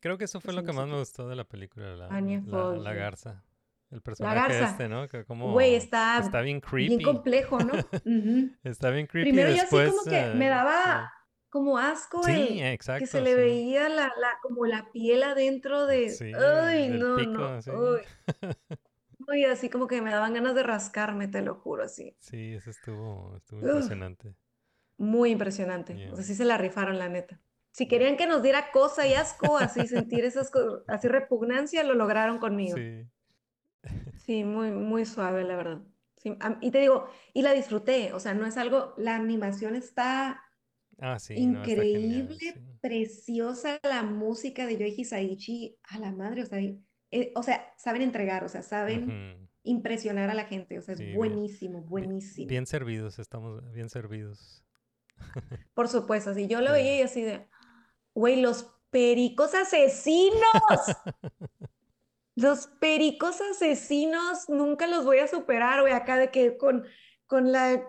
Creo 0.00 0.18
que 0.18 0.24
eso 0.24 0.40
fue 0.40 0.52
Ese 0.52 0.60
lo 0.60 0.66
que 0.66 0.72
más 0.72 0.86
me 0.86 0.98
gustó 0.98 1.28
de 1.28 1.36
la 1.36 1.44
película, 1.44 1.96
la, 1.96 2.06
Anya 2.08 2.42
la, 2.46 2.58
la 2.58 2.74
Folger. 2.76 2.96
garza. 2.96 3.44
El 3.90 4.02
personaje 4.02 4.62
este, 4.62 4.88
¿no? 4.88 5.08
Que 5.08 5.24
como 5.24 5.52
Güey, 5.52 5.74
está 5.74 6.18
está 6.18 6.40
bien 6.42 6.60
bien 6.60 6.60
creepy. 6.60 7.02
complejo, 7.02 7.58
¿no? 7.58 7.72
Está 8.62 8.90
bien 8.90 9.06
creepy. 9.06 9.30
Primero 9.30 9.48
yo 9.50 9.54
así 9.62 9.62
después, 9.62 9.90
como 9.90 10.04
que 10.04 10.34
me 10.34 10.46
eh, 10.46 10.50
daba 10.50 11.12
como 11.48 11.76
asco 11.78 12.22
Sí, 12.22 12.30
el 12.32 12.48
Sí, 12.48 12.54
que 12.58 12.72
exacto. 12.72 13.06
se 13.06 13.20
le 13.20 13.30
sí. 13.30 13.36
veía 13.36 13.88
la, 13.88 14.06
la, 14.06 14.38
como 14.42 14.64
la 14.66 14.90
piel 14.92 15.22
adentro 15.24 15.86
de, 15.86 16.10
Sí, 16.10 16.32
ay, 16.34 16.88
no, 16.88 17.16
pico, 17.16 17.32
no, 17.32 17.62
sí. 17.62 17.70
uy. 17.70 18.00
Uy, 19.28 19.44
así 19.44 19.68
como 19.68 19.86
que 19.86 20.00
me 20.02 20.10
daban 20.10 20.34
ganas 20.34 20.54
de 20.54 20.62
rascarme, 20.62 21.28
te 21.28 21.42
lo 21.42 21.54
juro, 21.56 21.84
así. 21.84 22.16
Sí, 22.20 22.54
eso 22.54 22.70
estuvo, 22.70 23.36
estuvo 23.36 23.60
impresionante. 23.60 24.34
Muy 24.96 25.30
impresionante. 25.30 25.96
Yeah. 25.96 26.12
O 26.12 26.16
sea, 26.16 26.24
sí 26.24 26.34
se 26.34 26.44
la 26.44 26.58
rifaron, 26.58 26.98
la 26.98 27.08
neta. 27.08 27.40
Si 27.72 27.86
querían 27.86 28.16
que 28.16 28.26
nos 28.26 28.42
diera 28.42 28.70
cosa 28.72 29.06
y 29.06 29.14
asco, 29.14 29.56
así 29.58 29.86
sentir 29.86 30.24
esas 30.24 30.50
cosas, 30.50 30.82
así 30.88 31.08
repugnancia, 31.08 31.84
lo 31.84 31.94
lograron 31.94 32.38
conmigo. 32.38 32.76
Sí. 32.76 33.06
Sí, 34.24 34.44
muy, 34.44 34.70
muy 34.70 35.04
suave, 35.06 35.44
la 35.44 35.56
verdad. 35.56 35.80
Sí, 36.16 36.36
y 36.60 36.70
te 36.70 36.80
digo, 36.80 37.08
y 37.32 37.42
la 37.42 37.54
disfruté, 37.54 38.12
o 38.12 38.20
sea, 38.20 38.34
no 38.34 38.46
es 38.46 38.58
algo, 38.58 38.94
la 38.98 39.16
animación 39.16 39.74
está 39.74 40.42
Ah, 41.00 41.18
sí, 41.18 41.34
no, 41.46 41.62
está 41.62 41.82
genial, 41.82 41.90
increíble, 41.90 42.52
sí. 42.52 42.60
preciosa 42.80 43.80
la 43.82 44.02
música 44.02 44.66
de 44.66 44.76
Yoichi 44.76 45.02
Hisaichi, 45.02 45.78
a 45.84 45.98
la 45.98 46.12
madre, 46.12 46.42
o 46.42 46.46
sea, 46.46 46.60
eh, 46.60 47.32
o 47.34 47.42
sea, 47.42 47.72
saben 47.78 48.02
entregar, 48.02 48.44
o 48.44 48.48
sea, 48.48 48.62
saben 48.62 49.48
impresionar 49.62 50.28
a 50.28 50.34
la 50.34 50.44
gente, 50.44 50.78
o 50.78 50.82
sea, 50.82 50.94
es 50.94 51.14
buenísimo, 51.14 51.80
buenísimo. 51.80 52.48
Bien 52.48 52.66
servidos, 52.66 53.18
estamos 53.18 53.72
bien 53.72 53.88
servidos. 53.88 54.62
Por 55.74 55.88
supuesto, 55.88 56.30
así 56.30 56.46
yo 56.46 56.60
lo 56.60 56.72
veía 56.72 56.98
y 56.98 57.02
así 57.02 57.22
de, 57.22 57.46
güey, 58.14 58.40
los 58.42 58.70
pericos 58.90 59.54
asesinos. 59.54 60.34
Los 62.40 62.66
pericos 62.66 63.40
asesinos 63.40 64.48
nunca 64.48 64.86
los 64.86 65.04
voy 65.04 65.18
a 65.18 65.28
superar, 65.28 65.80
güey, 65.82 65.92
acá 65.92 66.16
de 66.16 66.30
que 66.30 66.56
con, 66.56 66.84
con 67.26 67.52
la, 67.52 67.82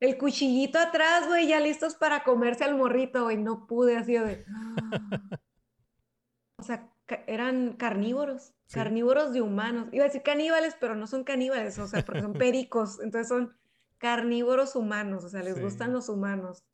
el 0.00 0.18
cuchillito 0.18 0.78
atrás, 0.78 1.26
güey, 1.28 1.46
ya 1.48 1.60
listos 1.60 1.94
para 1.94 2.24
comerse 2.24 2.64
al 2.64 2.76
morrito, 2.76 3.24
güey, 3.24 3.36
no 3.36 3.66
pude, 3.66 3.96
así 3.96 4.14
de... 4.18 4.44
O 6.56 6.62
sea, 6.62 6.88
eran 7.26 7.74
carnívoros, 7.74 8.54
Sí. 8.66 8.74
carnívoros 8.76 9.32
de 9.32 9.42
humanos. 9.42 9.88
Iba 9.92 10.04
a 10.04 10.06
decir 10.06 10.22
caníbales, 10.22 10.76
pero 10.80 10.94
no 10.94 11.06
son 11.06 11.22
caníbales, 11.24 11.78
o 11.78 11.86
sea, 11.86 12.02
porque 12.04 12.22
son 12.22 12.32
pericos, 12.38 13.00
entonces 13.00 13.28
son 13.28 13.54
carnívoros 13.98 14.74
humanos, 14.74 15.24
o 15.24 15.28
sea, 15.28 15.42
les 15.42 15.56
Sí. 15.56 15.60
gustan 15.60 15.92
los 15.92 16.08
humanos. 16.08 16.64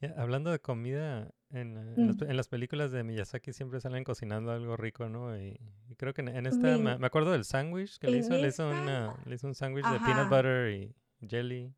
Ya, 0.00 0.14
hablando 0.18 0.50
de 0.50 0.58
comida, 0.58 1.30
en, 1.50 1.76
eh, 1.76 1.94
en 1.96 2.06
las, 2.08 2.16
Mm. 2.16 2.24
en 2.30 2.36
las 2.36 2.48
películas 2.48 2.90
de 2.92 3.04
Miyazaki 3.04 3.52
siempre 3.52 3.80
salen 3.80 4.04
cocinando 4.04 4.52
algo 4.52 4.76
rico, 4.76 5.08
¿no? 5.08 5.36
Y, 5.38 5.58
y 5.88 5.94
creo 5.96 6.12
que 6.14 6.22
en, 6.22 6.28
en 6.28 6.46
esta 6.46 6.76
Me- 6.78 6.98
me, 6.98 7.06
acuerdo 7.06 7.32
del 7.32 7.44
sándwich 7.44 7.98
que 7.98 8.08
le 8.08 8.18
hizo, 8.18 8.30
le 8.34 8.48
hizo, 8.48 8.70
esta- 8.70 8.82
una- 8.82 9.16
le 9.26 9.34
hizo 9.34 9.46
un 9.46 9.54
sándwich 9.54 9.84
de 9.86 10.00
peanut 10.00 10.28
butter 10.28 10.70
y 10.70 10.94
jelly. 11.26 11.72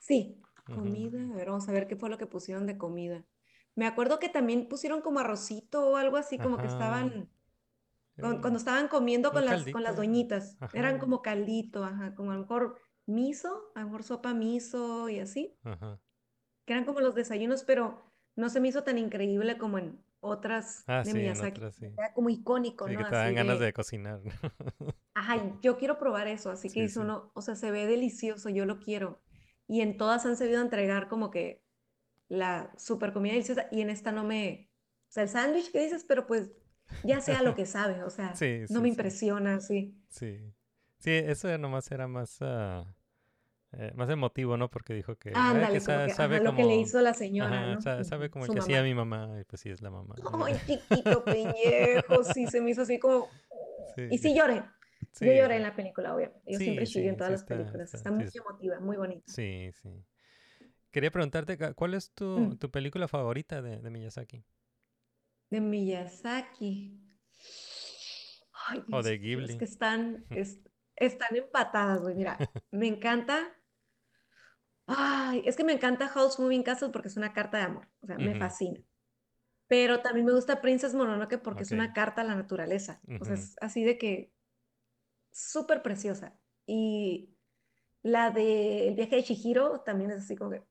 Sí, 0.00 0.40
Ujú. 0.68 0.74
comida, 0.76 1.22
a 1.32 1.36
ver, 1.36 1.48
vamos 1.48 1.68
a 1.68 1.72
ver 1.72 1.86
qué 1.86 1.96
fue 1.96 2.10
lo 2.10 2.18
que 2.18 2.26
pusieron 2.26 2.66
de 2.66 2.76
comida. 2.76 3.24
Me 3.74 3.86
acuerdo 3.86 4.18
que 4.18 4.28
también 4.28 4.68
pusieron 4.68 5.00
como 5.00 5.20
arrocito 5.20 5.88
o 5.88 5.96
algo 5.96 6.16
así, 6.16 6.38
como 6.38 6.56
que 6.56 6.66
Ajá. 6.66 6.72
estaban, 6.72 7.30
cuan- 8.18 8.34
un- 8.36 8.40
cuando 8.40 8.58
estaban 8.58 8.88
comiendo 8.88 9.32
con 9.32 9.44
las, 9.46 9.64
con 9.68 9.82
las 9.82 9.96
doñitas, 9.96 10.56
eran 10.72 10.92
Ajá. 10.92 10.98
como 10.98 11.22
caldito, 11.22 11.84
ajá, 11.84 12.14
como 12.14 12.32
a 12.32 12.34
lo 12.34 12.40
mejor 12.40 12.78
miso, 13.06 13.72
a 13.74 13.80
lo 13.80 13.86
mejor 13.86 14.02
sopa 14.04 14.34
miso 14.34 15.08
y 15.08 15.20
así, 15.20 15.56
Ajá. 15.64 16.00
que 16.64 16.72
eran 16.72 16.84
como 16.84 17.00
los 17.00 17.14
desayunos, 17.14 17.64
pero 17.64 18.11
no 18.36 18.48
se 18.48 18.60
me 18.60 18.68
hizo 18.68 18.82
tan 18.84 18.98
increíble 18.98 19.58
como 19.58 19.78
en 19.78 19.98
otras 20.20 20.84
Ah, 20.86 20.98
de 20.98 21.04
sí, 21.04 21.10
en 21.10 21.16
Miyazaki. 21.18 21.58
otras 21.58 21.74
sí. 21.76 21.86
Era 21.96 22.12
como 22.14 22.30
icónico, 22.30 22.86
Sí, 22.86 22.92
¿no? 22.94 22.98
que 22.98 23.04
te 23.10 23.16
dan 23.16 23.34
ganas 23.34 23.58
de, 23.58 23.66
de 23.66 23.72
cocinar. 23.72 24.20
Ajá, 25.14 25.58
yo 25.60 25.76
quiero 25.76 25.98
probar 25.98 26.26
eso, 26.28 26.50
así 26.50 26.70
que 26.70 26.88
sí. 26.88 26.98
uno, 26.98 27.30
o 27.34 27.42
sea, 27.42 27.54
se 27.54 27.70
ve 27.70 27.86
delicioso, 27.86 28.48
yo 28.48 28.64
lo 28.64 28.78
quiero. 28.80 29.20
Y 29.68 29.80
en 29.82 29.96
todas 29.96 30.24
han 30.26 30.36
sabido 30.36 30.60
entregar 30.62 31.08
como 31.08 31.30
que 31.30 31.62
la 32.28 32.72
super 32.78 33.12
comida 33.12 33.32
deliciosa 33.32 33.66
y 33.70 33.82
en 33.82 33.90
esta 33.90 34.10
no 34.12 34.24
me, 34.24 34.70
o 35.08 35.12
sea, 35.12 35.24
el 35.24 35.28
sándwich 35.28 35.70
que 35.70 35.82
dices, 35.82 36.04
pero 36.08 36.26
pues 36.26 36.50
ya 37.04 37.20
sea 37.20 37.42
lo 37.42 37.54
que 37.54 37.66
sabe, 37.66 38.02
o 38.04 38.10
sea, 38.10 38.34
no 38.70 38.80
me 38.80 38.88
impresiona, 38.88 39.60
sí. 39.60 39.94
Sí. 40.08 40.54
Sí, 40.98 41.10
eso 41.10 41.56
nomás 41.58 41.90
era 41.90 42.06
más, 42.06 42.38
ah, 42.40 42.84
eh, 43.74 43.92
más 43.94 44.08
emotivo, 44.10 44.56
¿no? 44.56 44.70
Porque 44.70 44.94
dijo 44.94 45.16
que, 45.16 45.32
ah, 45.34 45.50
Ándale, 45.50 45.78
que 45.78 45.84
como 45.84 45.98
sa- 45.98 46.06
que, 46.06 46.14
sabe 46.14 46.36
ajá, 46.36 46.44
lo 46.44 46.56
que 46.56 46.64
le 46.64 46.76
hizo 46.76 47.00
la 47.00 47.14
señora, 47.14 47.72
Ajá, 47.74 48.04
sabe 48.04 48.26
Ujú, 48.26 48.32
como 48.32 48.44
el 48.46 48.52
que 48.52 48.58
hacía 48.58 48.82
mi 48.82 48.94
mamá, 48.94 49.38
y 49.40 49.44
pues 49.44 49.60
sí, 49.62 49.70
es 49.70 49.80
la 49.82 49.90
mamá. 49.90 50.14
Ay, 50.44 50.54
chiquito 50.66 51.24
peñejo, 51.24 52.24
sí, 52.24 52.46
se 52.46 52.60
me 52.60 52.70
hizo 52.70 52.82
así 52.82 52.98
como, 52.98 53.28
Sí, 53.94 54.08
y 54.10 54.18
sí 54.18 54.34
lloré, 54.34 54.62
sí, 55.12 55.26
yo 55.26 55.32
lloré 55.32 55.56
en 55.56 55.62
la 55.62 55.74
película, 55.76 56.14
obvio, 56.14 56.32
yo 56.46 56.58
Sí, 56.58 56.64
siempre 56.64 56.86
chillo 56.86 57.10
en 57.10 57.16
todas 57.16 57.32
las 57.32 57.42
está- 57.42 57.56
películas, 57.56 57.94
está- 57.94 58.10
muy 58.10 58.28
emotiva, 58.34 58.80
muy 58.80 58.96
bonita. 58.96 59.24
Sí, 59.30 59.70
sí. 59.82 59.90
Quería 60.90 61.10
preguntarte, 61.10 61.56
¿cuál 61.74 61.94
es 61.94 62.10
tu, 62.12 62.24
Mm. 62.26 62.56
tu 62.58 62.70
película 62.70 63.08
favorita 63.08 63.62
de, 63.62 63.80
de 63.80 63.90
Miyazaki? 63.90 64.44
De 65.50 65.60
Miyazaki. 65.60 66.98
Ay, 68.68 68.84
O 68.92 69.02
de 69.02 69.18
mío, 69.18 69.38
es 69.40 69.46
Ghibli. 69.48 69.58
que 69.58 69.64
están, 69.64 70.24
es- 70.30 70.60
están 70.96 71.34
empatadas, 71.36 72.00
güey. 72.02 72.14
Mira, 72.14 72.38
me 72.70 72.86
encanta. 72.86 73.54
Ay, 74.96 75.42
es 75.44 75.56
que 75.56 75.64
me 75.64 75.72
encanta 75.72 76.10
Howl's 76.14 76.38
Moving 76.38 76.62
Castle 76.62 76.90
porque 76.90 77.08
es 77.08 77.16
una 77.16 77.32
carta 77.32 77.58
de 77.58 77.64
amor. 77.64 77.88
O 78.00 78.06
sea, 78.06 78.16
me 78.18 78.38
fascina. 78.38 78.80
Pero 79.68 80.00
también 80.00 80.26
me 80.26 80.32
gusta 80.32 80.60
Princess 80.60 80.94
Mononoke 80.94 81.38
porque 81.38 81.62
es 81.62 81.70
una 81.70 81.92
carta 81.92 82.20
a 82.20 82.24
la 82.24 82.34
naturaleza. 82.34 83.00
O 83.20 83.24
sea, 83.24 83.34
es 83.34 83.56
así 83.60 83.84
de 83.84 83.98
que 83.98 84.32
súper 85.30 85.82
preciosa. 85.82 86.38
Y 86.66 87.34
la 88.02 88.30
de 88.30 88.88
El 88.88 88.94
viaje 88.94 89.16
de 89.16 89.24
Chihiro 89.24 89.80
también 89.80 90.10
es 90.10 90.18
así 90.18 90.36
como 90.36 90.50
que 90.50 90.62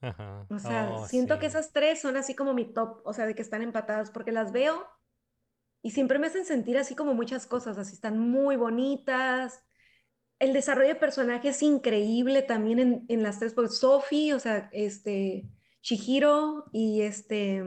Ajá. 0.00 0.46
o 0.50 0.58
sea, 0.58 0.90
Oh, 0.92 1.06
siento 1.06 1.38
que 1.38 1.46
esas 1.46 1.72
tres 1.72 2.00
son 2.00 2.16
así 2.16 2.34
como 2.34 2.54
mi 2.54 2.64
top, 2.64 3.00
o 3.04 3.12
sea, 3.12 3.26
de 3.26 3.34
que 3.34 3.42
están 3.42 3.62
empatadas, 3.62 4.10
porque 4.10 4.32
las 4.32 4.52
veo 4.52 4.86
y 5.82 5.92
siempre 5.92 6.18
me 6.18 6.26
hacen 6.26 6.44
sentir 6.44 6.76
así 6.78 6.94
como 6.94 7.14
muchas 7.14 7.46
cosas, 7.46 7.78
así 7.78 7.94
están 7.94 8.18
muy 8.18 8.56
bonitas. 8.56 9.64
El 10.38 10.52
desarrollo 10.52 10.88
de 10.88 10.94
personaje 10.94 11.48
es 11.48 11.62
increíble 11.62 12.42
también 12.42 12.78
en, 12.78 13.04
en 13.08 13.22
las 13.22 13.38
tres, 13.38 13.54
porque 13.54 13.70
Sophie, 13.70 14.34
o 14.34 14.40
sea, 14.40 14.68
este, 14.72 15.48
Chihiro 15.82 16.66
y 16.72 17.02
este, 17.02 17.62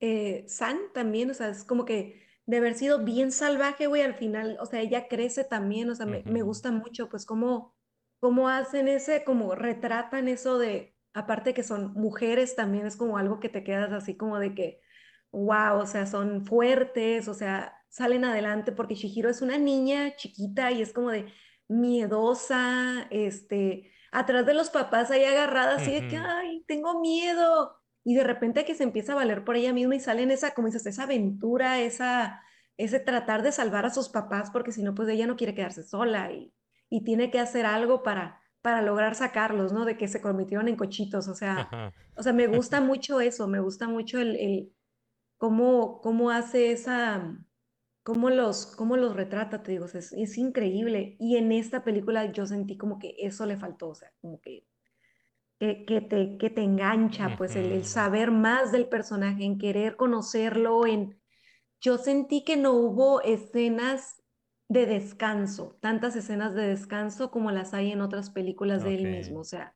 eh, 0.00 0.44
San 0.48 0.78
también, 0.94 1.30
o 1.30 1.34
sea, 1.34 1.48
es 1.48 1.64
como 1.64 1.84
que 1.84 2.24
de 2.46 2.58
haber 2.58 2.74
sido 2.74 3.04
bien 3.04 3.32
salvaje, 3.32 3.86
güey, 3.88 4.02
al 4.02 4.14
final, 4.14 4.56
o 4.60 4.66
sea, 4.66 4.80
ella 4.80 5.08
crece 5.08 5.44
también, 5.44 5.90
o 5.90 5.94
sea, 5.94 6.06
me, 6.06 6.22
me 6.24 6.42
gusta 6.42 6.70
mucho, 6.70 7.08
pues, 7.08 7.26
cómo, 7.26 7.74
cómo 8.20 8.48
hacen 8.48 8.88
ese, 8.88 9.24
como 9.24 9.54
retratan 9.54 10.28
eso 10.28 10.58
de, 10.58 10.96
aparte 11.12 11.54
que 11.54 11.62
son 11.62 11.92
mujeres, 11.94 12.54
también 12.54 12.86
es 12.86 12.96
como 12.96 13.18
algo 13.18 13.40
que 13.40 13.48
te 13.48 13.64
quedas 13.64 13.92
así 13.92 14.16
como 14.16 14.38
de 14.38 14.54
que, 14.54 14.80
wow, 15.32 15.78
o 15.80 15.86
sea, 15.86 16.06
son 16.06 16.46
fuertes, 16.46 17.26
o 17.28 17.34
sea, 17.34 17.74
salen 17.88 18.24
adelante, 18.24 18.72
porque 18.72 18.94
Chihiro 18.94 19.30
es 19.30 19.42
una 19.42 19.58
niña 19.58 20.14
chiquita 20.16 20.70
y 20.70 20.82
es 20.82 20.92
como 20.92 21.10
de 21.10 21.26
miedosa, 21.68 23.06
este, 23.10 23.92
atrás 24.12 24.46
de 24.46 24.54
los 24.54 24.70
papás 24.70 25.10
ahí 25.10 25.24
agarrada, 25.24 25.76
así 25.76 25.92
de 25.92 26.08
que, 26.08 26.16
ay, 26.16 26.64
tengo 26.66 27.00
miedo. 27.00 27.76
Y 28.04 28.14
de 28.14 28.24
repente 28.24 28.64
que 28.64 28.74
se 28.74 28.84
empieza 28.84 29.12
a 29.12 29.16
valer 29.16 29.44
por 29.44 29.56
ella 29.56 29.72
misma 29.72 29.96
y 29.96 30.00
sale 30.00 30.22
en 30.22 30.30
esa, 30.30 30.54
como 30.54 30.68
dices, 30.68 30.86
esa 30.86 31.04
aventura, 31.04 31.80
esa, 31.80 32.42
ese 32.76 33.00
tratar 33.00 33.42
de 33.42 33.52
salvar 33.52 33.84
a 33.86 33.90
sus 33.90 34.08
papás, 34.08 34.50
porque 34.50 34.72
si 34.72 34.82
no, 34.82 34.94
pues 34.94 35.08
ella 35.08 35.26
no 35.26 35.36
quiere 35.36 35.54
quedarse 35.54 35.82
sola 35.82 36.30
y, 36.32 36.54
y 36.88 37.02
tiene 37.04 37.30
que 37.30 37.40
hacer 37.40 37.66
algo 37.66 38.02
para, 38.02 38.40
para 38.62 38.82
lograr 38.82 39.14
sacarlos, 39.14 39.72
¿no? 39.72 39.84
De 39.84 39.96
que 39.96 40.08
se 40.08 40.20
convirtieron 40.20 40.68
en 40.68 40.76
cochitos, 40.76 41.28
o 41.28 41.34
sea, 41.34 41.60
Ajá. 41.62 41.92
o 42.16 42.22
sea, 42.22 42.32
me 42.32 42.46
gusta 42.46 42.80
mucho 42.80 43.20
eso, 43.20 43.48
me 43.48 43.60
gusta 43.60 43.88
mucho 43.88 44.20
el, 44.20 44.36
el 44.36 44.72
cómo, 45.36 46.00
cómo 46.00 46.30
hace 46.30 46.72
esa, 46.72 47.36
cómo 48.06 48.30
los, 48.30 48.66
cómo 48.66 48.96
los 48.96 49.16
retrata, 49.16 49.64
te 49.64 49.72
digo, 49.72 49.86
o 49.86 49.88
sea, 49.88 49.98
es, 49.98 50.12
es 50.12 50.38
increíble. 50.38 51.16
Y 51.18 51.38
en 51.38 51.50
esta 51.50 51.82
película 51.82 52.30
yo 52.30 52.46
sentí 52.46 52.76
como 52.76 53.00
que 53.00 53.16
eso 53.18 53.44
le 53.46 53.56
faltó, 53.56 53.88
o 53.88 53.94
sea, 53.96 54.12
como 54.20 54.40
que 54.40 54.64
que, 55.58 55.84
que 55.84 56.00
te, 56.02 56.38
que 56.38 56.50
te 56.50 56.62
engancha, 56.62 57.34
pues 57.36 57.56
el, 57.56 57.84
saber 57.84 58.30
más 58.30 58.70
del 58.70 58.88
personaje, 58.88 59.44
en 59.44 59.58
querer 59.58 59.96
conocerlo, 59.96 60.86
en... 60.86 61.20
Yo 61.80 61.98
sentí 61.98 62.44
que 62.44 62.56
no 62.56 62.74
hubo 62.74 63.22
escenas 63.22 64.22
de 64.68 64.86
descanso, 64.86 65.76
tantas 65.80 66.14
escenas 66.14 66.54
de 66.54 66.68
descanso 66.68 67.32
como 67.32 67.50
las 67.50 67.74
hay 67.74 67.90
en 67.90 68.02
otras 68.02 68.30
películas 68.30 68.84
de 68.84 68.94
él 68.94 69.10
mismo, 69.10 69.40
o 69.40 69.44
sea, 69.44 69.74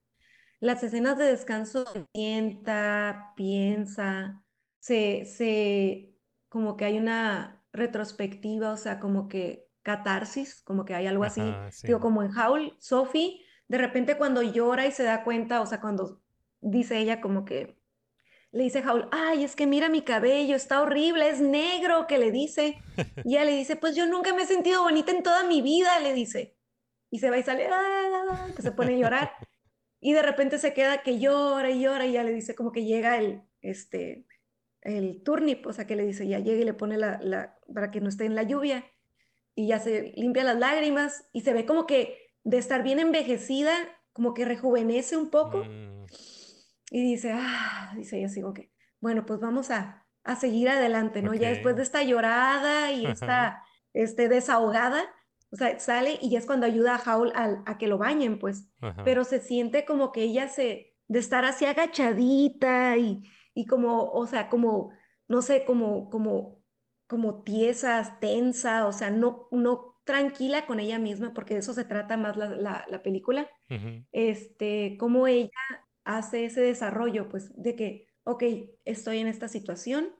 las 0.61 0.85
escenas 0.85 1.18
de 1.18 1.24
descanso 1.24 1.85
se 1.87 2.07
sienta, 2.14 3.33
piensa, 3.35 4.45
se, 4.78 5.24
se, 5.24 6.14
como 6.49 6.76
que 6.76 6.85
hay 6.85 6.99
una 6.99 7.60
retrospectiva, 7.73 8.73
o 8.73 8.77
sea, 8.77 8.99
como 9.01 9.29
que 9.29 9.68
catarsis, 9.83 10.61
como 10.62 10.85
que 10.85 10.95
hay 10.95 11.07
algo 11.07 11.25
así, 11.25 11.41
Ajá, 11.41 11.71
digo, 11.85 11.99
sí. 11.99 12.03
como 12.03 12.23
en 12.23 12.37
Howl, 12.37 12.77
Sophie, 12.79 13.41
de 13.68 13.79
repente 13.79 14.16
cuando 14.16 14.43
llora 14.43 14.87
y 14.87 14.93
se 14.93 15.05
da 15.05 15.25
cuenta, 15.25 15.61
o 15.61 15.66
sea, 15.66 15.81
cuando 15.81 16.21
dice 16.61 16.99
ella 16.99 17.21
como 17.21 17.45
que, 17.45 17.79
le 18.53 18.64
dice 18.64 18.83
Howl, 18.87 19.09
ay, 19.12 19.45
es 19.45 19.55
que 19.55 19.66
mira 19.66 19.89
mi 19.89 20.03
cabello, 20.03 20.57
está 20.57 20.83
horrible, 20.83 21.29
es 21.29 21.41
negro, 21.41 22.07
que 22.09 22.18
le 22.18 22.33
dice, 22.33 22.79
y 23.25 23.37
ella 23.37 23.45
le 23.45 23.57
dice, 23.57 23.77
pues 23.77 23.95
yo 23.95 24.07
nunca 24.07 24.35
me 24.35 24.43
he 24.43 24.47
sentido 24.47 24.83
bonita 24.83 25.12
en 25.12 25.23
toda 25.23 25.45
mi 25.45 25.62
vida, 25.62 26.01
le 26.01 26.12
dice, 26.12 26.57
y 27.11 27.21
se 27.21 27.31
va 27.31 27.39
y 27.39 27.43
sale, 27.43 27.68
"Ah", 27.68 28.47
que 28.55 28.62
se 28.62 28.73
pone 28.73 28.95
a 28.95 28.99
llorar, 28.99 29.33
y 30.01 30.12
de 30.12 30.23
repente 30.23 30.59
se 30.59 30.75
queda 30.75 31.03
que 31.03 31.18
llora 31.18 31.71
y 31.71 31.83
llora 31.83 32.07
y 32.07 32.12
ya 32.12 32.25
le 32.25 32.33
dice 32.33 32.55
como 32.55 32.73
que 32.73 32.85
llega 32.85 33.18
el, 33.18 33.43
este, 33.61 34.27
el 34.81 35.23
turnip, 35.23 35.66
o 35.66 35.73
sea 35.73 35.87
que 35.87 35.97
le 35.97 36.07
dice, 36.07 36.27
ya 36.27 36.39
llega 36.39 36.61
y 36.61 36.64
le 36.64 36.75
pone 36.75 36.97
la, 36.97 37.21
la, 37.23 37.59
para 37.75 37.91
que 37.91 38.01
no 38.01 38.09
esté 38.09 38.25
en 38.25 38.35
la 38.35 38.43
lluvia. 38.43 38.85
Y 39.55 39.68
ya 39.68 39.79
se 39.79 40.12
limpia 40.16 40.45
las 40.45 40.59
lágrimas 40.59 41.29
y 41.33 41.43
se 41.43 41.53
ve 41.53 41.66
como 41.66 41.87
que 41.87 42.18
de 42.45 42.59
estar 42.59 42.83
bien 42.83 42.99
envejecida, 43.01 43.73
como 44.12 44.33
que 44.35 44.45
rejuvenece 44.45 45.16
un 45.16 45.31
poco. 45.31 45.64
Mm, 45.64 46.05
y 46.93 47.03
dice, 47.03 47.33
ah, 47.35 47.93
dice 47.97 48.16
ella 48.18 48.27
así 48.27 48.41
como 48.41 48.55
que, 48.55 48.71
bueno, 49.01 49.25
pues 49.27 49.41
vamos 49.41 49.71
a, 49.71 50.07
a 50.25 50.37
seguir 50.37 50.68
adelante, 50.68 51.23
¿no? 51.23 51.35
Ya 51.35 51.49
después 51.51 51.77
de 51.77 51.83
esta 51.83 52.03
llorada 52.03 52.93
y 52.93 53.07
esta 53.07 53.62
este, 53.93 54.29
desahogada, 54.29 55.03
o 55.53 55.57
sea, 55.57 55.79
sale 55.79 56.18
y 56.21 56.31
ya 56.31 56.39
es 56.39 56.47
cuando 56.47 56.66
ayuda 56.66 56.97
a 56.97 57.16
Howl 57.16 57.33
al- 57.35 57.62
a, 57.66 57.79
que 57.79 57.87
lo 57.89 57.99
bañen, 57.99 58.39
pues 58.39 58.68
Ajá. 58.81 59.03
pero 59.05 59.25
se 59.25 59.41
siente 59.41 59.85
como 59.85 60.12
que 60.12 60.23
ella 60.23 60.49
se, 60.49 60.95
de 61.09 61.18
estar 61.18 61.45
así 61.45 61.64
agachadita 61.64 62.97
y, 62.97 63.23
y 63.55 63.66
como, 63.66 64.11
o 64.11 64.27
sea, 64.27 64.49
como, 64.49 64.93
no 65.29 65.43
sé, 65.43 65.64
como, 65.64 66.09
como, 66.11 66.60
como 67.11 67.43
tiesa, 67.43 68.19
tensa, 68.21 68.87
o 68.87 68.93
sea, 68.93 69.11
no, 69.11 69.49
no 69.51 70.01
tranquila 70.05 70.65
con 70.65 70.79
ella 70.79 71.01
misma, 71.01 71.35
porque 71.35 71.55
de 71.55 71.61
eso 71.61 71.75
se 71.75 71.85
trata 71.85 72.17
más 72.17 72.37
la, 72.37 72.51
la, 72.51 72.87
la 72.89 73.03
película, 73.03 73.51
este, 74.13 74.97
cómo 74.97 75.27
ella 75.27 75.51
hace 76.05 76.45
ese 76.45 76.61
desarrollo, 76.61 77.29
pues, 77.29 77.51
de 77.61 77.75
que, 77.75 78.07
ok, 78.23 78.45
estoy 78.85 79.19
en 79.19 79.27
esta 79.27 79.49
situación, 79.49 80.15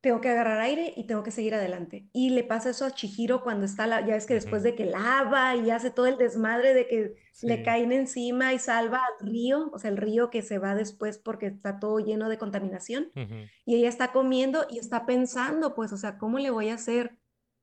tengo 0.00 0.20
que 0.20 0.28
agarrar 0.28 0.60
aire 0.60 0.92
y 0.96 1.06
tengo 1.06 1.22
que 1.24 1.32
seguir 1.32 1.54
adelante. 1.54 2.08
Y 2.12 2.30
le 2.30 2.44
pasa 2.44 2.70
eso 2.70 2.84
a 2.84 2.92
Chihiro 2.92 3.42
cuando 3.42 3.66
está, 3.66 3.86
la, 3.86 4.06
ya 4.06 4.14
es 4.14 4.26
que 4.26 4.34
después 4.34 4.62
de 4.62 4.76
que 4.76 4.84
lava 4.84 5.56
y 5.56 5.70
hace 5.70 5.90
todo 5.90 6.06
el 6.06 6.16
desmadre 6.18 6.72
de 6.74 6.86
que 6.86 7.14
le 7.42 7.56
Sí. 7.56 7.62
caen 7.64 7.90
encima 7.92 8.52
y 8.52 8.58
salva 8.58 8.98
al 8.98 9.26
río, 9.28 9.70
o 9.72 9.78
sea, 9.78 9.90
el 9.90 9.96
río 9.96 10.30
que 10.30 10.42
se 10.42 10.58
va 10.58 10.74
después 10.76 11.18
porque 11.18 11.46
está 11.46 11.80
todo 11.80 11.98
lleno 11.98 12.28
de 12.28 12.38
contaminación. 12.38 13.10
Ujú. 13.16 13.34
Y 13.64 13.76
ella 13.76 13.88
está 13.88 14.12
comiendo 14.12 14.66
y 14.70 14.78
está 14.78 15.04
pensando, 15.04 15.74
pues, 15.74 15.92
o 15.92 15.96
sea, 15.96 16.16
¿cómo 16.18 16.38
le 16.38 16.50
voy 16.50 16.68
a 16.68 16.74
hacer 16.74 17.18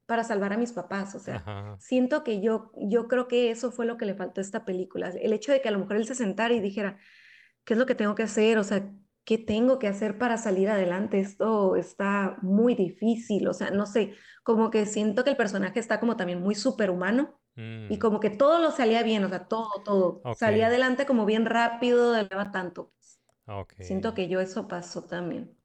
para 0.05 0.23
salvar 0.25 0.51
a 0.53 0.57
mis 0.57 0.73
papás? 0.73 1.15
O 1.15 1.19
sea, 1.19 1.37
Ajá. 1.37 1.77
siento 1.79 2.23
que 2.25 2.41
yo, 2.41 2.71
yo 2.75 3.07
creo 3.07 3.27
que 3.29 3.49
eso 3.49 3.71
fue 3.71 3.85
lo 3.85 3.95
que 3.97 4.05
le 4.05 4.13
faltó 4.13 4.41
a 4.41 4.43
esta 4.43 4.65
película. 4.65 5.09
El 5.09 5.31
hecho 5.33 5.53
de 5.53 5.61
que 5.61 5.69
a 5.69 5.71
lo 5.71 5.79
mejor 5.79 5.95
él 5.95 6.05
se 6.05 6.15
sentara 6.15 6.53
y 6.53 6.59
dijera, 6.59 6.97
¿qué 7.63 7.73
es 7.73 7.79
lo 7.79 7.85
que 7.85 7.95
tengo 7.95 8.13
que 8.15 8.23
hacer? 8.23 8.57
O 8.57 8.63
sea, 8.63 8.91
¿qué 9.25 9.37
tengo 9.37 9.79
que 9.79 9.87
hacer 9.87 10.17
para 10.17 10.37
salir 10.37 10.69
adelante? 10.69 11.19
Esto 11.19 11.75
está 11.75 12.37
muy 12.41 12.75
difícil. 12.75 13.47
O 13.47 13.53
sea, 13.53 13.71
no 13.71 13.85
sé, 13.85 14.13
como 14.43 14.69
que 14.71 14.85
siento 14.85 15.23
que 15.23 15.31
el 15.31 15.37
personaje 15.37 15.79
está 15.79 15.99
como 15.99 16.15
también 16.17 16.41
muy 16.41 16.55
superhumano 16.55 17.39
y 17.57 17.61
Mm, 17.95 17.99
como 17.99 18.19
que 18.19 18.29
todo 18.29 18.59
lo 18.59 18.71
salía 18.71 19.01
bien, 19.03 19.23
o 19.23 19.29
sea, 19.29 19.47
todo, 19.47 19.69
todo. 19.85 20.21
Ok. 20.25 20.37
Salía 20.37 20.67
adelante 20.67 21.05
como 21.05 21.25
bien 21.25 21.45
rápido, 21.45 22.11
de 22.11 22.25
tanto. 22.51 22.91
pues. 22.91 23.19
ok. 23.47 23.73
Siento 23.79 24.13
que 24.13 24.27
yo 24.27 24.41
eso 24.41 24.67
pasó 24.67 25.03
también. 25.03 25.55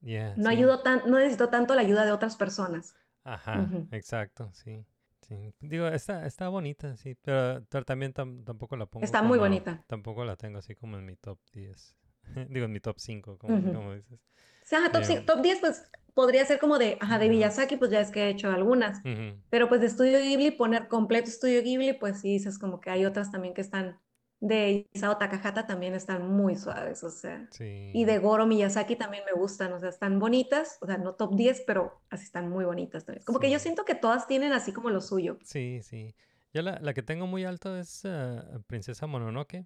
Yeah, 0.00 0.34
No 0.36 0.50
sí. 0.50 0.56
ayudó 0.56 0.80
tan, 0.82 1.02
no 1.06 1.18
necesitó 1.18 1.48
tanto 1.48 1.74
la 1.74 1.80
ayuda 1.80 2.04
de 2.04 2.12
otras 2.12 2.36
personas. 2.36 2.94
Ajá, 3.24 3.62
Ujú. 3.62 3.88
exacto, 3.90 4.50
sí. 4.52 4.84
Sí. 5.22 5.54
Digo, 5.60 5.88
está, 5.88 6.26
está 6.26 6.48
bonita, 6.50 6.96
sí, 6.98 7.14
pero, 7.22 7.64
pero 7.70 7.84
también 7.86 8.12
tam- 8.12 8.44
tampoco 8.44 8.76
la 8.76 8.84
pongo 8.84 9.04
Está 9.04 9.22
muy 9.22 9.38
como- 9.38 9.48
bonita. 9.48 9.82
Tampoco 9.86 10.24
la 10.24 10.36
tengo 10.36 10.58
así 10.58 10.74
como 10.74 10.98
en 10.98 11.06
mi 11.06 11.16
top 11.16 11.38
10. 11.52 11.96
Digo, 12.50 12.66
en 12.66 12.72
mi 12.72 12.80
top 12.80 12.96
5, 12.98 13.38
como, 13.38 13.54
Ujú. 13.54 13.72
como 13.72 13.94
dices. 13.94 14.20
O 14.62 14.66
sea, 14.66 14.90
top, 14.90 15.02
Eh, 15.02 15.22
top 15.26 15.42
10, 15.42 15.58
pues 15.60 15.82
podría 16.14 16.44
ser 16.46 16.58
como 16.58 16.78
de, 16.78 16.96
ajá, 17.00 17.18
de. 17.18 17.28
Miyazaki, 17.28 17.76
pues 17.76 17.90
ya 17.90 18.00
es 18.00 18.10
que 18.10 18.24
he 18.24 18.28
hecho 18.30 18.50
algunas. 18.50 18.98
Ujú, 19.04 19.36
Pero 19.50 19.68
pues 19.68 19.80
de 19.80 19.86
Estudio 19.88 20.18
Ghibli, 20.20 20.50
poner 20.52 20.88
completo 20.88 21.28
Estudio 21.28 21.62
Ghibli, 21.62 21.92
pues 21.92 22.20
sí 22.20 22.28
dices 22.32 22.58
como 22.58 22.80
que 22.80 22.90
hay 22.90 23.04
otras 23.04 23.30
también 23.30 23.54
que 23.54 23.60
están 23.60 23.98
de 24.40 24.88
Isao 24.92 25.16
Takahata 25.16 25.66
también 25.66 25.94
están 25.94 26.28
muy 26.30 26.56
suaves, 26.56 27.02
o 27.04 27.10
sea. 27.10 27.46
Sí. 27.50 27.90
Y 27.94 28.04
de 28.04 28.18
Goro 28.18 28.46
Miyazaki 28.46 28.96
también 28.96 29.22
me 29.24 29.32
gustan, 29.38 29.72
o 29.72 29.80
sea, 29.80 29.88
están 29.88 30.18
bonitas, 30.18 30.78
o 30.80 30.86
sea, 30.86 30.98
no 30.98 31.14
top 31.14 31.34
10, 31.36 31.62
pero 31.66 32.00
así 32.10 32.24
están 32.24 32.48
muy 32.50 32.64
bonitas 32.64 33.04
también. 33.04 33.24
Como 33.24 33.38
que 33.38 33.50
yo 33.50 33.58
Sí. 33.58 33.62
siento 33.64 33.84
que 33.84 33.94
todas 33.94 34.26
tienen 34.26 34.52
así 34.52 34.72
como 34.72 34.90
lo 34.90 35.00
suyo. 35.00 35.38
Sí, 35.44 35.80
sí. 35.82 36.14
Yo 36.52 36.62
la, 36.62 36.78
la 36.80 36.94
que 36.94 37.02
tengo 37.02 37.26
muy 37.26 37.44
alto 37.44 37.76
es 37.76 38.02
eh, 38.04 38.40
Princesa 38.66 39.06
Mononoke, 39.06 39.64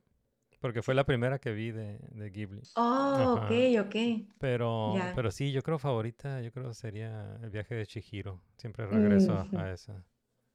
porque 0.61 0.82
fue 0.82 0.94
la 0.94 1.04
primera 1.04 1.38
que 1.38 1.52
vi 1.52 1.70
de, 1.70 1.98
de 2.12 2.30
Ghibli. 2.30 2.62
Oh, 2.76 3.34
ok, 3.36 3.50
Ajá. 3.50 3.82
ok. 3.82 4.28
Pero, 4.38 4.94
Ya. 4.96 5.12
pero 5.14 5.30
sí, 5.30 5.52
yo 5.52 5.62
creo 5.62 5.78
favorita, 5.78 6.40
yo 6.42 6.52
creo 6.52 6.72
sería 6.74 7.36
el 7.42 7.50
viaje 7.50 7.74
de 7.74 7.86
Chihiro. 7.86 8.42
Siempre 8.56 8.86
regreso 8.86 9.32
a, 9.32 9.42
Ujú. 9.44 9.59
a 9.59 9.72
esa. 9.72 10.04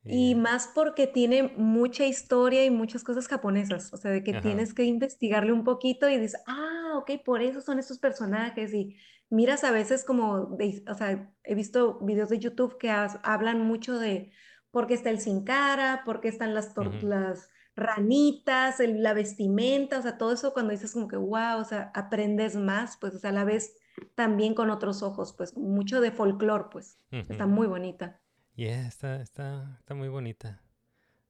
Y 0.05 0.31
Y- 0.31 0.35
más 0.35 0.69
porque 0.75 1.07
tiene 1.07 1.53
mucha 1.55 2.05
historia 2.05 2.65
y 2.65 2.69
muchas 2.69 3.03
cosas 3.05 3.27
japonesas, 3.27 3.93
o 3.93 3.97
sea, 3.97 4.11
de 4.11 4.21
que 4.23 4.31
Ajá. 4.31 4.41
tienes 4.41 4.73
que 4.73 4.83
investigarle 4.83 5.53
un 5.53 5.63
poquito 5.63 6.09
y 6.09 6.17
dices, 6.17 6.41
ah, 6.45 6.93
ok, 6.97 7.11
por 7.23 7.41
eso 7.41 7.61
son 7.61 7.79
estos 7.79 7.99
personajes. 7.99 8.73
Y 8.73 8.97
miras 9.29 9.63
a 9.63 9.71
veces 9.71 10.03
como, 10.03 10.57
de- 10.57 10.83
o 10.89 10.93
sea, 10.95 11.33
he 11.45 11.55
visto 11.55 11.99
videos 12.01 12.29
de 12.29 12.39
YouTube 12.39 12.77
que 12.77 12.89
has- 12.91 13.19
hablan 13.23 13.61
mucho 13.61 13.97
de 13.97 14.31
por 14.71 14.87
qué 14.87 14.93
está 14.95 15.09
el 15.09 15.19
sin 15.19 15.45
cara, 15.45 16.01
por 16.03 16.19
qué 16.19 16.27
están 16.27 16.53
las, 16.53 16.75
Ujú. 16.77 17.07
las 17.07 17.49
ranitas, 17.75 18.79
el- 18.79 19.01
la 19.03 19.13
vestimenta, 19.13 19.99
o 19.99 20.01
sea, 20.01 20.17
todo 20.17 20.31
eso 20.33 20.53
cuando 20.53 20.71
dices 20.71 20.93
como 20.93 21.07
que, 21.07 21.17
wow, 21.17 21.59
o 21.59 21.65
sea, 21.65 21.91
aprendes 21.93 22.55
más, 22.55 22.97
pues, 22.97 23.15
o 23.15 23.19
sea, 23.19 23.31
a 23.31 23.33
la 23.33 23.43
vez 23.43 23.75
también 24.15 24.53
con 24.53 24.69
otros 24.69 25.03
ojos, 25.03 25.33
pues, 25.37 25.55
mucho 25.57 26.01
de 26.01 26.11
folclore, 26.11 26.65
pues, 26.71 26.97
está 27.11 27.45
muy 27.45 27.67
bonita. 27.67 28.19
Yeah, 28.55 28.87
está, 28.87 29.21
está, 29.21 29.77
está 29.79 29.95
muy 29.95 30.09
bonita. 30.09 30.61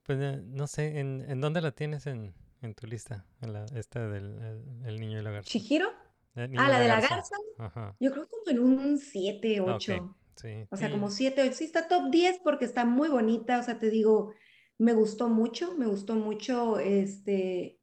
Pues 0.05 0.19
eh, 0.21 0.41
no 0.45 0.67
sé, 0.67 0.99
¿en, 0.99 1.23
en 1.29 1.39
dónde 1.39 1.61
la 1.61 1.71
tienes 1.71 2.05
en, 2.07 2.33
en 2.61 2.75
tu 2.75 2.85
lista? 2.87 3.25
En 3.41 3.53
la, 3.53 3.65
esta 3.75 4.09
del 4.09 4.37
el, 4.41 4.85
el 4.85 4.99
niño 4.99 5.19
y 5.19 5.23
la 5.23 5.31
garza. 5.31 5.49
¿Chihiro? 5.49 5.87
Niño 6.35 6.59
Ah, 6.61 6.67
la 6.67 6.79
de 6.79 6.87
la 6.89 6.99
garza. 6.99 7.35
Ajá. 7.57 7.95
Yo 8.01 8.11
creo 8.11 8.27
como 8.27 8.43
en 8.47 8.59
un 8.59 8.97
7, 8.97 9.59
Ah, 9.59 9.63
ok. 9.63 9.75
8. 9.75 10.15
Sí. 10.35 10.67
O 10.71 10.75
sea, 10.75 10.91
como 10.91 11.09
7, 11.09 11.41
8. 11.43 11.53
Sí, 11.53 11.63
está 11.63 11.87
top 11.87 12.09
10 12.11 12.39
porque 12.43 12.65
está 12.65 12.83
muy 12.83 13.07
bonita. 13.07 13.59
O 13.59 13.63
sea, 13.63 13.79
te 13.79 13.89
digo, 13.89 14.33
me 14.77 14.93
gustó 14.93 15.29
mucho, 15.29 15.75
me 15.77 15.87
gustó 15.87 16.15
mucho 16.15 16.79
este, 16.79 17.81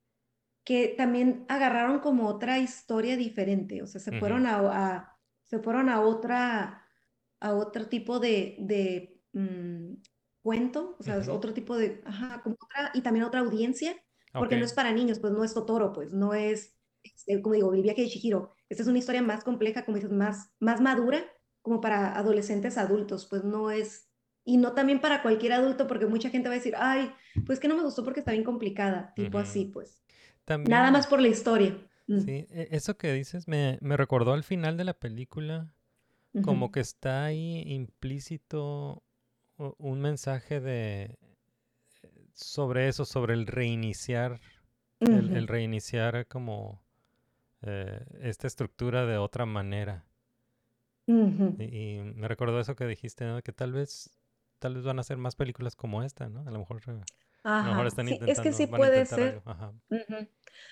que 0.65 0.89
también 0.97 1.47
agarraron 1.49 2.01
como 2.01 2.29
otra 2.29 2.59
historia 2.59 3.17
diferente. 3.17 3.83
O 3.83 3.87
sea, 3.87 4.01
se 4.01 4.13
fueron 4.13 4.47
a, 4.47 4.59
a- 4.97 5.21
se 5.47 5.59
fueron 5.61 5.89
a 5.89 6.01
otra, 6.03 6.87
a 7.41 7.55
otro 7.55 7.89
tipo 7.89 8.21
de, 8.21 8.57
de 8.61 9.23
mm, 9.33 9.95
cuento. 10.43 10.97
O 10.99 11.03
sea, 11.03 11.17
es 11.19 11.29
Ujú. 11.29 11.33
otro 11.33 11.55
tipo 11.55 11.77
de, 11.77 12.03
ajá, 12.05 12.43
como 12.43 12.57
otra, 12.61 12.91
y 12.95 13.03
también 13.03 13.25
otra 13.27 13.41
audiencia, 13.41 13.97
porque 14.37 14.57
no 14.57 14.65
es 14.65 14.73
para 14.73 14.93
niños, 14.93 15.19
pues 15.21 15.33
no 15.33 15.45
es 15.45 15.55
Totoro, 15.55 15.93
pues 15.93 16.13
no 16.13 16.35
es, 16.35 16.79
este, 17.03 17.41
como 17.43 17.55
digo, 17.55 17.75
el 17.75 17.83
viaje 17.83 18.03
de 18.03 18.09
Chihiro. 18.09 18.51
Esta 18.69 18.83
es 18.83 18.89
una 18.89 18.99
historia 18.99 19.23
más 19.23 19.45
compleja, 19.45 19.85
como 19.85 19.97
dices, 19.97 20.13
más, 20.13 20.51
más 20.61 20.81
madura 20.81 21.25
como 21.63 21.81
para 21.81 22.17
adolescentes 22.17 22.79
adultos, 22.79 23.27
pues 23.29 23.45
no 23.45 23.71
es, 23.71 24.10
y 24.51 24.57
no 24.57 24.73
también 24.73 25.01
para 25.01 25.23
cualquier 25.23 25.53
adulto, 25.53 25.87
porque 25.87 26.07
mucha 26.07 26.29
gente 26.29 26.49
va 26.49 26.55
a 26.55 26.59
decir, 26.59 26.75
ay, 26.77 27.13
pues 27.47 27.61
que 27.61 27.69
no 27.69 27.77
me 27.77 27.85
gustó 27.85 28.03
porque 28.05 28.19
está 28.21 28.33
bien 28.33 28.43
complicada, 28.43 29.13
tipo 29.15 29.39
así, 29.39 29.67
pues. 29.67 30.03
También, 30.45 30.71
Nada 30.73 30.91
más 30.91 31.07
por 31.07 31.21
la 31.21 31.29
historia. 31.29 31.77
Mm, 32.09 32.19
sí, 32.19 32.47
e- 32.51 32.69
eso 32.73 32.97
que 32.97 33.13
dices 33.13 33.47
me, 33.47 33.79
me 33.81 33.97
recordó 33.97 34.33
al 34.33 34.43
final 34.43 34.77
de 34.77 34.85
la 34.85 34.95
película, 34.95 35.73
como 36.43 36.73
que 36.73 36.81
está 36.81 37.25
ahí 37.25 37.63
implícito 37.67 39.03
un 39.79 40.01
mensaje 40.01 40.61
de 40.61 41.17
sobre 42.35 42.89
eso, 42.89 43.05
sobre 43.05 43.35
el 43.35 43.47
reiniciar, 43.47 44.41
el, 45.01 45.47
reiniciar 45.47 46.27
como 46.27 46.81
eh, 47.63 48.05
esta 48.23 48.47
estructura 48.47 49.07
de 49.07 49.19
otra 49.19 49.47
manera. 49.47 50.05
Y, 51.59 51.65
y 51.65 52.01
me 52.03 52.29
recordó 52.29 52.61
eso 52.61 52.77
que 52.77 52.87
dijiste, 52.87 53.25
¿no? 53.25 53.43
Que 53.43 53.53
tal 53.53 53.73
vez, 53.73 54.11
tal 54.61 54.77
vez 54.77 54.85
van 54.85 54.99
a 54.99 55.03
hacer 55.03 55.19
más 55.19 55.37
películas 55.37 55.77
como 55.77 56.03
esta, 56.05 56.29
¿no? 56.31 56.43
A 56.49 56.53
lo 56.53 56.61
mejor, 56.61 56.83
eh, 56.89 56.93
a 57.61 57.65
lo 57.67 57.71
mejor 57.73 57.87
Ajá, 57.87 57.89
están 57.89 58.09
sí, 58.09 58.23
es 58.27 58.41
que 58.41 58.53
intentando, 58.53 58.55
sí 58.55 58.67
puede 58.67 59.05
ser. 59.07 59.43
Ajá. 59.47 59.75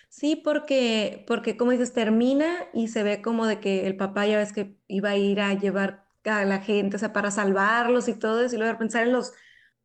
Sí, 0.09 0.37
porque, 0.37 1.25
porque 1.27 1.57
como 1.57 1.71
dices, 1.73 1.93
termina 1.93 2.69
y 2.73 2.89
se 2.89 3.03
ve 3.03 3.23
como 3.23 3.47
de 3.47 3.61
que 3.61 3.87
el 3.87 3.97
papá 3.97 4.27
ya 4.27 4.39
ves 4.39 4.53
que 4.53 4.79
iba 4.89 5.11
a 5.11 5.17
ir 5.17 5.41
a 5.41 5.55
llevar 5.55 6.07
a 6.25 6.45
la 6.45 6.61
gente, 6.61 6.97
o 6.97 6.99
sea, 6.99 7.13
para 7.13 7.31
salvarlos 7.31 8.09
y 8.09 8.15
todo 8.19 8.43
eso, 8.43 8.55
y 8.57 8.59
luego 8.59 8.79
pensar 8.79 9.07
en 9.07 9.13
los, 9.13 9.33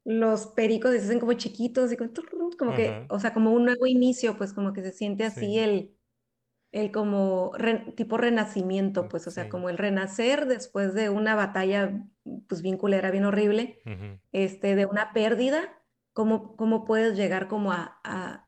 los 0.03 0.47
pericos 0.47 0.93
y 0.95 0.99
se 0.99 1.05
hacen 1.05 1.19
como 1.19 1.33
chiquitos 1.33 1.91
y 1.91 1.97
como, 2.57 2.73
que, 2.73 3.05
Ajá. 3.05 3.07
o 3.09 3.19
sea, 3.19 3.33
como 3.33 3.51
un 3.51 3.65
nuevo 3.65 3.85
inicio, 3.87 4.37
pues 4.37 4.53
como 4.53 4.73
que 4.73 4.81
se 4.83 4.91
siente 4.91 5.23
así 5.25 5.57
Sí, 5.57 5.59
el, 5.59 5.95
el 6.71 6.91
como 6.91 7.51
re- 7.57 7.93
tipo 7.95 8.17
renacimiento, 8.17 9.09
pues, 9.09 9.27
o 9.27 9.31
sea, 9.31 9.49
sí. 9.49 9.49
como 9.49 9.69
el 9.69 9.77
renacer 9.77 10.47
después 10.47 10.93
de 10.95 11.09
una 11.09 11.35
batalla, 11.35 12.07
pues 12.47 12.61
bien 12.61 12.77
culera, 12.77 13.11
bien 13.11 13.25
horrible, 13.25 13.81
este, 14.31 14.75
de 14.75 14.85
una 14.85 15.13
pérdida, 15.13 15.81
¿cómo, 16.13 16.55
cómo 16.55 16.85
puedes 16.85 17.15
llegar 17.17 17.47
como 17.47 17.71
a, 17.71 17.99
a 18.03 18.47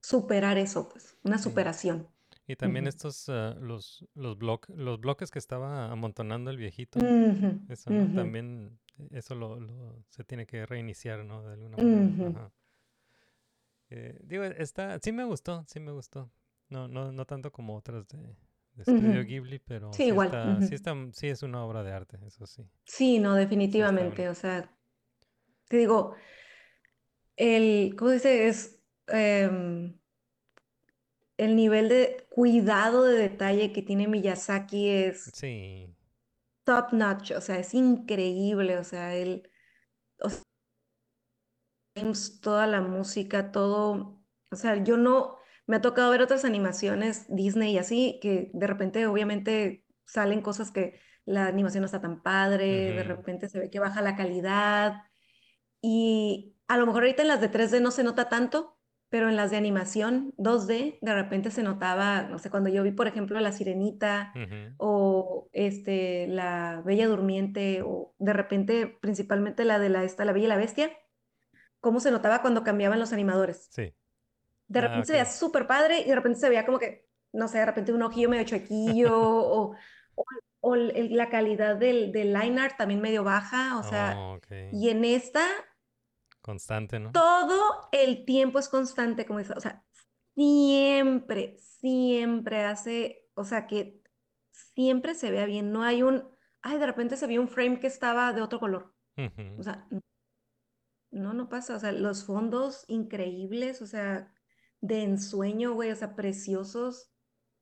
superar 0.00 0.58
eso, 0.58 0.88
pues, 0.88 1.16
una 1.22 1.38
superación. 1.38 2.08
Y 2.46 2.56
también 2.56 2.86
estos, 2.88 3.28
ah, 3.28 3.54
los, 3.60 4.04
los, 4.14 4.36
bloc- 4.36 4.68
los 4.74 5.00
bloques 5.00 5.30
que 5.30 5.38
estaba 5.38 5.90
amontonando 5.90 6.50
el 6.50 6.56
viejito, 6.56 6.98
eso, 7.68 7.90
¿no? 7.90 8.14
También 8.14 8.78
eso 9.10 9.34
lo, 9.34 9.60
lo- 9.60 10.04
se 10.10 10.24
tiene 10.24 10.46
que 10.46 10.66
reiniciar, 10.66 11.24
¿no? 11.24 11.42
De 11.44 11.52
alguna 11.52 11.76
manera. 11.76 12.00
Ajá. 12.30 12.52
Eh, 13.90 14.18
digo, 14.24 14.44
está, 14.44 14.98
sí 15.00 15.12
me 15.12 15.24
gustó, 15.24 15.64
sí 15.68 15.78
me 15.78 15.92
gustó. 15.92 16.30
No, 16.68 16.88
no, 16.88 17.12
no 17.12 17.24
tanto 17.26 17.52
como 17.52 17.76
otras 17.76 18.08
de, 18.08 18.36
de 18.74 18.82
Estudio 18.82 19.20
Ujú. 19.20 19.26
Ghibli, 19.26 19.58
pero 19.58 19.92
Sí, 19.94 20.04
sí 20.04 20.08
igual. 20.08 20.28
está, 20.28 20.60
sí 20.62 20.74
está, 20.74 20.94
sí 21.12 21.28
es 21.28 21.42
una 21.42 21.64
obra 21.64 21.82
de 21.82 21.92
arte, 21.92 22.18
eso 22.26 22.46
sí. 22.46 22.62
Sí, 22.84 23.18
no, 23.18 23.34
definitivamente. 23.34 24.28
O 24.28 24.34
sea, 24.34 24.70
te 25.68 25.76
digo, 25.78 26.14
el, 27.36 27.94
¿cómo 27.96 28.10
dice? 28.10 28.48
Es 28.48 28.82
em, 29.08 29.98
el 31.36 31.56
nivel 31.56 31.88
de 31.90 32.26
cuidado 32.30 33.04
de 33.04 33.18
detalle 33.18 33.72
que 33.72 33.82
tiene 33.82 34.08
Miyazaki 34.08 34.88
es 34.88 35.30
Sí, 35.32 35.94
top 36.64 36.92
notch, 36.92 37.32
o 37.32 37.40
sea, 37.40 37.58
es 37.58 37.74
increíble, 37.74 38.78
o 38.78 38.84
sea, 38.84 39.14
él, 39.14 39.50
o 40.20 40.30
sea, 40.30 40.42
toda 42.40 42.66
la 42.66 42.80
música, 42.80 43.52
todo, 43.52 44.22
o 44.50 44.56
sea, 44.56 44.82
yo 44.82 44.96
no, 44.96 45.38
me 45.66 45.76
ha 45.76 45.80
tocado 45.80 46.10
ver 46.10 46.22
otras 46.22 46.44
animaciones 46.44 47.26
Disney 47.28 47.74
y 47.74 47.78
así, 47.78 48.18
que 48.22 48.50
de 48.52 48.66
repente 48.66 49.06
obviamente 49.06 49.84
salen 50.06 50.42
cosas 50.42 50.70
que 50.70 50.98
la 51.24 51.46
animación 51.46 51.82
no 51.82 51.86
está 51.86 52.00
tan 52.00 52.22
padre, 52.22 52.92
de 52.92 53.02
repente 53.04 53.48
se 53.48 53.58
ve 53.58 53.70
que 53.70 53.78
baja 53.78 54.02
la 54.02 54.16
calidad 54.16 55.02
y 55.80 56.56
a 56.68 56.76
lo 56.76 56.86
mejor 56.86 57.02
ahorita 57.02 57.22
en 57.22 57.28
las 57.28 57.40
de 57.40 57.50
3D 57.50 57.80
no 57.80 57.90
se 57.90 58.04
nota 58.04 58.28
tanto, 58.28 58.78
pero 59.08 59.28
en 59.28 59.36
las 59.36 59.50
de 59.50 59.58
animación 59.58 60.32
2D, 60.38 60.98
de 61.02 61.14
repente 61.14 61.50
se 61.50 61.62
notaba, 61.62 62.22
no 62.22 62.38
sé, 62.38 62.48
cuando 62.48 62.70
yo 62.70 62.82
vi, 62.82 62.92
por 62.92 63.06
ejemplo, 63.06 63.38
La 63.40 63.52
Sirenita 63.52 64.32
o 64.78 65.50
este, 65.52 66.28
La 66.28 66.82
Bella 66.82 67.08
Durmiente, 67.08 67.82
o 67.84 68.14
de 68.18 68.32
repente, 68.32 68.86
principalmente 68.86 69.66
la 69.66 69.78
de 69.78 69.90
la, 69.90 70.04
esta, 70.04 70.24
La 70.24 70.32
Bella 70.32 70.46
y 70.46 70.48
la 70.48 70.56
Bestia, 70.56 70.96
cómo 71.80 72.00
se 72.00 72.10
notaba 72.10 72.40
cuando 72.40 72.64
cambiaban 72.64 72.98
los 72.98 73.12
animadores. 73.12 73.68
Sí. 73.70 73.92
De 74.72 74.80
Ah, 74.80 74.82
repente 74.88 75.06
se 75.06 75.12
veía 75.12 75.24
súper 75.26 75.66
padre 75.66 76.00
y 76.00 76.04
de 76.08 76.14
repente 76.14 76.38
se 76.40 76.48
veía 76.48 76.64
como 76.66 76.78
que, 76.78 77.08
no 77.32 77.48
sé, 77.48 77.58
de 77.58 77.66
repente 77.66 77.92
un 77.92 78.02
ojillo 78.02 78.28
medio 78.30 78.44
chuequillo 78.44 79.10
o, 79.14 79.76
o, 80.16 80.24
o 80.60 80.74
el- 80.74 81.16
la 81.16 81.28
calidad 81.28 81.76
del, 81.76 82.12
del 82.12 82.32
line 82.32 82.60
art 82.60 82.76
también 82.78 83.00
medio 83.00 83.24
baja, 83.24 83.78
o 83.78 83.82
sea, 83.82 84.16
Oh, 84.16 84.34
ok. 84.36 84.46
y 84.72 84.88
en 84.90 85.04
esta 85.04 85.46
Constante, 86.40 86.98
¿no? 86.98 87.10
todo 87.12 87.88
el 87.92 88.24
tiempo 88.24 88.58
es 88.58 88.68
constante, 88.68 89.26
como 89.26 89.38
dice, 89.38 89.52
o 89.56 89.60
sea, 89.60 89.84
siempre, 90.34 91.56
siempre 91.58 92.64
hace, 92.64 93.28
o 93.34 93.44
sea, 93.44 93.66
que 93.66 94.02
siempre 94.50 95.14
se 95.14 95.30
vea 95.30 95.46
bien, 95.46 95.72
no 95.72 95.82
hay 95.84 96.02
un, 96.02 96.28
ay, 96.62 96.78
de 96.78 96.86
repente 96.86 97.16
se 97.16 97.26
vio 97.26 97.40
un 97.40 97.48
frame 97.48 97.80
que 97.80 97.86
estaba 97.86 98.32
de 98.32 98.42
otro 98.42 98.58
color, 98.60 98.94
o 99.56 99.62
Ujú. 99.62 99.62
sea, 99.62 99.86
no, 101.10 101.34
no 101.34 101.48
pasa, 101.48 101.76
o 101.76 101.80
sea, 101.80 101.92
los 101.92 102.24
fondos 102.24 102.84
increíbles, 102.88 103.82
o 103.82 103.86
sea, 103.86 104.32
de 104.82 105.02
ensueño, 105.04 105.72
güey, 105.72 105.90
o 105.90 105.96
sea, 105.96 106.14
preciosos, 106.14 107.10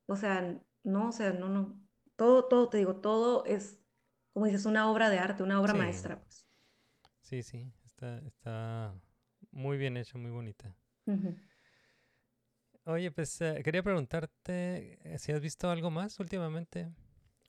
o 0.07 0.17
sea, 0.17 0.61
no, 0.83 1.11
o 1.11 1.13
sea, 1.13 1.33
no, 1.33 1.49
no, 1.49 1.81
todo, 2.17 2.47
todo, 2.49 2.69
te 2.69 2.79
digo, 2.79 2.97
todo 2.97 3.45
es, 3.45 3.79
como 4.33 4.47
dices, 4.47 4.67
una 4.67 4.91
obra 4.91 5.09
de 5.11 5.21
arte, 5.21 5.45
una 5.45 5.61
obra 5.61 5.75
Sí. 5.75 5.79
maestra, 5.79 6.21
pues. 6.21 6.49
Sí, 7.21 7.43
sí. 7.45 7.73
Está, 7.87 8.19
está 8.27 8.95
muy 9.53 9.77
bien 9.79 9.97
hecha, 9.97 10.19
muy 10.19 10.31
bonita. 10.33 10.75
Oye, 12.85 13.11
pues 13.13 13.41
eh, 13.43 13.61
quería 13.63 13.83
preguntarte 13.83 14.99
eh, 15.05 15.19
si 15.19 15.33
has 15.33 15.41
visto 15.41 15.71
algo 15.71 15.91
más 15.91 16.19
últimamente. 16.19 16.91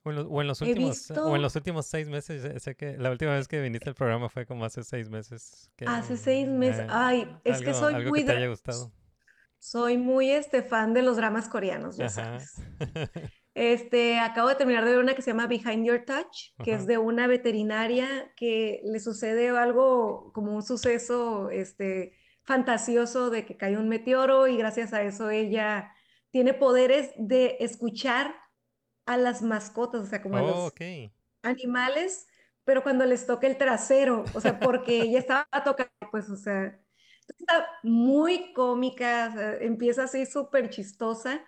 O 0.04 0.10
en, 0.10 0.16
lo- 0.16 0.28
o 0.28 0.40
en 0.42 0.48
los 0.48 0.60
últimos, 0.60 1.10
o 1.12 1.36
en 1.36 1.42
los 1.42 1.56
últimos 1.56 1.86
seis 1.86 2.08
meses. 2.08 2.62
Sé- 2.62 2.74
que 2.74 2.98
la 2.98 3.10
última 3.10 3.32
vez 3.34 3.48
que 3.48 3.60
viniste 3.60 3.88
al 3.88 3.94
programa 3.94 4.28
fue 4.28 4.46
como 4.46 4.64
hace 4.64 4.84
seis 4.84 5.08
meses. 5.08 5.70
que, 5.76 5.86
Hace 5.86 6.16
seis 6.16 6.48
meses, 6.48 6.80
eh, 6.82 6.86
ay, 6.90 7.36
es 7.44 7.62
que 7.62 7.72
soy 7.72 7.94
algo 7.94 8.10
muy, 8.10 8.20
que 8.20 8.26
te 8.26 8.32
haya 8.32 8.48
gustado. 8.48 8.92
Soy 9.62 9.96
muy 9.98 10.30
este 10.32 10.62
fan 10.62 10.92
de 10.92 11.02
los 11.02 11.16
dramas 11.16 11.48
coreanos, 11.48 11.96
ya 11.96 12.08
Ajá. 12.08 12.10
sabes. 12.10 12.66
Este, 13.54 14.18
acabo 14.18 14.48
de 14.48 14.54
terminar 14.54 14.84
de 14.84 14.92
ver 14.92 14.98
una 15.00 15.14
que 15.14 15.20
se 15.22 15.30
llama 15.30 15.46
Behind 15.46 15.84
Your 15.86 16.04
Touch, 16.06 16.54
que 16.62 16.72
Ajá. 16.72 16.74
es 16.74 16.86
de 16.86 16.96
una 16.98 17.26
veterinaria 17.26 18.32
que 18.34 18.80
le 18.84 18.98
sucede 18.98 19.50
algo 19.50 20.32
como 20.32 20.54
un 20.56 20.62
suceso 20.62 21.50
este, 21.50 22.16
fantasioso 22.44 23.28
de 23.30 23.44
que 23.44 23.58
cae 23.58 23.76
un 23.76 23.88
meteoro 23.90 24.46
y 24.48 24.56
gracias 24.56 24.94
a 24.94 25.02
eso 25.02 25.28
ella 25.30 25.92
tiene 26.30 26.54
poderes 26.54 27.12
de 27.18 27.58
escuchar 27.60 28.34
a 29.06 29.16
las 29.18 29.42
mascotas, 29.42 30.02
o 30.02 30.06
sea, 30.06 30.22
como 30.22 30.38
a 30.38 30.42
Oh, 30.42 30.70
los 30.70 30.74
animales, 31.42 32.28
pero 32.64 32.82
cuando 32.82 33.06
les 33.06 33.26
toca 33.26 33.46
el 33.48 33.58
trasero, 33.58 34.32
o 34.34 34.40
sea, 34.40 34.60
porque 34.60 35.02
ella 35.02 35.18
estaba 35.20 35.46
tocando, 35.64 35.92
pues, 36.10 36.30
o 36.30 36.36
sea, 36.36 36.81
está 37.28 37.66
muy 37.82 38.52
cómica, 38.52 39.30
o 39.32 39.36
sea, 39.36 39.54
empieza 39.60 40.04
así 40.04 40.26
súper 40.26 40.70
chistosa 40.70 41.40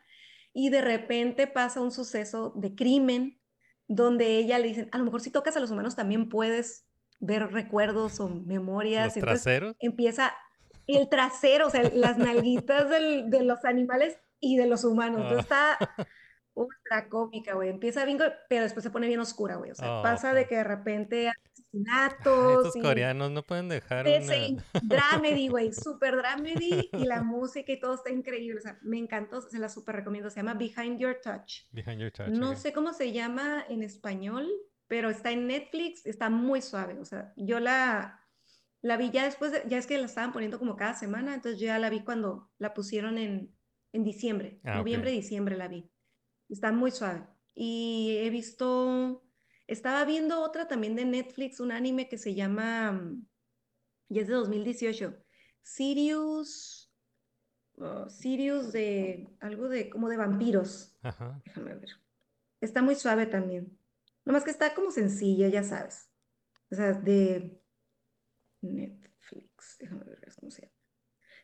y 0.53 0.71
de 0.71 0.81
repente 0.81 1.47
pasa 1.47 1.81
un 1.81 1.91
suceso 1.91 2.53
de 2.57 2.75
crimen 2.75 3.41
donde 3.89 4.39
ella 4.39 4.59
le 4.59 4.69
dicen, 4.69 4.89
a 4.93 4.99
lo 4.99 5.05
mejor 5.05 5.21
si 5.21 5.31
tocas 5.31 5.57
a 5.57 5.61
los 5.61 5.71
humanos 5.71 5.97
también 5.97 6.29
puedes 6.29 6.87
ver 7.21 7.53
recuerdos 7.53 8.21
o 8.21 8.29
memorias. 8.29 9.07
Los 9.09 9.17
entonces 9.17 9.43
traseros. 9.45 9.77
empieza 9.79 10.33
el 10.87 11.09
trasero, 11.09 11.67
o 11.67 11.71
sea, 11.71 11.83
las 11.95 12.19
nalguitas 12.19 12.89
del- 12.91 13.31
de 13.31 13.43
los 13.43 13.65
animales 13.65 14.19
y 14.41 14.57
de 14.57 14.67
los 14.67 14.85
humanos. 14.85 15.21
Entonces 15.23 15.45
está 15.45 15.79
ultra 16.55 17.09
cómica, 17.09 17.55
güey. 17.55 17.69
Empieza 17.69 18.05
bien, 18.05 18.19
pero 18.49 18.63
después 18.63 18.83
se 18.85 18.91
pone 18.91 19.07
bien 19.09 19.21
oscura, 19.21 19.57
güey. 19.57 19.71
O 19.73 19.75
sea, 19.75 19.99
Oh, 20.01 20.03
pasa 20.03 20.33
de 20.35 20.47
que 20.47 20.57
de 20.57 20.65
repente 20.65 21.29
Ah, 21.29 21.33
asesinatos 21.53 22.53
estos 22.67 22.77
y 22.77 22.81
coreanos 22.81 23.31
no 23.31 23.43
pueden 23.43 23.69
dejar 23.69 24.07
una... 24.07 24.63
dramedy, 24.83 25.49
güey, 25.49 25.73
super 25.73 26.17
dramedy 26.17 26.89
y 26.93 27.05
la 27.05 27.23
música 27.23 27.73
y 27.73 27.81
todo 27.81 27.95
está 27.95 28.11
increíble. 28.11 28.59
O 28.59 28.63
sea, 28.63 28.79
me 28.83 28.99
encantó, 28.99 29.41
se 29.43 29.59
la 29.59 29.69
super 29.69 29.97
recomiendo. 29.97 30.31
Se 30.31 30.37
llama 30.37 30.55
Behind 30.55 30.99
Your 30.99 31.19
Touch. 31.23 31.63
Behind 31.73 32.01
your 32.01 32.11
touch. 32.13 32.29
No 32.29 32.55
sé 32.57 32.73
cómo 32.73 32.93
se 32.93 33.13
llama 33.13 33.65
en 33.69 33.83
español, 33.83 34.49
pero 34.87 35.11
está 35.11 35.31
en 35.33 35.47
Netflix, 35.47 36.07
está 36.07 36.31
muy 36.31 36.63
suave. 36.63 36.99
O 37.01 37.05
sea, 37.05 37.33
yo 37.37 37.59
la, 37.59 38.21
la 38.83 38.97
vi 38.97 39.11
ya 39.11 39.25
después, 39.25 39.51
de- 39.53 39.63
ya 39.67 39.79
es 39.79 39.87
que 39.87 39.99
la 39.99 40.07
estaban 40.07 40.33
poniendo 40.33 40.59
como 40.59 40.77
cada 40.77 40.95
semana, 40.95 41.35
entonces 41.35 41.61
yo 41.61 41.67
ya 41.67 41.79
la 41.79 41.91
vi 41.91 42.05
cuando 42.05 42.51
la 42.59 42.75
pusieron 42.75 43.19
en, 43.19 43.53
en 43.93 44.05
diciembre, 44.05 44.61
Ah, 44.65 44.77
noviembre, 44.77 45.11
diciembre 45.11 45.57
la 45.57 45.69
vi. 45.69 45.91
Está 46.49 46.73
muy 46.73 46.91
suave. 46.91 47.27
Y 47.55 48.17
he 48.21 48.31
visto, 48.31 49.25
estaba 49.67 50.05
viendo 50.05 50.43
otra 50.43 50.67
también 50.67 50.97
de 50.97 51.05
Netflix, 51.05 51.61
un 51.61 51.73
anime 51.73 52.09
que 52.09 52.19
se 52.19 52.35
llama, 52.35 52.93
mm, 52.93 53.27
y 54.11 54.19
es 54.21 54.29
de 54.29 54.35
2018, 54.35 55.17
Sirius, 55.63 56.93
oh, 57.79 58.09
Sirius 58.09 58.73
de, 58.73 59.29
algo 59.41 59.69
de, 59.69 59.89
como 59.89 60.09
de 60.09 60.17
vampiros. 60.17 60.97
Ajá. 61.03 61.41
Déjame 61.45 61.75
ver. 61.75 61.91
Está 62.61 62.83
muy 62.83 62.95
suave 62.95 63.27
también. 63.27 63.79
Nomás 64.25 64.45
que 64.45 64.51
está 64.51 64.75
como 64.75 64.91
sencilla, 64.91 65.49
ya 65.49 65.63
sabes. 65.63 66.11
O 66.71 66.75
sea, 66.75 66.93
de 66.93 67.61
Netflix. 68.63 69.77
Déjame 69.79 70.05
ver 70.05 70.33
cómo 70.39 70.51
se 70.51 70.63
llama. 70.63 70.75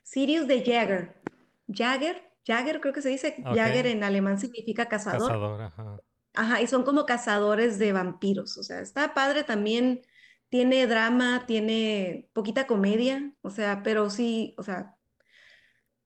Sirius 0.03 0.47
de 0.49 0.65
Jagger. 0.65 1.23
Jagger, 1.69 2.30
Jagger 2.47 2.81
creo 2.81 2.93
que 2.93 3.03
se 3.03 3.09
dice. 3.09 3.37
Ok. 3.45 3.57
Jagger 3.57 3.87
en 3.87 4.05
alemán 4.05 4.39
significa 4.39 4.87
cazador. 4.87 5.29
Cazador, 5.29 5.63
ajá. 5.63 6.01
Ajá, 6.35 6.61
y 6.61 6.67
son 6.67 6.85
como 6.85 7.07
cazadores 7.07 7.79
de 7.79 7.93
vampiros. 7.93 8.57
O 8.57 8.63
sea, 8.63 8.81
está 8.81 9.15
padre 9.15 9.45
también. 9.45 10.03
Tiene 10.49 10.87
drama, 10.87 11.45
tiene 11.47 12.29
poquita 12.33 12.67
comedia. 12.67 13.33
O 13.43 13.51
sea, 13.51 13.83
pero 13.83 14.11
sí, 14.11 14.55
o 14.59 14.63
sea, 14.63 14.97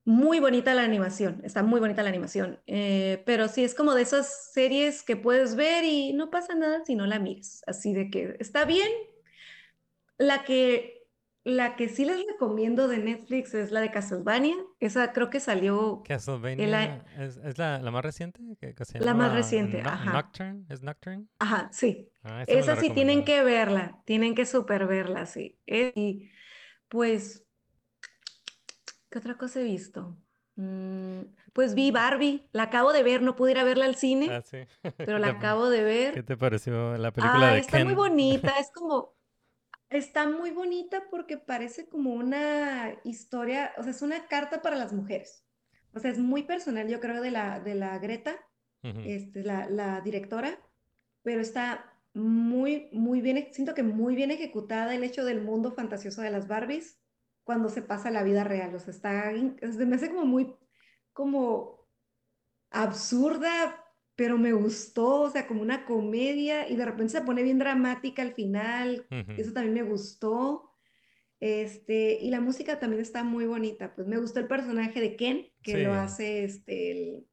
muy 0.05 0.39
bonita 0.39 0.75
la 0.75 0.85
animación, 0.85 1.41
está 1.45 1.63
muy 1.63 1.81
bonita 1.81 2.03
la 2.03 2.11
animación, 2.11 2.61
eh, 2.67 3.23
pero 3.25 3.49
sí 3.49 3.65
es 3.65 3.75
como 3.75 3.95
de 3.95 4.03
esas 4.03 4.53
series 4.53 5.03
que 5.03 5.17
puedes 5.17 5.57
ver 5.57 5.85
y 5.85 6.13
no 6.13 6.31
pasa 6.31 6.55
nada 6.55 6.85
si 6.85 6.95
no 6.95 7.07
la 7.07 7.19
miras, 7.19 7.63
así 7.67 7.95
de 7.95 8.11
que 8.11 8.37
está 8.39 8.65
bien. 8.67 8.89
La 10.19 10.45
que, 10.45 11.04
la 11.45 11.77
que 11.77 11.89
sí 11.89 12.05
les 12.05 12.27
recomiendo 12.27 12.89
de 12.89 12.99
Netflix 12.99 13.55
es 13.55 13.71
la 13.71 13.81
de 13.81 13.91
Castlevania, 13.91 14.57
esa 14.81 15.13
creo 15.13 15.31
que 15.31 15.41
salió 15.41 16.03
Castlevania 16.07 17.05
es, 17.19 17.37
es 17.39 17.59
la, 17.59 17.79
la 17.81 17.91
más 17.91 18.05
reciente 18.05 18.41
que, 18.61 18.75
que 18.75 18.85
se 18.85 18.99
La 18.99 19.15
más 19.15 19.33
reciente, 19.33 19.81
No- 19.83 19.91
ajá. 19.91 20.13
Nocturne, 20.13 20.65
¿es 20.69 20.83
Nocturne? 20.83 21.27
Ajá, 21.39 21.69
sí. 21.73 22.11
Ah, 22.23 22.45
esa 22.47 22.77
sí 22.77 22.91
tienen 22.91 23.25
que 23.25 23.43
verla, 23.43 24.03
tienen 24.07 24.35
que 24.35 24.47
super 24.47 24.87
verla, 24.87 25.27
sí. 25.27 25.59
Eh, 25.67 25.93
Y 25.95 26.31
pues, 26.89 27.45
¿qué 29.11 29.19
otra 29.19 29.37
cosa 29.37 29.61
he 29.61 29.65
visto? 29.65 30.17
Mm, 30.57 31.23
pues 31.53 31.75
vi 31.75 31.91
Barbie, 31.91 32.49
la 32.53 32.65
acabo 32.65 32.93
de 32.93 33.03
ver, 33.03 33.23
no 33.23 33.37
pude 33.37 33.53
ir 33.53 33.59
a 33.59 33.65
verla 33.65 33.87
al 33.87 33.97
cine, 33.97 34.31
Ah, 34.31 34.43
sí. 34.43 34.59
pero 35.05 35.17
¿Qué 35.17 35.21
la 35.21 35.29
acabo 35.29 35.69
de 35.69 35.83
ver. 35.83 36.15
¿Qué 36.15 36.23
te 36.23 36.37
pareció 36.37 36.97
la 36.97 37.13
película 37.13 37.47
Ah, 37.47 37.55
de 37.55 37.59
está 37.59 37.79
muy 37.81 37.95
bonita, 37.95 38.53
es 38.61 38.71
como, 38.73 39.15
está 39.99 40.29
muy 40.29 40.51
bonita 40.51 41.05
porque 41.11 41.39
parece 41.39 41.89
como 41.89 42.13
una 42.15 43.01
historia, 43.05 43.73
o 43.79 43.83
sea, 43.83 43.93
es 43.93 44.03
una 44.03 44.27
carta 44.29 44.63
para 44.63 44.77
las 44.77 44.93
mujeres. 44.93 45.47
O 45.95 46.01
sea, 46.01 46.11
es 46.11 46.19
muy 46.19 46.43
personal, 46.45 46.89
yo 46.89 47.01
creo, 47.01 47.23
de 47.23 47.31
la, 47.31 47.61
de 47.61 47.75
la 47.75 47.99
Greta, 47.99 48.37
Ujú. 48.85 49.01
este, 49.01 49.43
la, 49.43 49.69
la 49.71 50.01
directora, 50.01 50.59
pero 51.23 51.41
está 51.41 52.01
muy, 52.15 52.89
muy 52.93 53.21
bien, 53.21 53.37
e- 53.39 53.53
siento 53.53 53.75
que 53.75 53.83
muy 53.83 54.15
bien 54.17 54.31
ejecutada 54.31 54.95
el 54.95 55.05
hecho 55.05 55.25
del 55.25 55.43
mundo 55.43 55.73
fantasioso 55.73 56.23
de 56.23 56.31
las 56.31 56.49
Barbies 56.49 57.01
cuando 57.45 57.69
se 57.69 57.83
pasa 57.83 58.09
a 58.09 58.13
la 58.13 58.23
vida 58.23 58.45
real. 58.45 58.75
O 58.75 58.79
sea, 58.81 58.93
está, 58.93 59.33
se 59.33 59.87
me 59.87 59.97
hace 59.97 60.11
como 60.11 60.27
muy, 60.27 60.55
como 61.13 61.89
absurda, 62.71 63.84
pero 64.17 64.39
me 64.39 64.53
gustó, 64.53 65.23
o 65.23 65.31
sea, 65.31 65.47
como 65.47 65.63
una 65.63 65.85
comedia 65.87 66.69
y 66.69 66.77
de 66.77 66.85
repente 66.85 67.13
se 67.13 67.23
pone 67.23 67.43
bien 67.43 67.59
dramática 67.59 68.23
al 68.23 68.35
final, 68.35 69.09
eso 69.37 69.53
también 69.53 69.75
me 69.75 69.83
gustó. 69.91 70.71
Este, 71.41 72.19
y 72.23 72.31
la 72.31 72.41
música 72.41 72.79
también 72.81 73.03
está 73.03 73.25
muy 73.25 73.47
bonita, 73.47 73.95
pues 73.95 74.07
me 74.09 74.19
gustó 74.19 74.41
el 74.41 74.49
personaje 74.49 75.01
de 75.01 75.17
Ken, 75.17 75.49
que 75.63 75.79
lo 75.79 75.95
hace 75.95 76.45
este, 76.45 76.93
el 76.93 77.27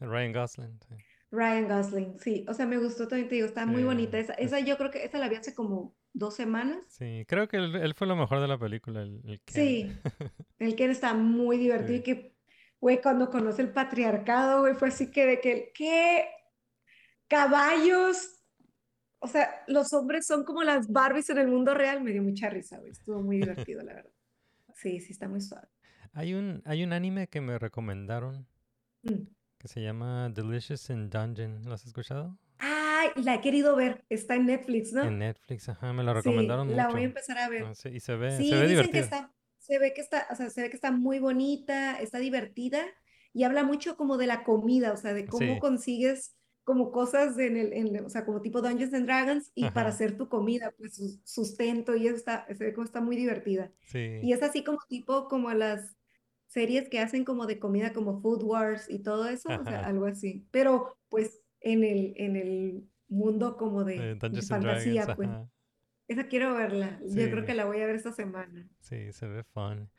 Ryan 0.00 0.32
Gosling. 0.32 0.80
sí. 0.88 0.94
Ryan 1.30 1.68
Gosling, 1.68 2.18
sí, 2.20 2.44
o 2.48 2.54
sea, 2.54 2.66
me 2.66 2.78
gustó 2.78 3.08
también, 3.08 3.28
te 3.28 3.34
digo, 3.36 3.46
está 3.46 3.66
muy 3.66 3.82
bonita. 3.84 4.18
Esa, 4.18 4.34
es- 4.34 4.46
esa 4.52 4.60
yo 4.60 4.76
creo 4.78 4.90
que 4.90 5.04
esa 5.04 5.18
la 5.18 5.28
vi 5.28 5.36
hace 5.36 5.54
como 5.54 5.96
dos 6.12 6.34
semanas. 6.34 6.84
Sí, 6.86 7.24
creo 7.28 7.48
que 7.48 7.56
él, 7.58 7.74
él 7.76 7.94
fue 7.94 8.06
lo 8.06 8.16
mejor 8.16 8.40
de 8.40 8.48
la 8.48 8.58
película, 8.58 9.02
el, 9.02 9.20
el 9.24 9.40
Ken. 9.42 9.64
Sí, 9.64 10.02
el 10.58 10.76
Ken 10.76 10.90
está 10.90 11.14
muy 11.14 11.58
divertido 11.58 11.96
Sí. 11.96 12.00
y 12.00 12.02
que, 12.02 12.35
güey, 12.80 13.00
cuando 13.00 13.30
conoce 13.30 13.62
el 13.62 13.72
patriarcado, 13.72 14.60
güey, 14.60 14.74
fue 14.74 14.88
así 14.88 15.10
que 15.10 15.26
de 15.26 15.40
que, 15.40 15.72
¿qué? 15.74 16.26
Caballos, 17.28 18.42
o 19.18 19.26
sea, 19.26 19.50
los 19.66 19.92
hombres 19.92 20.26
son 20.26 20.44
como 20.44 20.62
las 20.62 20.88
Barbies 20.88 21.28
en 21.30 21.38
el 21.38 21.48
mundo 21.48 21.74
real, 21.74 22.02
me 22.02 22.12
dio 22.12 22.22
mucha 22.22 22.48
risa, 22.50 22.78
güey, 22.78 22.92
estuvo 22.92 23.20
muy 23.22 23.38
divertido, 23.38 23.82
la 23.82 23.94
verdad. 23.94 24.12
Sí, 24.74 25.00
sí, 25.00 25.12
está 25.12 25.28
muy 25.28 25.40
suave. 25.40 25.68
Hay 26.12 26.34
un, 26.34 26.62
hay 26.64 26.84
un 26.84 26.92
anime 26.92 27.28
que 27.28 27.40
me 27.40 27.58
recomendaron 27.58 28.46
Mm. 29.02 29.28
que 29.58 29.68
se 29.68 29.80
llama 29.82 30.28
Delicious 30.30 30.90
in 30.90 31.08
Dungeon. 31.10 31.62
¿Lo 31.64 31.74
has 31.74 31.86
escuchado? 31.86 32.36
Ay, 32.58 33.10
la 33.22 33.36
he 33.36 33.40
querido 33.40 33.76
ver. 33.76 34.04
Está 34.08 34.34
en 34.34 34.46
Netflix, 34.46 34.92
¿no? 34.92 35.04
En 35.04 35.18
Netflix, 35.18 35.68
ajá, 35.68 35.92
me 35.92 36.02
la 36.02 36.12
Sí, 36.12 36.16
recomendaron 36.18 36.74
la 36.74 36.84
mucho. 36.84 36.92
voy 36.94 37.02
a 37.02 37.04
empezar 37.06 37.38
a 37.38 37.48
ver. 37.48 37.64
Ah, 37.64 37.74
sí, 37.74 37.88
y 37.90 38.00
se 38.00 38.16
ve, 38.16 38.36
Sí, 38.36 38.48
se 38.48 38.56
ve 38.56 38.66
dicen 38.66 38.86
que 38.90 38.92
divertida. 38.92 39.04
está, 39.04 39.34
se 39.66 39.78
ve 39.78 39.92
que 39.94 40.00
está, 40.00 40.26
o 40.30 40.34
sea, 40.36 40.50
se 40.50 40.62
ve 40.62 40.70
que 40.70 40.76
está 40.76 40.90
muy 40.92 41.18
bonita, 41.18 42.00
está 42.00 42.18
divertida 42.18 42.84
y 43.32 43.44
habla 43.44 43.64
mucho 43.64 43.96
como 43.96 44.16
de 44.16 44.26
la 44.26 44.44
comida, 44.44 44.92
o 44.92 44.96
sea, 44.96 45.14
de 45.14 45.28
cómo 45.28 45.54
Sí. 45.54 45.60
consigues 45.60 46.34
como 46.64 46.90
cosas 46.90 47.38
en 47.38 47.56
el, 47.56 47.72
en, 47.72 48.04
o 48.04 48.08
sea, 48.10 48.24
como 48.24 48.42
tipo 48.42 48.60
Dungeons 48.60 48.92
and 48.94 49.06
Dragons 49.06 49.52
y 49.54 49.70
para 49.70 49.90
hacer 49.90 50.16
tu 50.16 50.28
comida, 50.28 50.72
pues 50.78 50.96
su- 50.96 51.20
sustento 51.24 51.94
y 51.96 52.06
eso 52.08 52.16
está, 52.16 52.46
se 52.48 52.54
ve 52.64 52.72
como 52.74 52.84
está 52.84 53.00
muy 53.00 53.16
divertida. 53.16 53.72
Sí, 53.82 53.98
Y 54.22 54.32
es 54.32 54.42
así 54.42 54.64
como 54.64 54.78
tipo 54.88 55.28
como 55.28 55.52
las 55.52 55.96
series 56.48 56.88
que 56.88 57.00
hacen 57.00 57.24
como 57.24 57.46
de 57.46 57.58
comida 57.58 57.92
como 57.92 58.20
Food 58.20 58.42
Wars 58.44 58.86
y 58.88 59.00
todo 59.00 59.28
eso, 59.28 59.48
o 59.60 59.64
sea, 59.64 59.80
algo 59.86 60.06
así. 60.06 60.46
Pero 60.50 60.96
pues 61.08 61.40
en 61.60 61.84
el, 61.84 62.14
en 62.16 62.36
el 62.36 62.88
mundo 63.08 63.56
como 63.56 63.84
de, 63.84 63.96
eh, 64.12 64.18
fantasía, 64.48 65.14
pues. 65.14 65.28
ajá. 65.28 65.48
Esa 66.08 66.26
quiero 66.28 66.54
verla. 66.54 66.98
Yo 67.02 67.30
creo 67.30 67.44
que 67.44 67.54
la 67.54 67.64
voy 67.64 67.80
a 67.80 67.86
ver 67.86 67.96
esta 67.96 68.12
semana. 68.12 68.68
Sí, 68.80 69.12
se 69.12 69.26
ve 69.26 69.42
fun. 69.42 69.90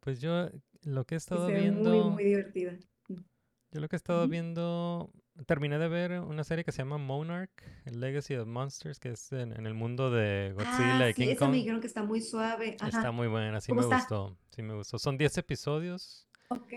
Pues 0.00 0.20
yo 0.20 0.48
lo 0.82 1.04
que 1.04 1.14
he 1.14 1.18
estado 1.18 1.46
se 1.48 1.52
ve 1.52 1.58
muy, 1.60 1.70
viendo, 1.70 2.10
muy 2.10 2.24
divertida. 2.24 2.76
yo 3.08 3.80
lo 3.80 3.88
que 3.88 3.96
he 3.96 3.98
estado 3.98 4.26
viendo, 4.28 5.10
terminé 5.46 5.78
de 5.78 5.88
ver 5.88 6.20
una 6.20 6.44
serie 6.44 6.64
que 6.64 6.72
se 6.72 6.78
llama 6.78 6.98
Monarch, 6.98 7.50
el 7.86 8.00
Legacy 8.00 8.34
of 8.34 8.46
Monsters, 8.48 8.98
que 9.00 9.10
es 9.12 9.32
en, 9.32 9.52
en 9.52 9.66
el 9.66 9.74
mundo 9.74 10.10
de 10.10 10.52
Godzilla 10.54 10.98
Ah, 11.04 11.10
y 11.10 11.14
sí, 11.14 11.22
King 11.22 11.28
esa 11.32 11.44
me 11.46 11.50
Kong. 11.52 11.54
dijeron 11.54 11.80
que 11.80 11.86
está 11.86 12.02
muy 12.04 12.20
suave. 12.20 12.76
Está 12.84 13.10
muy 13.12 13.28
buena, 13.28 13.60
sí 13.60 13.68
¿Cómo 13.70 13.80
me 13.80 13.86
está? 13.86 13.96
gustó, 13.98 14.38
sí 14.50 14.62
me 14.62 14.74
gustó. 14.74 14.98
Son 14.98 15.16
10 15.16 15.38
episodios 15.38 16.28
Ok. 16.48 16.72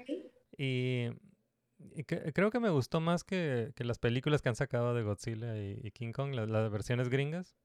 y, 0.58 1.08
y 1.78 2.04
cre- 2.04 2.32
creo 2.34 2.50
que 2.52 2.60
me 2.60 2.70
gustó 2.70 3.00
más 3.02 3.24
que, 3.24 3.72
que 3.76 3.84
las 3.84 3.98
películas 4.00 4.42
que 4.42 4.50
han 4.50 4.56
sacado 4.56 4.94
de 4.94 5.04
Godzilla 5.04 5.58
y, 5.58 5.80
y 5.84 5.92
King 5.92 6.12
Kong, 6.14 6.34
la- 6.34 6.46
las 6.46 6.72
versiones 6.72 7.10
gringas. 7.10 7.56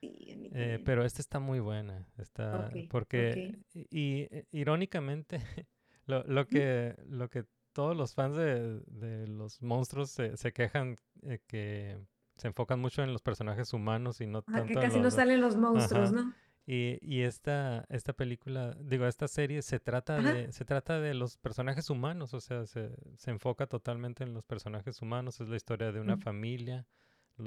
Sí, 0.00 0.32
a 0.32 0.36
mí 0.36 0.50
Eh, 0.52 0.80
pero 0.84 1.04
esta 1.04 1.20
está 1.20 1.38
muy 1.40 1.60
buena, 1.60 2.06
está 2.18 2.70
porque 2.88 3.58
y, 3.74 3.80
y, 3.90 4.20
eh, 4.30 4.46
irónicamente 4.52 5.38
lo, 6.06 6.24
lo 6.24 6.46
que 6.46 6.96
lo 7.06 7.28
que 7.28 7.44
todos 7.72 7.96
los 7.96 8.14
fans 8.14 8.34
de, 8.36 8.80
de 8.86 9.26
los 9.28 9.62
monstruos 9.62 10.10
se, 10.10 10.36
se 10.36 10.52
quejan 10.52 10.96
eh, 11.22 11.38
que 11.46 11.98
se 12.36 12.48
enfocan 12.48 12.80
mucho 12.80 13.02
en 13.02 13.12
los 13.12 13.22
personajes 13.22 13.72
humanos 13.74 14.20
y 14.20 14.26
no 14.26 14.38
Ajá, 14.46 14.64
que 14.66 14.74
tanto 14.74 14.78
en 14.80 14.84
casi 14.86 14.96
no 14.98 15.04
los- 15.04 15.14
salen 15.14 15.40
los 15.40 15.56
monstruos, 15.56 16.12
Ajá. 16.12 16.22
¿no? 16.22 16.34
y, 16.66 16.98
y 17.02 17.22
esta 17.22 17.84
esta 17.88 18.12
película 18.12 18.76
digo 18.80 19.06
esta 19.06 19.28
serie 19.28 19.62
se 19.62 19.80
trata 19.80 20.18
Ajá. 20.18 20.32
de 20.32 20.52
se 20.52 20.64
trata 20.64 21.00
de 21.00 21.14
los 21.14 21.36
personajes 21.38 21.90
humanos 21.90 22.32
o 22.34 22.40
sea 22.40 22.66
se, 22.66 22.90
se 23.16 23.30
enfoca 23.30 23.66
totalmente 23.66 24.24
en 24.24 24.34
los 24.34 24.44
personajes 24.44 25.00
humanos 25.02 25.40
es 25.40 25.48
la 25.48 25.56
historia 25.56 25.90
de 25.92 26.00
una 26.00 26.16
familia 26.16 26.86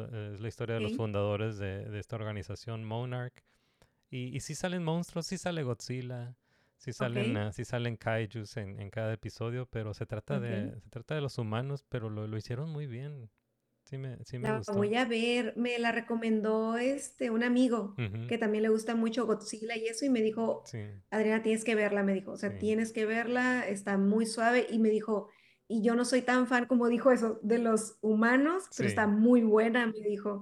es 0.01 0.39
la 0.41 0.47
historia 0.47 0.75
de 0.75 0.81
los 0.81 0.93
fundadores 0.95 1.57
de, 1.57 1.85
de 1.85 1.99
esta 1.99 2.15
organización 2.15 2.83
Monarch 2.83 3.43
y, 4.09 4.35
y 4.35 4.39
sí 4.41 4.55
salen 4.55 4.83
monstruos 4.83 5.27
sí 5.27 5.37
sale 5.37 5.63
Godzilla 5.63 6.35
sí 6.77 6.93
salen 6.93 7.35
Ok. 7.35 7.37
ah, 7.37 7.53
sí 7.53 7.65
salen 7.65 7.97
kaijus 7.97 8.57
en, 8.57 8.79
en 8.79 8.89
cada 8.91 9.13
episodio 9.13 9.67
pero 9.67 9.93
se 9.93 10.05
trata 10.05 10.39
de 10.39 10.71
Ok. 10.71 10.81
se 10.81 10.89
trata 10.89 11.15
de 11.15 11.21
los 11.21 11.37
humanos 11.37 11.83
pero 11.89 12.09
lo, 12.09 12.27
lo 12.27 12.37
hicieron 12.37 12.69
muy 12.71 12.87
bien 12.87 13.29
sí 13.83 13.97
me 13.97 14.17
sí 14.25 14.39
me 14.39 14.49
La 14.49 14.53
gustó 14.53 14.73
voy 14.73 14.95
a 14.95 15.05
ver. 15.05 15.53
Me 15.57 15.79
la 15.79 15.91
recomendó 15.91 16.77
este 16.77 17.29
un 17.31 17.43
amigo 17.43 17.97
Ujú, 17.97 18.19
que 18.27 18.37
también 18.37 18.63
le 18.63 18.69
gusta 18.69 18.95
mucho 18.95 19.25
Godzilla 19.25 19.75
y 19.77 19.85
eso 19.87 20.05
y 20.05 20.09
me 20.09 20.21
dijo, 20.21 20.63
sí 20.63 20.79
Adriana, 21.09 21.43
tienes 21.43 21.63
que 21.63 21.75
verla, 21.75 22.03
me 22.03 22.13
dijo. 22.13 22.31
O 22.31 22.37
sea, 22.37 22.57
tienes 22.57 22.91
que 22.93 23.05
verla, 23.05 23.67
está 23.67 23.97
muy 23.97 24.25
suave 24.25 24.67
y 24.69 24.79
me 24.79 24.89
dijo, 24.89 25.29
y 25.67 25.81
yo 25.83 25.95
no 25.95 26.05
soy 26.05 26.21
tan 26.21 26.47
fan 26.47 26.65
como 26.65 26.87
dijo 26.87 27.11
eso 27.11 27.39
de 27.43 27.59
los 27.59 27.97
humanos, 28.01 28.65
pero 28.75 28.87
Sí. 28.89 28.93
está 28.93 29.07
muy 29.07 29.41
buena, 29.41 29.87
me 29.87 29.99
dijo. 30.01 30.41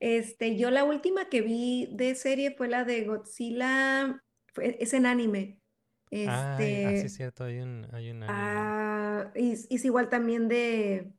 Este, 0.00 0.56
yo 0.58 0.70
la 0.70 0.84
última 0.84 1.28
que 1.28 1.40
vi 1.40 1.88
de 1.92 2.14
serie 2.14 2.54
fue 2.56 2.68
la 2.68 2.84
de 2.84 3.04
Godzilla, 3.04 4.22
fue- 4.52 4.76
es 4.80 4.92
en 4.92 5.06
anime. 5.06 5.60
Ah, 6.28 6.56
sí 6.58 6.66
Este, 6.66 7.06
es 7.06 7.14
cierto 7.14 7.44
hay 7.44 7.58
un 7.58 7.86
hay 7.92 8.10
un 8.10 8.22
anime 8.22 8.28
ah, 8.28 9.32
y 9.34 9.52
es, 9.52 9.66
es 9.70 9.84
igual 9.84 10.08
también 10.08 10.48
de, 10.48 11.12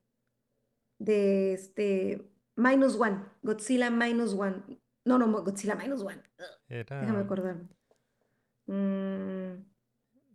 de 0.99 1.53
este, 1.53 2.21
Minus 2.55 2.95
One, 2.95 3.25
Godzilla 3.41 3.89
Minus 3.89 4.33
One. 4.33 4.63
No, 5.05 5.17
no, 5.17 5.27
Godzilla 5.43 5.75
Minus 5.75 6.01
One. 6.01 6.21
Déjame 6.67 7.09
era 7.09 7.19
acordarme. 7.19 7.67
Mm, 8.67 9.63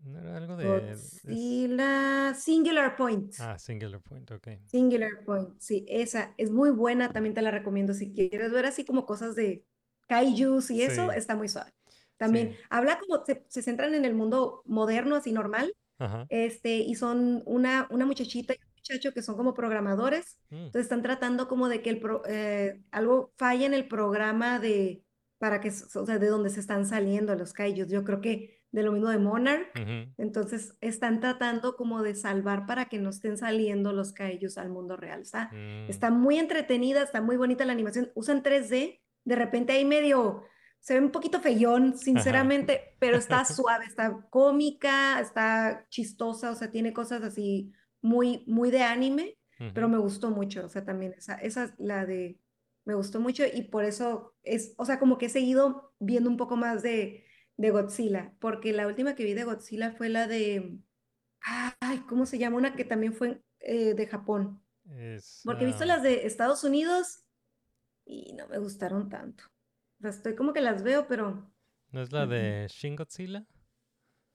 no 0.05 0.19
era 0.21 0.37
algo 0.37 0.57
de 0.57 0.93
es- 0.93 1.21
Godzilla 1.25 2.35
Singular 2.35 2.97
Point. 2.97 3.35
ah 3.41 3.59
Singular 3.59 4.01
Point 4.01 4.31
ok 4.31 4.49
Singular 4.67 5.25
Point. 5.25 5.61
Sí, 5.61 5.85
esa 5.89 6.35
es 6.37 6.51
muy 6.51 6.71
buena, 6.71 7.13
también 7.13 7.35
te 7.35 7.43
la 7.43 7.51
recomiendo 7.51 7.95
si 7.95 8.13
quieres 8.13 8.53
ver 8.53 8.67
así 8.67 8.85
como 8.85 9.07
cosas 9.07 9.35
de 9.35 9.65
kaijus 10.09 10.71
y 10.71 10.83
eso, 10.83 11.11
Sí. 11.11 11.17
está 11.19 11.37
muy 11.37 11.49
suave. 11.49 11.73
También 12.17 12.53
Sí. 12.53 12.59
habla 12.71 12.99
como 12.99 13.25
se, 13.25 13.45
se 13.49 13.63
centran 13.63 13.95
en 13.95 14.05
el 14.05 14.15
mundo 14.15 14.63
moderno, 14.67 15.17
así 15.17 15.33
normal, 15.33 15.75
Ajá. 15.99 16.27
este, 16.29 16.77
y 16.79 16.95
son 16.95 17.43
una, 17.47 17.87
una 17.91 18.07
muchachita 18.07 18.55
y 18.55 18.59
un 18.65 18.73
muchacho 18.77 19.13
que 19.13 19.23
son 19.23 19.37
como 19.37 19.55
programadores, 19.55 20.39
Mm, 20.51 20.57
entonces 20.57 20.83
están 20.83 21.03
tratando 21.03 21.49
como 21.49 21.69
de 21.69 21.83
que 21.83 21.91
el 21.91 22.01
pro- 22.01 22.23
eh, 22.27 22.81
algo 22.91 23.33
falla 23.37 23.67
en 23.67 23.75
el 23.75 23.89
programa 23.89 24.59
de, 24.59 25.03
para 25.39 25.61
que, 25.61 25.69
o 25.71 26.07
sea, 26.07 26.19
de 26.19 26.27
donde 26.29 26.51
se 26.51 26.61
están 26.61 26.87
saliendo 26.87 27.35
los 27.35 27.53
kaijus. 27.53 27.89
Yo 27.89 28.05
creo 28.05 28.21
que 28.21 28.62
de 28.73 28.83
lo 28.83 28.93
mismo 28.93 29.11
de 29.11 29.19
Monarch. 29.19 29.71
Entonces 30.17 30.77
están 30.81 31.21
tratando 31.21 31.77
como 31.77 32.03
de 32.03 32.15
salvar 32.15 32.67
para 32.67 32.87
que 32.87 32.99
no 32.99 33.11
estén 33.11 33.37
saliendo 33.37 33.93
los 33.93 34.13
kaijus 34.13 34.59
al 34.59 34.71
mundo 34.71 34.97
real. 34.97 35.21
Está, 35.21 35.51
mm, 35.53 35.91
está 35.91 36.11
muy 36.11 36.39
entretenida, 36.39 37.03
está 37.03 37.21
muy 37.21 37.37
bonita 37.37 37.67
la 37.67 37.73
animación. 37.73 38.11
Usan 38.15 38.43
3D, 38.43 39.01
de 39.25 39.37
repente 39.37 39.75
ahí 39.75 39.85
medio, 39.85 40.43
se 40.81 40.95
ve 40.95 41.01
un 41.01 41.13
poquito 41.13 41.41
feyón, 41.41 41.97
sinceramente, 41.97 42.97
pero 42.99 43.17
está 43.17 43.45
suave, 43.45 43.85
está 43.85 44.27
cómica, 44.31 45.21
está 45.21 45.87
chistosa, 45.91 46.51
o 46.51 46.55
sea, 46.55 46.71
tiene 46.73 46.93
cosas 46.93 47.23
así 47.23 47.73
muy, 48.01 48.43
muy 48.47 48.71
de 48.71 48.83
anime, 48.83 49.37
pero 49.75 49.89
me 49.89 49.99
gustó 49.99 50.31
mucho, 50.31 50.65
o 50.65 50.69
sea, 50.69 50.85
también 50.85 51.15
esa, 51.17 51.35
esa 51.37 51.65
es 51.65 51.75
la 51.79 52.05
de, 52.05 52.37
me 52.85 52.95
gustó 52.95 53.21
mucho 53.21 53.45
y 53.47 53.63
por 53.63 53.85
eso 53.85 54.35
es, 54.43 54.75
o 54.77 54.85
sea, 54.85 54.99
como 54.99 55.19
que 55.19 55.27
he 55.27 55.29
seguido 55.29 55.95
viendo 56.01 56.29
un 56.29 56.37
poco 56.37 56.57
más 56.57 56.83
de, 56.83 57.25
de 57.57 57.71
Godzilla, 57.71 58.35
porque 58.41 58.73
la 58.73 58.87
última 58.87 59.15
que 59.15 59.25
vi 59.25 59.35
de 59.35 59.45
Godzilla 59.45 59.93
fue 59.93 60.09
la 60.09 60.27
de, 60.29 60.79
ay, 61.81 62.01
¿cómo 62.09 62.27
se 62.27 62.39
llama? 62.39 62.57
Una 62.59 62.77
que 62.77 62.85
también 62.85 63.15
fue 63.15 63.43
eh, 63.61 63.95
de 63.95 64.07
Japón, 64.07 64.63
Es, 64.89 65.43
porque 65.45 65.65
he 65.65 65.67
visto 65.69 65.85
las 65.87 66.03
de 66.03 66.27
Estados 66.27 66.65
Unidos 66.65 67.25
y 68.07 68.35
no 68.35 68.49
me 68.49 68.59
gustaron 68.59 69.09
tanto. 69.11 69.45
O 70.01 70.03
sea, 70.03 70.11
estoy 70.11 70.37
como 70.37 70.53
que 70.55 70.61
las 70.63 70.83
veo, 70.85 71.09
pero 71.09 71.53
¿no 71.93 72.03
es 72.03 72.11
la 72.11 72.27
de 72.27 72.67
Shin 72.69 72.97
Godzilla? 72.97 73.47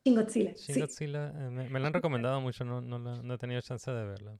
Shin 0.03 0.15
Godzilla, 0.15 0.55
Shin 0.55 0.75
sí. 0.75 0.81
Godzilla, 0.81 1.29
eh, 1.29 1.49
me, 1.49 1.69
me 1.69 1.79
la 1.79 1.87
han 1.87 1.93
recomendado 1.93 2.41
mucho, 2.41 2.65
no, 2.65 2.81
no, 2.81 2.99
la- 2.99 3.23
no 3.23 3.33
he 3.33 3.37
tenido 3.37 3.61
chance 3.61 3.89
de 3.91 4.03
verla. 4.05 4.37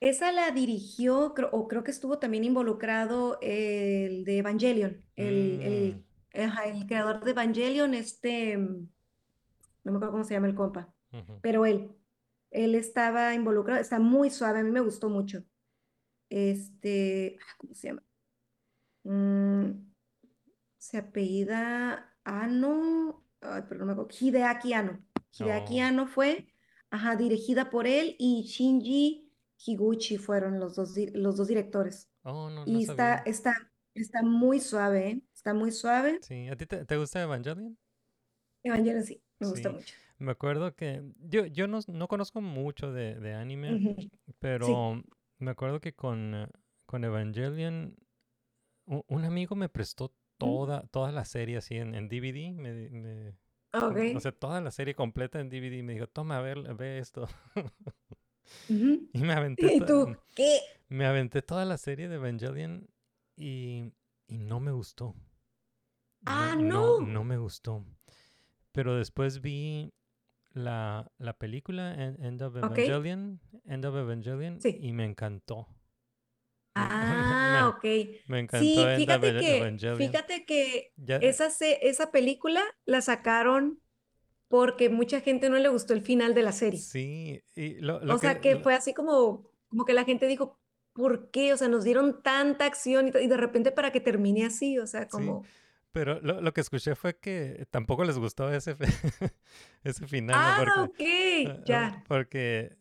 Esa 0.00 0.32
la 0.32 0.50
dirigió, 0.50 1.32
o 1.52 1.68
creo 1.68 1.84
que 1.84 1.92
estuvo 1.92 2.18
también 2.18 2.42
involucrado 2.44 3.38
el 3.40 4.24
de 4.24 4.38
Evangelion, 4.38 5.04
el, 5.16 5.60
el, 5.62 5.94
ajá, 5.94 6.02
el 6.32 6.86
creador 6.86 7.24
de 7.24 7.30
Evangelion, 7.32 7.94
este, 7.94 8.56
no 8.56 8.88
me 9.84 9.96
acuerdo 9.96 10.12
cómo 10.12 10.24
se 10.24 10.34
llama 10.34 10.46
el 10.48 10.54
compa, 10.54 10.92
pero 11.40 11.66
él, 11.66 11.92
él 12.50 12.74
estaba 12.74 13.34
involucrado, 13.34 13.80
está 13.80 13.98
muy 13.98 14.30
suave, 14.30 14.60
a 14.60 14.64
mí 14.64 14.70
me 14.70 14.80
gustó 14.80 15.08
mucho. 15.08 15.44
Este, 16.30 17.38
ah, 17.40 17.54
¿cómo 17.58 17.74
se 17.74 17.88
llama? 17.88 18.02
Mm, 19.04 19.92
se 20.78 20.98
apellida 20.98 22.16
Ano, 22.24 23.24
ay, 23.40 23.62
pero 23.68 23.80
no 23.80 23.86
me 23.86 23.92
acuerdo, 23.92 24.10
Hideaki 24.18 24.72
Anno. 24.74 25.04
Hideaki 25.32 25.80
Oh. 25.80 25.84
Anno 25.84 26.06
fue, 26.06 26.54
ajá, 26.90 27.16
dirigida 27.16 27.70
por 27.70 27.86
él 27.86 28.16
y 28.18 28.44
Shinji 28.44 29.32
Higuchi 29.66 30.18
fueron 30.18 30.60
los 30.60 30.76
dos, 30.76 30.94
los 31.14 31.36
dos 31.36 31.48
directores. 31.48 32.10
Oh, 32.22 32.48
no, 32.50 32.64
no 32.66 32.78
Y 32.78 32.86
sabía. 32.86 33.16
está, 33.16 33.30
está 33.30 33.71
muy 34.22 34.60
suave, 34.60 35.08
¿eh? 35.10 35.22
Está 35.34 35.54
muy 35.54 35.72
suave. 35.72 36.20
Sí, 36.20 36.48
¿a 36.48 36.56
ti 36.56 36.64
te, 36.66 36.84
te 36.86 36.96
gusta 36.96 37.20
Evangelion? 37.22 37.76
Evangelion 38.64 39.04
sí, 39.04 39.22
me 39.38 39.46
gusta 39.48 39.70
mucho. 39.70 39.94
me 40.18 40.32
acuerdo 40.32 40.74
que 40.74 41.02
yo, 41.18 41.46
yo 41.46 41.66
no, 41.68 41.80
no 41.88 42.08
conozco 42.08 42.40
mucho 42.40 42.92
de, 42.92 43.16
de 43.16 43.34
anime, 43.34 43.82
pero 44.38 45.02
me 45.38 45.50
acuerdo 45.50 45.80
que 45.80 45.94
con, 45.94 46.48
con 46.86 47.04
Evangelion 47.04 47.96
un 48.86 49.24
amigo 49.24 49.56
me 49.56 49.68
prestó 49.68 50.12
toda, 50.38 50.82
toda 50.88 51.12
la 51.12 51.24
serie 51.24 51.58
así 51.58 51.76
en, 51.76 51.94
en 51.94 52.08
DVD, 52.08 52.52
me, 52.52 52.90
me- 52.90 53.36
Ok. 53.74 53.98
o 54.12 54.20
sea, 54.20 54.32
toda 54.32 54.60
la 54.60 54.70
serie 54.72 54.94
completa 54.94 55.40
en 55.40 55.50
DVD 55.50 55.82
me 55.84 55.94
dijo, 55.94 56.06
toma, 56.08 56.38
a 56.38 56.42
ver, 56.42 56.74
ve 56.76 56.98
esto. 56.98 57.28
Y 59.12 59.20
me 59.22 59.32
aventé, 59.34 59.74
¿Y 59.74 59.80
tú 59.80 60.16
qué? 60.34 60.60
me 60.88 61.06
aventé 61.06 61.42
toda 61.42 61.64
la 61.64 61.78
serie 61.78 62.08
de 62.08 62.16
Evangelion 62.16 62.88
y, 63.42 63.92
y 64.28 64.38
no 64.38 64.60
me 64.60 64.72
gustó. 64.72 65.14
Ah, 66.24 66.54
no, 66.56 67.00
no. 67.00 67.06
no 67.06 67.24
me 67.24 67.36
gustó. 67.38 67.84
Pero 68.72 68.96
después 68.96 69.40
vi 69.40 69.92
la, 70.52 71.10
la 71.18 71.32
película 71.36 71.94
En- 71.94 72.22
End 72.24 72.42
of. 72.42 72.56
Evangelion, 72.56 73.40
End 73.66 73.84
of 73.84 73.96
Evangelion, 73.96 74.60
Sí. 74.60 74.78
y 74.80 74.92
me 74.92 75.04
encantó. 75.04 75.66
Ah, 76.74 77.68
ok. 77.76 77.84
Me 78.28 78.38
encantó 78.40 78.64
Sí, 78.64 78.74
End 78.80 78.92
of 78.92 78.96
fíjate 78.98 79.38
que, 79.40 79.56
Evangelion. 79.58 79.98
fíjate 79.98 80.44
que 80.46 80.92
Ya- 80.96 81.16
esa, 81.16 81.48
esa 81.60 82.10
película 82.10 82.62
la 82.86 83.02
sacaron 83.02 83.78
porque 84.48 84.88
mucha 84.88 85.20
gente 85.20 85.50
no 85.50 85.56
le 85.58 85.68
gustó 85.68 85.92
el 85.92 86.00
final 86.02 86.34
de 86.34 86.42
la 86.42 86.52
serie. 86.52 86.80
Sí, 86.80 87.42
y 87.54 87.74
lo, 87.80 88.00
lo 88.04 88.14
O 88.14 88.18
sea, 88.18 88.40
que 88.40 88.54
lo- 88.54 88.60
fue 88.60 88.74
así 88.74 88.94
como, 88.94 89.50
como 89.68 89.84
que 89.84 89.92
la 89.92 90.04
gente 90.04 90.26
dijo, 90.26 90.58
¿por 90.92 91.30
qué? 91.30 91.52
O 91.52 91.56
sea, 91.56 91.68
nos 91.68 91.84
dieron 91.84 92.22
tanta 92.22 92.66
acción 92.66 93.08
y, 93.08 93.10
de 93.26 93.36
repente 93.36 93.72
para 93.72 93.92
que 93.92 94.00
termine 94.00 94.44
así, 94.44 94.78
o 94.78 94.86
sea, 94.86 95.08
como... 95.08 95.44
Pero 95.92 96.20
lo, 96.20 96.40
lo 96.40 96.54
que 96.54 96.62
escuché 96.62 96.94
fue 96.94 97.18
que 97.18 97.66
tampoco 97.70 98.04
les 98.04 98.18
gustó 98.18 98.50
ese, 98.50 98.76
ese 99.84 100.06
final, 100.06 100.36
¿no? 100.36 100.72
Ah, 100.72 100.86
Porque, 100.86 101.46
ok, 101.48 101.58
ah, 101.58 101.62
ya. 101.66 102.04
Porque 102.08 102.76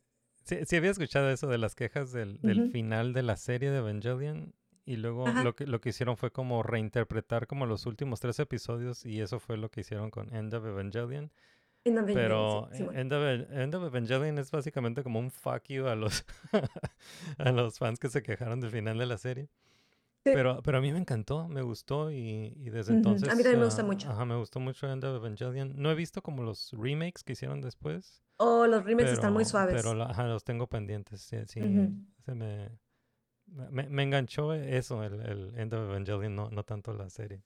sí, 0.46 0.60
sí 0.66 0.78
había 0.78 0.92
escuchado 0.92 1.30
eso 1.30 1.48
de 1.48 1.58
las 1.58 1.76
quejas 1.76 2.14
del, 2.14 2.40
del 2.42 2.72
final 2.72 3.12
de 3.12 3.24
la 3.24 3.36
serie 3.36 3.70
de 3.70 3.80
Evangelion 3.80 4.54
y 4.86 4.96
luego 4.96 5.28
Ajá. 5.28 5.44
lo 5.44 5.56
que, 5.56 5.66
lo 5.68 5.82
que 5.82 5.90
hicieron 5.90 6.18
fue 6.18 6.32
como 6.32 6.64
reinterpretar 6.64 7.48
como 7.48 7.66
los 7.66 7.86
últimos 7.86 8.20
tres 8.20 8.40
episodios 8.40 9.06
y 9.06 9.22
eso 9.22 9.40
fue 9.40 9.58
lo 9.58 9.70
que 9.70 9.82
hicieron 9.82 10.10
con 10.10 10.34
End 10.34 10.54
of 10.54 10.66
Evangelion. 10.66 11.32
Pero 11.84 12.70
sí, 12.74 12.84
bueno. 12.84 13.00
End, 13.00 13.14
of, 13.14 13.24
E- 13.24 13.64
End 13.64 13.76
of 13.76 13.84
Evangelion 13.84 14.38
es 14.38 14.52
básicamente 14.52 15.04
como 15.04 15.20
un 15.20 15.32
fuck 15.32 15.64
you 15.68 15.88
a 15.88 15.96
los, 15.96 16.26
a 17.38 17.52
los 17.52 17.80
fans 17.80 18.00
que 18.00 18.10
se 18.10 18.22
quejaron 18.22 18.60
del 18.60 18.72
final 18.72 18.98
de 18.98 19.06
la 19.06 19.18
serie. 19.18 19.50
Sí. 20.24 20.30
Pero, 20.36 20.62
pero 20.62 20.78
a 20.78 20.82
mí 20.82 20.92
me 20.92 21.00
encantó, 21.00 21.48
me 21.48 21.64
gustó 21.64 22.12
y, 22.12 22.54
y 22.56 22.70
desde 22.70 22.92
Ujú, 22.94 23.10
a 23.10 23.12
mí 23.14 23.18
entonces... 23.18 23.28
también 23.30 23.58
me 23.60 23.66
gusta 23.66 23.82
ah, 23.82 23.86
mucho. 23.86 24.10
Ajá, 24.12 24.26
me 24.26 24.36
gustó 24.36 24.60
mucho 24.60 24.88
End 24.92 25.04
of 25.04 25.16
Evangelion. 25.16 25.74
No 25.76 25.90
he 25.90 25.96
visto 25.96 26.22
como 26.22 26.44
los 26.44 26.72
remakes 26.74 27.24
que 27.24 27.34
hicieron 27.34 27.60
después. 27.62 28.22
Oh, 28.38 28.68
los 28.68 28.84
remakes 28.86 29.14
están 29.14 29.34
muy 29.34 29.44
pero- 29.44 29.50
suaves. 29.50 29.76
Pero 29.76 29.96
la- 29.96 30.06
ajá, 30.06 30.28
los 30.28 30.44
tengo 30.44 30.68
pendientes. 30.68 31.22
Sí, 31.22 31.38
sí, 31.48 31.62
Ujú. 31.62 31.92
se 32.24 32.36
me, 32.36 32.70
me, 33.48 33.90
me 33.90 34.04
enganchó 34.04 34.54
eso, 34.54 35.04
el, 35.04 35.20
el 35.22 35.58
End 35.58 35.74
of 35.74 35.90
Evangelion, 35.90 36.36
no, 36.36 36.50
no 36.52 36.64
tanto 36.64 36.94
la 36.94 37.10
serie. 37.10 37.42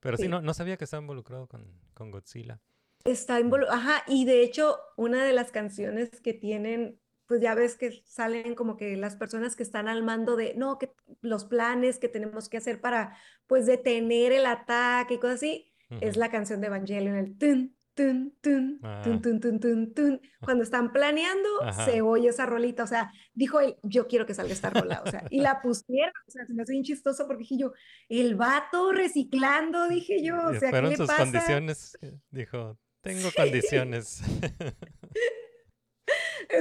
Pero 0.00 0.18
sí, 0.18 0.24
Sí. 0.24 0.28
no, 0.28 0.42
no 0.42 0.52
sabía 0.52 0.76
que 0.76 0.84
estaba 0.84 1.00
involucrado 1.00 1.46
con, 1.46 1.64
con 1.94 2.10
Godzilla. 2.10 2.60
Está 3.04 3.38
involu- 3.38 3.66
Ajá, 3.68 4.02
y 4.06 4.24
de 4.24 4.42
hecho, 4.42 4.78
una 4.96 5.24
de 5.24 5.34
las 5.34 5.50
canciones 5.50 6.08
que 6.22 6.32
tienen, 6.32 6.98
pues 7.26 7.42
ya 7.42 7.54
ves 7.54 7.76
que 7.76 8.02
salen 8.06 8.54
como 8.54 8.76
que 8.78 8.96
las 8.96 9.16
personas 9.16 9.56
que 9.56 9.62
están 9.62 9.88
al 9.88 10.02
mando 10.02 10.36
de, 10.36 10.54
no, 10.54 10.78
que 10.78 10.90
los 11.20 11.44
planes 11.44 11.98
que 11.98 12.08
tenemos 12.08 12.48
que 12.48 12.56
hacer 12.56 12.80
para, 12.80 13.14
pues, 13.46 13.66
detener 13.66 14.32
el 14.32 14.46
ataque 14.46 15.14
y 15.14 15.18
cosas 15.18 15.36
así, 15.36 15.70
es 16.00 16.12
Ujú. 16.12 16.20
la 16.20 16.30
canción 16.30 16.62
de 16.62 16.68
Evangelion, 16.68 17.14
el 17.16 17.36
tun, 17.36 17.76
tun, 17.94 18.36
tun, 18.40 18.80
Ah. 18.82 19.02
tun, 19.04 19.20
tun, 19.20 19.38
tun, 19.38 19.60
tun, 19.60 19.92
tun. 19.94 20.20
Cuando 20.40 20.64
están 20.64 20.90
planeando, 20.90 21.48
Ajá. 21.62 21.84
se 21.84 22.00
oye 22.00 22.28
esa 22.30 22.46
rolita, 22.46 22.84
o 22.84 22.86
sea, 22.86 23.12
dijo 23.34 23.60
él, 23.60 23.76
yo 23.82 24.06
quiero 24.08 24.24
que 24.24 24.32
salga 24.34 24.54
esta 24.54 24.70
rola, 24.70 25.02
o 25.06 25.10
sea, 25.10 25.24
y 25.30 25.40
la 25.42 25.60
pusieron, 25.60 26.12
o 26.26 26.30
sea, 26.30 26.46
se 26.46 26.54
me 26.54 26.62
hace 26.62 26.72
bien 26.72 26.84
chistoso 26.84 27.26
porque 27.26 27.42
dije 27.42 27.58
yo, 27.58 27.72
el 28.08 28.34
vato 28.34 28.92
reciclando, 28.92 29.88
dije 29.88 30.22
yo, 30.24 30.36
o 30.48 30.54
sea, 30.54 30.70
¿qué 30.72 30.82
le 30.82 30.96
sus 30.96 31.06
pasa? 31.06 31.22
condiciones. 31.22 31.98
eh, 32.00 32.18
Dijo, 32.30 32.78
tengo 33.04 33.30
condiciones. 33.36 34.22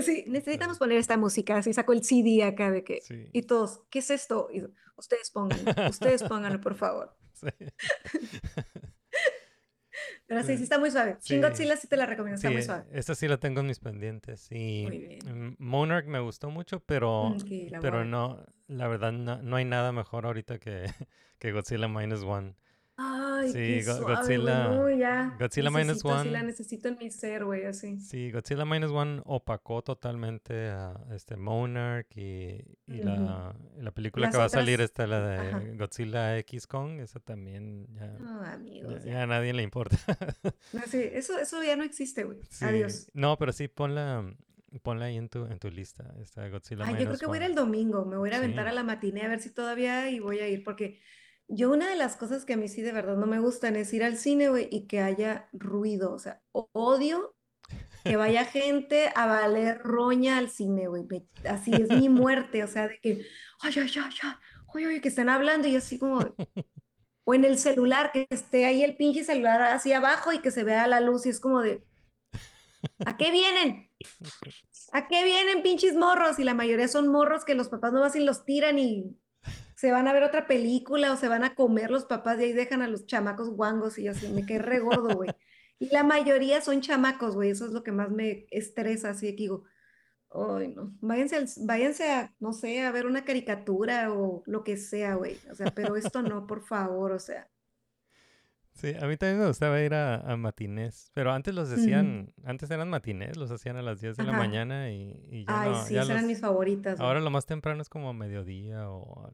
Sí, 0.01 0.23
necesitamos 0.27 0.79
poner 0.79 0.97
esta 0.97 1.17
música, 1.17 1.57
así 1.57 1.73
sacó 1.73 1.91
el 1.93 2.03
CD 2.03 2.43
acá 2.43 2.71
de 2.71 2.83
que, 2.83 3.01
Sí. 3.01 3.29
y 3.33 3.41
todos, 3.43 3.81
¿qué 3.89 3.99
es 3.99 4.09
esto? 4.11 4.47
Y 4.51 4.63
ustedes 4.95 5.29
pónganlo, 5.29 5.71
ustedes 5.89 6.23
pónganlo, 6.29 6.61
por 6.61 6.75
favor. 6.75 7.15
Sí. 7.33 7.47
Pero 10.25 10.41
sí, 10.43 10.57
sí 10.57 10.63
está 10.63 10.79
muy 10.79 10.89
suave. 10.89 11.17
Sí. 11.19 11.39
Godzilla 11.39 11.75
sí 11.77 11.87
te 11.87 11.97
la 11.97 12.05
recomiendo, 12.07 12.35
está 12.37 12.47
Sí, 12.47 12.53
muy 12.53 12.63
suave. 12.63 12.85
esa 12.93 13.13
sí 13.13 13.27
la 13.27 13.37
tengo 13.37 13.59
en 13.59 13.67
mis 13.67 13.79
pendientes. 13.79 14.47
Y 14.51 14.83
Muy 14.87 14.97
bien. 14.97 15.49
mm, 15.49 15.55
Monarch 15.59 16.07
me 16.07 16.19
gustó 16.19 16.49
mucho, 16.49 16.79
pero, 16.79 17.31
Mm, 17.31 17.79
pero 17.81 18.03
no, 18.05 18.43
la 18.67 18.87
verdad 18.87 19.11
no, 19.11 19.41
no 19.43 19.55
hay 19.57 19.65
nada 19.65 19.91
mejor 19.91 20.25
ahorita 20.25 20.57
que, 20.59 20.85
que 21.39 21.51
Godzilla 21.51 21.87
Minus 21.87 22.23
One. 22.23 22.55
Ay, 22.95 23.47
Sí, 23.47 23.53
qué 23.53 23.83
Go- 23.85 23.97
suave, 23.97 24.15
Godzilla- 24.37 24.97
ya. 24.99 25.35
Godzilla 25.39 25.69
Minus 25.71 25.87
Necesito, 25.87 26.21
sí 26.23 26.29
la 26.29 26.39
One. 26.39 26.43
necesito 26.47 26.87
en 26.89 26.97
mi 26.99 27.09
ser, 27.09 27.43
güey, 27.43 27.65
así. 27.65 27.99
Sí, 27.99 28.31
Godzilla 28.31 28.65
Minus 28.65 28.91
One 28.91 29.21
opacó 29.25 29.81
totalmente 29.81 30.69
a 30.69 30.93
este 31.11 31.35
Monarch 31.35 32.15
y, 32.15 32.63
y 32.85 32.99
Ujú. 32.99 33.03
la, 33.05 33.55
y 33.79 33.81
la 33.81 33.91
película 33.91 34.27
Las 34.27 34.35
que 34.35 34.37
va 34.37 34.45
a 34.45 34.49
salir 34.49 34.79
está 34.79 35.07
la 35.07 35.41
ajá. 35.41 35.59
de 35.59 35.75
Godzilla 35.75 36.37
X 36.37 36.67
Kong, 36.67 36.99
esa 36.99 37.19
también 37.19 37.87
ya, 37.95 38.07
No, 38.19 38.41
amigos, 38.43 39.03
ya 39.03 39.11
ya. 39.13 39.23
a 39.23 39.27
nadie 39.27 39.53
le 39.53 39.63
importa. 39.63 39.97
No, 40.73 40.81
sí, 40.87 41.01
eso, 41.01 41.37
eso 41.39 41.63
ya 41.63 41.75
no 41.75 41.83
existe, 41.83 42.23
güey. 42.25 42.37
Sí, 42.49 42.63
Adiós. 42.65 43.09
No, 43.13 43.37
pero 43.37 43.53
sí 43.53 43.67
ponla, 43.67 44.23
ponla 44.83 45.05
ahí 45.05 45.17
en 45.17 45.29
tu, 45.29 45.45
en 45.45 45.57
tu 45.57 45.69
lista, 45.71 46.13
esta 46.21 46.47
Godzilla 46.47 46.85
Ay, 46.85 46.93
yo 46.99 47.05
creo 47.07 47.17
que 47.17 47.25
voy 47.25 47.37
a 47.39 47.41
ir 47.41 47.45
One. 47.45 47.49
el 47.51 47.55
domingo, 47.55 48.05
me 48.05 48.17
voy 48.17 48.29
a 48.29 48.31
ir 48.31 48.35
a 48.35 48.37
aventar 48.37 48.65
Sí. 48.65 48.69
a 48.69 48.73
la 48.73 48.83
matiné 48.83 49.21
a 49.23 49.27
ver 49.29 49.39
si 49.39 49.49
todavía 49.49 50.09
y 50.11 50.19
voy 50.19 50.39
a 50.39 50.47
ir, 50.47 50.63
porque 50.63 50.99
yo 51.53 51.71
una 51.71 51.89
de 51.89 51.95
las 51.95 52.15
cosas 52.15 52.45
que 52.45 52.53
a 52.53 52.57
mí 52.57 52.67
sí 52.67 52.81
de 52.81 52.91
verdad 52.91 53.15
no 53.15 53.27
me 53.27 53.39
gustan 53.39 53.75
es 53.75 53.93
ir 53.93 54.03
al 54.03 54.17
cine, 54.17 54.49
güey, 54.49 54.67
y 54.71 54.87
que 54.87 55.01
haya 55.01 55.49
ruido, 55.53 56.13
o 56.13 56.19
sea, 56.19 56.41
odio 56.51 57.35
que 58.03 58.15
vaya 58.15 58.43
gente 58.45 59.11
a 59.15 59.27
valer 59.27 59.79
roña 59.79 60.37
al 60.37 60.49
cine, 60.49 60.87
güey, 60.87 61.05
así 61.47 61.71
es 61.73 61.89
mi 61.89 62.09
muerte, 62.09 62.63
o 62.63 62.67
sea, 62.67 62.87
de 62.87 62.99
que, 62.99 63.25
ay, 63.61 63.73
ay, 63.75 63.81
ay, 63.81 63.91
ay, 63.95 64.33
ay, 64.73 64.85
ay, 64.85 65.01
que 65.01 65.07
están 65.07 65.29
hablando 65.29 65.67
y 65.67 65.75
así 65.75 65.99
como, 65.99 66.19
o 67.25 67.33
en 67.33 67.45
el 67.45 67.57
celular, 67.57 68.11
que 68.11 68.27
esté 68.29 68.65
ahí 68.65 68.83
el 68.83 68.97
pinche 68.97 69.23
celular 69.23 69.61
así 69.61 69.93
abajo 69.93 70.33
y 70.33 70.39
que 70.39 70.51
se 70.51 70.63
vea 70.63 70.87
la 70.87 71.01
luz 71.01 71.25
y 71.25 71.29
es 71.29 71.39
como 71.39 71.61
de, 71.61 71.83
¿a 73.05 73.15
qué 73.15 73.31
vienen? 73.31 73.89
¿A 74.91 75.07
qué 75.07 75.23
vienen 75.23 75.63
pinches 75.63 75.95
morros? 75.95 76.39
Y 76.39 76.43
la 76.43 76.53
mayoría 76.53 76.87
son 76.87 77.07
morros 77.07 77.45
que 77.45 77.55
los 77.55 77.69
papás 77.69 77.93
no 77.93 78.01
vas 78.01 78.15
y 78.15 78.19
los 78.19 78.43
tiran 78.45 78.77
y 78.77 79.17
se 79.83 79.91
van 79.91 80.07
a 80.07 80.13
ver 80.13 80.23
otra 80.23 80.47
película 80.47 81.11
o 81.11 81.17
se 81.17 81.27
van 81.27 81.43
a 81.43 81.55
comer 81.55 81.91
los 81.91 82.05
papás 82.05 82.39
y 82.39 82.43
ahí 82.43 82.53
dejan 82.53 82.81
a 82.81 82.87
los 82.87 83.05
chamacos 83.05 83.49
guangos 83.49 83.97
y 83.99 84.03
yo 84.03 84.11
así 84.11 84.29
me 84.29 84.45
quedé 84.45 84.59
re 84.59 84.79
gordo, 84.79 85.13
güey. 85.13 85.29
Y 85.77 85.89
la 85.89 86.03
mayoría 86.05 86.61
son 86.61 86.79
chamacos, 86.79 87.35
güey, 87.35 87.49
eso 87.49 87.65
es 87.65 87.73
lo 87.73 87.83
que 87.83 87.91
más 87.91 88.09
me 88.09 88.45
estresa, 88.49 89.09
así 89.09 89.25
que 89.31 89.41
digo, 89.41 89.65
ay, 90.31 90.69
no, 90.69 90.93
váyanse, 91.01 91.35
al- 91.35 91.49
váyanse 91.65 92.09
a, 92.09 92.33
no 92.39 92.53
sé, 92.53 92.81
a 92.81 92.93
ver 92.93 93.05
una 93.07 93.25
caricatura 93.25 94.13
o 94.13 94.41
lo 94.45 94.63
que 94.63 94.77
sea, 94.77 95.15
güey, 95.15 95.35
o 95.51 95.55
sea, 95.55 95.69
pero 95.75 95.97
esto 95.97 96.21
no, 96.21 96.47
por 96.47 96.61
favor, 96.61 97.11
o 97.11 97.19
sea, 97.19 97.49
Sí, 98.75 98.93
a 98.99 99.05
mí 99.05 99.17
también 99.17 99.39
me 99.41 99.47
gustaba 99.47 99.79
ir 99.81 99.93
a, 99.93 100.15
a 100.21 100.37
matinés, 100.37 101.11
pero 101.13 101.31
antes 101.33 101.53
los 101.53 101.69
decían, 101.69 102.33
antes 102.45 102.71
eran 102.71 102.89
matinés, 102.89 103.35
los 103.37 103.51
hacían 103.51 103.75
a 103.75 103.81
las 103.83 103.99
10 103.99 104.15
de 104.15 104.23
la 104.23 104.31
mañana 104.31 104.89
y, 104.91 105.27
y 105.29 105.45
ya 105.45 105.61
ay, 105.61 105.69
no, 105.71 105.83
sí, 105.83 105.93
ya 105.93 106.01
esas 106.03 106.11
eran 106.11 106.25
mis 106.27 106.39
favoritas, 106.39 106.97
güey. 106.97 107.07
ahora 107.07 107.19
lo 107.19 107.29
más 107.29 107.45
temprano 107.45 107.81
es 107.81 107.89
como 107.89 108.09
a 108.09 108.13
mediodía 108.13 108.89
o... 108.89 109.31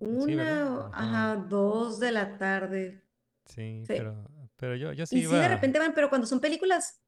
sí, 0.00 0.06
Una, 0.06 0.44
¿verdad? 0.44 0.72
o- 0.78 0.86
Ajá. 0.94 1.32
ajá, 1.32 1.36
dos 1.48 2.00
de 2.00 2.12
la 2.12 2.38
tarde. 2.38 3.02
Sí, 3.46 3.82
Sí. 3.86 3.94
pero, 3.96 4.24
pero 4.56 4.76
yo, 4.76 4.92
yo 4.92 5.06
sí 5.06 5.16
Y 5.18 5.22
sí, 5.22 5.26
de 5.26 5.36
iba... 5.36 5.48
repente 5.48 5.78
van, 5.78 5.94
pero 5.94 6.08
cuando 6.08 6.26
son 6.26 6.40
películas, 6.40 7.02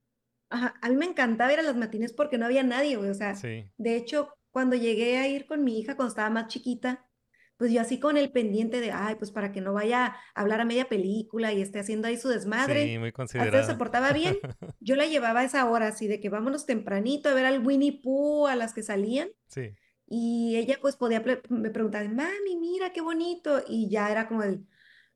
ajá, 0.51 0.75
a 0.83 0.89
mí 0.89 0.97
me 0.97 1.07
encantaba 1.07 1.53
ir 1.53 1.59
a 1.61 1.63
las 1.63 1.77
matines 1.77 2.13
porque 2.13 2.39
no 2.39 2.47
había 2.47 2.63
nadie, 2.63 2.97
güey. 2.97 3.11
O 3.11 3.15
sea, 3.15 3.35
Sí, 3.35 3.71
de 3.77 3.97
hecho, 3.97 4.29
cuando 4.51 4.77
llegué 4.77 5.19
a 5.19 5.29
ir 5.29 5.47
con 5.47 5.65
mi 5.65 5.79
hija 5.79 5.97
cuando 5.97 6.11
estaba 6.11 6.31
más 6.31 6.49
chiquita, 6.49 7.09
pues 7.57 7.71
yo 7.73 7.81
así 7.81 8.01
con 8.01 8.17
el 8.17 8.33
pendiente 8.33 8.81
de, 8.81 8.91
ay, 8.91 9.15
pues 9.17 9.31
para 9.31 9.53
que 9.53 9.61
no 9.61 9.73
vaya 9.73 10.07
a 10.07 10.41
hablar 10.41 10.61
a 10.61 10.65
media 10.65 10.89
película 10.89 11.53
y 11.53 11.63
esté 11.63 11.79
haciendo 11.79 12.09
ahí 12.09 12.17
su 12.17 12.29
desmadre. 12.29 12.87
sí, 12.89 12.99
muy 12.99 13.09
Hasta 13.11 13.13
se 13.13 13.15
considerada. 13.17 13.79
portaba 13.79 14.13
bien. 14.13 14.37
Yo 14.81 14.97
la 14.97 15.07
llevaba 15.07 15.41
a 15.41 15.45
esa 15.45 15.71
hora, 15.71 15.89
así 15.89 16.09
de 16.09 16.19
que 16.21 16.29
vámonos 16.29 16.67
tempranito 16.67 17.29
a 17.29 17.35
ver 17.35 17.47
al 17.47 17.65
Winnie 17.65 18.01
Pooh, 18.03 18.49
a 18.49 18.57
las 18.57 18.75
que 18.75 18.83
salían. 18.83 19.29
Sí, 19.47 19.71
Y 20.15 20.59
ella 20.59 20.77
pues 20.79 20.95
podía, 20.97 21.25
me 21.49 21.71
preguntar, 21.71 22.07
mami, 22.07 22.55
mira 22.61 22.93
qué 22.93 23.01
bonito. 23.01 23.63
Y 23.67 23.89
ya 23.89 24.11
era 24.11 24.29
como 24.29 24.43
el, 24.43 24.67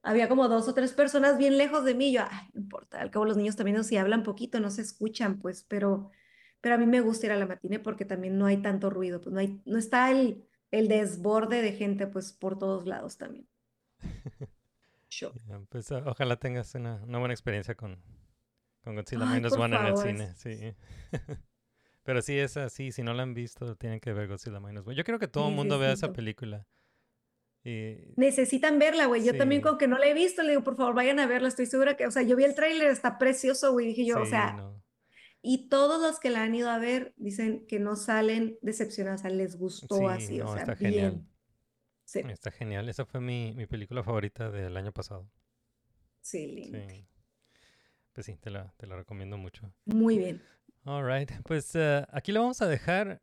había 0.01 0.27
como 0.27 0.49
dos 0.49 0.69
o 0.69 0.73
tres 0.73 0.95
personas 0.95 1.37
bien 1.37 1.59
lejos 1.59 1.85
de 1.85 1.95
mí. 1.95 2.09
y 2.09 2.13
Yo, 2.15 2.23
ay, 2.27 2.49
no 2.55 2.63
importa, 2.63 3.03
al 3.03 3.11
cabo 3.11 3.27
los 3.27 3.37
niños 3.37 3.57
también 3.57 3.77
no 3.77 3.83
si 3.83 3.99
hablan 3.99 4.23
poquito, 4.23 4.59
no 4.59 4.71
se 4.71 4.81
escuchan, 4.81 5.39
pues, 5.39 5.65
pero, 5.65 6.11
pero 6.63 6.77
a 6.77 6.79
mí 6.79 6.87
me 6.87 7.03
gusta 7.03 7.27
ir 7.27 7.33
a 7.33 7.37
la 7.37 7.45
matine 7.45 7.79
porque 7.79 8.07
también 8.07 8.39
no 8.39 8.47
hay 8.47 8.63
tanto 8.63 8.89
ruido, 8.89 9.21
pues 9.21 9.35
no 9.35 9.41
hay, 9.41 9.61
no 9.67 9.77
está 9.77 10.11
el, 10.11 10.49
el 10.71 10.89
desborde 10.89 11.61
de 11.61 11.73
gente, 11.73 12.07
pues, 12.07 12.33
por 12.33 12.59
todos 12.59 12.87
lados 12.87 13.19
también. 13.19 13.47
Pues 15.71 15.91
ojalá 15.93 16.37
tengas 16.37 16.75
una, 16.75 17.03
una 17.03 17.19
buena 17.19 17.33
experiencia 17.33 17.75
con, 17.75 17.99
con 18.83 18.97
Godzilla 18.97 19.31
Ay, 19.31 19.41
Minus 19.41 19.55
One 19.55 19.77
en 19.77 19.87
el 19.87 19.97
favor, 19.97 20.07
cine, 20.07 20.35
sí. 20.35 20.75
Pero 22.07 22.23
sí, 22.23 22.39
es 22.39 22.57
así, 22.57 22.93
si 22.93 23.03
no 23.03 23.13
la 23.15 23.25
han 23.25 23.35
visto, 23.35 23.75
tienen 23.77 23.99
que 24.01 24.13
ver 24.13 24.29
Godzilla 24.29 24.61
Minus 24.61 24.87
One. 24.87 24.95
Yo 24.97 25.03
creo 25.05 25.19
que 25.19 25.27
todo 25.29 25.49
el 25.49 25.55
mundo 25.57 25.79
vea 25.79 25.93
esa 25.93 26.13
película. 26.13 26.65
Y 27.65 27.97
Necesitan 28.17 28.79
verla, 28.79 29.07
güey. 29.07 29.25
Yo 29.25 29.37
también 29.37 29.61
con 29.61 29.77
que 29.77 29.89
no 29.89 29.99
la 29.99 30.07
he 30.07 30.15
visto, 30.15 30.43
le 30.45 30.51
digo, 30.51 30.63
por 30.63 30.77
favor, 30.77 30.95
vayan 30.95 31.19
a 31.19 31.27
verla. 31.27 31.49
Estoy 31.49 31.67
segura 31.67 31.97
que, 31.97 32.07
o 32.07 32.13
sea, 32.13 32.23
yo 32.23 32.37
vi 32.37 32.45
el 32.45 32.55
tráiler, 32.55 32.89
está 32.93 33.19
precioso, 33.19 33.73
güey. 33.73 33.89
Dije 33.89 34.07
yo, 34.07 34.21
o 34.23 34.27
sea, 34.27 34.53
no. 34.53 34.83
Y 35.43 35.69
todos 35.69 36.01
los 36.01 36.21
que 36.21 36.31
la 36.31 36.45
han 36.45 36.55
ido 36.55 36.71
a 36.71 36.79
ver 36.79 37.13
dicen 37.17 37.67
que 37.67 37.81
no 37.81 37.97
salen 37.97 38.57
decepcionados, 38.63 39.21
o 39.21 39.23
sea, 39.23 39.31
les 39.31 39.57
gustó 39.57 39.97
Sí, 39.99 40.05
así, 40.09 40.41
o 40.41 40.47
sea, 40.49 40.61
está 40.61 40.75
bien. 40.75 40.93
genial. 40.93 41.27
Sí, 42.05 42.21
Está 42.29 42.53
genial. 42.53 42.89
Esa 42.89 43.05
fue 43.05 43.21
mi, 43.21 43.53
mi 43.55 43.67
película 43.67 44.05
favorita 44.05 44.51
del 44.51 44.77
año 44.77 44.93
pasado. 44.93 45.29
sí, 46.21 46.47
lindo. 46.47 46.79
Sí. 46.89 47.05
pues 48.13 48.27
sí, 48.27 48.37
te 48.37 48.51
la, 48.51 48.73
te 48.77 48.87
la 48.87 48.97
recomiendo 48.97 49.37
mucho. 49.39 49.73
Muy 49.85 50.19
bien. 50.19 50.43
All 50.89 51.05
right, 51.05 51.29
pues 51.43 51.75
eh, 51.75 52.07
aquí 52.13 52.31
lo 52.31 52.43
vamos 52.43 52.63
a 52.63 52.69
dejar. 52.69 53.21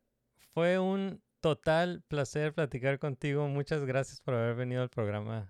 Fue 0.53 0.79
un 0.79 1.23
total 1.39 2.03
placer 2.09 2.53
platicar 2.53 2.99
contigo. 2.99 3.47
Muchas 3.47 3.85
gracias 3.85 4.19
por 4.19 4.33
haber 4.33 4.55
venido 4.55 4.81
al 4.81 4.89
programa. 4.89 5.49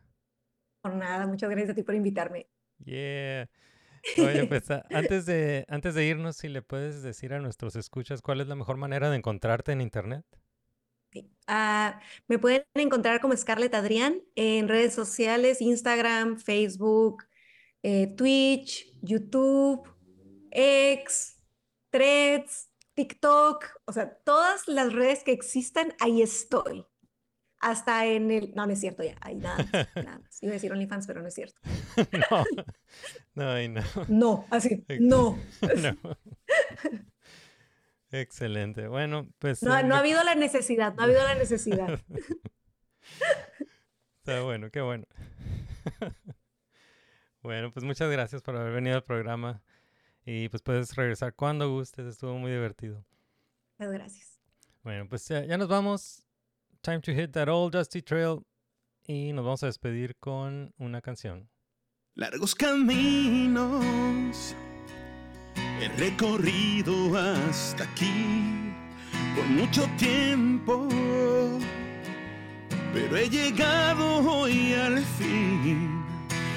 Por 0.83 0.93
nada, 0.93 1.25
muchas 1.25 1.49
gracias 1.49 1.71
a 1.71 1.73
ti 1.73 1.81
por 1.81 1.95
invitarme. 1.95 2.47
Yeah. 2.85 3.49
Oye, 4.19 4.45
pues 4.45 4.69
antes 4.91 5.25
de, 5.25 5.65
antes 5.67 5.95
de 5.95 6.05
irnos, 6.05 6.37
si 6.37 6.49
le 6.49 6.61
puedes 6.61 7.01
decir 7.01 7.33
a 7.33 7.39
nuestros 7.39 7.75
escuchas 7.75 8.21
cuál 8.21 8.41
es 8.41 8.47
la 8.47 8.53
mejor 8.53 8.77
manera 8.77 9.09
de 9.09 9.17
encontrarte 9.17 9.71
en 9.71 9.81
internet. 9.81 10.23
Ah, 11.47 11.99
me 12.27 12.37
pueden 12.37 12.63
encontrar 12.75 13.21
como 13.21 13.35
Scarlett 13.35 13.73
Adrián 13.73 14.21
en 14.35 14.67
redes 14.67 14.93
sociales, 14.93 15.61
Instagram, 15.61 16.37
Facebook, 16.37 17.23
eh, 17.81 18.13
Twitch, 18.15 18.93
YouTube, 19.01 19.89
X, 20.51 21.32
Threads, 21.93 22.71
TikTok, 22.95 23.65
o 23.85 23.93
sea, 23.93 24.17
todas 24.25 24.67
las 24.67 24.93
redes 24.93 25.23
que 25.23 25.31
existan, 25.31 25.93
ahí 25.99 26.23
estoy. 26.23 26.87
Hasta 27.59 28.07
en 28.07 28.31
el... 28.31 28.51
No, 28.55 28.65
no 28.65 28.73
es 28.73 28.79
cierto 28.79 29.03
ya, 29.03 29.15
ahí 29.21 29.35
nada 29.35 29.57
más, 29.57 29.71
nada 29.95 30.17
más. 30.17 30.41
Iba 30.41 30.51
a 30.51 30.53
decir 30.53 30.71
OnlyFans, 30.71 31.05
pero 31.05 31.21
no 31.21 31.27
es 31.27 31.35
cierto. 31.35 31.61
no, 32.31 32.43
no, 33.35 33.51
ay, 33.51 33.69
no, 33.69 33.83
No, 34.07 34.47
así, 34.49 34.83
no. 34.99 35.37
no. 35.61 36.17
Excelente. 38.09 38.87
Bueno, 38.87 39.29
pues 39.37 39.61
No, 39.61 39.77
eh, 39.77 39.83
no 39.83 39.93
ha 39.93 39.99
habido 39.99 40.23
la 40.23 40.33
necesidad, 40.33 40.95
no 40.95 41.03
ha 41.03 41.05
habido 41.05 41.23
la 41.23 41.35
necesidad. 41.35 41.99
Está 44.17 44.41
bueno, 44.41 44.71
qué 44.71 44.81
bueno. 44.81 45.05
Bueno, 47.43 47.71
pues 47.71 47.83
muchas 47.83 48.09
gracias 48.09 48.41
por 48.41 48.55
haber 48.55 48.73
venido 48.73 48.95
al 48.95 49.03
programa 49.03 49.61
y 50.25 50.49
pues 50.49 50.61
puedes 50.61 50.95
regresar 50.95 51.35
cuando 51.35 51.69
gustes, 51.69 52.05
estuvo 52.05 52.37
muy 52.37 52.51
divertido. 52.51 53.05
Muchas 53.77 53.93
gracias. 53.93 54.39
Bueno, 54.83 55.07
pues 55.07 55.27
ya, 55.27 55.45
ya 55.45 55.57
nos 55.57 55.67
vamos. 55.67 56.25
Time 56.81 56.99
to 56.99 57.13
hit 57.13 57.31
that 57.31 57.47
old 57.47 57.73
dusty 57.73 58.01
trail 58.01 58.45
y 59.07 59.31
nos 59.33 59.45
vamos 59.45 59.63
a 59.63 59.67
despedir 59.67 60.15
con 60.17 60.73
una 60.77 61.01
canción. 61.01 61.49
Largos 62.15 62.53
caminos 62.53 64.55
he 65.79 65.87
recorrido 65.97 67.17
hasta 67.17 67.85
aquí 67.85 68.73
por 69.35 69.45
mucho 69.45 69.87
tiempo, 69.97 70.87
pero 72.93 73.17
he 73.17 73.29
llegado 73.29 74.29
hoy 74.29 74.73
al 74.73 74.99
fin 74.99 76.02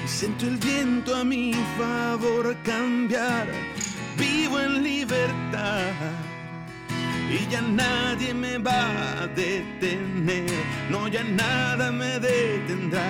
siento 0.07 0.45
el 0.45 0.57
viento 0.57 1.15
a 1.15 1.23
mi 1.23 1.53
favor 1.77 2.55
cambiar. 2.63 3.47
Vivo 4.17 4.59
en 4.59 4.83
libertad. 4.83 5.91
Y 7.29 7.45
ya 7.51 7.61
nadie 7.61 8.33
me 8.33 8.57
va 8.57 9.21
a 9.21 9.27
detener, 9.27 10.49
no 10.89 11.09
ya 11.09 11.23
nada 11.25 11.91
me 11.91 12.19
detendrá, 12.19 13.03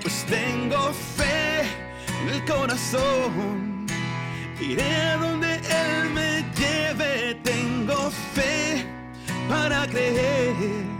pues 0.00 0.24
tengo 0.26 0.92
fe 1.16 1.62
en 2.22 2.28
el 2.28 2.44
corazón, 2.44 3.86
iré 4.60 4.94
a 4.94 5.16
donde 5.16 5.56
Él 5.56 6.10
me 6.14 6.44
lleve, 6.56 7.34
tengo 7.42 8.12
fe 8.32 8.86
para 9.48 9.84
creer 9.88 10.99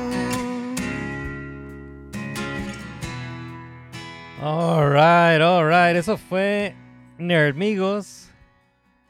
All 4.41 4.89
right, 4.89 5.39
all 5.41 5.65
right. 5.67 5.95
Eso 5.95 6.17
fue 6.17 6.75
Nerdmigos. 7.17 8.29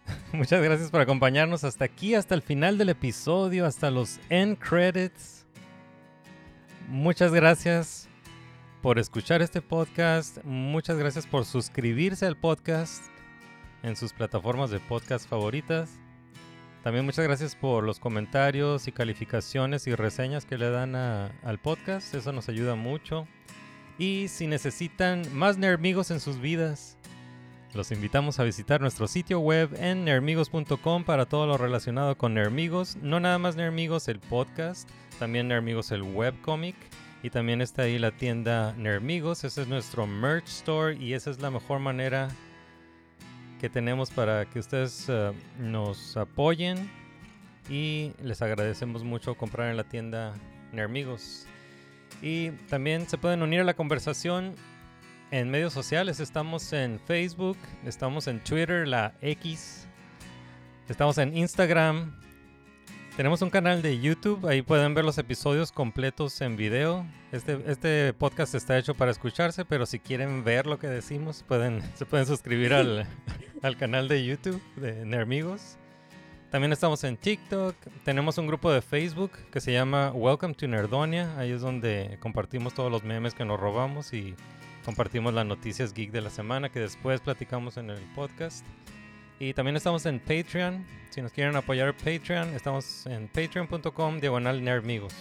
Muchas 0.33 0.61
gracias 0.61 0.91
por 0.91 0.99
acompañarnos 1.01 1.63
hasta 1.63 1.85
aquí, 1.85 2.15
hasta 2.15 2.35
el 2.35 2.41
final 2.41 2.77
del 2.77 2.89
episodio, 2.89 3.65
hasta 3.65 3.89
los 3.91 4.19
end 4.29 4.57
credits. 4.57 5.45
Muchas 6.89 7.31
gracias 7.31 8.09
por 8.81 8.99
escuchar 8.99 9.41
este 9.41 9.61
podcast. 9.61 10.39
Muchas 10.43 10.97
gracias 10.97 11.25
por 11.25 11.45
suscribirse 11.45 12.25
al 12.25 12.35
podcast 12.35 13.03
en 13.83 13.95
sus 13.95 14.11
plataformas 14.11 14.69
de 14.69 14.79
podcast 14.81 15.29
favoritas. 15.29 15.91
También 16.83 17.05
muchas 17.05 17.23
gracias 17.25 17.55
por 17.55 17.83
los 17.85 17.99
comentarios 17.99 18.87
y 18.87 18.91
calificaciones 18.91 19.85
y 19.87 19.93
reseñas 19.95 20.45
que 20.45 20.57
le 20.57 20.69
dan 20.71 20.95
a- 20.95 21.31
al 21.43 21.59
podcast. 21.59 22.13
Eso 22.15 22.33
nos 22.33 22.49
ayuda 22.49 22.75
mucho. 22.75 23.27
Y 23.97 24.27
si 24.27 24.47
necesitan 24.47 25.23
más 25.33 25.57
Nermigos 25.57 26.11
en 26.11 26.19
sus 26.19 26.39
vidas, 26.39 26.97
los 27.73 27.91
invitamos 27.91 28.39
a 28.39 28.43
visitar 28.43 28.81
nuestro 28.81 29.07
sitio 29.07 29.39
web 29.39 29.69
en 29.77 30.03
nermigos.com 30.03 31.05
para 31.05 31.25
todo 31.25 31.47
lo 31.47 31.57
relacionado 31.57 32.17
con 32.17 32.33
Nermigos. 32.33 32.97
No 32.97 33.21
nada 33.21 33.37
más 33.37 33.55
Nermigos 33.55 34.09
el 34.09 34.19
podcast, 34.19 34.89
también 35.19 35.47
Nermigos 35.47 35.91
el 35.91 36.01
webcomic. 36.01 36.75
Y 37.23 37.29
también 37.29 37.61
está 37.61 37.83
ahí 37.83 37.97
la 37.97 38.11
tienda 38.11 38.73
Nermigos. 38.73 39.43
Ese 39.43 39.61
es 39.61 39.67
nuestro 39.67 40.05
merch 40.05 40.47
store 40.47 40.97
y 40.97 41.13
esa 41.13 41.29
es 41.29 41.39
la 41.39 41.51
mejor 41.51 41.79
manera 41.79 42.29
que 43.61 43.69
tenemos 43.69 44.09
para 44.09 44.45
que 44.45 44.59
ustedes 44.59 45.05
eh, 45.07 45.31
nos 45.59 46.17
apoyen. 46.17 46.91
Y 47.69 48.11
les 48.21 48.41
agradecemos 48.41 49.03
mucho 49.03 49.35
comprar 49.35 49.69
en 49.69 49.77
la 49.77 49.85
tienda 49.85 50.33
Nermigos. 50.73 51.47
Y 52.21 52.51
también 52.69 53.07
se 53.07 53.17
pueden 53.17 53.41
unir 53.41 53.61
a 53.61 53.63
la 53.63 53.73
conversación 53.73 54.55
en 55.31 55.49
medios 55.49 55.73
sociales. 55.73 56.19
Estamos 56.19 56.71
en 56.73 56.99
Facebook, 56.99 57.57
estamos 57.85 58.27
en 58.27 58.39
Twitter, 58.43 58.87
la 58.87 59.13
X, 59.21 59.87
estamos 60.87 61.17
en 61.17 61.35
Instagram. 61.35 62.19
Tenemos 63.17 63.41
un 63.41 63.49
canal 63.49 63.81
de 63.81 63.99
YouTube, 63.99 64.47
ahí 64.47 64.61
pueden 64.61 64.93
ver 64.93 65.03
los 65.03 65.17
episodios 65.17 65.71
completos 65.71 66.39
en 66.41 66.55
video. 66.55 67.05
Este, 67.31 67.61
este 67.67 68.13
podcast 68.13 68.55
está 68.55 68.77
hecho 68.77 68.95
para 68.95 69.11
escucharse, 69.11 69.65
pero 69.65 69.85
si 69.85 69.99
quieren 69.99 70.43
ver 70.43 70.65
lo 70.65 70.79
que 70.79 70.87
decimos, 70.87 71.43
pueden, 71.47 71.81
se 71.95 72.05
pueden 72.05 72.25
suscribir 72.25 72.73
al, 72.73 73.05
al 73.61 73.77
canal 73.77 74.07
de 74.07 74.25
YouTube 74.25 74.61
de 74.75 75.05
Nermigos. 75.05 75.77
También 76.51 76.73
estamos 76.73 77.01
en 77.05 77.15
TikTok. 77.15 77.77
Tenemos 78.03 78.37
un 78.37 78.45
grupo 78.45 78.69
de 78.73 78.81
Facebook 78.81 79.31
que 79.53 79.61
se 79.61 79.71
llama 79.71 80.11
Welcome 80.11 80.53
to 80.55 80.67
Nerdonia. 80.67 81.33
Ahí 81.37 81.51
es 81.51 81.61
donde 81.61 82.17
compartimos 82.19 82.73
todos 82.73 82.91
los 82.91 83.05
memes 83.05 83.33
que 83.33 83.45
nos 83.45 83.57
robamos 83.57 84.11
y 84.11 84.35
compartimos 84.83 85.33
las 85.33 85.45
noticias 85.45 85.93
geek 85.93 86.11
de 86.11 86.19
la 86.19 86.29
semana 86.29 86.67
que 86.67 86.81
después 86.81 87.21
platicamos 87.21 87.77
en 87.77 87.89
el 87.89 88.01
podcast. 88.15 88.65
Y 89.39 89.53
también 89.53 89.77
estamos 89.77 90.05
en 90.05 90.19
Patreon. 90.19 90.85
Si 91.09 91.21
nos 91.21 91.31
quieren 91.31 91.55
apoyar 91.55 91.95
Patreon, 91.95 92.53
estamos 92.53 93.05
en 93.05 93.29
patreon.com 93.29 94.19
diagonal 94.19 94.61
nerdmigos. 94.61 95.15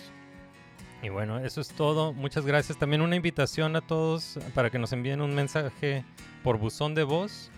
Y 1.01 1.11
bueno, 1.11 1.39
eso 1.39 1.61
es 1.61 1.69
todo. 1.69 2.12
Muchas 2.12 2.44
gracias. 2.44 2.77
También 2.77 3.02
una 3.02 3.15
invitación 3.15 3.77
a 3.77 3.82
todos 3.82 4.36
para 4.52 4.69
que 4.69 4.81
nos 4.81 4.93
envíen 4.93 5.20
un 5.20 5.32
mensaje 5.36 6.05
por 6.43 6.59
buzón 6.59 6.97
de 6.97 7.05
voz. 7.05 7.52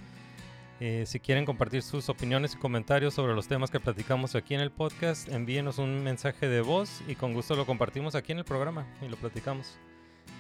Eh, 0.85 1.07
si 1.07 1.21
quieren 1.21 1.45
compartir 1.45 1.81
sus 1.81 2.09
opiniones 2.09 2.55
y 2.55 2.57
comentarios 2.57 3.15
sobre 3.15 3.35
los 3.35 3.47
temas 3.47 3.71
que 3.71 3.79
platicamos 3.79 4.35
aquí 4.35 4.55
en 4.57 4.61
el 4.61 4.73
podcast, 4.73 5.29
envíenos 5.29 5.79
un 5.79 6.03
mensaje 6.03 6.49
de 6.49 6.61
voz 6.61 7.03
y 7.07 7.15
con 7.15 7.35
gusto 7.35 7.55
lo 7.55 7.67
compartimos 7.67 8.17
aquí 8.17 8.33
en 8.33 8.39
el 8.39 8.45
programa 8.45 8.85
y 9.01 9.07
lo 9.07 9.17
platicamos. 9.17 9.79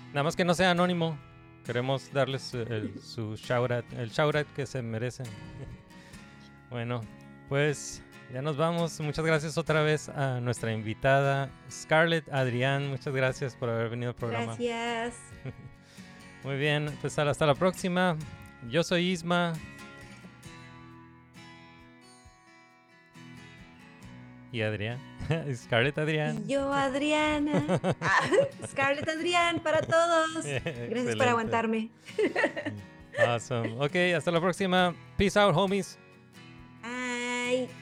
Nada 0.08 0.24
más 0.24 0.34
que 0.34 0.44
no 0.44 0.54
sea 0.54 0.72
anónimo. 0.72 1.16
Queremos 1.64 2.12
darles 2.12 2.54
eh, 2.54 2.66
el, 2.68 3.00
su 3.00 3.36
shout 3.36 3.70
out, 3.70 3.84
el 3.92 4.10
shout 4.10 4.34
out 4.34 4.48
que 4.48 4.66
se 4.66 4.82
merecen. 4.82 5.26
bueno, 6.70 7.02
pues 7.48 8.02
ya 8.32 8.42
nos 8.42 8.56
vamos. 8.56 8.98
Muchas 8.98 9.24
gracias 9.24 9.56
otra 9.56 9.84
vez 9.84 10.08
a 10.08 10.40
nuestra 10.40 10.72
invitada 10.72 11.50
Scarlett 11.70 12.28
Adrián. 12.32 12.88
Muchas 12.88 13.14
gracias 13.14 13.54
por 13.54 13.68
haber 13.68 13.90
venido 13.90 14.10
al 14.10 14.16
programa. 14.16 14.56
Gracias. 14.56 15.14
Muy 16.42 16.56
bien, 16.56 16.90
pues 17.00 17.16
hasta 17.16 17.46
la 17.46 17.54
próxima. 17.54 18.16
Yo 18.68 18.82
soy 18.82 19.10
Isma. 19.10 19.52
Y 24.52 24.60
Adrián. 24.62 24.98
Scarlett 25.54 25.96
Adrián. 25.98 26.44
Y 26.46 26.52
yo, 26.52 26.72
Adriana. 26.72 27.64
Ah, 28.00 28.20
Scarlett 28.70 29.08
Adrián 29.08 29.60
para 29.60 29.80
todos. 29.80 30.44
Gracias 30.44 30.66
Excelente. 30.66 31.16
por 31.16 31.28
aguantarme. 31.28 31.90
Awesome. 33.26 33.72
Ok, 33.78 33.96
hasta 34.16 34.30
la 34.30 34.40
próxima. 34.40 34.94
Peace 35.16 35.38
out, 35.38 35.54
homies. 35.56 35.98
Bye. 36.82 37.81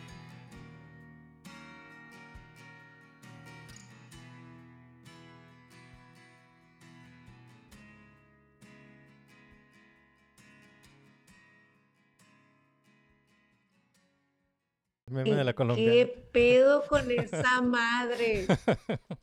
Meme 15.10 15.34
de 15.34 15.44
la 15.44 15.52
¿Qué- 15.52 15.56
colombiana. 15.56 15.92
¿Qué 15.92 16.06
pedo 16.32 16.86
con 16.86 17.10
esa 17.10 17.60
madre? 17.62 18.46